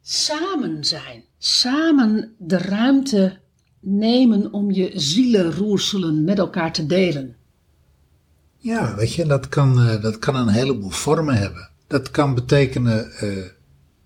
Samen 0.00 0.84
zijn. 0.84 1.24
Samen 1.38 2.34
de 2.38 2.58
ruimte 2.58 3.40
nemen 3.80 4.52
om 4.52 4.70
je 4.70 4.90
zielenroerselen 4.94 6.24
met 6.24 6.38
elkaar 6.38 6.72
te 6.72 6.86
delen. 6.86 7.36
Ja, 8.58 8.94
weet 8.94 9.14
je, 9.14 9.26
dat 9.26 9.48
kan, 9.48 9.80
eh, 9.80 10.02
dat 10.02 10.18
kan 10.18 10.36
een 10.36 10.48
heleboel 10.48 10.90
vormen 10.90 11.36
hebben. 11.36 11.70
Dat 11.86 12.10
kan 12.10 12.34
betekenen 12.34 13.12
eh, 13.12 13.44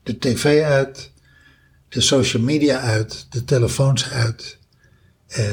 De 0.02 0.18
tv 0.18 0.62
uit, 0.62 1.12
de 1.88 2.00
social 2.00 2.42
media 2.42 2.80
uit, 2.80 3.26
de 3.30 3.44
telefoons 3.44 4.10
uit. 4.10 4.58
Eh, 5.26 5.52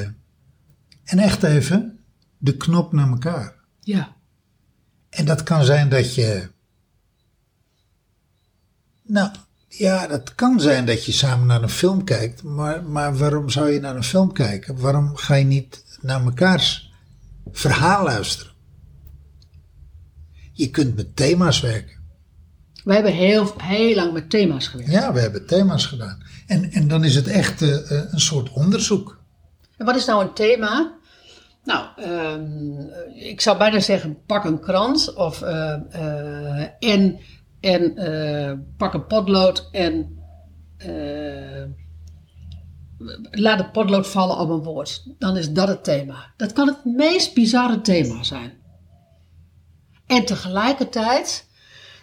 en 1.03 1.19
echt 1.19 1.43
even 1.43 1.99
de 2.37 2.57
knop 2.57 2.93
naar 2.93 3.09
elkaar. 3.09 3.53
Ja. 3.79 4.15
En 5.09 5.25
dat 5.25 5.43
kan 5.43 5.63
zijn 5.63 5.89
dat 5.89 6.15
je. 6.15 6.49
Nou, 9.03 9.31
ja, 9.67 10.07
dat 10.07 10.35
kan 10.35 10.59
zijn 10.59 10.85
dat 10.85 11.05
je 11.05 11.11
samen 11.11 11.47
naar 11.47 11.63
een 11.63 11.69
film 11.69 12.03
kijkt. 12.03 12.43
Maar, 12.43 12.83
maar 12.83 13.17
waarom 13.17 13.49
zou 13.49 13.69
je 13.69 13.79
naar 13.79 13.95
een 13.95 14.03
film 14.03 14.33
kijken? 14.33 14.79
Waarom 14.79 15.15
ga 15.15 15.35
je 15.35 15.45
niet 15.45 15.83
naar 16.01 16.21
mekaars 16.21 16.93
verhaal 17.51 18.03
luisteren? 18.03 18.48
Je 20.59 20.69
kunt 20.69 20.95
met 20.95 21.15
thema's 21.15 21.61
werken. 21.61 21.97
We 22.83 22.93
hebben 22.93 23.13
heel, 23.13 23.53
heel 23.57 23.95
lang 23.95 24.13
met 24.13 24.29
thema's 24.29 24.67
gewerkt. 24.67 24.91
Ja, 24.91 25.13
we 25.13 25.19
hebben 25.19 25.45
thema's 25.45 25.85
gedaan. 25.85 26.23
En, 26.47 26.71
en 26.71 26.87
dan 26.87 27.03
is 27.03 27.15
het 27.15 27.27
echt 27.27 27.61
eh, 27.61 27.91
eh, 27.91 28.11
een 28.11 28.19
soort 28.19 28.53
onderzoek. 28.53 29.19
En 29.77 29.85
wat 29.85 29.95
is 29.95 30.05
nou 30.05 30.23
een 30.23 30.33
thema? 30.33 30.97
Nou, 31.63 31.87
ehm, 31.97 32.79
ik 33.15 33.41
zou 33.41 33.57
bijna 33.57 33.79
zeggen, 33.79 34.17
pak 34.25 34.43
een 34.43 34.59
krant 34.59 35.13
of 35.13 35.41
eh, 35.41 35.79
en, 36.79 37.19
en 37.59 37.93
pak 38.77 38.93
een 38.93 39.07
potlood 39.07 39.69
en 39.71 40.17
laat 43.31 43.59
het 43.59 43.71
potlood 43.71 44.07
vallen 44.07 44.37
op 44.37 44.49
een 44.49 44.63
woord. 44.63 45.03
Dan 45.17 45.37
is 45.37 45.51
dat 45.51 45.67
het 45.67 45.83
thema. 45.83 46.33
Dat 46.37 46.53
kan 46.53 46.67
het 46.67 46.85
meest 46.85 47.33
bizarre 47.33 47.81
thema 47.81 48.23
zijn. 48.23 48.58
En 50.09 50.25
tegelijkertijd, 50.25 51.47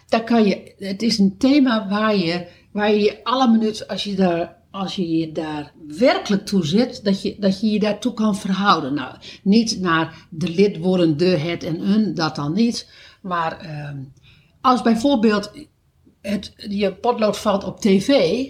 daar 0.07 0.23
kan 0.23 0.45
je, 0.45 0.73
het 0.77 1.01
is 1.01 1.17
een 1.17 1.37
thema 1.37 1.87
waar 1.87 2.15
je, 2.15 2.47
waar 2.71 2.91
je 2.91 2.99
je 2.99 3.23
alle 3.23 3.47
minuten, 3.47 3.87
als 3.87 4.03
je 4.03 4.15
daar 4.15 4.55
als 4.71 4.95
je 4.95 5.17
je 5.17 5.31
daar 5.31 5.73
werkelijk 5.87 6.45
toe 6.45 6.65
zit, 6.65 7.03
dat 7.03 7.21
je, 7.21 7.35
dat 7.39 7.61
je 7.61 7.67
je 7.67 7.79
daartoe 7.79 8.13
kan 8.13 8.35
verhouden. 8.35 8.93
Nou, 8.93 9.15
niet 9.43 9.79
naar 9.79 10.27
de 10.29 10.49
lidwoorden, 10.49 11.17
de, 11.17 11.25
het 11.25 11.63
en 11.63 11.89
een, 11.91 12.13
dat 12.13 12.35
dan 12.35 12.53
niet. 12.53 12.89
Maar 13.21 13.59
ehm, 13.59 13.97
als 14.61 14.81
bijvoorbeeld 14.81 15.51
het, 16.21 16.53
je 16.55 16.93
potlood 16.93 17.37
valt 17.37 17.63
op 17.63 17.79
tv, 17.79 18.43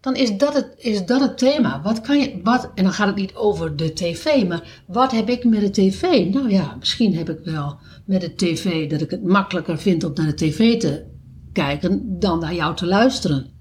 dan 0.00 0.16
is 0.16 0.36
dat 0.36 0.54
het, 0.54 0.74
is 0.76 1.06
dat 1.06 1.20
het 1.20 1.38
thema. 1.38 1.82
Wat 1.82 2.00
kan 2.00 2.18
je, 2.18 2.40
wat, 2.42 2.70
en 2.74 2.84
dan 2.84 2.92
gaat 2.92 3.06
het 3.06 3.16
niet 3.16 3.34
over 3.34 3.76
de 3.76 3.92
tv, 3.92 4.46
maar 4.48 4.82
wat 4.86 5.12
heb 5.12 5.28
ik 5.28 5.44
met 5.44 5.60
de 5.60 5.70
tv? 5.70 6.32
Nou 6.32 6.50
ja, 6.50 6.76
misschien 6.78 7.16
heb 7.16 7.30
ik 7.30 7.38
wel 7.44 7.78
met 8.04 8.20
de 8.20 8.34
tv 8.34 8.90
dat 8.90 9.00
ik 9.00 9.10
het 9.10 9.24
makkelijker 9.24 9.78
vind 9.78 10.04
om 10.04 10.12
naar 10.14 10.26
de 10.26 10.34
tv 10.34 10.80
te 10.80 11.04
kijken 11.52 12.18
dan 12.18 12.38
naar 12.38 12.54
jou 12.54 12.76
te 12.76 12.86
luisteren 12.86 13.58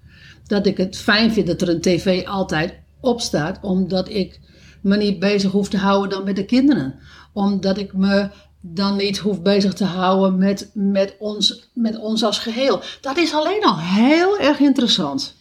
dat 0.49 0.65
ik 0.65 0.77
het 0.77 0.97
fijn 0.97 1.31
vind 1.31 1.47
dat 1.47 1.61
er 1.61 1.69
een 1.69 1.81
tv 1.81 2.25
altijd 2.25 2.73
op 2.99 3.21
staat, 3.21 3.59
omdat 3.61 4.09
ik 4.09 4.39
me 4.81 4.97
niet 4.97 5.19
bezig 5.19 5.51
hoef 5.51 5.69
te 5.69 5.77
houden 5.77 6.09
dan 6.09 6.23
met 6.23 6.35
de 6.35 6.45
kinderen. 6.45 6.95
Omdat 7.33 7.77
ik 7.77 7.93
me 7.93 8.29
dan 8.61 8.95
niet 8.95 9.17
hoef 9.17 9.41
bezig 9.41 9.73
te 9.73 9.83
houden 9.83 10.37
met, 10.37 10.71
met, 10.73 11.15
ons, 11.19 11.69
met 11.73 11.97
ons 11.97 12.23
als 12.23 12.39
geheel. 12.39 12.81
Dat 13.01 13.17
is 13.17 13.33
alleen 13.33 13.63
al 13.63 13.79
heel 13.79 14.39
erg 14.39 14.59
interessant. 14.59 15.35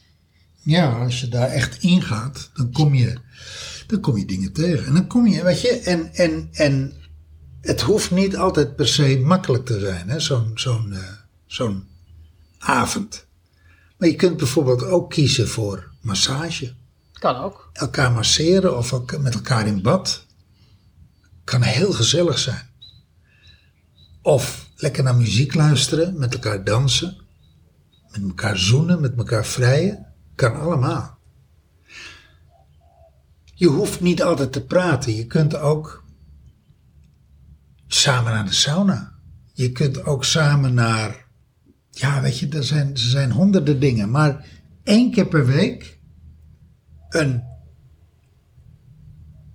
Ja, 0.63 0.93
als 0.93 1.21
je 1.21 1.29
daar 1.29 1.49
echt 1.49 1.83
ingaat, 1.83 2.51
dan 2.55 2.73
kom 2.73 2.95
je, 2.95 3.19
dan 3.87 4.01
kom 4.01 4.17
je 4.17 4.25
dingen 4.25 4.53
tegen. 4.53 4.87
En 4.87 4.95
dan 4.95 5.07
kom 5.07 5.27
je, 5.27 5.43
weet 5.43 5.61
je, 5.61 5.69
en, 5.69 6.15
en, 6.15 6.49
en 6.53 6.93
het 7.61 7.81
hoeft 7.81 8.11
niet 8.11 8.37
altijd 8.37 8.77
per 8.77 8.89
se 8.89 9.19
makkelijk 9.25 9.65
te 9.65 9.81
zijn, 9.81 10.09
hè, 10.09 10.21
zo'n 10.21 10.51
zo'n 10.55 10.93
eh, 10.93 11.13
zo'n 11.47 11.87
avond. 12.59 13.27
Maar 13.99 14.09
je 14.09 14.15
kunt 14.15 14.37
bijvoorbeeld 14.37 14.85
ook 14.85 15.11
kiezen 15.11 15.49
voor 15.49 15.91
massage. 16.01 16.75
Kan 17.13 17.37
ook. 17.37 17.71
Elkaar 17.73 18.13
masseren 18.13 18.77
of 18.77 19.19
met 19.21 19.35
elkaar 19.35 19.67
in 19.67 19.83
bad. 19.83 20.27
Kan 21.45 21.63
heel 21.63 21.93
gezellig 21.93 22.39
zijn. 22.39 22.71
Of 24.23 24.69
lekker 24.77 25.03
naar 25.03 25.17
muziek 25.17 25.55
luisteren, 25.55 26.19
met 26.19 26.35
elkaar 26.35 26.65
dansen. 26.65 27.17
Met 28.11 28.23
elkaar 28.23 28.59
zoenen, 28.59 29.01
met 29.01 29.17
elkaar 29.17 29.47
vrijen. 29.47 30.07
Kan 30.39 30.61
allemaal. 30.61 31.19
Je 33.55 33.67
hoeft 33.67 34.01
niet 34.01 34.23
altijd 34.23 34.53
te 34.53 34.65
praten. 34.65 35.15
Je 35.15 35.27
kunt 35.27 35.57
ook 35.57 36.05
samen 37.87 38.33
naar 38.33 38.45
de 38.45 38.53
sauna. 38.53 39.13
Je 39.53 39.73
kunt 39.73 40.05
ook 40.05 40.25
samen 40.25 40.75
naar 40.75 41.27
ja, 41.91 42.23
weet 42.23 42.39
je, 42.39 42.49
er 42.49 42.65
zijn, 42.65 42.91
er 42.91 42.99
zijn 42.99 43.31
honderden 43.31 43.81
dingen. 43.81 44.11
Maar 44.11 44.47
één 44.83 45.11
keer 45.11 45.27
per 45.27 45.47
week 45.47 45.99
een 47.09 47.43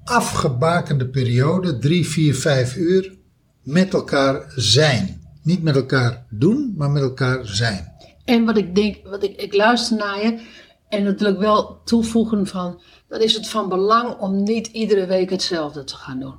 afgebakende 0.03 1.09
periode, 1.09 1.77
drie, 1.77 2.07
vier, 2.07 2.35
vijf 2.35 2.75
uur, 2.75 3.17
met 3.61 3.93
elkaar 3.93 4.53
zijn. 4.55 5.21
Niet 5.43 5.63
met 5.63 5.75
elkaar 5.75 6.25
doen, 6.29 6.73
maar 6.77 6.91
met 6.91 7.01
elkaar 7.01 7.45
zijn. 7.45 7.91
En 8.25 8.45
wat 8.45 8.57
ik 8.57 8.75
denk, 8.75 9.07
wat 9.07 9.23
ik, 9.23 9.35
ik 9.35 9.53
luister 9.53 9.97
naar 9.97 10.23
je 10.23 10.61
en 10.93 11.27
ik 11.27 11.37
wel 11.37 11.81
toevoegen 11.83 12.47
van, 12.47 12.81
dan 13.07 13.21
is 13.21 13.33
het 13.33 13.47
van 13.47 13.69
belang 13.69 14.19
om 14.19 14.43
niet 14.43 14.67
iedere 14.67 15.05
week 15.05 15.29
hetzelfde 15.29 15.83
te 15.83 15.95
gaan 15.95 16.19
doen. 16.19 16.35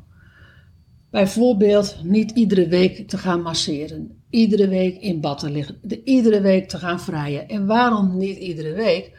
Bijvoorbeeld 1.10 1.96
niet 2.02 2.30
iedere 2.30 2.68
week 2.68 3.08
te 3.08 3.18
gaan 3.18 3.42
masseren, 3.42 4.22
iedere 4.30 4.68
week 4.68 5.00
in 5.00 5.20
bad 5.20 5.38
te 5.38 5.50
liggen, 5.50 5.78
de, 5.82 6.02
iedere 6.04 6.40
week 6.40 6.68
te 6.68 6.78
gaan 6.78 7.00
vrijen. 7.00 7.48
En 7.48 7.66
waarom 7.66 8.16
niet 8.16 8.38
iedere 8.38 8.72
week? 8.72 9.12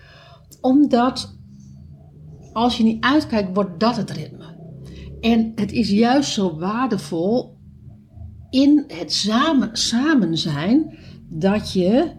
Omdat 0.62 1.38
als 2.54 2.78
je 2.78 2.84
niet 2.84 3.04
uitkijkt, 3.04 3.56
wordt 3.56 3.80
dat 3.80 3.98
het 3.98 4.12
ritme. 4.12 4.56
En 5.22 5.52
het 5.56 5.72
is 5.72 5.90
juist 5.90 6.32
zo 6.32 6.58
waardevol 6.58 7.58
in 8.50 8.84
het 8.88 9.14
samen, 9.14 9.70
samen 9.78 10.38
zijn 10.38 10.98
dat 11.30 11.74
je, 11.74 12.12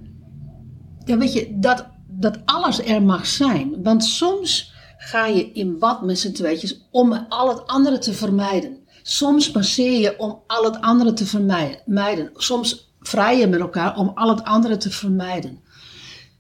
ja 1.05 1.19
weet 1.19 1.33
je, 1.33 1.59
dat, 1.59 1.96
dat 2.19 2.39
alles 2.45 2.83
er 2.83 3.03
mag 3.03 3.27
zijn. 3.27 3.83
Want 3.83 4.05
soms 4.05 4.75
ga 4.99 5.27
je 5.27 5.53
in 5.53 5.79
bad 5.79 6.03
met 6.03 6.19
z'n 6.19 6.33
tweetjes 6.33 6.87
om 6.91 7.27
al 7.29 7.49
het 7.49 7.67
andere 7.67 7.99
te 7.99 8.13
vermijden. 8.13 8.79
Soms 9.03 9.51
passeer 9.51 10.01
je 10.01 10.19
om 10.19 10.43
al 10.47 10.65
het 10.65 10.81
andere 10.81 11.13
te 11.13 11.27
vermijden. 11.27 12.31
Soms 12.35 12.95
vrij 13.01 13.39
je 13.39 13.47
met 13.47 13.61
elkaar 13.61 13.97
om 13.97 14.13
al 14.15 14.29
het 14.29 14.45
andere 14.45 14.77
te 14.77 14.91
vermijden. 14.91 15.61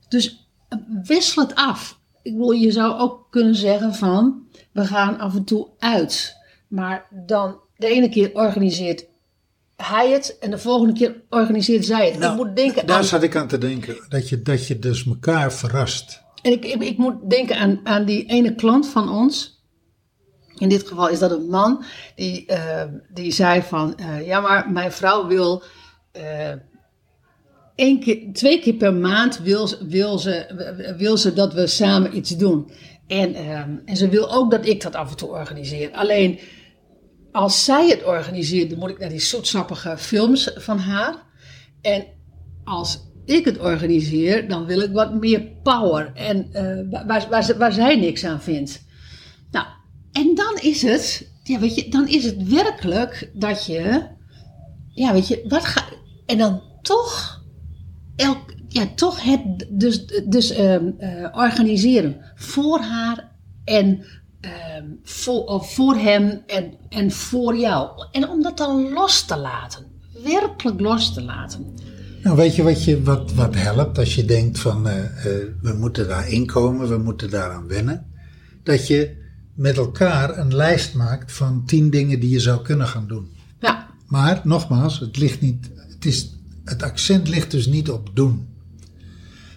Dus 0.08 0.48
eh, 0.68 0.78
wissel 1.02 1.42
het 1.42 1.54
af. 1.54 1.98
Ik 2.22 2.32
bedoel, 2.32 2.52
je 2.52 2.70
zou 2.70 2.98
ook 2.98 3.26
kunnen 3.30 3.54
zeggen 3.54 3.94
van, 3.94 4.46
we 4.72 4.86
gaan 4.86 5.18
af 5.18 5.34
en 5.34 5.44
toe 5.44 5.68
uit. 5.78 6.36
Maar 6.68 7.06
dan 7.26 7.60
de 7.76 7.86
ene 7.86 8.08
keer 8.08 8.34
organiseert 8.34 9.06
hij 9.76 10.10
het 10.10 10.36
en 10.40 10.50
de 10.50 10.58
volgende 10.58 10.92
keer 10.92 11.22
organiseert 11.30 11.84
zij 11.84 12.10
het. 12.10 12.24
ik 12.24 12.34
moet 12.34 12.56
denken 12.56 12.74
Nou, 12.74 12.86
daar 12.86 12.96
aan, 12.96 13.04
zat 13.04 13.22
ik 13.22 13.36
aan 13.36 13.48
te 13.48 13.58
denken. 13.58 13.96
Dat 14.08 14.28
je, 14.28 14.42
dat 14.42 14.66
je 14.66 14.78
dus 14.78 15.06
elkaar 15.06 15.52
verrast. 15.52 16.22
en 16.42 16.52
ik, 16.52 16.64
ik, 16.64 16.82
ik 16.82 16.96
moet 16.96 17.30
denken 17.30 17.56
aan, 17.56 17.80
aan 17.84 18.04
die 18.04 18.24
ene 18.26 18.54
klant 18.54 18.88
van 18.88 19.08
ons. 19.10 19.54
In 20.58 20.68
dit 20.68 20.88
geval 20.88 21.08
is 21.08 21.18
dat 21.18 21.30
een 21.30 21.48
man 21.48 21.84
die, 22.14 22.46
eh, 22.46 22.84
die 23.14 23.32
zei 23.32 23.62
van, 23.62 23.96
eh, 23.96 24.26
ja 24.26 24.40
maar 24.40 24.70
mijn 24.70 24.92
vrouw 24.92 25.26
wil 25.26 25.62
eh, 26.12 26.52
één 27.74 28.00
keer, 28.00 28.22
twee 28.32 28.60
keer 28.60 28.74
per 28.74 28.94
maand 28.94 29.38
wil, 29.38 29.66
ze- 29.68 29.86
wil, 29.86 30.18
ze, 30.18 30.94
wil 30.98 31.16
ze 31.16 31.32
dat 31.32 31.54
we 31.54 31.66
samen 31.66 32.16
iets 32.16 32.36
doen. 32.36 32.70
En, 33.06 33.34
ehm, 33.34 33.70
en 33.84 33.96
ze 33.96 34.08
wil 34.08 34.32
ook 34.34 34.50
dat 34.50 34.66
ik 34.66 34.82
dat 34.82 34.94
af 34.94 35.10
en 35.10 35.16
toe 35.16 35.28
organiseer. 35.28 35.90
Alleen 35.92 36.38
als 37.36 37.64
zij 37.64 37.88
het 37.88 38.04
organiseert, 38.04 38.70
dan 38.70 38.78
moet 38.78 38.90
ik 38.90 38.98
naar 38.98 39.08
die 39.08 39.20
zoetsappige 39.20 39.98
films 39.98 40.50
van 40.54 40.78
haar. 40.78 41.14
En 41.80 42.04
als 42.64 42.98
ik 43.24 43.44
het 43.44 43.58
organiseer, 43.58 44.48
dan 44.48 44.66
wil 44.66 44.80
ik 44.80 44.92
wat 44.92 45.14
meer 45.14 45.40
power. 45.62 46.12
En 46.14 46.52
eh, 46.52 47.00
waar, 47.06 47.26
waar, 47.30 47.54
waar 47.58 47.72
zij 47.72 47.96
niks 47.96 48.24
aan 48.24 48.40
vindt. 48.40 48.84
Nou, 49.50 49.66
en 50.12 50.34
dan 50.34 50.58
is 50.60 50.82
het, 50.82 51.30
ja, 51.42 51.58
weet 51.58 51.74
je, 51.74 51.88
dan 51.88 52.08
is 52.08 52.24
het 52.24 52.48
werkelijk 52.48 53.30
dat 53.34 53.66
je, 53.66 54.06
ja, 54.88 55.12
weet 55.12 55.28
je, 55.28 55.44
wat 55.48 55.64
ga, 55.64 55.84
en 56.26 56.38
dan 56.38 56.62
toch, 56.82 57.42
elk, 58.16 58.54
ja, 58.68 58.86
toch 58.94 59.22
het, 59.22 59.66
dus, 59.68 60.06
dus 60.24 60.50
ehm, 60.50 60.90
eh, 60.98 61.36
organiseren 61.36 62.32
voor 62.34 62.78
haar 62.78 63.32
en 63.64 64.04
ehm, 64.46 64.84
voor, 65.02 65.44
of 65.44 65.74
voor 65.74 65.94
hem 65.94 66.42
en, 66.46 66.74
en 66.88 67.10
voor 67.10 67.56
jou. 67.56 68.06
En 68.12 68.28
om 68.28 68.42
dat 68.42 68.56
dan 68.56 68.92
los 68.92 69.24
te 69.24 69.36
laten, 69.36 69.84
werkelijk 70.22 70.80
los 70.80 71.14
te 71.14 71.22
laten. 71.22 71.74
Nou, 72.22 72.36
weet 72.36 72.56
je 72.56 72.62
wat, 72.62 72.84
je, 72.84 73.02
wat, 73.02 73.32
wat 73.32 73.54
helpt 73.54 73.98
als 73.98 74.14
je 74.14 74.24
denkt 74.24 74.58
van 74.58 74.88
eh, 74.88 75.04
eh, 75.04 75.46
we 75.62 75.72
moeten 75.72 76.08
daar 76.08 76.28
inkomen, 76.28 76.88
we 76.88 76.98
moeten 76.98 77.30
daaraan 77.30 77.66
wennen? 77.66 78.06
Dat 78.62 78.86
je 78.86 79.24
met 79.54 79.76
elkaar 79.76 80.38
een 80.38 80.54
lijst 80.54 80.94
maakt 80.94 81.32
van 81.32 81.64
tien 81.66 81.90
dingen 81.90 82.20
die 82.20 82.30
je 82.30 82.40
zou 82.40 82.62
kunnen 82.62 82.86
gaan 82.86 83.06
doen. 83.06 83.28
Ja, 83.60 83.86
Maar 84.06 84.40
nogmaals, 84.44 85.00
het, 85.00 85.16
ligt 85.16 85.40
niet, 85.40 85.70
het, 85.88 86.04
is, 86.04 86.34
het 86.64 86.82
accent 86.82 87.28
ligt 87.28 87.50
dus 87.50 87.66
niet 87.66 87.90
op 87.90 88.10
doen. 88.14 88.48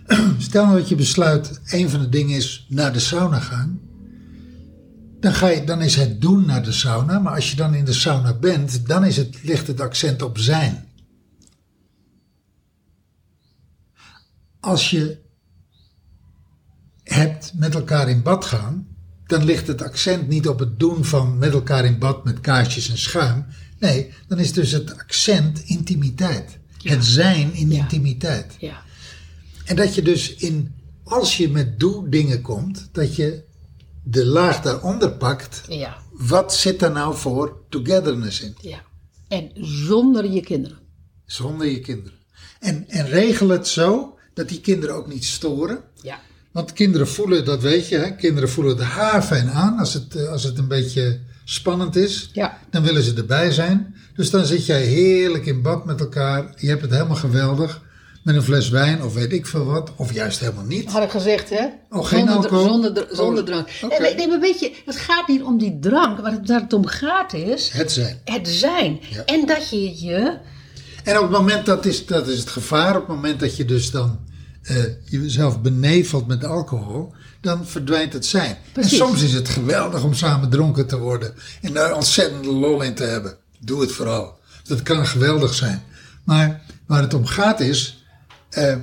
stel 0.38 0.66
nou 0.66 0.78
dat 0.78 0.90
je 0.90 0.96
besluit, 0.96 1.62
een 1.66 1.90
van 1.90 2.00
de 2.00 2.10
dingen 2.10 2.36
is 2.36 2.66
naar 2.70 2.94
de 2.94 3.00
sauna 3.00 3.40
gaan. 3.40 3.80
Dan, 5.20 5.34
ga 5.34 5.48
je, 5.48 5.64
dan 5.64 5.82
is 5.82 5.96
het 5.96 6.22
doen 6.22 6.46
naar 6.46 6.64
de 6.64 6.72
sauna. 6.72 7.20
Maar 7.20 7.36
als 7.36 7.50
je 7.50 7.56
dan 7.56 7.74
in 7.74 7.86
de 7.86 7.94
sauna 7.94 8.34
bent, 8.34 8.88
dan 8.88 9.06
is 9.06 9.18
het, 9.18 9.44
ligt 9.44 9.68
het 9.68 9.82
accent 9.82 10.22
op 10.22 10.38
zijn. 10.38 10.88
Als 14.60 14.90
je 14.90 15.18
hebt 17.04 17.52
met 17.56 17.76
elkaar 17.76 18.10
in 18.10 18.22
bad 18.22 18.46
gaan, 18.46 18.88
dan 19.26 19.44
ligt 19.44 19.68
het 19.68 19.82
accent 19.82 20.28
niet 20.28 20.48
op 20.48 20.60
het 20.60 20.80
doen 20.80 21.06
van 21.06 21.38
met 21.38 21.54
elkaar 21.54 21.86
in 21.86 21.98
bad 22.00 22.24
met 22.24 22.40
kaarsjes 22.40 22.90
en 22.90 22.98
schuim. 22.98 23.46
Nee, 23.80 24.14
dan 24.28 24.40
is 24.40 24.54
dus 24.54 24.72
het 24.72 24.98
accent 24.98 25.60
intimiteit. 25.60 26.58
Ja. 26.78 26.92
Het 26.92 27.06
zijn 27.06 27.54
in 27.54 27.72
Ja. 27.72 27.78
intimiteit. 27.80 28.56
Ja. 28.60 28.82
En 29.66 29.76
dat 29.76 29.96
je 29.96 30.02
dus 30.02 30.36
in, 30.36 30.74
als 31.04 31.38
je 31.38 31.50
met 31.50 31.80
doe 31.80 32.10
dingen 32.10 32.42
komt, 32.42 32.90
dat 32.92 33.16
je 33.16 33.44
de 34.10 34.26
laag 34.26 34.62
daaronder 34.62 35.12
pakt. 35.12 35.62
Ja. 35.68 35.98
Wat 36.12 36.56
zit 36.56 36.80
daar 36.80 36.92
nou 36.92 37.16
voor 37.16 37.66
togetherness 37.70 38.42
in? 38.42 38.56
Ja. 38.62 38.82
En 39.28 39.52
zonder 39.62 40.32
je 40.32 40.42
kinderen. 40.42 40.78
Zonder 41.26 41.68
je 41.68 41.80
kinderen. 41.80 42.20
En, 42.60 42.88
en 42.88 43.08
regel 43.08 43.50
het 43.50 43.68
zo 43.68 44.18
dat 44.34 44.50
die 44.50 44.62
kinderen 44.62 44.96
ook 44.96 45.08
niet 45.08 45.26
storen. 45.26 45.84
Ja. 46.02 46.20
Want 46.52 46.74
kinderen 46.74 47.08
voelen, 47.08 47.46
dat 47.46 47.62
weet 47.62 47.88
je, 47.88 47.98
hè? 47.98 48.16
kinderen 48.16 48.50
voelen 48.50 48.78
het 48.78 48.86
haarfijn 48.86 49.50
aan 49.50 49.78
als 49.78 49.94
het, 49.94 50.16
eh, 50.16 50.28
als 50.32 50.44
het 50.44 50.58
een 50.58 50.68
beetje 50.68 51.20
spannend 51.44 51.96
is. 51.96 52.30
Ja. 52.34 52.60
Dan 52.70 52.84
willen 52.84 53.04
ze 53.04 53.14
erbij 53.14 53.52
zijn. 53.52 53.96
Dus 54.16 54.30
dan 54.30 54.46
zit 54.46 54.66
jij 54.66 54.82
heerlijk 54.82 55.46
in 55.46 55.62
bad 55.62 55.86
met 55.86 56.00
elkaar. 56.00 56.54
Je 56.58 56.68
hebt 56.68 56.82
het 56.82 56.92
helemaal 56.92 57.16
geweldig. 57.16 57.88
Met 58.30 58.38
een 58.38 58.44
fles 58.44 58.70
wijn 58.70 59.04
of 59.04 59.14
weet 59.14 59.34
ik 59.34 59.46
veel 59.46 59.66
wat. 59.66 59.92
Of 59.96 60.14
juist 60.14 60.40
helemaal 60.40 60.64
niet. 60.64 60.92
Had 60.92 61.04
ik 61.04 61.10
gezegd, 61.10 61.50
hè? 61.50 61.66
Oh, 61.90 62.06
geen 62.06 62.20
zonder, 62.20 62.36
alcohol? 62.36 62.68
Zonder, 62.68 62.94
dr- 62.94 63.16
zonder 63.16 63.44
Oh, 63.44 63.50
drank. 63.50 63.68
Nee, 64.00 64.16
nee, 64.16 64.28
maar 64.28 64.40
weet 64.40 64.60
je, 64.60 64.72
het 64.86 64.96
gaat 64.96 65.28
niet 65.28 65.42
om 65.44 65.58
die 65.58 65.80
drank. 65.80 66.20
Waar 66.20 66.32
het, 66.32 66.48
waar 66.48 66.62
het 66.62 66.74
om 66.74 66.86
gaat 66.86 67.34
is 67.34 67.70
Het 67.70 67.92
zijn. 67.92 68.22
het 68.26 68.48
zijn. 68.48 69.00
Ja. 69.10 69.24
En 69.26 69.46
dat 69.46 69.70
je 69.70 70.06
je... 70.06 70.38
En 71.04 71.16
op 71.18 71.22
het 71.22 71.32
moment, 71.32 71.66
dat 71.66 71.86
is, 71.86 72.06
dat 72.06 72.28
is 72.28 72.40
het 72.40 72.50
gevaar, 72.50 72.96
op 72.96 73.08
het 73.08 73.16
moment 73.16 73.40
dat 73.40 73.56
je 73.58 73.66
dus 73.66 73.92
dan 73.92 74.20
eh, 74.62 74.76
jezelf 75.06 75.62
benevelt 75.62 76.28
met 76.28 76.46
alcohol, 76.46 77.14
dan 77.42 77.66
verdwijnt 77.68 78.14
het 78.14 78.26
zijn. 78.26 78.58
Precies. 78.72 78.92
En 78.92 78.98
soms 78.98 79.22
is 79.24 79.34
het 79.34 79.50
geweldig 79.50 80.04
om 80.04 80.14
samen 80.14 80.50
dronken 80.50 80.88
te 80.88 80.98
worden 80.98 81.34
en 81.62 81.74
daar 81.74 81.96
ontzettende 81.96 82.52
lol 82.52 82.82
in 82.82 82.94
te 82.94 83.04
hebben. 83.04 83.38
Doe 83.60 83.82
het 83.82 83.92
vooral. 83.92 84.40
Dat 84.64 84.84
kan 84.84 85.06
geweldig 85.06 85.54
zijn. 85.54 85.84
Maar 86.24 86.62
waar 86.88 87.02
het 87.02 87.14
om 87.14 87.26
gaat 87.26 87.60
is 87.60 87.99
eh, 88.50 88.78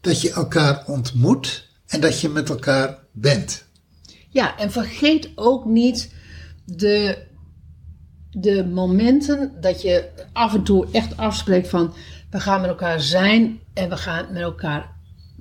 dat 0.00 0.20
je 0.20 0.32
elkaar 0.32 0.84
ontmoet 0.86 1.68
en 1.86 2.00
dat 2.00 2.20
je 2.20 2.28
met 2.28 2.48
elkaar 2.48 2.98
bent. 3.12 3.64
Ja, 4.28 4.58
en 4.58 4.70
vergeet 4.70 5.30
ook 5.34 5.64
niet 5.64 6.14
de, 6.64 7.26
de 8.30 8.66
momenten 8.66 9.52
dat 9.60 9.82
je 9.82 10.08
af 10.32 10.54
en 10.54 10.62
toe 10.62 10.86
echt 10.92 11.16
afspreekt 11.16 11.68
van... 11.68 11.94
we 12.30 12.40
gaan 12.40 12.60
met 12.60 12.70
elkaar 12.70 13.00
zijn 13.00 13.60
en 13.74 13.88
we 13.88 13.96
gaan 13.96 14.32
met 14.32 14.42
elkaar 14.42 14.96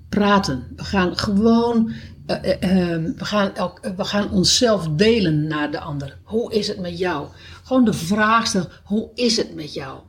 praten. 0.09 0.67
We 0.76 0.84
gaan 0.84 1.17
gewoon... 1.17 1.91
eh, 2.26 2.35
eh, 2.35 2.93
eh, 2.93 3.03
we, 3.17 3.26
gaan 3.26 3.55
elk, 3.55 3.80
we 3.95 4.03
gaan 4.03 4.31
onszelf 4.31 4.88
delen 4.88 5.47
naar 5.47 5.71
de 5.71 5.80
ander. 5.80 6.19
Hoe 6.23 6.53
is 6.53 6.67
het 6.67 6.80
met 6.80 6.97
jou? 6.97 7.27
Gewoon 7.63 7.85
de 7.85 7.93
vraag 7.93 8.81
hoe 8.84 9.11
is 9.15 9.38
het 9.38 9.55
met 9.55 9.73
jou? 9.73 9.99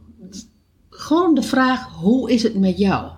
Gewoon 0.90 1.34
de 1.34 1.42
vraag, 1.42 1.88
hoe 1.88 2.30
is 2.30 2.42
het 2.42 2.54
met 2.54 2.78
jou? 2.78 3.12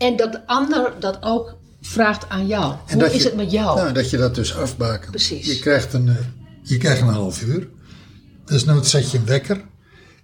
En 0.00 0.16
dat 0.16 0.32
de 0.32 0.46
ander 0.46 0.92
dat 1.00 1.18
ook 1.22 1.56
vraagt 1.80 2.28
aan 2.28 2.46
jou. 2.46 2.74
En 2.86 2.98
Hoe 3.00 3.10
is 3.14 3.22
je- 3.22 3.28
het 3.28 3.36
met 3.36 3.50
jou? 3.50 3.76
Nou, 3.76 3.92
dat 3.92 4.10
je 4.10 4.16
dat 4.16 4.34
dus 4.34 4.56
afbakent. 4.56 5.10
Precies. 5.10 5.46
Je 5.46 5.58
krijgt 5.58 5.92
een, 5.92 6.08
eh, 6.08 6.14
je 6.62 6.76
krijgt 6.76 7.00
een 7.00 7.08
half 7.08 7.42
uur. 7.42 7.68
Dus 8.44 8.64
nooit 8.64 8.86
zet 8.86 9.10
je 9.10 9.18
een 9.18 9.26
wekker. 9.26 9.60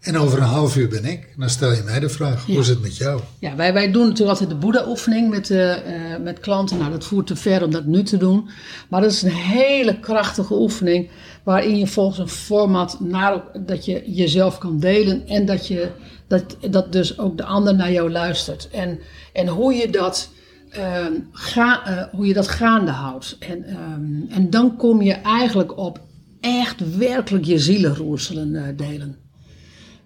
En 0.00 0.18
over 0.18 0.38
een 0.38 0.44
half 0.44 0.76
uur 0.76 0.88
ben 0.88 1.04
ik. 1.04 1.34
Dan 1.36 1.50
stel 1.50 1.72
je 1.72 1.82
mij 1.82 2.00
de 2.00 2.08
vraag, 2.08 2.46
hoe 2.46 2.58
is 2.58 2.68
het 2.68 2.82
met 2.82 2.96
jou? 2.96 3.20
Ja, 3.38 3.56
wij, 3.56 3.72
wij 3.72 3.90
doen 3.92 4.02
natuurlijk 4.02 4.30
altijd 4.30 4.48
de 4.48 4.56
Boeddha-oefening 4.56 5.30
met, 5.30 5.50
eh, 5.50 5.72
eh, 6.14 6.20
met 6.22 6.40
klanten. 6.40 6.78
Nou, 6.78 6.90
dat 6.90 7.04
voert 7.04 7.26
te 7.26 7.36
ver 7.36 7.64
om 7.64 7.70
dat 7.70 7.84
nu 7.84 8.02
te 8.02 8.16
doen. 8.16 8.48
Maar 8.88 9.00
dat 9.00 9.10
is 9.10 9.22
een 9.22 9.30
hele 9.30 10.00
krachtige 10.00 10.54
oefening. 10.54 11.10
Waarin 11.42 11.78
je 11.78 11.86
volgens 11.86 12.18
een 12.18 12.28
format 12.28 13.00
naar, 13.00 13.42
dat 13.66 13.84
je 13.84 14.02
jezelf 14.06 14.58
kan 14.58 14.78
delen. 14.80 15.26
En 15.28 15.46
dat, 15.46 15.66
je, 15.68 15.88
dat, 16.28 16.56
dat 16.70 16.92
dus 16.92 17.18
ook 17.18 17.36
de 17.36 17.44
ander 17.44 17.74
naar 17.74 17.92
jou 17.92 18.10
luistert. 18.10 18.68
En, 18.70 18.98
en 19.36 19.48
hoe, 19.48 19.74
je 19.74 19.90
dat, 19.90 20.30
ehm, 20.70 21.12
ga, 21.32 21.86
eh, 21.86 22.14
hoe 22.14 22.26
je 22.26 22.34
dat 22.34 22.48
gaande 22.48 22.90
houdt. 22.90 23.36
En, 23.38 23.64
ehm, 23.64 24.32
en 24.32 24.50
dan 24.50 24.76
kom 24.76 25.02
je 25.02 25.12
eigenlijk 25.12 25.78
op 25.78 26.00
echt 26.40 26.96
werkelijk 26.96 27.44
je 27.44 27.58
zielenroerselen 27.58 28.54
eh, 28.54 28.76
delen. 28.76 29.16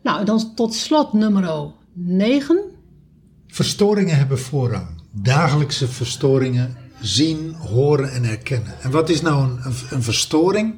Nou, 0.02 0.20
en 0.20 0.27
dan 0.27 0.55
tot 0.55 0.74
slot 0.74 1.12
nummer 1.12 1.73
9. 1.93 2.61
Verstoringen 3.47 4.16
hebben 4.16 4.39
voorrang. 4.39 4.86
Dagelijkse 5.12 5.89
verstoringen 5.89 6.77
zien, 7.01 7.55
horen 7.55 8.12
en 8.12 8.24
herkennen. 8.24 8.74
En 8.81 8.90
wat 8.90 9.09
is 9.09 9.23
nou 9.23 9.43
een, 9.44 9.74
een, 9.90 10.02
verstoring? 10.02 10.74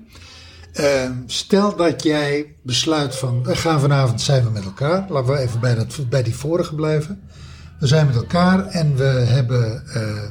Eh, 0.73 1.11
stel 1.27 1.77
dat 1.77 2.03
jij 2.03 2.55
besluit 2.63 3.17
van, 3.17 3.43
we 3.43 3.57
gaan 3.57 3.81
vanavond 3.81 4.21
zijn 4.21 4.45
we 4.45 4.51
met 4.51 4.65
elkaar. 4.65 5.07
Laten 5.09 5.33
we 5.33 5.39
even 5.39 5.61
bij, 5.61 5.75
dat, 5.75 6.09
bij 6.09 6.23
die 6.23 6.35
vorige 6.35 6.75
blijven. 6.75 7.23
We 7.83 7.89
zijn 7.89 8.07
met 8.07 8.17
elkaar 8.17 8.67
en 8.67 8.97
we 8.97 9.05
hebben, 9.05 9.87
eh, 9.87 10.31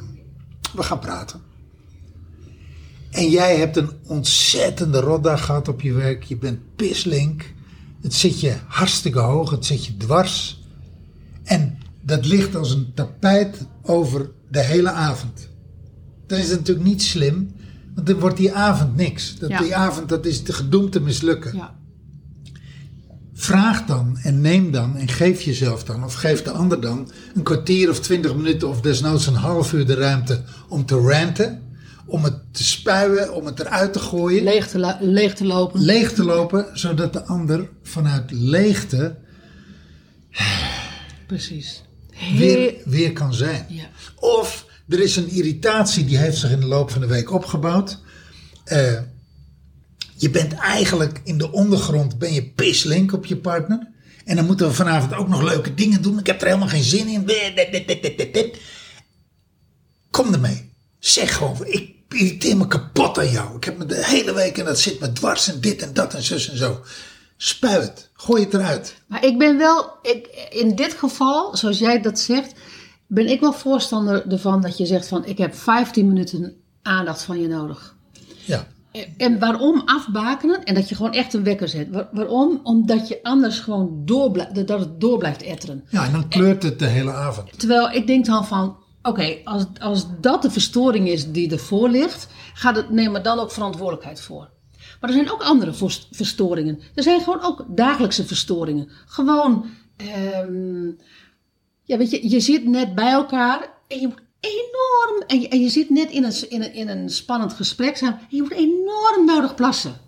we 0.74 0.82
gaan 0.82 0.98
praten. 0.98 1.40
En 3.10 3.30
jij 3.30 3.56
hebt 3.56 3.76
een 3.76 3.90
ontzettende 4.06 5.00
rotdag 5.00 5.44
gehad 5.44 5.68
op 5.68 5.80
je 5.80 5.92
werk. 5.92 6.22
Je 6.22 6.36
bent 6.36 6.76
pislink. 6.76 7.52
Het 8.00 8.14
zit 8.14 8.40
je 8.40 8.56
hartstikke 8.66 9.18
hoog. 9.18 9.50
Het 9.50 9.66
zit 9.66 9.86
je 9.86 9.96
dwars. 9.96 10.62
En 11.44 11.78
dat 12.00 12.26
ligt 12.26 12.56
als 12.56 12.70
een 12.70 12.92
tapijt 12.94 13.66
over 13.82 14.30
de 14.50 14.62
hele 14.62 14.90
avond. 14.90 15.48
Dan 16.26 16.38
is 16.38 16.48
het 16.48 16.58
natuurlijk 16.58 16.86
niet 16.86 17.02
slim. 17.02 17.54
Want 17.94 18.06
dan 18.06 18.18
wordt 18.18 18.36
die 18.36 18.52
avond 18.52 18.96
niks. 18.96 19.38
Dat, 19.38 19.50
Ja. 19.50 19.58
Die 19.58 19.76
avond 19.76 20.08
dat 20.08 20.26
is 20.26 20.42
gedoemd 20.44 20.92
te 20.92 21.00
mislukken. 21.00 21.56
Ja. 21.56 21.74
Vraag 23.34 23.86
dan 23.86 24.18
en 24.22 24.40
neem 24.40 24.70
dan 24.70 24.96
en 24.96 25.08
geef 25.08 25.40
jezelf 25.42 25.84
dan 25.84 26.04
of 26.04 26.14
geef 26.14 26.42
de 26.42 26.50
ander 26.50 26.80
dan 26.80 27.10
een 27.34 27.42
kwartier 27.42 27.90
of 27.90 28.00
twintig 28.00 28.34
minuten 28.34 28.68
of 28.68 28.80
desnoods 28.80 29.26
een 29.26 29.34
half 29.34 29.72
uur 29.72 29.86
de 29.86 29.94
ruimte 29.94 30.42
om 30.68 30.86
te 30.86 30.94
ranten, 31.00 31.62
om 32.06 32.24
het 32.24 32.34
te 32.50 32.64
spuien, 32.64 33.34
om 33.34 33.46
het 33.46 33.60
eruit 33.60 33.92
te 33.92 33.98
gooien, 33.98 34.42
Leeg 34.44 34.68
te, 34.68 34.78
la- 34.78 34.98
leeg 35.00 35.34
te 35.34 35.44
lopen. 35.44 35.80
leeg 35.80 36.12
te 36.12 36.24
lopen, 36.24 36.66
zodat 36.72 37.12
de 37.12 37.24
ander 37.24 37.68
vanuit 37.82 38.30
leegte 38.30 39.16
Precies. 41.26 41.82
weer, 42.36 42.56
Heel- 42.58 42.74
weer 42.84 43.12
kan 43.12 43.34
zijn. 43.34 43.64
Ja. 43.68 43.84
Of 44.16 44.66
er 44.88 45.00
is 45.00 45.16
een 45.16 45.28
irritatie 45.28 46.04
die 46.04 46.16
heeft 46.18 46.38
zich 46.38 46.50
in 46.50 46.60
de 46.60 46.66
loop 46.66 46.90
van 46.90 47.00
de 47.00 47.06
week 47.06 47.32
opgebouwd. 47.32 47.98
Eh, 48.64 48.98
je 50.22 50.30
bent 50.30 50.52
eigenlijk 50.52 51.20
in 51.24 51.38
de 51.38 51.52
ondergrond 51.52 52.18
ben 52.18 52.32
je 52.32 52.48
pislink 52.48 53.12
op 53.12 53.26
je 53.26 53.36
partner. 53.36 53.88
En 54.24 54.36
dan 54.36 54.46
moeten 54.46 54.66
we 54.66 54.72
vanavond 54.72 55.14
ook 55.14 55.28
nog 55.28 55.42
leuke 55.42 55.74
dingen 55.74 56.02
doen. 56.02 56.18
Ik 56.18 56.26
heb 56.26 56.40
er 56.40 56.46
helemaal 56.46 56.68
geen 56.68 56.82
zin 56.82 57.08
in. 57.08 57.26
Kom 60.10 60.32
ermee. 60.32 60.72
Zeg 60.98 61.36
gewoon, 61.36 61.66
ik 61.66 61.94
irriteer 62.08 62.56
me 62.56 62.66
kapot 62.66 63.18
aan 63.18 63.30
jou. 63.30 63.56
Ik 63.56 63.64
heb 63.64 63.78
me 63.78 63.86
de 63.86 64.04
hele 64.04 64.34
week 64.34 64.58
en 64.58 64.64
dat 64.64 64.78
zit 64.78 65.00
me 65.00 65.12
dwars 65.12 65.48
en 65.48 65.60
dit 65.60 65.82
en 65.82 65.94
dat 65.94 66.14
en 66.14 66.22
zus 66.22 66.50
en 66.50 66.56
zo. 66.56 66.80
Spuit 67.36 67.82
het. 67.82 68.10
Gooi 68.12 68.44
het 68.44 68.54
eruit. 68.54 68.94
Maar 69.06 69.24
ik 69.24 69.38
ben 69.38 69.58
wel, 69.58 69.90
ik, 70.02 70.48
in 70.50 70.74
dit 70.74 70.92
geval, 70.92 71.56
zoals 71.56 71.78
jij 71.78 72.00
dat 72.00 72.18
zegt, 72.18 72.52
ben 73.06 73.26
ik 73.26 73.40
wel 73.40 73.52
voorstander 73.52 74.26
ervan 74.30 74.60
dat 74.60 74.78
je 74.78 74.86
zegt 74.86 75.08
van 75.08 75.24
ik 75.24 75.38
heb 75.38 75.54
15 75.54 76.06
minuten 76.06 76.56
aandacht 76.82 77.22
van 77.22 77.40
je 77.40 77.48
nodig. 77.48 77.94
Ja. 78.44 78.66
En 79.16 79.38
waarom 79.38 79.82
afbakenen? 79.84 80.64
En 80.64 80.74
dat 80.74 80.88
je 80.88 80.94
gewoon 80.94 81.12
echt 81.12 81.34
een 81.34 81.44
wekker 81.44 81.68
zet. 81.68 81.88
Waar- 81.90 82.08
waarom? 82.12 82.60
Omdat 82.62 83.08
je 83.08 83.18
anders 83.22 83.58
gewoon 83.58 84.02
door 84.04 84.30
blijft, 84.30 84.66
dat 84.66 84.80
het 84.80 85.00
door 85.00 85.18
blijft 85.18 85.42
etteren. 85.42 85.84
ja, 85.90 86.04
en 86.04 86.12
dan 86.12 86.28
kleurt 86.28 86.62
het 86.62 86.78
de 86.78 86.86
hele 86.86 87.12
avond. 87.12 87.58
Terwijl 87.58 87.90
ik 87.90 88.06
denk 88.06 88.26
dan 88.26 88.46
van, 88.46 88.76
oké, 89.02 89.36
als, 89.44 89.64
als 89.80 90.06
dat 90.20 90.42
de 90.42 90.50
verstoring 90.50 91.08
is 91.08 91.32
die 91.32 91.50
ervoor 91.50 91.88
ligt, 91.88 92.28
gaat 92.54 92.76
het, 92.76 92.90
neem 92.90 93.14
er 93.14 93.22
dan 93.22 93.38
ook 93.38 93.52
verantwoordelijkheid 93.52 94.20
voor. 94.20 94.50
Maar 95.00 95.10
er 95.10 95.16
zijn 95.16 95.32
ook 95.32 95.42
andere 95.42 95.72
vers- 95.72 96.08
verstoringen. 96.10 96.80
Er 96.94 97.02
zijn 97.02 97.20
gewoon 97.20 97.42
ook 97.42 97.64
dagelijkse 97.68 98.26
verstoringen. 98.26 98.88
Gewoon, 99.06 99.64
ehm, 99.96 100.86
ja, 101.82 101.96
weet 101.96 102.10
je, 102.10 102.28
je 102.30 102.40
zit 102.40 102.64
net 102.64 102.94
bij 102.94 103.10
elkaar 103.12 103.70
en 103.88 104.00
je 104.00 104.06
moet 104.06 104.21
enorm, 104.42 105.22
en 105.26 105.40
je, 105.40 105.48
en 105.48 105.60
je 105.60 105.68
zit 105.68 105.90
net 105.90 106.10
in 106.10 106.24
een, 106.24 106.50
in, 106.50 106.62
een, 106.62 106.74
in 106.74 106.88
een 106.88 107.10
spannend 107.10 107.52
gesprek 107.52 107.96
en 108.00 108.18
je 108.28 108.42
moet 108.42 108.52
enorm 108.52 109.24
nodig 109.26 109.54
plassen. 109.54 110.00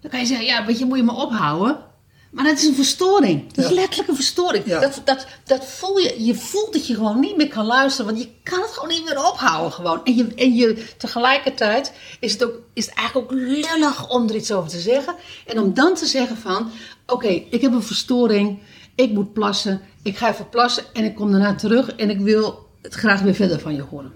Dan 0.00 0.10
kan 0.10 0.20
je 0.20 0.26
zeggen, 0.26 0.46
ja, 0.46 0.64
weet 0.66 0.78
je, 0.78 0.84
moet 0.84 0.96
je 0.98 1.04
me 1.04 1.12
ophouden. 1.12 1.84
Maar 2.30 2.44
dat 2.44 2.58
is 2.58 2.64
een 2.66 2.74
verstoring. 2.74 3.52
Dat 3.52 3.64
is 3.64 3.70
Ja. 3.70 3.76
letterlijk 3.76 4.08
een 4.08 4.14
verstoring. 4.14 4.66
Ja. 4.66 4.80
Dat, 4.80 5.00
dat, 5.04 5.26
dat 5.44 5.64
voel 5.66 5.98
je. 5.98 6.24
Je 6.24 6.34
voelt 6.34 6.72
dat 6.72 6.86
je 6.86 6.94
gewoon 6.94 7.20
niet 7.20 7.36
meer 7.36 7.48
kan 7.48 7.66
luisteren. 7.66 8.06
Want 8.12 8.24
je 8.24 8.30
kan 8.42 8.60
het 8.60 8.70
gewoon 8.70 8.88
niet 8.88 9.04
meer 9.04 9.24
ophouden. 9.24 9.72
Gewoon. 9.72 10.04
En, 10.04 10.14
je, 10.14 10.34
en 10.34 10.54
je, 10.54 10.84
tegelijkertijd 10.96 11.92
is 12.20 12.32
het, 12.32 12.44
ook, 12.44 12.54
is 12.72 12.86
het 12.86 12.94
eigenlijk 12.94 13.32
ook 13.32 13.38
lullig 13.38 14.08
om 14.10 14.28
er 14.28 14.34
iets 14.34 14.52
over 14.52 14.70
te 14.70 14.80
zeggen. 14.80 15.14
En 15.46 15.60
om 15.60 15.74
dan 15.74 15.94
te 15.94 16.06
zeggen 16.06 16.36
van... 16.36 16.70
Oké, 17.06 17.28
ik 17.28 17.60
heb 17.60 17.72
een 17.72 17.82
verstoring. 17.82 18.58
Ik 18.94 19.12
moet 19.12 19.32
plassen. 19.32 19.80
Ik 20.02 20.16
ga 20.16 20.30
even 20.30 20.48
plassen. 20.48 20.84
En 20.92 21.04
ik 21.04 21.14
kom 21.14 21.30
daarna 21.30 21.54
terug. 21.54 21.94
En 21.94 22.10
ik 22.10 22.18
wil 22.20 22.65
het 22.86 22.94
graag 22.94 23.20
weer 23.20 23.34
verder 23.34 23.60
van 23.60 23.74
je 23.74 23.82
horen. 23.82 24.12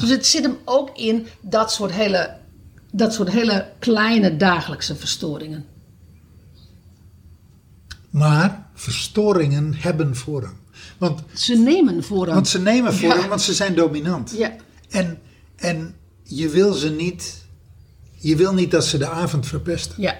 Dus 0.00 0.10
het 0.10 0.26
zit 0.26 0.42
hem 0.42 0.56
ook 0.64 0.96
in 0.96 1.26
dat 1.40 1.72
soort 1.72 1.92
hele, 1.92 2.34
dat 2.92 3.14
soort 3.14 3.30
hele 3.30 3.66
kleine 3.78 4.36
dagelijkse 4.36 4.96
verstoringen. 4.96 5.64
Maar 8.10 8.66
verstoringen 8.74 9.74
hebben 9.76 10.16
voorrang. 10.16 10.54
Want, 10.98 11.20
Ze 11.32 11.54
nemen 11.54 12.04
voorrang. 12.04 12.34
want 12.34 12.48
ze 12.48 12.60
nemen 12.60 12.94
voorrang, 12.94 13.22
Ja. 13.22 13.28
want 13.28 13.40
ze 13.42 13.54
zijn 13.54 13.74
dominant. 13.74 14.34
Ja, 14.36 14.52
En, 14.90 15.18
en 15.56 15.94
je 16.22 16.48
wil 16.48 16.72
ze 16.72 16.90
niet. 16.90 17.40
Je 18.18 18.36
wil 18.36 18.54
niet 18.54 18.70
dat 18.70 18.84
ze 18.86 18.98
de 18.98 19.08
avond 19.08 19.46
verpesten. 19.46 19.94
ja. 20.02 20.16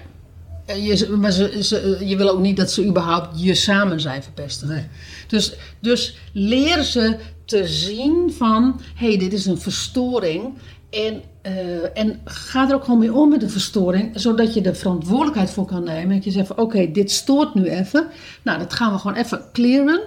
En 0.65 0.83
Je, 0.83 1.09
maar 1.09 1.31
ze, 1.31 1.63
ze, 1.63 1.97
je 2.05 2.17
wil 2.17 2.29
ook 2.29 2.39
niet 2.39 2.57
dat 2.57 2.71
ze 2.71 2.85
überhaupt 2.85 3.41
je 3.41 3.55
samen 3.55 3.99
zijn 4.01 4.23
verpesten. 4.23 4.67
Nee. 4.67 4.85
Dus, 5.27 5.53
dus 5.79 6.17
leer 6.33 6.83
ze 6.83 7.17
te 7.53 7.67
zien 7.67 8.33
van, 8.37 8.81
hey, 8.95 9.17
dit 9.17 9.33
is 9.33 9.45
een 9.45 9.59
verstoring. 9.59 10.53
En, 10.89 11.21
eh, 11.41 11.97
en 11.97 12.21
ga 12.25 12.69
er 12.69 12.75
ook 12.75 12.83
gewoon 12.83 12.99
mee 12.99 13.13
om 13.13 13.29
met 13.29 13.39
de 13.39 13.49
verstoring, 13.49 14.11
zodat 14.19 14.53
je 14.53 14.61
er 14.61 14.75
verantwoordelijkheid 14.75 15.49
voor 15.49 15.65
kan 15.65 15.83
nemen. 15.83 16.15
Dat 16.15 16.23
je 16.23 16.31
zegt 16.31 16.55
oké, 16.55 16.91
dit 16.91 17.11
stoort 17.11 17.53
nu 17.53 17.69
even. 17.69 18.07
Nou, 18.41 18.59
dat 18.59 18.73
gaan 18.73 18.91
we 18.91 18.97
gewoon 18.97 19.17
even 19.17 19.41
clearen. 19.51 20.01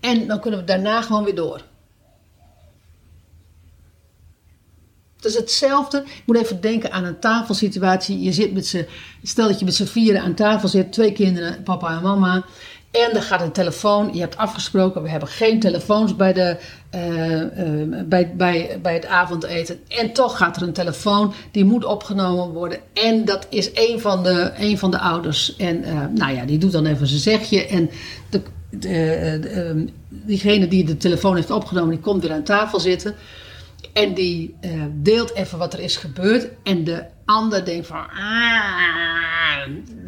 En 0.00 0.26
dan 0.26 0.40
kunnen 0.40 0.60
we 0.60 0.66
daarna 0.66 1.02
gewoon 1.02 1.24
weer 1.24 1.34
door. 1.34 1.62
Het 5.16 5.24
is 5.24 5.34
hetzelfde. 5.34 5.98
Ik 5.98 6.22
moet 6.26 6.36
even 6.36 6.60
denken 6.60 6.92
aan 6.92 7.04
een 7.04 7.18
tafelsituatie. 7.18 8.22
Je 8.22 8.32
zit 8.32 8.52
met 8.52 8.66
z'n, 8.66 8.86
stel 9.22 9.48
dat 9.48 9.58
je 9.58 9.64
met 9.64 9.74
z'n 9.74 9.84
vieren 9.84 10.22
aan 10.22 10.34
tafel 10.34 10.68
zit, 10.68 10.92
twee 10.92 11.12
kinderen, 11.12 11.62
papa 11.62 11.96
en 11.96 12.02
mama. 12.02 12.44
En 12.90 13.14
er 13.14 13.22
gaat 13.22 13.40
een 13.40 13.52
telefoon. 13.52 14.10
Je 14.12 14.20
hebt 14.20 14.36
afgesproken, 14.36 15.02
we 15.02 15.08
hebben 15.08 15.28
geen 15.28 15.60
telefoons 15.60 16.16
bij, 16.16 16.32
de, 16.32 16.56
eh, 16.90 17.40
eh, 17.40 18.06
bij, 18.06 18.32
bij, 18.36 18.78
bij 18.82 18.94
het 18.94 19.06
avondeten. 19.06 19.80
En 19.88 20.12
toch 20.12 20.36
gaat 20.36 20.56
er 20.56 20.62
een 20.62 20.72
telefoon, 20.72 21.32
die 21.50 21.64
moet 21.64 21.84
opgenomen 21.84 22.48
worden. 22.48 22.78
En 22.92 23.24
dat 23.24 23.46
is 23.50 23.70
een 23.74 24.00
van 24.00 24.22
de, 24.22 24.52
een 24.58 24.78
van 24.78 24.90
de 24.90 24.98
ouders. 24.98 25.56
En 25.56 25.84
eh, 25.84 26.06
nou 26.14 26.34
ja, 26.34 26.44
die 26.44 26.58
doet 26.58 26.72
dan 26.72 26.86
even 26.86 27.06
zijn 27.06 27.20
zegje. 27.20 27.66
En 27.66 27.90
de, 28.30 28.42
de, 28.70 29.86
diegene 30.08 30.68
die 30.68 30.84
de 30.84 30.96
telefoon 30.96 31.34
heeft 31.34 31.50
opgenomen, 31.50 31.90
die 31.90 32.00
komt 32.00 32.22
weer 32.22 32.32
aan 32.32 32.42
tafel 32.42 32.80
zitten. 32.80 33.14
En 33.92 34.14
die 34.14 34.56
deelt 34.92 35.34
even 35.34 35.58
wat 35.58 35.72
er 35.72 35.80
is 35.80 35.96
gebeurd. 35.96 36.48
En 36.62 36.84
de 36.84 37.04
ander 37.30 37.64
denkt 37.64 37.86
van... 37.86 37.96
"Ah, 37.96 39.66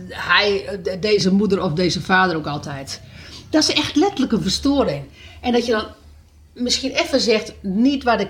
hij, 0.08 0.78
de- 0.82 0.98
deze 0.98 1.32
moeder 1.32 1.62
of 1.62 1.72
deze 1.72 2.00
vader 2.00 2.36
ook 2.36 2.46
altijd. 2.46 3.00
Dat 3.50 3.62
is 3.62 3.72
echt 3.74 3.96
letterlijk 3.96 4.32
een 4.32 4.42
verstoring. 4.42 5.04
En 5.40 5.52
dat 5.52 5.66
je 5.66 5.72
dan 5.72 5.86
misschien 6.54 6.90
even 6.90 7.20
zegt... 7.20 7.52
Niet 7.62 8.02
waar 8.02 8.18
de, 8.18 8.28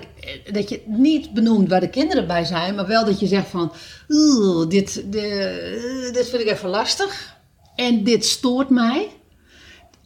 dat 0.51 0.69
je 0.69 0.81
niet 0.85 1.33
benoemt 1.33 1.69
waar 1.69 1.79
de 1.79 1.89
kinderen 1.89 2.27
bij 2.27 2.45
zijn... 2.45 2.75
maar 2.75 2.87
wel 2.87 3.05
dat 3.05 3.19
je 3.19 3.27
zegt 3.27 3.47
van... 3.47 3.71
"Oeh, 4.09 4.69
dit, 4.69 4.93
de, 5.11 6.09
dit 6.13 6.29
vind 6.29 6.41
ik 6.41 6.47
even 6.49 6.69
lastig. 6.69 7.35
En 7.75 8.03
dit 8.03 8.25
stoort 8.25 8.69
mij. 8.69 9.07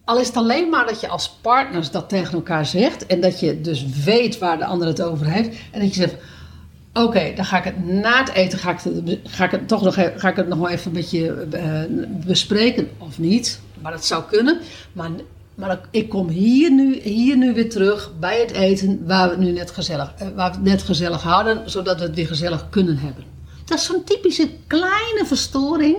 Al 0.05 0.19
is 0.19 0.27
het 0.27 0.35
alleen 0.37 0.69
maar 0.69 0.85
dat 0.85 1.01
je 1.01 1.07
als 1.07 1.29
partners 1.41 1.91
dat 1.91 2.09
tegen 2.09 2.33
elkaar 2.33 2.65
zegt. 2.65 3.05
En 3.05 3.21
dat 3.21 3.39
je 3.39 3.61
dus 3.61 3.85
weet 4.03 4.37
waar 4.37 4.57
de 4.57 4.65
ander 4.65 4.87
het 4.87 5.01
over 5.01 5.25
heeft. 5.25 5.57
En 5.71 5.79
dat 5.79 5.95
je 5.95 6.01
zegt, 6.01 6.15
oké, 7.03 7.33
dan 7.35 7.45
ga 7.45 7.57
ik 7.57 7.63
het 7.63 7.85
na 7.87 8.19
het 8.19 8.29
eten 8.33 8.59
ga 8.59 8.71
ik 8.71 8.79
het, 8.79 9.19
ga 9.23 9.45
ik 9.45 9.51
het 9.51 9.67
toch 9.67 9.81
nog, 9.83 9.97
e- 9.97 10.13
ga 10.15 10.29
ik 10.29 10.35
het 10.35 10.47
nog 10.47 10.57
wel 10.59 10.69
even 10.69 10.91
met 10.91 11.11
je 11.11 11.47
eh, 11.51 11.81
bespreken. 12.25 12.89
Of 12.97 13.19
niet, 13.19 13.59
maar 13.81 13.91
dat 13.91 14.05
zou 14.05 14.23
kunnen. 14.29 14.59
Maar, 14.93 15.09
maar 15.55 15.79
ik- 15.91 16.09
kom 16.09 16.27
hier 16.29 16.71
nu, 16.71 16.99
hier 17.01 17.37
nu 17.37 17.53
weer 17.53 17.69
terug 17.69 18.11
bij 18.19 18.39
het 18.39 18.51
eten 18.51 19.01
waar 19.05 19.29
we 19.29 19.35
het 19.35 19.43
nu 19.43 19.51
net 19.51 19.71
gezellig, 19.71 20.13
eh, 20.17 20.27
waar 20.35 20.49
we 20.51 20.55
het 20.55 20.65
net 20.65 20.81
gezellig 20.81 21.21
hadden. 21.21 21.69
Zodat 21.69 21.99
we 21.99 22.05
het 22.05 22.15
weer 22.15 22.27
gezellig 22.27 22.69
kunnen 22.69 22.97
hebben. 22.97 23.23
Dat 23.65 23.77
is 23.77 23.85
zo'n 23.85 24.03
typische 24.03 24.49
kleine 24.67 25.23
verstoring. 25.25 25.97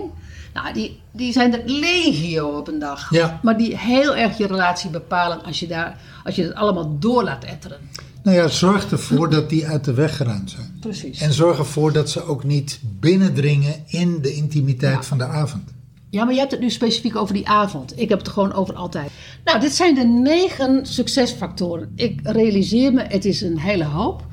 Nou, 0.53 0.73
die, 0.73 0.99
die 1.11 1.31
zijn 1.31 1.53
er 1.53 1.61
legio 1.65 2.47
op 2.57 2.67
een 2.67 2.79
dag. 2.79 3.11
Ja. 3.11 3.39
Maar 3.43 3.57
die 3.57 3.77
heel 3.77 4.15
erg 4.15 4.37
je 4.37 4.47
relatie 4.47 4.89
bepalen 4.89 5.43
als 5.43 5.59
je, 5.59 5.67
daar, 5.67 5.97
als 6.23 6.35
je 6.35 6.43
het 6.43 6.53
allemaal 6.53 6.95
door 6.99 7.23
laat 7.23 7.43
etteren. 7.43 7.77
Nou 8.23 8.37
ja, 8.37 8.47
zorg 8.47 8.91
ervoor 8.91 9.29
dat 9.29 9.49
die 9.49 9.67
uit 9.67 9.83
de 9.83 9.93
weg 9.93 10.17
geruimd 10.17 10.49
zijn. 10.49 10.77
Precies. 10.79 11.21
En 11.21 11.33
zorg 11.33 11.57
ervoor 11.57 11.93
dat 11.93 12.09
ze 12.09 12.23
ook 12.23 12.43
niet 12.43 12.79
binnendringen 12.99 13.73
in 13.87 14.21
de 14.21 14.33
intimiteit 14.33 15.05
van 15.05 15.17
de 15.17 15.25
avond. 15.25 15.63
Ja, 16.09 16.23
maar 16.23 16.33
je 16.33 16.39
hebt 16.39 16.51
het 16.51 16.59
nu 16.59 16.69
specifiek 16.69 17.15
over 17.15 17.33
die 17.33 17.47
avond. 17.47 17.99
Ik 17.99 18.09
heb 18.09 18.19
het 18.19 18.27
gewoon 18.27 18.53
over 18.53 18.73
altijd. 18.75 19.11
Nou, 19.43 19.59
dit 19.59 19.73
zijn 19.73 19.95
de 19.95 20.05
negen 20.05 20.85
succesfactoren. 20.85 21.91
Ik 21.95 22.19
realiseer 22.23 22.93
me, 22.93 23.01
het 23.07 23.25
is 23.25 23.41
een 23.41 23.59
hele 23.59 23.83
hoop. 23.83 24.25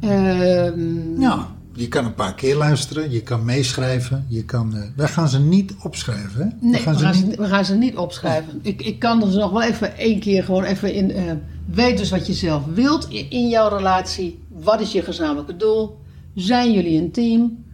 Ehm, 0.00 1.18
Nou, 1.18 1.40
je 1.74 1.88
kan 1.88 2.04
een 2.04 2.14
paar 2.14 2.34
keer 2.34 2.56
luisteren, 2.56 3.10
je 3.10 3.22
kan 3.22 3.44
meeschrijven, 3.44 4.26
je 4.28 4.44
kan... 4.44 4.92
wij 4.96 5.08
gaan 5.08 5.28
ze 5.28 5.40
niet 5.40 5.74
opschrijven, 5.82 6.40
hè? 6.40 6.66
Nee, 6.68 6.72
we 6.72 6.78
gaan, 6.78 7.14
ze, 7.14 7.26
niet... 7.26 7.36
we 7.36 7.46
gaan 7.46 7.64
ze 7.64 7.74
niet 7.74 7.96
opschrijven. 7.96 8.58
Ik, 8.62 8.82
ik 8.82 8.98
kan 8.98 9.22
er 9.22 9.28
nog 9.38 9.50
wel 9.50 9.62
even 9.62 9.96
één 9.96 10.20
keer 10.20 10.44
gewoon 10.44 10.64
even 10.64 10.92
in. 10.92 11.10
eh, 11.10 11.32
weet 11.64 11.98
dus 11.98 12.10
wat 12.10 12.26
je 12.26 12.32
zelf 12.32 12.64
wilt 12.74 13.08
in, 13.08 13.30
in 13.30 13.48
jouw 13.48 13.68
relatie. 13.76 14.42
Wat 14.48 14.80
is 14.80 14.92
je 14.92 15.02
gezamenlijke 15.02 15.56
doel? 15.56 15.98
Zijn 16.34 16.72
jullie 16.72 17.00
een 17.00 17.10
team? 17.10 17.64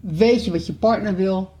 Weet 0.00 0.44
je 0.44 0.50
wat 0.50 0.66
je 0.66 0.72
partner 0.72 1.16
wil? 1.16 1.52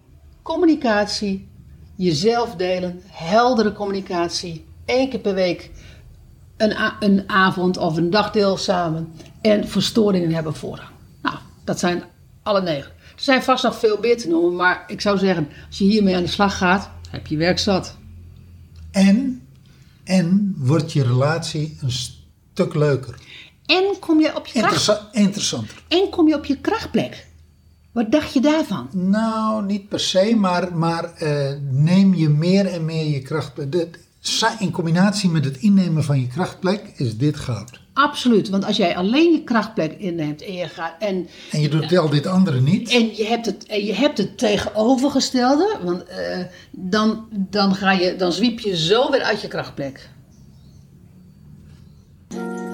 Communicatie. 0.42 1.48
Jezelf 1.94 2.54
delen. 2.56 3.00
Heldere 3.06 3.72
communicatie. 3.72 4.64
Eén 4.86 5.08
keer 5.08 5.20
per 5.20 5.34
week 5.34 5.70
een, 6.56 6.74
een 7.00 7.28
avond 7.28 7.76
of 7.76 7.96
een 7.96 8.10
dagdeel 8.10 8.56
samen. 8.56 9.12
En 9.40 9.68
verstoringen 9.68 10.34
hebben 10.34 10.54
voorrang. 10.54 10.89
Dat 11.64 11.78
zijn 11.78 12.02
alle 12.42 12.62
negen. 12.62 12.90
Er 13.16 13.22
zijn 13.26 13.42
vast 13.42 13.64
nog 13.64 13.78
veel 13.78 13.98
meer 14.00 14.16
te 14.18 14.28
noemen, 14.28 14.56
maar 14.56 14.84
ik 14.86 15.00
zou 15.00 15.18
zeggen, 15.18 15.48
als 15.68 15.78
je 15.78 15.84
hiermee 15.84 16.16
aan 16.16 16.22
de 16.22 16.28
slag 16.28 16.56
gaat, 16.58 16.90
heb 17.10 17.26
je 17.26 17.36
werk 17.36 17.58
zat. 17.58 17.96
En, 18.90 19.42
en 20.04 20.54
wordt 20.58 20.92
je 20.92 21.02
relatie 21.02 21.76
een 21.80 21.90
stuk 21.90 22.74
leuker. 22.74 23.14
En 23.66 23.84
kom 24.00 24.20
je 24.20 24.36
op 24.36 24.46
je, 24.46 24.60
kracht, 24.60 25.02
interessanter. 25.12 25.82
en 25.88 26.10
kom 26.10 26.28
je 26.28 26.34
op 26.34 26.44
je 26.44 26.56
krachtplek. 26.56 27.26
Wat 27.92 28.12
dacht 28.12 28.32
je 28.32 28.40
daarvan? 28.40 28.88
Nou, 28.92 29.64
niet 29.64 29.88
per 29.88 30.00
se, 30.00 30.34
maar, 30.36 30.76
maar 30.76 31.04
eh, 31.14 31.56
neem 31.70 32.14
je 32.14 32.28
meer 32.28 32.66
en 32.66 32.84
meer 32.84 33.06
je 33.06 33.22
kracht. 33.22 33.72
de- 33.72 33.90
in 34.58 34.70
combinatie 34.70 35.30
met 35.30 35.44
het 35.44 35.56
innemen 35.56 36.04
van 36.04 36.20
je 36.20 36.26
krachtplek 36.26 36.92
is 36.96 37.16
dit 37.16 37.36
goud. 37.36 37.80
Absoluut, 38.02 38.48
want 38.48 38.64
als 38.64 38.76
jij 38.76 38.96
alleen 38.96 39.32
je 39.32 39.44
krachtplek 39.44 39.92
inneemt 39.92 40.42
en 40.42 40.52
je 40.52 40.68
gaat 40.68 40.94
en 40.98 41.28
En 41.50 41.60
je 41.60 41.68
doet 41.68 41.96
al 41.96 42.08
dit 42.08 42.26
andere 42.26 42.60
niet. 42.60 42.92
En 42.92 43.16
je 43.16 43.24
hebt 43.24 43.46
het, 43.46 43.66
en 43.66 43.84
je 43.84 43.94
hebt 43.94 44.18
het 44.18 44.38
tegenovergestelde, 44.38 45.78
want 45.82 46.04
eh, 46.04 46.38
dan, 46.70 47.28
dan, 47.30 47.74
ga 47.74 47.92
je, 47.92 48.16
dan 48.16 48.32
zwiep 48.32 48.60
je 48.60 48.76
zo 48.76 49.10
weer 49.10 49.22
uit 49.22 49.40
je 49.40 49.48
krachtplek. 49.48 50.08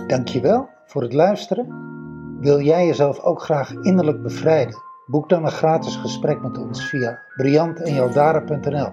Dankjewel 0.07 0.69
voor 0.87 1.03
het 1.03 1.13
luisteren. 1.13 1.67
Wil 2.41 2.61
jij 2.61 2.87
jezelf 2.87 3.21
ook 3.21 3.43
graag 3.43 3.73
innerlijk 3.73 4.23
bevrijden? 4.23 4.83
Boek 5.07 5.29
dan 5.29 5.45
een 5.45 5.51
gratis 5.51 5.97
gesprek 5.97 6.43
met 6.43 6.59
ons 6.59 6.85
via 6.85 7.19
briantenjaldara.nl 7.37 8.93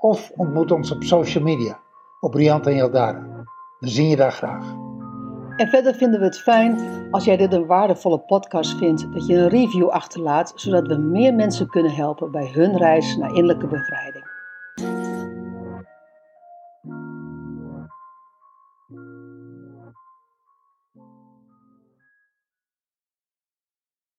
of 0.00 0.30
ontmoet 0.36 0.70
ons 0.70 0.90
op 0.90 1.02
social 1.02 1.44
media 1.44 1.80
op 2.20 2.30
Briant 2.30 2.66
en 2.66 2.74
Jaldara. 2.74 3.26
We 3.78 3.88
zien 3.88 4.08
je 4.08 4.16
daar 4.16 4.32
graag. 4.32 4.89
En 5.60 5.68
verder 5.68 5.94
vinden 5.94 6.20
we 6.20 6.26
het 6.26 6.40
fijn 6.40 6.78
als 7.10 7.24
jij 7.24 7.36
dit 7.36 7.52
een 7.52 7.66
waardevolle 7.66 8.18
podcast 8.18 8.76
vindt, 8.78 9.12
dat 9.12 9.26
je 9.26 9.34
een 9.34 9.48
review 9.48 9.88
achterlaat, 9.88 10.52
zodat 10.54 10.86
we 10.86 10.96
meer 10.96 11.34
mensen 11.34 11.68
kunnen 11.68 11.94
helpen 11.94 12.30
bij 12.30 12.50
hun 12.52 12.76
reis 12.76 13.16
naar 13.16 13.28
innerlijke 13.28 13.66
bevrijding. 13.66 14.24